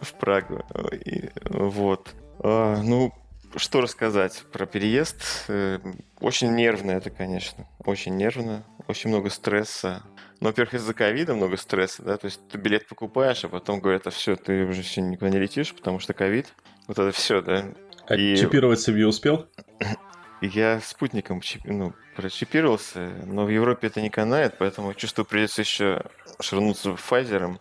в 0.00 0.14
Прагу. 0.14 0.64
И, 1.04 1.30
вот. 1.44 2.14
А, 2.40 2.82
ну, 2.82 3.12
что 3.56 3.80
рассказать 3.80 4.44
про 4.52 4.66
переезд? 4.66 5.46
Э, 5.48 5.78
очень 6.20 6.54
нервно 6.54 6.92
это, 6.92 7.10
конечно. 7.10 7.66
Очень 7.84 8.16
нервно. 8.16 8.64
Очень 8.88 9.10
много 9.10 9.30
стресса. 9.30 10.02
Ну, 10.40 10.48
во-первых, 10.48 10.74
из-за 10.74 10.92
ковида 10.92 11.34
много 11.34 11.56
стресса, 11.56 12.02
да, 12.02 12.18
то 12.18 12.26
есть 12.26 12.46
ты 12.48 12.58
билет 12.58 12.86
покупаешь, 12.86 13.42
а 13.44 13.48
потом 13.48 13.80
говорят, 13.80 14.06
а 14.06 14.10
все, 14.10 14.36
ты 14.36 14.66
уже 14.66 14.82
все 14.82 15.00
никуда 15.00 15.30
не 15.30 15.38
летишь, 15.38 15.74
потому 15.74 15.98
что 15.98 16.12
ковид. 16.12 16.52
Вот 16.86 16.98
это 16.98 17.10
все, 17.12 17.40
да. 17.40 17.64
А 18.06 18.14
и... 18.14 18.36
чипировать 18.36 18.80
себе 18.80 19.06
успел? 19.06 19.48
Я 20.52 20.80
спутником 20.80 21.40
ну, 21.64 21.92
прочипировался, 22.14 23.12
но 23.26 23.44
в 23.44 23.48
Европе 23.48 23.88
это 23.88 24.00
не 24.00 24.10
канает, 24.10 24.56
поэтому 24.58 24.94
чувствую, 24.94 25.26
придется 25.26 25.62
еще 25.62 26.02
ширнуться 26.40 26.90
Pfizer. 26.90 27.58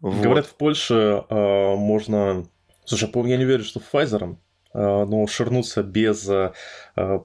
Вот. 0.00 0.22
Говорят, 0.22 0.46
в 0.46 0.54
Польше 0.54 1.24
э, 1.28 1.74
можно... 1.76 2.46
Слушай, 2.84 3.10
я 3.28 3.36
не 3.36 3.44
верю, 3.44 3.64
что 3.64 3.80
Pfizer, 3.80 4.36
э, 4.74 4.78
но 5.04 5.26
ширнуться 5.26 5.82
без 5.82 6.28
э, 6.28 6.52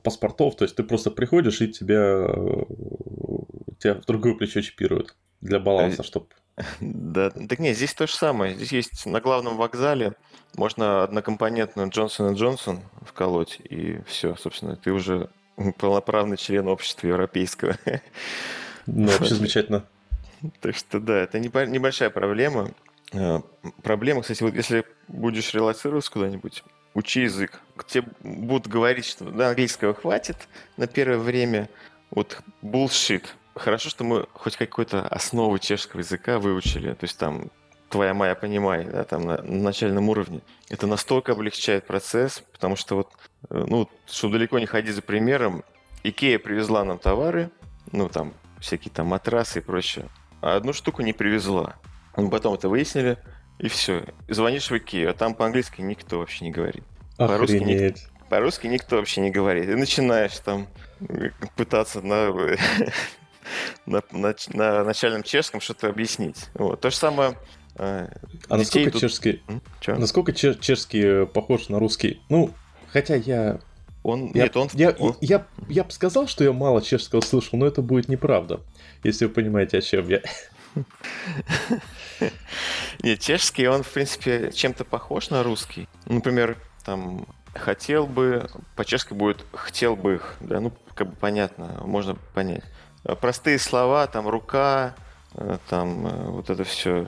паспортов, 0.04 0.56
то 0.56 0.66
есть 0.66 0.76
ты 0.76 0.84
просто 0.84 1.10
приходишь 1.10 1.62
и 1.62 1.68
тебя, 1.68 2.28
э, 2.28 2.64
тебя 3.80 3.96
в 3.96 4.06
другое 4.06 4.36
плечо 4.36 4.62
чипируют 4.62 5.16
для 5.42 5.60
баланса, 5.60 6.04
чтобы... 6.04 6.28
Да, 6.80 7.30
так 7.30 7.60
нет, 7.60 7.76
здесь 7.76 7.94
то 7.94 8.08
же 8.08 8.14
самое. 8.14 8.56
Здесь 8.56 8.72
есть 8.72 9.06
на 9.06 9.22
главном 9.22 9.58
вокзале 9.58 10.14
можно 10.58 11.04
однокомпонентную 11.04 11.90
Джонсон 11.90 12.34
Джонсон 12.34 12.82
вколоть, 13.02 13.60
и 13.70 14.00
все, 14.06 14.36
собственно, 14.36 14.76
ты 14.76 14.92
уже 14.92 15.30
полноправный 15.78 16.38
член 16.38 16.68
общества 16.68 17.08
европейского. 17.08 17.78
Ну, 18.86 19.08
вообще 19.08 19.36
замечательно. 19.36 19.86
Так 20.62 20.76
что 20.76 21.00
да, 21.00 21.18
это 21.18 21.40
небольшая 21.40 22.12
проблема. 22.12 22.70
Э, 23.12 23.40
проблема, 23.82 24.22
кстати, 24.22 24.44
вот 24.44 24.54
если 24.54 24.86
будешь 25.08 25.52
релацироваться 25.56 26.12
куда-нибудь, 26.12 26.64
учи 26.94 27.22
язык. 27.22 27.60
Тебе 27.88 28.06
будут 28.22 28.68
говорить, 28.68 29.06
что 29.06 29.26
да, 29.26 29.50
английского 29.50 29.96
хватит 29.96 30.48
на 30.78 30.86
первое 30.86 31.18
время. 31.18 31.70
Вот 32.12 32.42
bullshit. 32.62 33.24
Хорошо, 33.56 33.90
что 33.90 34.04
мы 34.04 34.28
хоть 34.34 34.58
какой-то 34.58 35.08
основы 35.08 35.58
чешского 35.58 36.02
языка 36.02 36.38
выучили. 36.38 36.94
То 36.94 37.04
есть 37.06 37.18
там 37.18 37.50
твоя 37.90 38.14
моя 38.14 38.36
понимай, 38.36 38.86
да, 38.86 39.04
там 39.04 39.26
на, 39.26 39.42
на 39.42 39.64
начальном 39.64 40.10
уровне. 40.10 40.42
Это 40.70 40.88
настолько 40.88 41.34
облегчает 41.34 41.86
процесс, 41.86 42.44
потому 42.52 42.76
что 42.76 42.96
вот, 42.96 43.10
э, 43.50 43.66
ну, 43.68 43.90
чтобы 44.06 44.34
далеко 44.34 44.60
не 44.60 44.66
ходить 44.66 44.96
за 44.96 45.02
примером, 45.02 45.64
Икея 46.04 46.40
привезла 46.40 46.84
нам 46.84 47.00
товары, 47.00 47.50
ну, 47.92 48.10
там, 48.10 48.34
всякие 48.60 48.92
там 48.92 49.08
матрасы 49.08 49.60
и 49.60 49.62
прочее, 49.62 50.10
а 50.42 50.56
одну 50.56 50.74
штуку 50.74 51.02
не 51.02 51.14
привезла. 51.14 51.76
Мы 52.16 52.30
потом 52.30 52.56
это 52.56 52.70
выяснили, 52.70 53.18
и 53.60 53.68
все. 53.68 54.06
звонишь 54.28 54.70
в 54.70 54.78
Икею, 54.78 55.10
а 55.10 55.14
там 55.14 55.34
по-английски 55.34 55.82
никто 55.82 56.20
вообще 56.20 56.46
не 56.46 56.52
говорит. 56.52 56.84
По-русски, 57.18 57.56
ник... 57.56 57.98
по-русски 58.30 58.68
никто 58.68 58.98
вообще 58.98 59.22
не 59.22 59.32
говорит. 59.32 59.70
И 59.70 59.76
начинаешь 59.76 60.38
там 60.40 60.68
э, 61.00 61.32
пытаться 61.56 62.02
на, 62.02 62.32
на, 63.86 64.04
на, 64.12 64.36
на 64.54 64.84
начальном 64.84 65.24
чешском 65.24 65.62
что-то 65.62 65.90
объяснить. 65.90 66.50
Вот. 66.54 66.82
То 66.82 66.90
же 66.90 66.96
самое 66.96 67.38
а, 67.78 68.10
а 68.50 68.58
насколько 68.58 68.92
тут... 68.92 69.02
чешский... 69.02 69.42
Насколько 69.86 70.34
чешский 70.34 71.26
похож 71.28 71.70
на 71.70 71.80
русский? 71.80 72.22
Ну, 72.30 72.52
хотя 72.92 73.16
я... 73.16 73.60
Он... 74.04 74.32
Я, 74.34 74.44
Нет, 74.44 74.58
он... 74.58 74.70
Я, 74.74 74.92
он... 74.92 75.16
я, 75.22 75.38
я, 75.38 75.48
я 75.68 75.84
бы 75.84 75.92
сказал, 75.92 76.28
что 76.28 76.44
я 76.44 76.54
мало 76.54 76.82
чешского 76.82 77.22
слышал, 77.22 77.60
но 77.60 77.66
это 77.68 77.82
будет 77.82 78.08
неправда, 78.08 78.62
если 79.04 79.26
вы 79.26 79.32
понимаете, 79.32 79.78
о 79.78 79.82
чем 79.82 80.08
я. 80.08 80.22
Нет, 83.04 83.20
чешский, 83.20 83.68
он, 83.68 83.84
в 83.84 83.90
принципе, 83.90 84.52
чем-то 84.52 84.86
похож 84.86 85.30
на 85.30 85.44
русский. 85.44 85.88
Например, 86.06 86.58
там, 86.84 87.28
хотел 87.54 88.08
бы, 88.08 88.50
по-чешски 88.76 89.14
будет 89.14 89.46
хотел 89.52 89.96
бы 89.96 90.16
их, 90.16 90.38
да, 90.40 90.60
ну, 90.60 90.72
как 90.96 91.10
бы 91.10 91.16
понятно, 91.16 91.82
можно 91.84 92.16
понять. 92.34 92.64
Простые 93.22 93.60
слова, 93.60 94.08
там, 94.08 94.28
рука, 94.28 94.96
э, 95.34 95.58
там, 95.70 96.08
э, 96.08 96.30
вот 96.30 96.50
это 96.50 96.64
все 96.64 97.08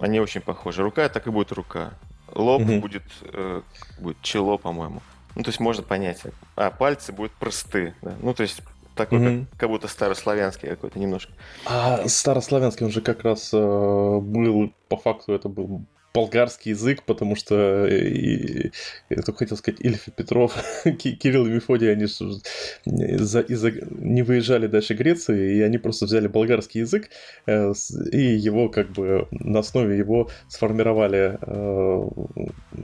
они 0.00 0.20
очень 0.20 0.40
похожи. 0.40 0.82
Рука 0.82 1.08
так 1.08 1.26
и 1.26 1.30
будет 1.30 1.52
рука. 1.52 1.94
Лоб 2.34 2.62
угу. 2.62 2.80
будет, 2.80 3.04
э, 3.22 3.62
будет 3.98 4.20
чело, 4.22 4.58
по-моему. 4.58 5.00
Ну, 5.34 5.42
то 5.42 5.50
есть 5.50 5.60
можно 5.60 5.82
понять. 5.82 6.22
А 6.56 6.70
пальцы 6.70 7.12
будут 7.12 7.32
просты. 7.32 7.94
Да? 8.02 8.14
Ну, 8.20 8.34
то 8.34 8.42
есть 8.42 8.62
такой, 8.94 9.18
Мгм. 9.18 9.46
как, 9.50 9.60
как 9.60 9.68
будто 9.68 9.88
старославянский 9.88 10.68
какой-то 10.68 10.98
немножко. 10.98 11.32
А 11.66 12.06
старославянский, 12.08 12.86
он 12.86 12.92
же 12.92 13.00
как 13.00 13.22
раз 13.22 13.50
э, 13.52 13.56
был, 13.56 14.72
по 14.88 14.96
факту, 14.96 15.32
это 15.32 15.48
был 15.48 15.84
болгарский 16.16 16.72
язык, 16.72 17.02
потому 17.06 17.36
что, 17.36 17.54
э, 17.86 18.08
и- 18.08 18.72
я 19.10 19.22
только 19.22 19.38
хотел 19.40 19.56
сказать, 19.58 19.80
Ильф 19.80 20.08
и 20.08 20.10
Петров, 20.10 20.52
Ки- 20.98 21.14
Кирилл 21.16 21.46
и 21.46 21.50
Мефодий, 21.50 21.92
они 21.92 22.04
из-за, 22.04 23.40
из-за- 23.40 23.72
не 23.90 24.22
выезжали 24.22 24.66
дальше 24.66 24.94
Греции, 24.94 25.56
и 25.58 25.60
они 25.62 25.78
просто 25.78 26.06
взяли 26.06 26.28
болгарский 26.28 26.80
язык, 26.80 27.10
э, 27.46 27.72
и 28.12 28.20
его 28.48 28.68
как 28.68 28.90
бы 28.92 29.26
на 29.30 29.58
основе 29.58 29.98
его 29.98 30.28
сформировали, 30.48 31.38
э, 31.40 32.02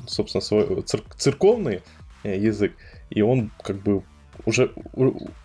собственно, 0.07 0.43
свой 0.43 0.83
цер- 0.83 1.05
церковный 1.17 1.81
э, 2.25 2.39
язык, 2.39 2.73
и 3.11 3.23
он 3.23 3.51
как 3.63 3.83
бы 3.83 4.03
уже, 4.47 4.71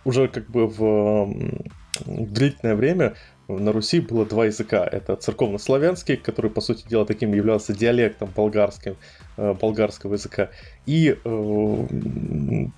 уже 0.04 0.28
как 0.28 0.50
бы 0.50 0.66
в 0.66 0.82
м, 0.82 1.64
длительное 2.06 2.74
время 2.76 3.14
на 3.48 3.72
Руси 3.72 4.00
было 4.00 4.26
два 4.26 4.46
языка. 4.46 4.86
Это 4.90 5.16
церковнославянский, 5.16 6.16
который, 6.16 6.50
по 6.50 6.60
сути 6.60 6.86
дела, 6.86 7.06
таким 7.06 7.32
являлся 7.32 7.72
диалектом 7.72 8.30
болгарским, 8.34 8.96
э, 9.36 9.54
болгарского 9.54 10.14
языка, 10.14 10.50
и 10.86 11.16
э, 11.24 11.86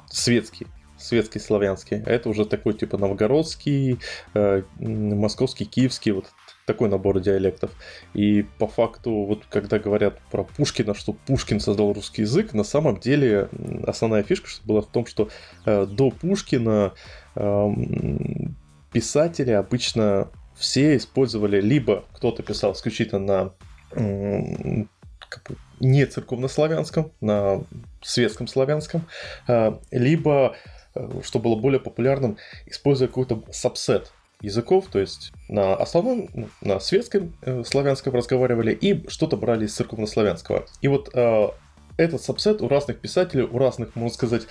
светский, 0.09 0.67
светский 0.97 1.41
славянский. 1.41 2.03
А 2.07 2.11
это 2.11 2.29
уже 2.29 2.45
такой 2.45 2.75
типа 2.75 2.99
новгородский, 2.99 3.99
э, 4.35 4.63
московский, 4.79 5.65
киевский, 5.65 6.13
вот 6.13 6.27
такой 6.67 6.89
набор 6.89 7.19
диалектов. 7.19 7.73
И 8.15 8.43
по 8.59 8.69
факту, 8.69 9.25
вот 9.25 9.45
когда 9.51 9.81
говорят 9.81 10.21
про 10.31 10.45
Пушкина, 10.45 10.95
что 10.95 11.15
Пушкин 11.15 11.59
создал 11.59 11.93
русский 11.93 12.23
язык, 12.23 12.53
на 12.55 12.65
самом 12.65 13.01
деле 13.01 13.49
основная 13.87 14.23
фишка 14.23 14.49
была 14.65 14.83
в 14.83 14.87
том, 14.87 15.05
что 15.07 15.31
э, 15.67 15.87
до 15.87 16.11
Пушкина 16.11 16.93
эм, 17.35 18.57
писатели 18.93 19.51
обычно 19.51 20.31
все 20.61 20.97
использовали 20.97 21.61
либо 21.61 22.05
кто-то 22.13 22.43
писал 22.43 22.73
исключительно 22.75 23.53
на 23.91 24.87
как 25.31 25.43
бы 25.49 25.57
не 25.81 26.05
церковнославянском, 26.05 27.13
на 27.21 27.65
светском 28.03 28.47
славянском, 28.47 29.07
э, 29.49 29.73
либо, 29.91 30.57
э, 30.95 31.09
что 31.23 31.39
было 31.39 31.57
более 31.57 31.81
популярным, 31.81 32.37
используя 32.67 33.09
какой-то 33.09 33.43
сабсет 33.51 34.13
языков, 34.43 34.87
то 34.91 34.99
есть 34.99 35.33
на 35.49 35.75
основном, 35.75 36.29
ну, 36.35 36.49
на 36.61 36.81
светском 36.81 37.33
э, 37.43 37.63
славянском 37.65 38.15
разговаривали 38.15 38.73
и 38.73 39.09
что-то 39.09 39.37
брали 39.37 39.67
из 39.67 39.75
церковнославянского. 39.75 40.67
И 40.83 40.89
вот 40.89 41.11
э, 41.15 41.49
этот 41.97 42.23
сабсет 42.23 42.61
у 42.61 42.69
разных 42.69 42.99
писателей, 42.99 43.45
у 43.45 43.59
разных, 43.59 43.95
можно 43.95 44.15
сказать, 44.15 44.43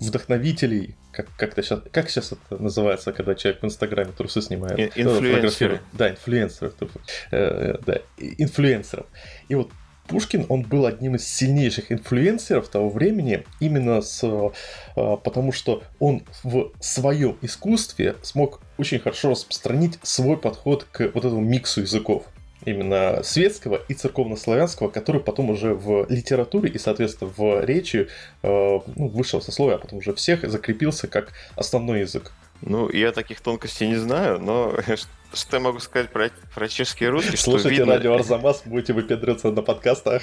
вдохновителей, 0.00 0.94
как, 1.12 1.26
как, 1.36 1.54
сейчас, 1.56 1.80
как 1.90 2.10
сейчас 2.10 2.32
это 2.32 2.62
называется, 2.62 3.12
когда 3.12 3.34
человек 3.34 3.62
в 3.62 3.66
Инстаграме 3.66 4.12
трусы 4.12 4.40
снимает? 4.42 4.92
Кто 4.92 5.00
инфлюенсеры. 5.00 5.80
Да, 5.92 6.10
инфлюенсеров. 6.10 6.74
э, 6.80 6.86
э, 7.30 7.78
да, 7.84 7.98
инфлюенсеров. 8.16 9.06
И 9.48 9.54
вот 9.54 9.70
Пушкин, 10.06 10.46
он 10.48 10.62
был 10.62 10.86
одним 10.86 11.16
из 11.16 11.28
сильнейших 11.28 11.92
инфлюенсеров 11.92 12.68
того 12.68 12.88
времени, 12.88 13.44
именно 13.60 14.00
с, 14.00 14.24
э, 14.24 14.50
потому 14.94 15.52
что 15.52 15.82
он 15.98 16.22
в 16.42 16.72
своем 16.80 17.36
искусстве 17.42 18.16
смог 18.22 18.62
очень 18.78 19.00
хорошо 19.00 19.30
распространить 19.30 19.98
свой 20.02 20.38
подход 20.38 20.84
к 20.90 21.10
вот 21.12 21.24
этому 21.24 21.40
миксу 21.40 21.82
языков 21.82 22.24
именно 22.70 23.22
светского 23.22 23.80
и 23.88 23.94
церковнославянского, 23.94 24.88
который 24.88 25.20
потом 25.20 25.50
уже 25.50 25.74
в 25.74 26.06
литературе 26.08 26.70
и, 26.70 26.78
соответственно, 26.78 27.30
в 27.36 27.64
речи 27.64 28.08
э, 28.42 28.48
ну, 28.96 29.08
высшего 29.08 29.40
сословия, 29.40 29.76
а 29.76 29.78
потом 29.78 29.98
уже 29.98 30.14
всех 30.14 30.48
закрепился 30.50 31.06
как 31.08 31.32
основной 31.56 32.00
язык. 32.00 32.32
Ну, 32.60 32.90
я 32.90 33.12
таких 33.12 33.40
тонкостей 33.40 33.86
не 33.88 33.94
знаю, 33.96 34.40
но 34.40 34.74
что 35.32 35.56
я 35.56 35.60
могу 35.62 35.78
сказать 35.78 36.10
про, 36.10 36.30
про 36.54 36.66
чешский 36.68 37.04
и 37.04 37.08
русский? 37.08 37.36
что 37.36 37.52
Слушайте 37.52 37.76
видно- 37.82 37.94
радио 37.94 38.14
Арзамас, 38.14 38.62
будете 38.64 38.92
выпендриваться 38.94 39.50
на 39.52 39.62
подкастах. 39.62 40.22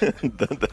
Да-да. 0.22 0.68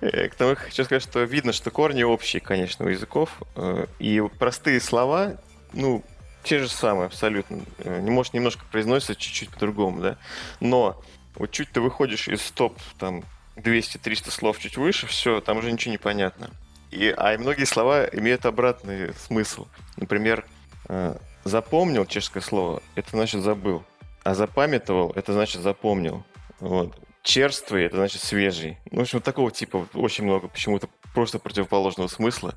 Э, 0.00 0.28
К 0.28 0.34
тому 0.34 0.50
я 0.50 0.56
хочу 0.56 0.84
сказать, 0.84 1.02
что 1.02 1.20
видно, 1.24 1.52
что 1.52 1.70
корни 1.70 2.02
общие, 2.02 2.40
конечно, 2.40 2.86
у 2.86 2.88
языков. 2.88 3.42
э, 3.56 3.86
И 3.98 4.22
простые 4.38 4.80
слова, 4.80 5.36
ну, 5.74 6.02
те 6.46 6.60
же 6.60 6.68
самые 6.68 7.06
абсолютно. 7.06 7.60
Э, 7.78 8.00
Не 8.00 8.10
может, 8.10 8.32
немножко 8.32 8.64
произносятся 8.70 9.16
чуть-чуть 9.16 9.50
по-другому, 9.50 10.00
да. 10.00 10.16
Но 10.60 11.02
вот 11.34 11.50
чуть 11.50 11.70
ты 11.70 11.80
выходишь 11.80 12.28
из 12.28 12.40
топ, 12.52 12.78
там, 12.98 13.24
200-300 13.56 14.30
слов 14.30 14.58
чуть 14.58 14.76
выше, 14.76 15.06
все, 15.06 15.40
там 15.40 15.58
уже 15.58 15.72
ничего 15.72 15.90
не 15.90 15.98
понятно. 15.98 16.50
И, 16.90 17.12
а 17.16 17.34
и 17.34 17.36
многие 17.36 17.64
слова 17.64 18.04
имеют 18.06 18.46
обратный 18.46 19.12
смысл. 19.14 19.66
Например, 19.96 20.44
э, 20.88 21.16
запомнил 21.44 22.06
чешское 22.06 22.42
слово, 22.42 22.80
это 22.94 23.10
значит 23.10 23.42
забыл. 23.42 23.82
А 24.22 24.34
запамятовал, 24.34 25.12
это 25.16 25.32
значит 25.32 25.62
запомнил. 25.62 26.24
Вот. 26.60 26.96
Черствый, 27.22 27.84
это 27.84 27.96
значит 27.96 28.22
свежий. 28.22 28.78
Ну, 28.92 28.98
в 28.98 29.02
общем, 29.02 29.20
такого 29.20 29.50
типа 29.50 29.88
очень 29.94 30.24
много 30.24 30.46
почему-то 30.46 30.88
просто 31.12 31.40
противоположного 31.40 32.08
смысла. 32.08 32.54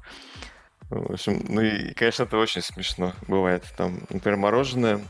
В 0.90 1.14
общем, 1.14 1.46
ну 1.48 1.62
и, 1.62 1.94
конечно, 1.94 2.24
это 2.24 2.38
очень 2.38 2.62
смешно 2.62 3.14
бывает. 3.28 3.64
Там, 3.78 4.02
например, 4.10 4.38
мороженое, 4.38 5.02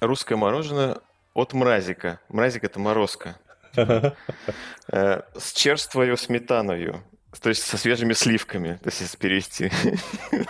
русское 0.00 0.36
мороженое 0.36 0.98
от 1.34 1.52
мразика. 1.52 2.20
Мразик 2.28 2.64
это 2.64 2.78
морозка. 2.78 3.36
Э, 4.88 5.22
с 5.36 5.52
черствою 5.52 6.16
сметаною. 6.16 7.02
То 7.42 7.48
есть 7.48 7.64
со 7.64 7.76
свежими 7.76 8.12
сливками, 8.12 8.78
то 8.82 8.88
есть 8.88 9.00
если 9.00 9.16
перевести. 9.18 9.70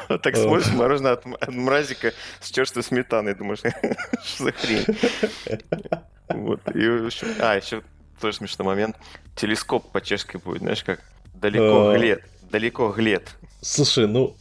Так 0.22 0.36
смотришь 0.36 0.72
мороженое 0.74 1.12
от 1.14 1.48
мразика 1.48 2.12
с 2.40 2.50
черствой 2.50 2.84
сметаной, 2.84 3.34
думаешь, 3.34 3.60
что 4.24 4.44
за 4.44 4.52
хрень? 4.52 4.86
Вот. 6.28 6.60
А, 7.40 7.56
еще 7.56 7.82
тоже 8.20 8.36
смешной 8.36 8.66
момент. 8.66 8.96
Телескоп 9.34 9.90
по-чешски 9.90 10.36
будет, 10.36 10.60
знаешь, 10.60 10.84
как 10.84 11.00
далеко 11.34 11.94
глед. 11.96 12.22
Далеко 12.50 12.92
глед. 12.92 13.34
Слушай, 13.62 14.06
ну, 14.06 14.36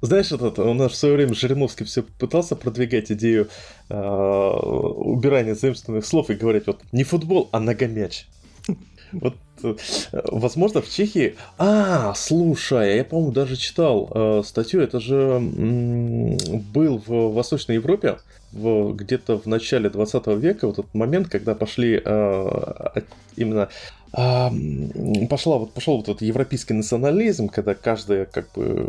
знаешь, 0.00 0.32
этот, 0.32 0.58
у 0.58 0.74
нас 0.74 0.92
в 0.92 0.96
свое 0.96 1.14
время 1.16 1.34
Жириновский 1.34 1.84
все 1.84 2.02
пытался 2.02 2.56
продвигать 2.56 3.10
идею 3.10 3.48
э, 3.88 3.94
убирания 3.94 5.54
заимствованных 5.54 6.06
слов 6.06 6.30
и 6.30 6.34
говорить 6.34 6.66
вот 6.66 6.80
не 6.92 7.04
футбол, 7.04 7.48
а 7.52 7.60
ногомяч. 7.60 8.26
Вот, 9.10 9.36
э, 9.62 9.74
возможно, 10.12 10.82
в 10.82 10.90
Чехии... 10.90 11.34
А, 11.56 12.12
слушай, 12.14 12.98
я, 12.98 13.04
по-моему, 13.04 13.32
даже 13.32 13.56
читал 13.56 14.10
э, 14.14 14.42
статью, 14.44 14.82
это 14.82 15.00
же 15.00 15.14
м, 15.16 16.36
был 16.74 17.02
в 17.06 17.32
Восточной 17.32 17.76
Европе, 17.76 18.18
в, 18.52 18.92
где-то 18.92 19.38
в 19.38 19.46
начале 19.46 19.88
20 19.88 20.26
века, 20.38 20.66
вот 20.66 20.78
этот 20.78 20.94
момент, 20.94 21.28
когда 21.28 21.54
пошли 21.54 22.00
э, 22.04 23.00
именно 23.36 23.62
а, 23.62 23.68
пошла 24.10 25.58
вот 25.58 25.72
пошел 25.74 25.96
вот 25.98 26.08
этот 26.08 26.22
европейский 26.22 26.74
национализм, 26.74 27.48
когда 27.48 27.74
каждое 27.74 28.24
как 28.24 28.52
бы 28.52 28.88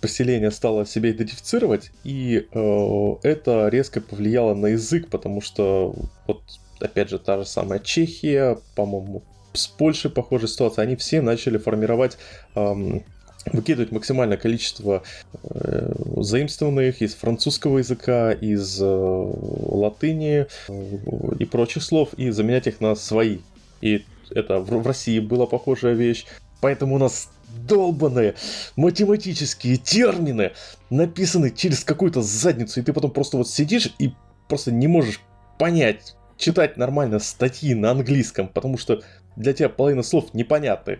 поселение 0.00 0.50
стало 0.50 0.86
себя 0.86 1.10
идентифицировать, 1.10 1.90
и 2.02 2.46
э, 2.50 3.14
это 3.22 3.68
резко 3.68 4.00
повлияло 4.00 4.54
на 4.54 4.68
язык, 4.68 5.08
потому 5.08 5.40
что 5.40 5.94
вот 6.26 6.42
опять 6.80 7.10
же 7.10 7.18
та 7.18 7.38
же 7.38 7.44
самая 7.44 7.78
Чехия, 7.78 8.58
по-моему, 8.74 9.22
с 9.52 9.66
Польшей 9.66 10.10
похожая 10.10 10.48
ситуация, 10.48 10.82
они 10.82 10.96
все 10.96 11.20
начали 11.20 11.58
формировать 11.58 12.16
ам, 12.54 13.02
выкидывать 13.46 13.92
максимальное 13.92 14.36
количество 14.36 15.02
э, 15.42 15.92
заимствованных 16.16 17.02
из 17.02 17.14
французского 17.14 17.78
языка, 17.78 18.32
из 18.32 18.80
э, 18.80 18.84
латыни 18.84 20.46
э, 20.68 20.86
и 21.38 21.44
прочих 21.44 21.82
слов, 21.82 22.14
и 22.14 22.30
заменять 22.30 22.66
их 22.66 22.80
на 22.80 22.94
свои. 22.94 23.38
И 23.80 24.04
это 24.34 24.58
в, 24.58 24.86
России 24.86 25.20
была 25.20 25.46
похожая 25.46 25.94
вещь. 25.94 26.26
Поэтому 26.60 26.96
у 26.96 26.98
нас 26.98 27.30
долбанные 27.66 28.34
математические 28.76 29.76
термины 29.76 30.52
написаны 30.90 31.50
через 31.50 31.84
какую-то 31.84 32.22
задницу, 32.22 32.80
и 32.80 32.82
ты 32.82 32.92
потом 32.92 33.10
просто 33.10 33.36
вот 33.36 33.48
сидишь 33.48 33.92
и 33.98 34.12
просто 34.48 34.72
не 34.72 34.86
можешь 34.86 35.20
понять, 35.58 36.16
читать 36.36 36.76
нормально 36.76 37.18
статьи 37.18 37.74
на 37.74 37.90
английском, 37.90 38.48
потому 38.48 38.78
что 38.78 39.02
для 39.36 39.52
тебя 39.52 39.68
половина 39.68 40.02
слов 40.02 40.34
непонятны. 40.34 40.98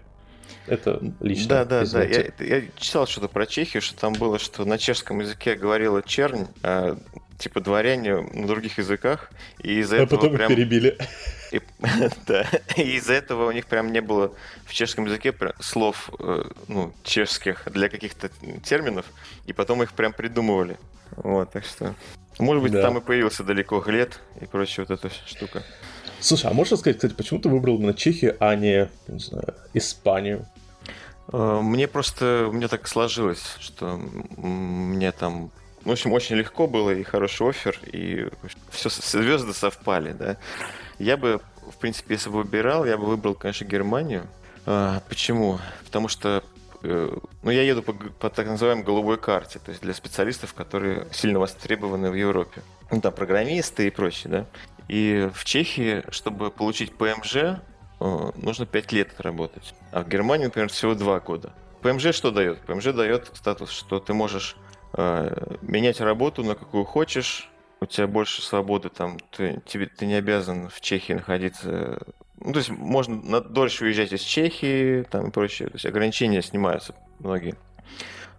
Это 0.67 1.01
лично. 1.21 1.49
Да, 1.49 1.65
да, 1.65 1.79
да. 1.81 1.85
извините. 1.85 2.35
Я, 2.39 2.57
я 2.57 2.63
читал 2.77 3.07
что-то 3.07 3.29
про 3.29 3.47
Чехию, 3.47 3.83
что 3.83 3.99
там 3.99 4.13
было, 4.13 4.39
что 4.39 4.65
на 4.65 4.79
чешском 4.79 5.21
языке 5.21 5.55
говорила 5.55 6.03
чернь, 6.03 6.47
а, 6.63 6.97
типа 7.43 7.61
дворяне 7.61 8.21
на 8.21 8.47
других 8.47 8.79
языках, 8.79 9.31
и 9.59 9.81
из-за 9.81 9.97
А 9.97 10.03
этого 10.03 10.21
потом 10.21 10.31
их 10.33 10.37
прям... 10.37 10.49
перебили. 10.49 10.97
И, 11.51 11.61
да, 12.27 12.47
и 12.77 12.97
из-за 12.97 13.15
этого 13.15 13.49
у 13.49 13.53
них 13.53 13.67
прям 13.67 13.93
не 13.93 14.01
было 14.01 14.33
в 14.65 14.73
чешском 14.73 15.07
языке 15.07 15.35
слов 15.61 16.11
э, 16.19 16.45
ну, 16.69 16.93
чешских 17.03 17.65
для 17.67 17.89
каких-то 17.89 18.31
терминов, 18.65 19.07
и 19.47 19.53
потом 19.53 19.83
их 19.83 19.93
прям 19.93 20.13
придумывали. 20.13 20.79
Вот, 21.17 21.51
так 21.53 21.65
что... 21.65 21.95
Может 22.39 22.63
быть, 22.63 22.73
Да. 22.73 22.83
там 22.83 22.99
и 22.99 23.01
появился 23.01 23.45
далеко 23.45 23.81
глед 23.81 24.21
и 24.41 24.47
прочая 24.47 24.87
вот 24.89 24.99
эта 24.99 25.15
штука. 25.27 25.63
Слушай, 26.21 26.51
а 26.51 26.55
можешь 26.55 26.79
сказать, 26.79 26.97
кстати, 26.97 27.13
почему 27.13 27.41
ты 27.41 27.49
выбрал 27.49 27.77
именно 27.77 27.93
Чехию, 27.93 28.37
а 28.39 28.55
не, 28.55 28.89
не 29.09 29.19
знаю, 29.19 29.55
Испанию? 29.75 30.47
Э, 31.33 31.61
мне 31.61 31.89
просто, 31.89 32.49
мне 32.53 32.69
так 32.69 32.87
сложилось, 32.87 33.57
что 33.59 34.01
мне 34.37 35.13
там, 35.13 35.51
в 35.85 35.91
общем, 35.91 36.13
очень 36.13 36.37
легко 36.37 36.67
было, 36.67 36.91
и 36.91 37.03
хороший 37.03 37.49
офер, 37.49 37.79
и 37.87 38.29
все 38.71 38.89
звезды 38.89 39.53
совпали, 39.53 40.13
да. 40.13 40.37
Я 40.99 41.17
бы, 41.17 41.41
в 41.71 41.77
принципе, 41.79 42.15
если 42.15 42.31
бы 42.31 42.39
выбирал, 42.39 42.85
я 42.85 42.97
бы 42.97 43.07
выбрал, 43.07 43.35
конечно, 43.35 43.65
Германию. 43.65 44.27
А, 44.67 45.03
почему? 45.09 45.59
Потому 45.85 46.09
что 46.09 46.45
э, 46.83 47.17
ну, 47.43 47.51
я 47.51 47.63
еду 47.63 47.83
по, 47.83 47.93
по 47.93 48.31
так 48.31 48.47
называемой 48.47 48.85
голубой 48.85 49.19
карте, 49.19 49.59
то 49.59 49.71
есть 49.71 49.83
для 49.83 49.95
специалистов, 49.95 50.55
которые 50.55 51.07
сильно 51.13 51.39
востребованы 51.39 52.11
в 52.11 52.15
Европе. 52.15 52.63
Ну, 52.91 53.01
там 53.01 53.13
программисты 53.13 53.87
и 53.87 53.91
прочее, 53.91 54.31
да. 54.31 54.47
И 54.89 55.31
в 55.35 55.45
Чехии, 55.45 56.05
чтобы 56.11 56.51
получить 56.51 56.95
ПМЖ, 56.95 57.37
э, 57.37 58.31
нужно 58.37 58.67
5 58.67 58.93
лет 58.93 59.21
работать. 59.21 59.75
А 59.91 60.03
в 60.03 60.09
Германии, 60.09 60.45
например, 60.45 60.69
всего 60.69 60.95
2 60.95 61.21
года. 61.21 61.53
ПМЖ 61.83 62.15
что 62.15 62.31
дает? 62.31 62.61
ПМЖ 62.61 62.93
дает 62.93 63.31
статус, 63.35 63.71
что 63.71 63.99
ты 63.99 64.15
можешь 64.15 64.57
менять 64.97 66.01
работу 66.01 66.45
на 66.45 66.55
какую 66.55 66.85
хочешь, 66.85 67.51
у 67.83 67.87
тебя 67.87 68.07
больше 68.07 68.43
свободы, 68.43 68.89
там, 68.91 69.19
ты, 69.37 69.61
тебе, 69.67 69.87
ты 69.87 70.07
не 70.07 70.15
обязан 70.15 70.69
в 70.69 70.81
Чехии 70.81 71.15
находиться. 71.15 71.99
Ну, 72.39 72.53
то 72.53 72.59
есть 72.59 72.71
можно 72.71 73.17
на, 73.17 73.41
дольше 73.41 73.85
уезжать 73.85 74.13
из 74.13 74.21
Чехии, 74.21 75.03
там 75.03 75.29
и 75.29 75.31
прочее. 75.31 75.69
То 75.69 75.75
есть 75.75 75.87
ограничения 75.87 76.43
снимаются 76.43 76.95
многие. 77.19 77.57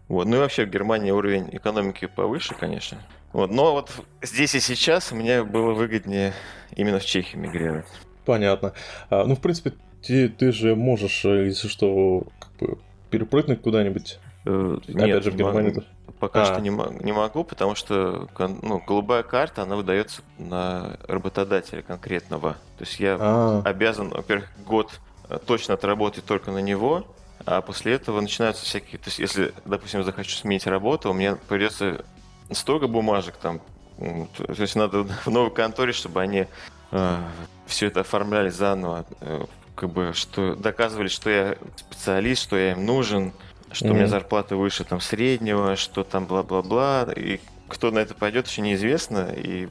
Вот. 0.08 0.28
Ну 0.28 0.38
и 0.38 0.40
вообще 0.40 0.66
в 0.66 0.70
Германии 0.70 1.12
уровень 1.12 1.50
экономики 1.52 2.06
повыше, 2.06 2.56
конечно. 2.56 3.00
Вот. 3.34 3.52
Но 3.52 3.74
вот 3.74 3.92
здесь 4.22 4.56
и 4.56 4.60
сейчас 4.60 5.12
мне 5.12 5.44
было 5.44 5.74
выгоднее 5.74 6.34
именно 6.76 7.00
в 7.00 7.06
Чехии 7.06 7.36
мигрировать. 7.36 7.88
Понятно. 8.26 8.74
А, 9.10 9.26
ну, 9.26 9.36
в 9.36 9.42
принципе, 9.42 9.74
ты, 10.02 10.30
ты 10.30 10.52
же 10.52 10.76
можешь, 10.76 11.26
э, 11.26 11.48
если 11.48 11.68
что, 11.68 12.28
как 12.40 12.52
бы 12.60 12.78
перепрыгнуть 13.10 13.62
куда-нибудь. 13.62 14.20
Э, 14.46 14.78
Опять 14.82 14.96
нет, 14.96 15.24
же, 15.24 15.32
в 15.32 15.36
Германии. 15.36 15.70
Могу, 15.70 15.84
пока 16.24 16.44
а. 16.44 16.46
что 16.46 16.62
не, 16.62 16.70
не 17.04 17.12
могу, 17.12 17.44
потому 17.44 17.76
что 17.76 18.30
ну, 18.40 18.82
голубая 18.88 19.24
карта, 19.24 19.64
она 19.64 19.76
выдается 19.76 20.22
на 20.38 20.96
работодателя 21.06 21.82
конкретного. 21.82 22.54
То 22.78 22.86
есть 22.86 22.98
я 22.98 23.18
а. 23.20 23.62
обязан, 23.66 24.08
во-первых, 24.08 24.48
год 24.66 25.02
э, 25.28 25.38
точно 25.46 25.74
отработать 25.74 26.24
только 26.24 26.52
на 26.52 26.60
него, 26.60 27.06
а 27.46 27.60
после 27.60 27.96
этого 27.96 28.22
начинаются 28.22 28.64
всякие... 28.64 29.00
То 29.00 29.10
есть 29.10 29.20
если, 29.20 29.54
допустим, 29.66 30.02
захочу 30.06 30.38
сменить 30.38 30.66
работу, 30.66 31.12
мне 31.12 31.36
придется 31.36 32.06
столько 32.52 32.88
бумажек 32.88 33.36
там. 33.36 33.60
То 33.98 34.62
есть 34.62 34.78
надо 34.78 35.04
в 35.26 35.28
новой 35.28 35.52
конторе, 35.52 35.92
чтобы 35.92 36.22
они 36.22 36.48
э, 36.92 37.18
все 37.66 37.88
это 37.88 38.00
оформляли 38.00 38.48
заново, 38.48 39.06
э, 39.20 39.44
как 39.76 39.90
бы, 39.90 40.14
что 40.14 40.56
доказывали, 40.56 41.10
что 41.10 41.30
я 41.30 41.58
специалист, 41.76 42.44
что 42.44 42.56
я 42.56 42.72
им 42.72 42.86
нужен, 42.86 43.34
что 43.74 43.88
mm-hmm. 43.88 43.92
у 43.92 43.94
меня 43.94 44.08
зарплата 44.08 44.56
выше 44.56 44.84
там 44.84 45.02
среднего, 45.02 45.76
что 45.76 46.04
там 46.04 46.26
бла-бла-бла. 46.26 47.10
И 47.16 47.40
кто 47.68 47.92
на 47.92 48.00
это 48.00 48.14
пойдет, 48.14 48.48
еще 48.48 48.62
неизвестно. 48.62 49.34
И 49.36 49.68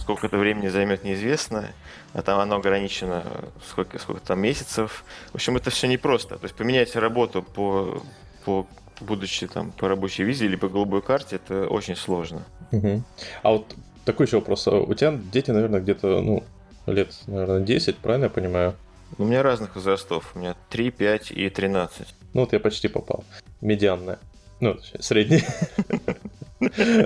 сколько 0.00 0.26
это 0.26 0.38
времени 0.38 0.68
займет, 0.68 1.04
неизвестно. 1.04 1.68
А 2.14 2.22
там 2.22 2.40
оно 2.40 2.56
ограничено 2.56 3.24
сколько, 3.68 3.98
сколько 3.98 4.20
там 4.20 4.40
месяцев. 4.40 5.04
В 5.30 5.36
общем, 5.36 5.56
это 5.56 5.70
все 5.70 5.86
непросто. 5.86 6.36
То 6.36 6.44
есть 6.44 6.54
поменять 6.56 6.96
работу 6.96 7.42
по, 7.42 8.02
по 8.44 8.66
будучи 9.00 9.46
там 9.46 9.72
по 9.72 9.88
рабочей 9.88 10.24
визе 10.24 10.46
или 10.46 10.56
по 10.56 10.68
голубой 10.68 11.02
карте, 11.02 11.36
это 11.36 11.66
очень 11.66 11.96
сложно. 11.96 12.42
Угу. 12.70 13.02
А 13.42 13.50
вот 13.50 13.74
такой 14.04 14.26
еще 14.26 14.38
вопрос. 14.38 14.66
А 14.68 14.78
у 14.78 14.94
тебя 14.94 15.18
дети, 15.32 15.50
наверное, 15.50 15.80
где-то, 15.80 16.20
ну, 16.20 16.44
лет, 16.86 17.14
наверное, 17.26 17.60
10, 17.60 17.96
правильно 17.98 18.24
я 18.24 18.30
понимаю? 18.30 18.74
У 19.18 19.24
меня 19.24 19.42
разных 19.42 19.76
возрастов. 19.76 20.32
У 20.34 20.38
меня 20.38 20.54
3, 20.70 20.90
5 20.90 21.30
и 21.32 21.50
13. 21.50 22.14
Ну 22.34 22.42
вот 22.42 22.52
я 22.52 22.60
почти 22.60 22.88
попал. 22.88 23.24
Медианная. 23.60 24.18
Ну, 24.60 24.78
средний. 25.00 25.42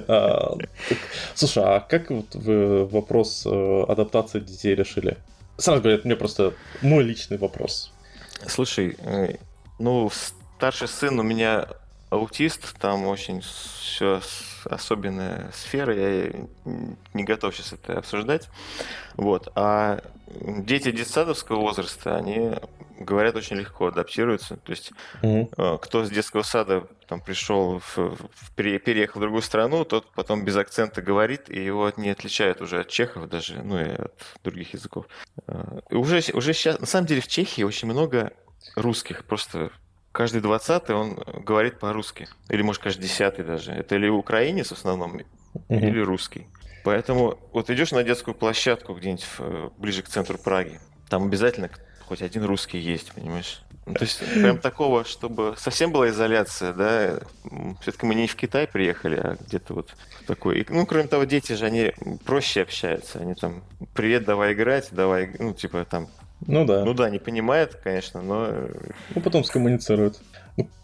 А, 0.07 0.55
слушай, 1.35 1.65
а 1.65 1.81
как 1.81 2.11
вот 2.11 2.35
вы 2.35 2.85
вопрос 2.85 3.47
э, 3.47 3.85
адаптации 3.89 4.41
детей 4.41 4.75
решили? 4.75 5.17
Сразу 5.57 5.81
говорят, 5.81 6.05
мне 6.05 6.15
просто 6.15 6.53
мой 6.83 7.03
личный 7.03 7.39
вопрос. 7.39 7.91
Слушай, 8.47 8.97
э, 8.99 9.37
ну, 9.79 10.11
старший 10.11 10.89
сын 10.89 11.19
у 11.19 11.23
меня 11.23 11.69
аутист, 12.11 12.77
там 12.79 13.07
очень 13.07 13.41
все 13.41 14.21
особенная 14.65 15.51
сфера, 15.55 15.95
я 15.95 16.33
не 17.15 17.25
готов 17.25 17.55
сейчас 17.55 17.73
это 17.73 17.99
обсуждать. 17.99 18.49
Вот. 19.15 19.51
А 19.55 20.03
дети 20.27 20.91
детсадовского 20.91 21.61
возраста, 21.61 22.17
они 22.17 22.53
говорят 22.99 23.37
очень 23.37 23.57
легко, 23.57 23.87
адаптируются. 23.87 24.57
То 24.57 24.71
есть 24.71 24.93
mm-hmm. 25.23 25.79
кто 25.79 26.05
с 26.05 26.11
детского 26.11 26.43
сада 26.43 26.87
там 27.07 27.21
пришел, 27.21 27.79
в, 27.79 27.97
в, 27.97 28.53
переехал 28.55 29.21
в 29.21 29.23
другую 29.23 29.43
страну, 29.43 29.85
тот 29.85 30.13
потом 30.13 30.45
без 30.45 30.57
акцента 30.57 31.03
говорит, 31.03 31.49
и 31.49 31.65
его 31.65 31.93
не 31.97 32.11
отличают 32.11 32.61
уже 32.61 32.81
от 32.81 32.89
чехов 32.89 33.29
даже, 33.29 33.63
ну 33.63 33.81
и 33.81 33.91
от 33.91 34.15
других 34.43 34.75
языков. 34.75 35.07
И 35.91 35.95
уже, 35.95 36.21
уже 36.33 36.53
сейчас, 36.53 36.81
на 36.81 36.87
самом 36.87 37.07
деле 37.07 37.21
в 37.21 37.29
Чехии 37.29 37.63
очень 37.63 37.89
много 37.89 38.33
русских, 38.75 39.25
просто 39.25 39.71
каждый 40.13 40.41
двадцатый 40.41 40.97
он 40.97 41.15
говорит 41.15 41.79
по-русски. 41.79 42.29
Или, 42.49 42.63
может, 42.63 42.83
каждый 42.83 43.03
десятый 43.03 43.45
даже. 43.45 43.73
Это 43.73 43.95
или 43.95 44.09
украинец 44.09 44.69
в 44.69 44.73
основном, 44.73 45.19
mm-hmm. 45.19 45.25
или 45.69 46.01
русский. 46.01 46.49
Поэтому 46.85 47.39
вот 47.53 47.69
идешь 47.69 47.91
на 47.91 48.03
детскую 48.05 48.35
площадку 48.35 48.95
где-нибудь 48.95 49.27
э, 49.41 49.71
ближе 49.77 50.03
к 50.03 50.09
центру 50.09 50.39
Праги, 50.39 50.81
там 51.09 51.25
обязательно 51.25 51.69
хоть 52.07 52.23
один 52.23 52.45
русский 52.45 52.79
есть, 52.79 53.13
понимаешь? 53.13 53.63
Ну, 53.87 53.95
то 53.95 54.03
есть 54.03 54.19
прям 54.35 54.59
такого, 54.59 55.05
чтобы 55.05 55.55
совсем 55.59 55.93
была 55.93 56.09
изоляция, 56.09 56.73
да, 56.73 57.21
все-таки 57.81 58.07
мы 58.07 58.15
не 58.15 58.27
в 58.27 58.37
Китай 58.37 58.67
приехали, 58.67 59.17
а 59.17 59.37
где-то 59.47 59.75
вот 59.75 59.95
такой. 60.27 60.61
И, 60.61 60.67
ну, 60.69 60.87
кроме 60.87 61.09
того, 61.09 61.25
дети 61.25 61.53
же, 61.53 61.67
они 61.67 61.93
проще 62.25 62.63
общаются, 62.63 63.19
они 63.21 63.35
там, 63.35 63.63
привет, 63.95 64.25
давай 64.25 64.53
играть, 64.55 64.89
давай, 64.93 65.31
ну, 65.39 65.53
типа 65.53 65.85
там 65.85 66.09
ну 66.47 66.67
да. 66.67 66.85
Ну 66.85 66.93
да, 66.93 67.09
не 67.09 67.19
понимает, 67.19 67.77
конечно, 67.83 68.21
но... 68.21 68.53
Ну 69.15 69.21
потом 69.23 69.43
скоммуницирует. 69.43 70.21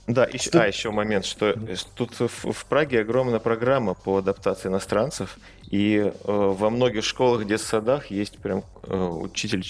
Да, 0.07 0.25
еще, 0.25 0.51
а 0.55 0.67
еще 0.67 0.91
момент, 0.91 1.25
что 1.25 1.55
тут 1.95 2.19
в, 2.19 2.53
в 2.53 2.67
Праге 2.67 3.01
огромная 3.01 3.39
программа 3.39 3.95
по 3.95 4.17
адаптации 4.17 4.69
иностранцев, 4.69 5.39
и 5.73 5.97
э, 5.97 6.13
во 6.25 6.69
многих 6.69 7.03
школах, 7.03 7.47
детсадах 7.47 8.11
есть 8.11 8.37
прям 8.37 8.63
э, 8.83 8.95
учитель 8.95 9.65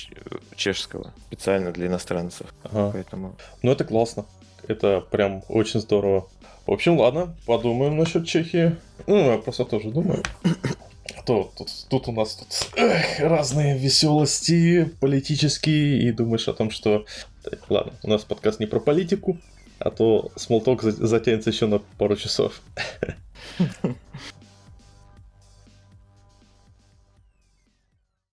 чешского 0.57 1.15
специально 1.29 1.71
для 1.71 1.87
иностранцев. 1.87 2.53
Ага. 2.65 2.91
Поэтому... 2.93 3.37
Ну 3.63 3.71
это 3.71 3.85
классно, 3.85 4.27
это 4.67 5.01
прям 5.01 5.45
очень 5.49 5.79
здорово. 5.79 6.29
В 6.67 6.73
общем, 6.73 6.99
ладно, 6.99 7.37
подумаем 7.47 7.97
насчет 7.97 8.27
Чехии. 8.27 8.77
Ну, 9.07 9.33
я 9.33 9.39
просто 9.39 9.65
тоже 9.65 9.91
думаю. 9.91 10.25
То 11.25 11.53
тут, 11.57 11.69
тут 11.89 12.09
у 12.09 12.13
нас 12.13 12.35
тут 12.35 12.49
эх, 12.77 13.21
разные 13.21 13.79
веселости 13.79 14.91
политические, 14.99 16.03
и 16.03 16.11
думаешь 16.11 16.49
о 16.49 16.53
том, 16.53 16.73
что... 16.73 17.05
Ладно, 17.69 17.93
у 18.03 18.09
нас 18.09 18.25
подкаст 18.25 18.59
не 18.59 18.67
про 18.67 18.81
политику, 18.81 19.39
а 19.79 19.91
то 19.91 20.33
смолток 20.35 20.83
затянется 20.83 21.51
еще 21.51 21.67
на 21.67 21.79
пару 21.79 22.17
часов. 22.17 22.61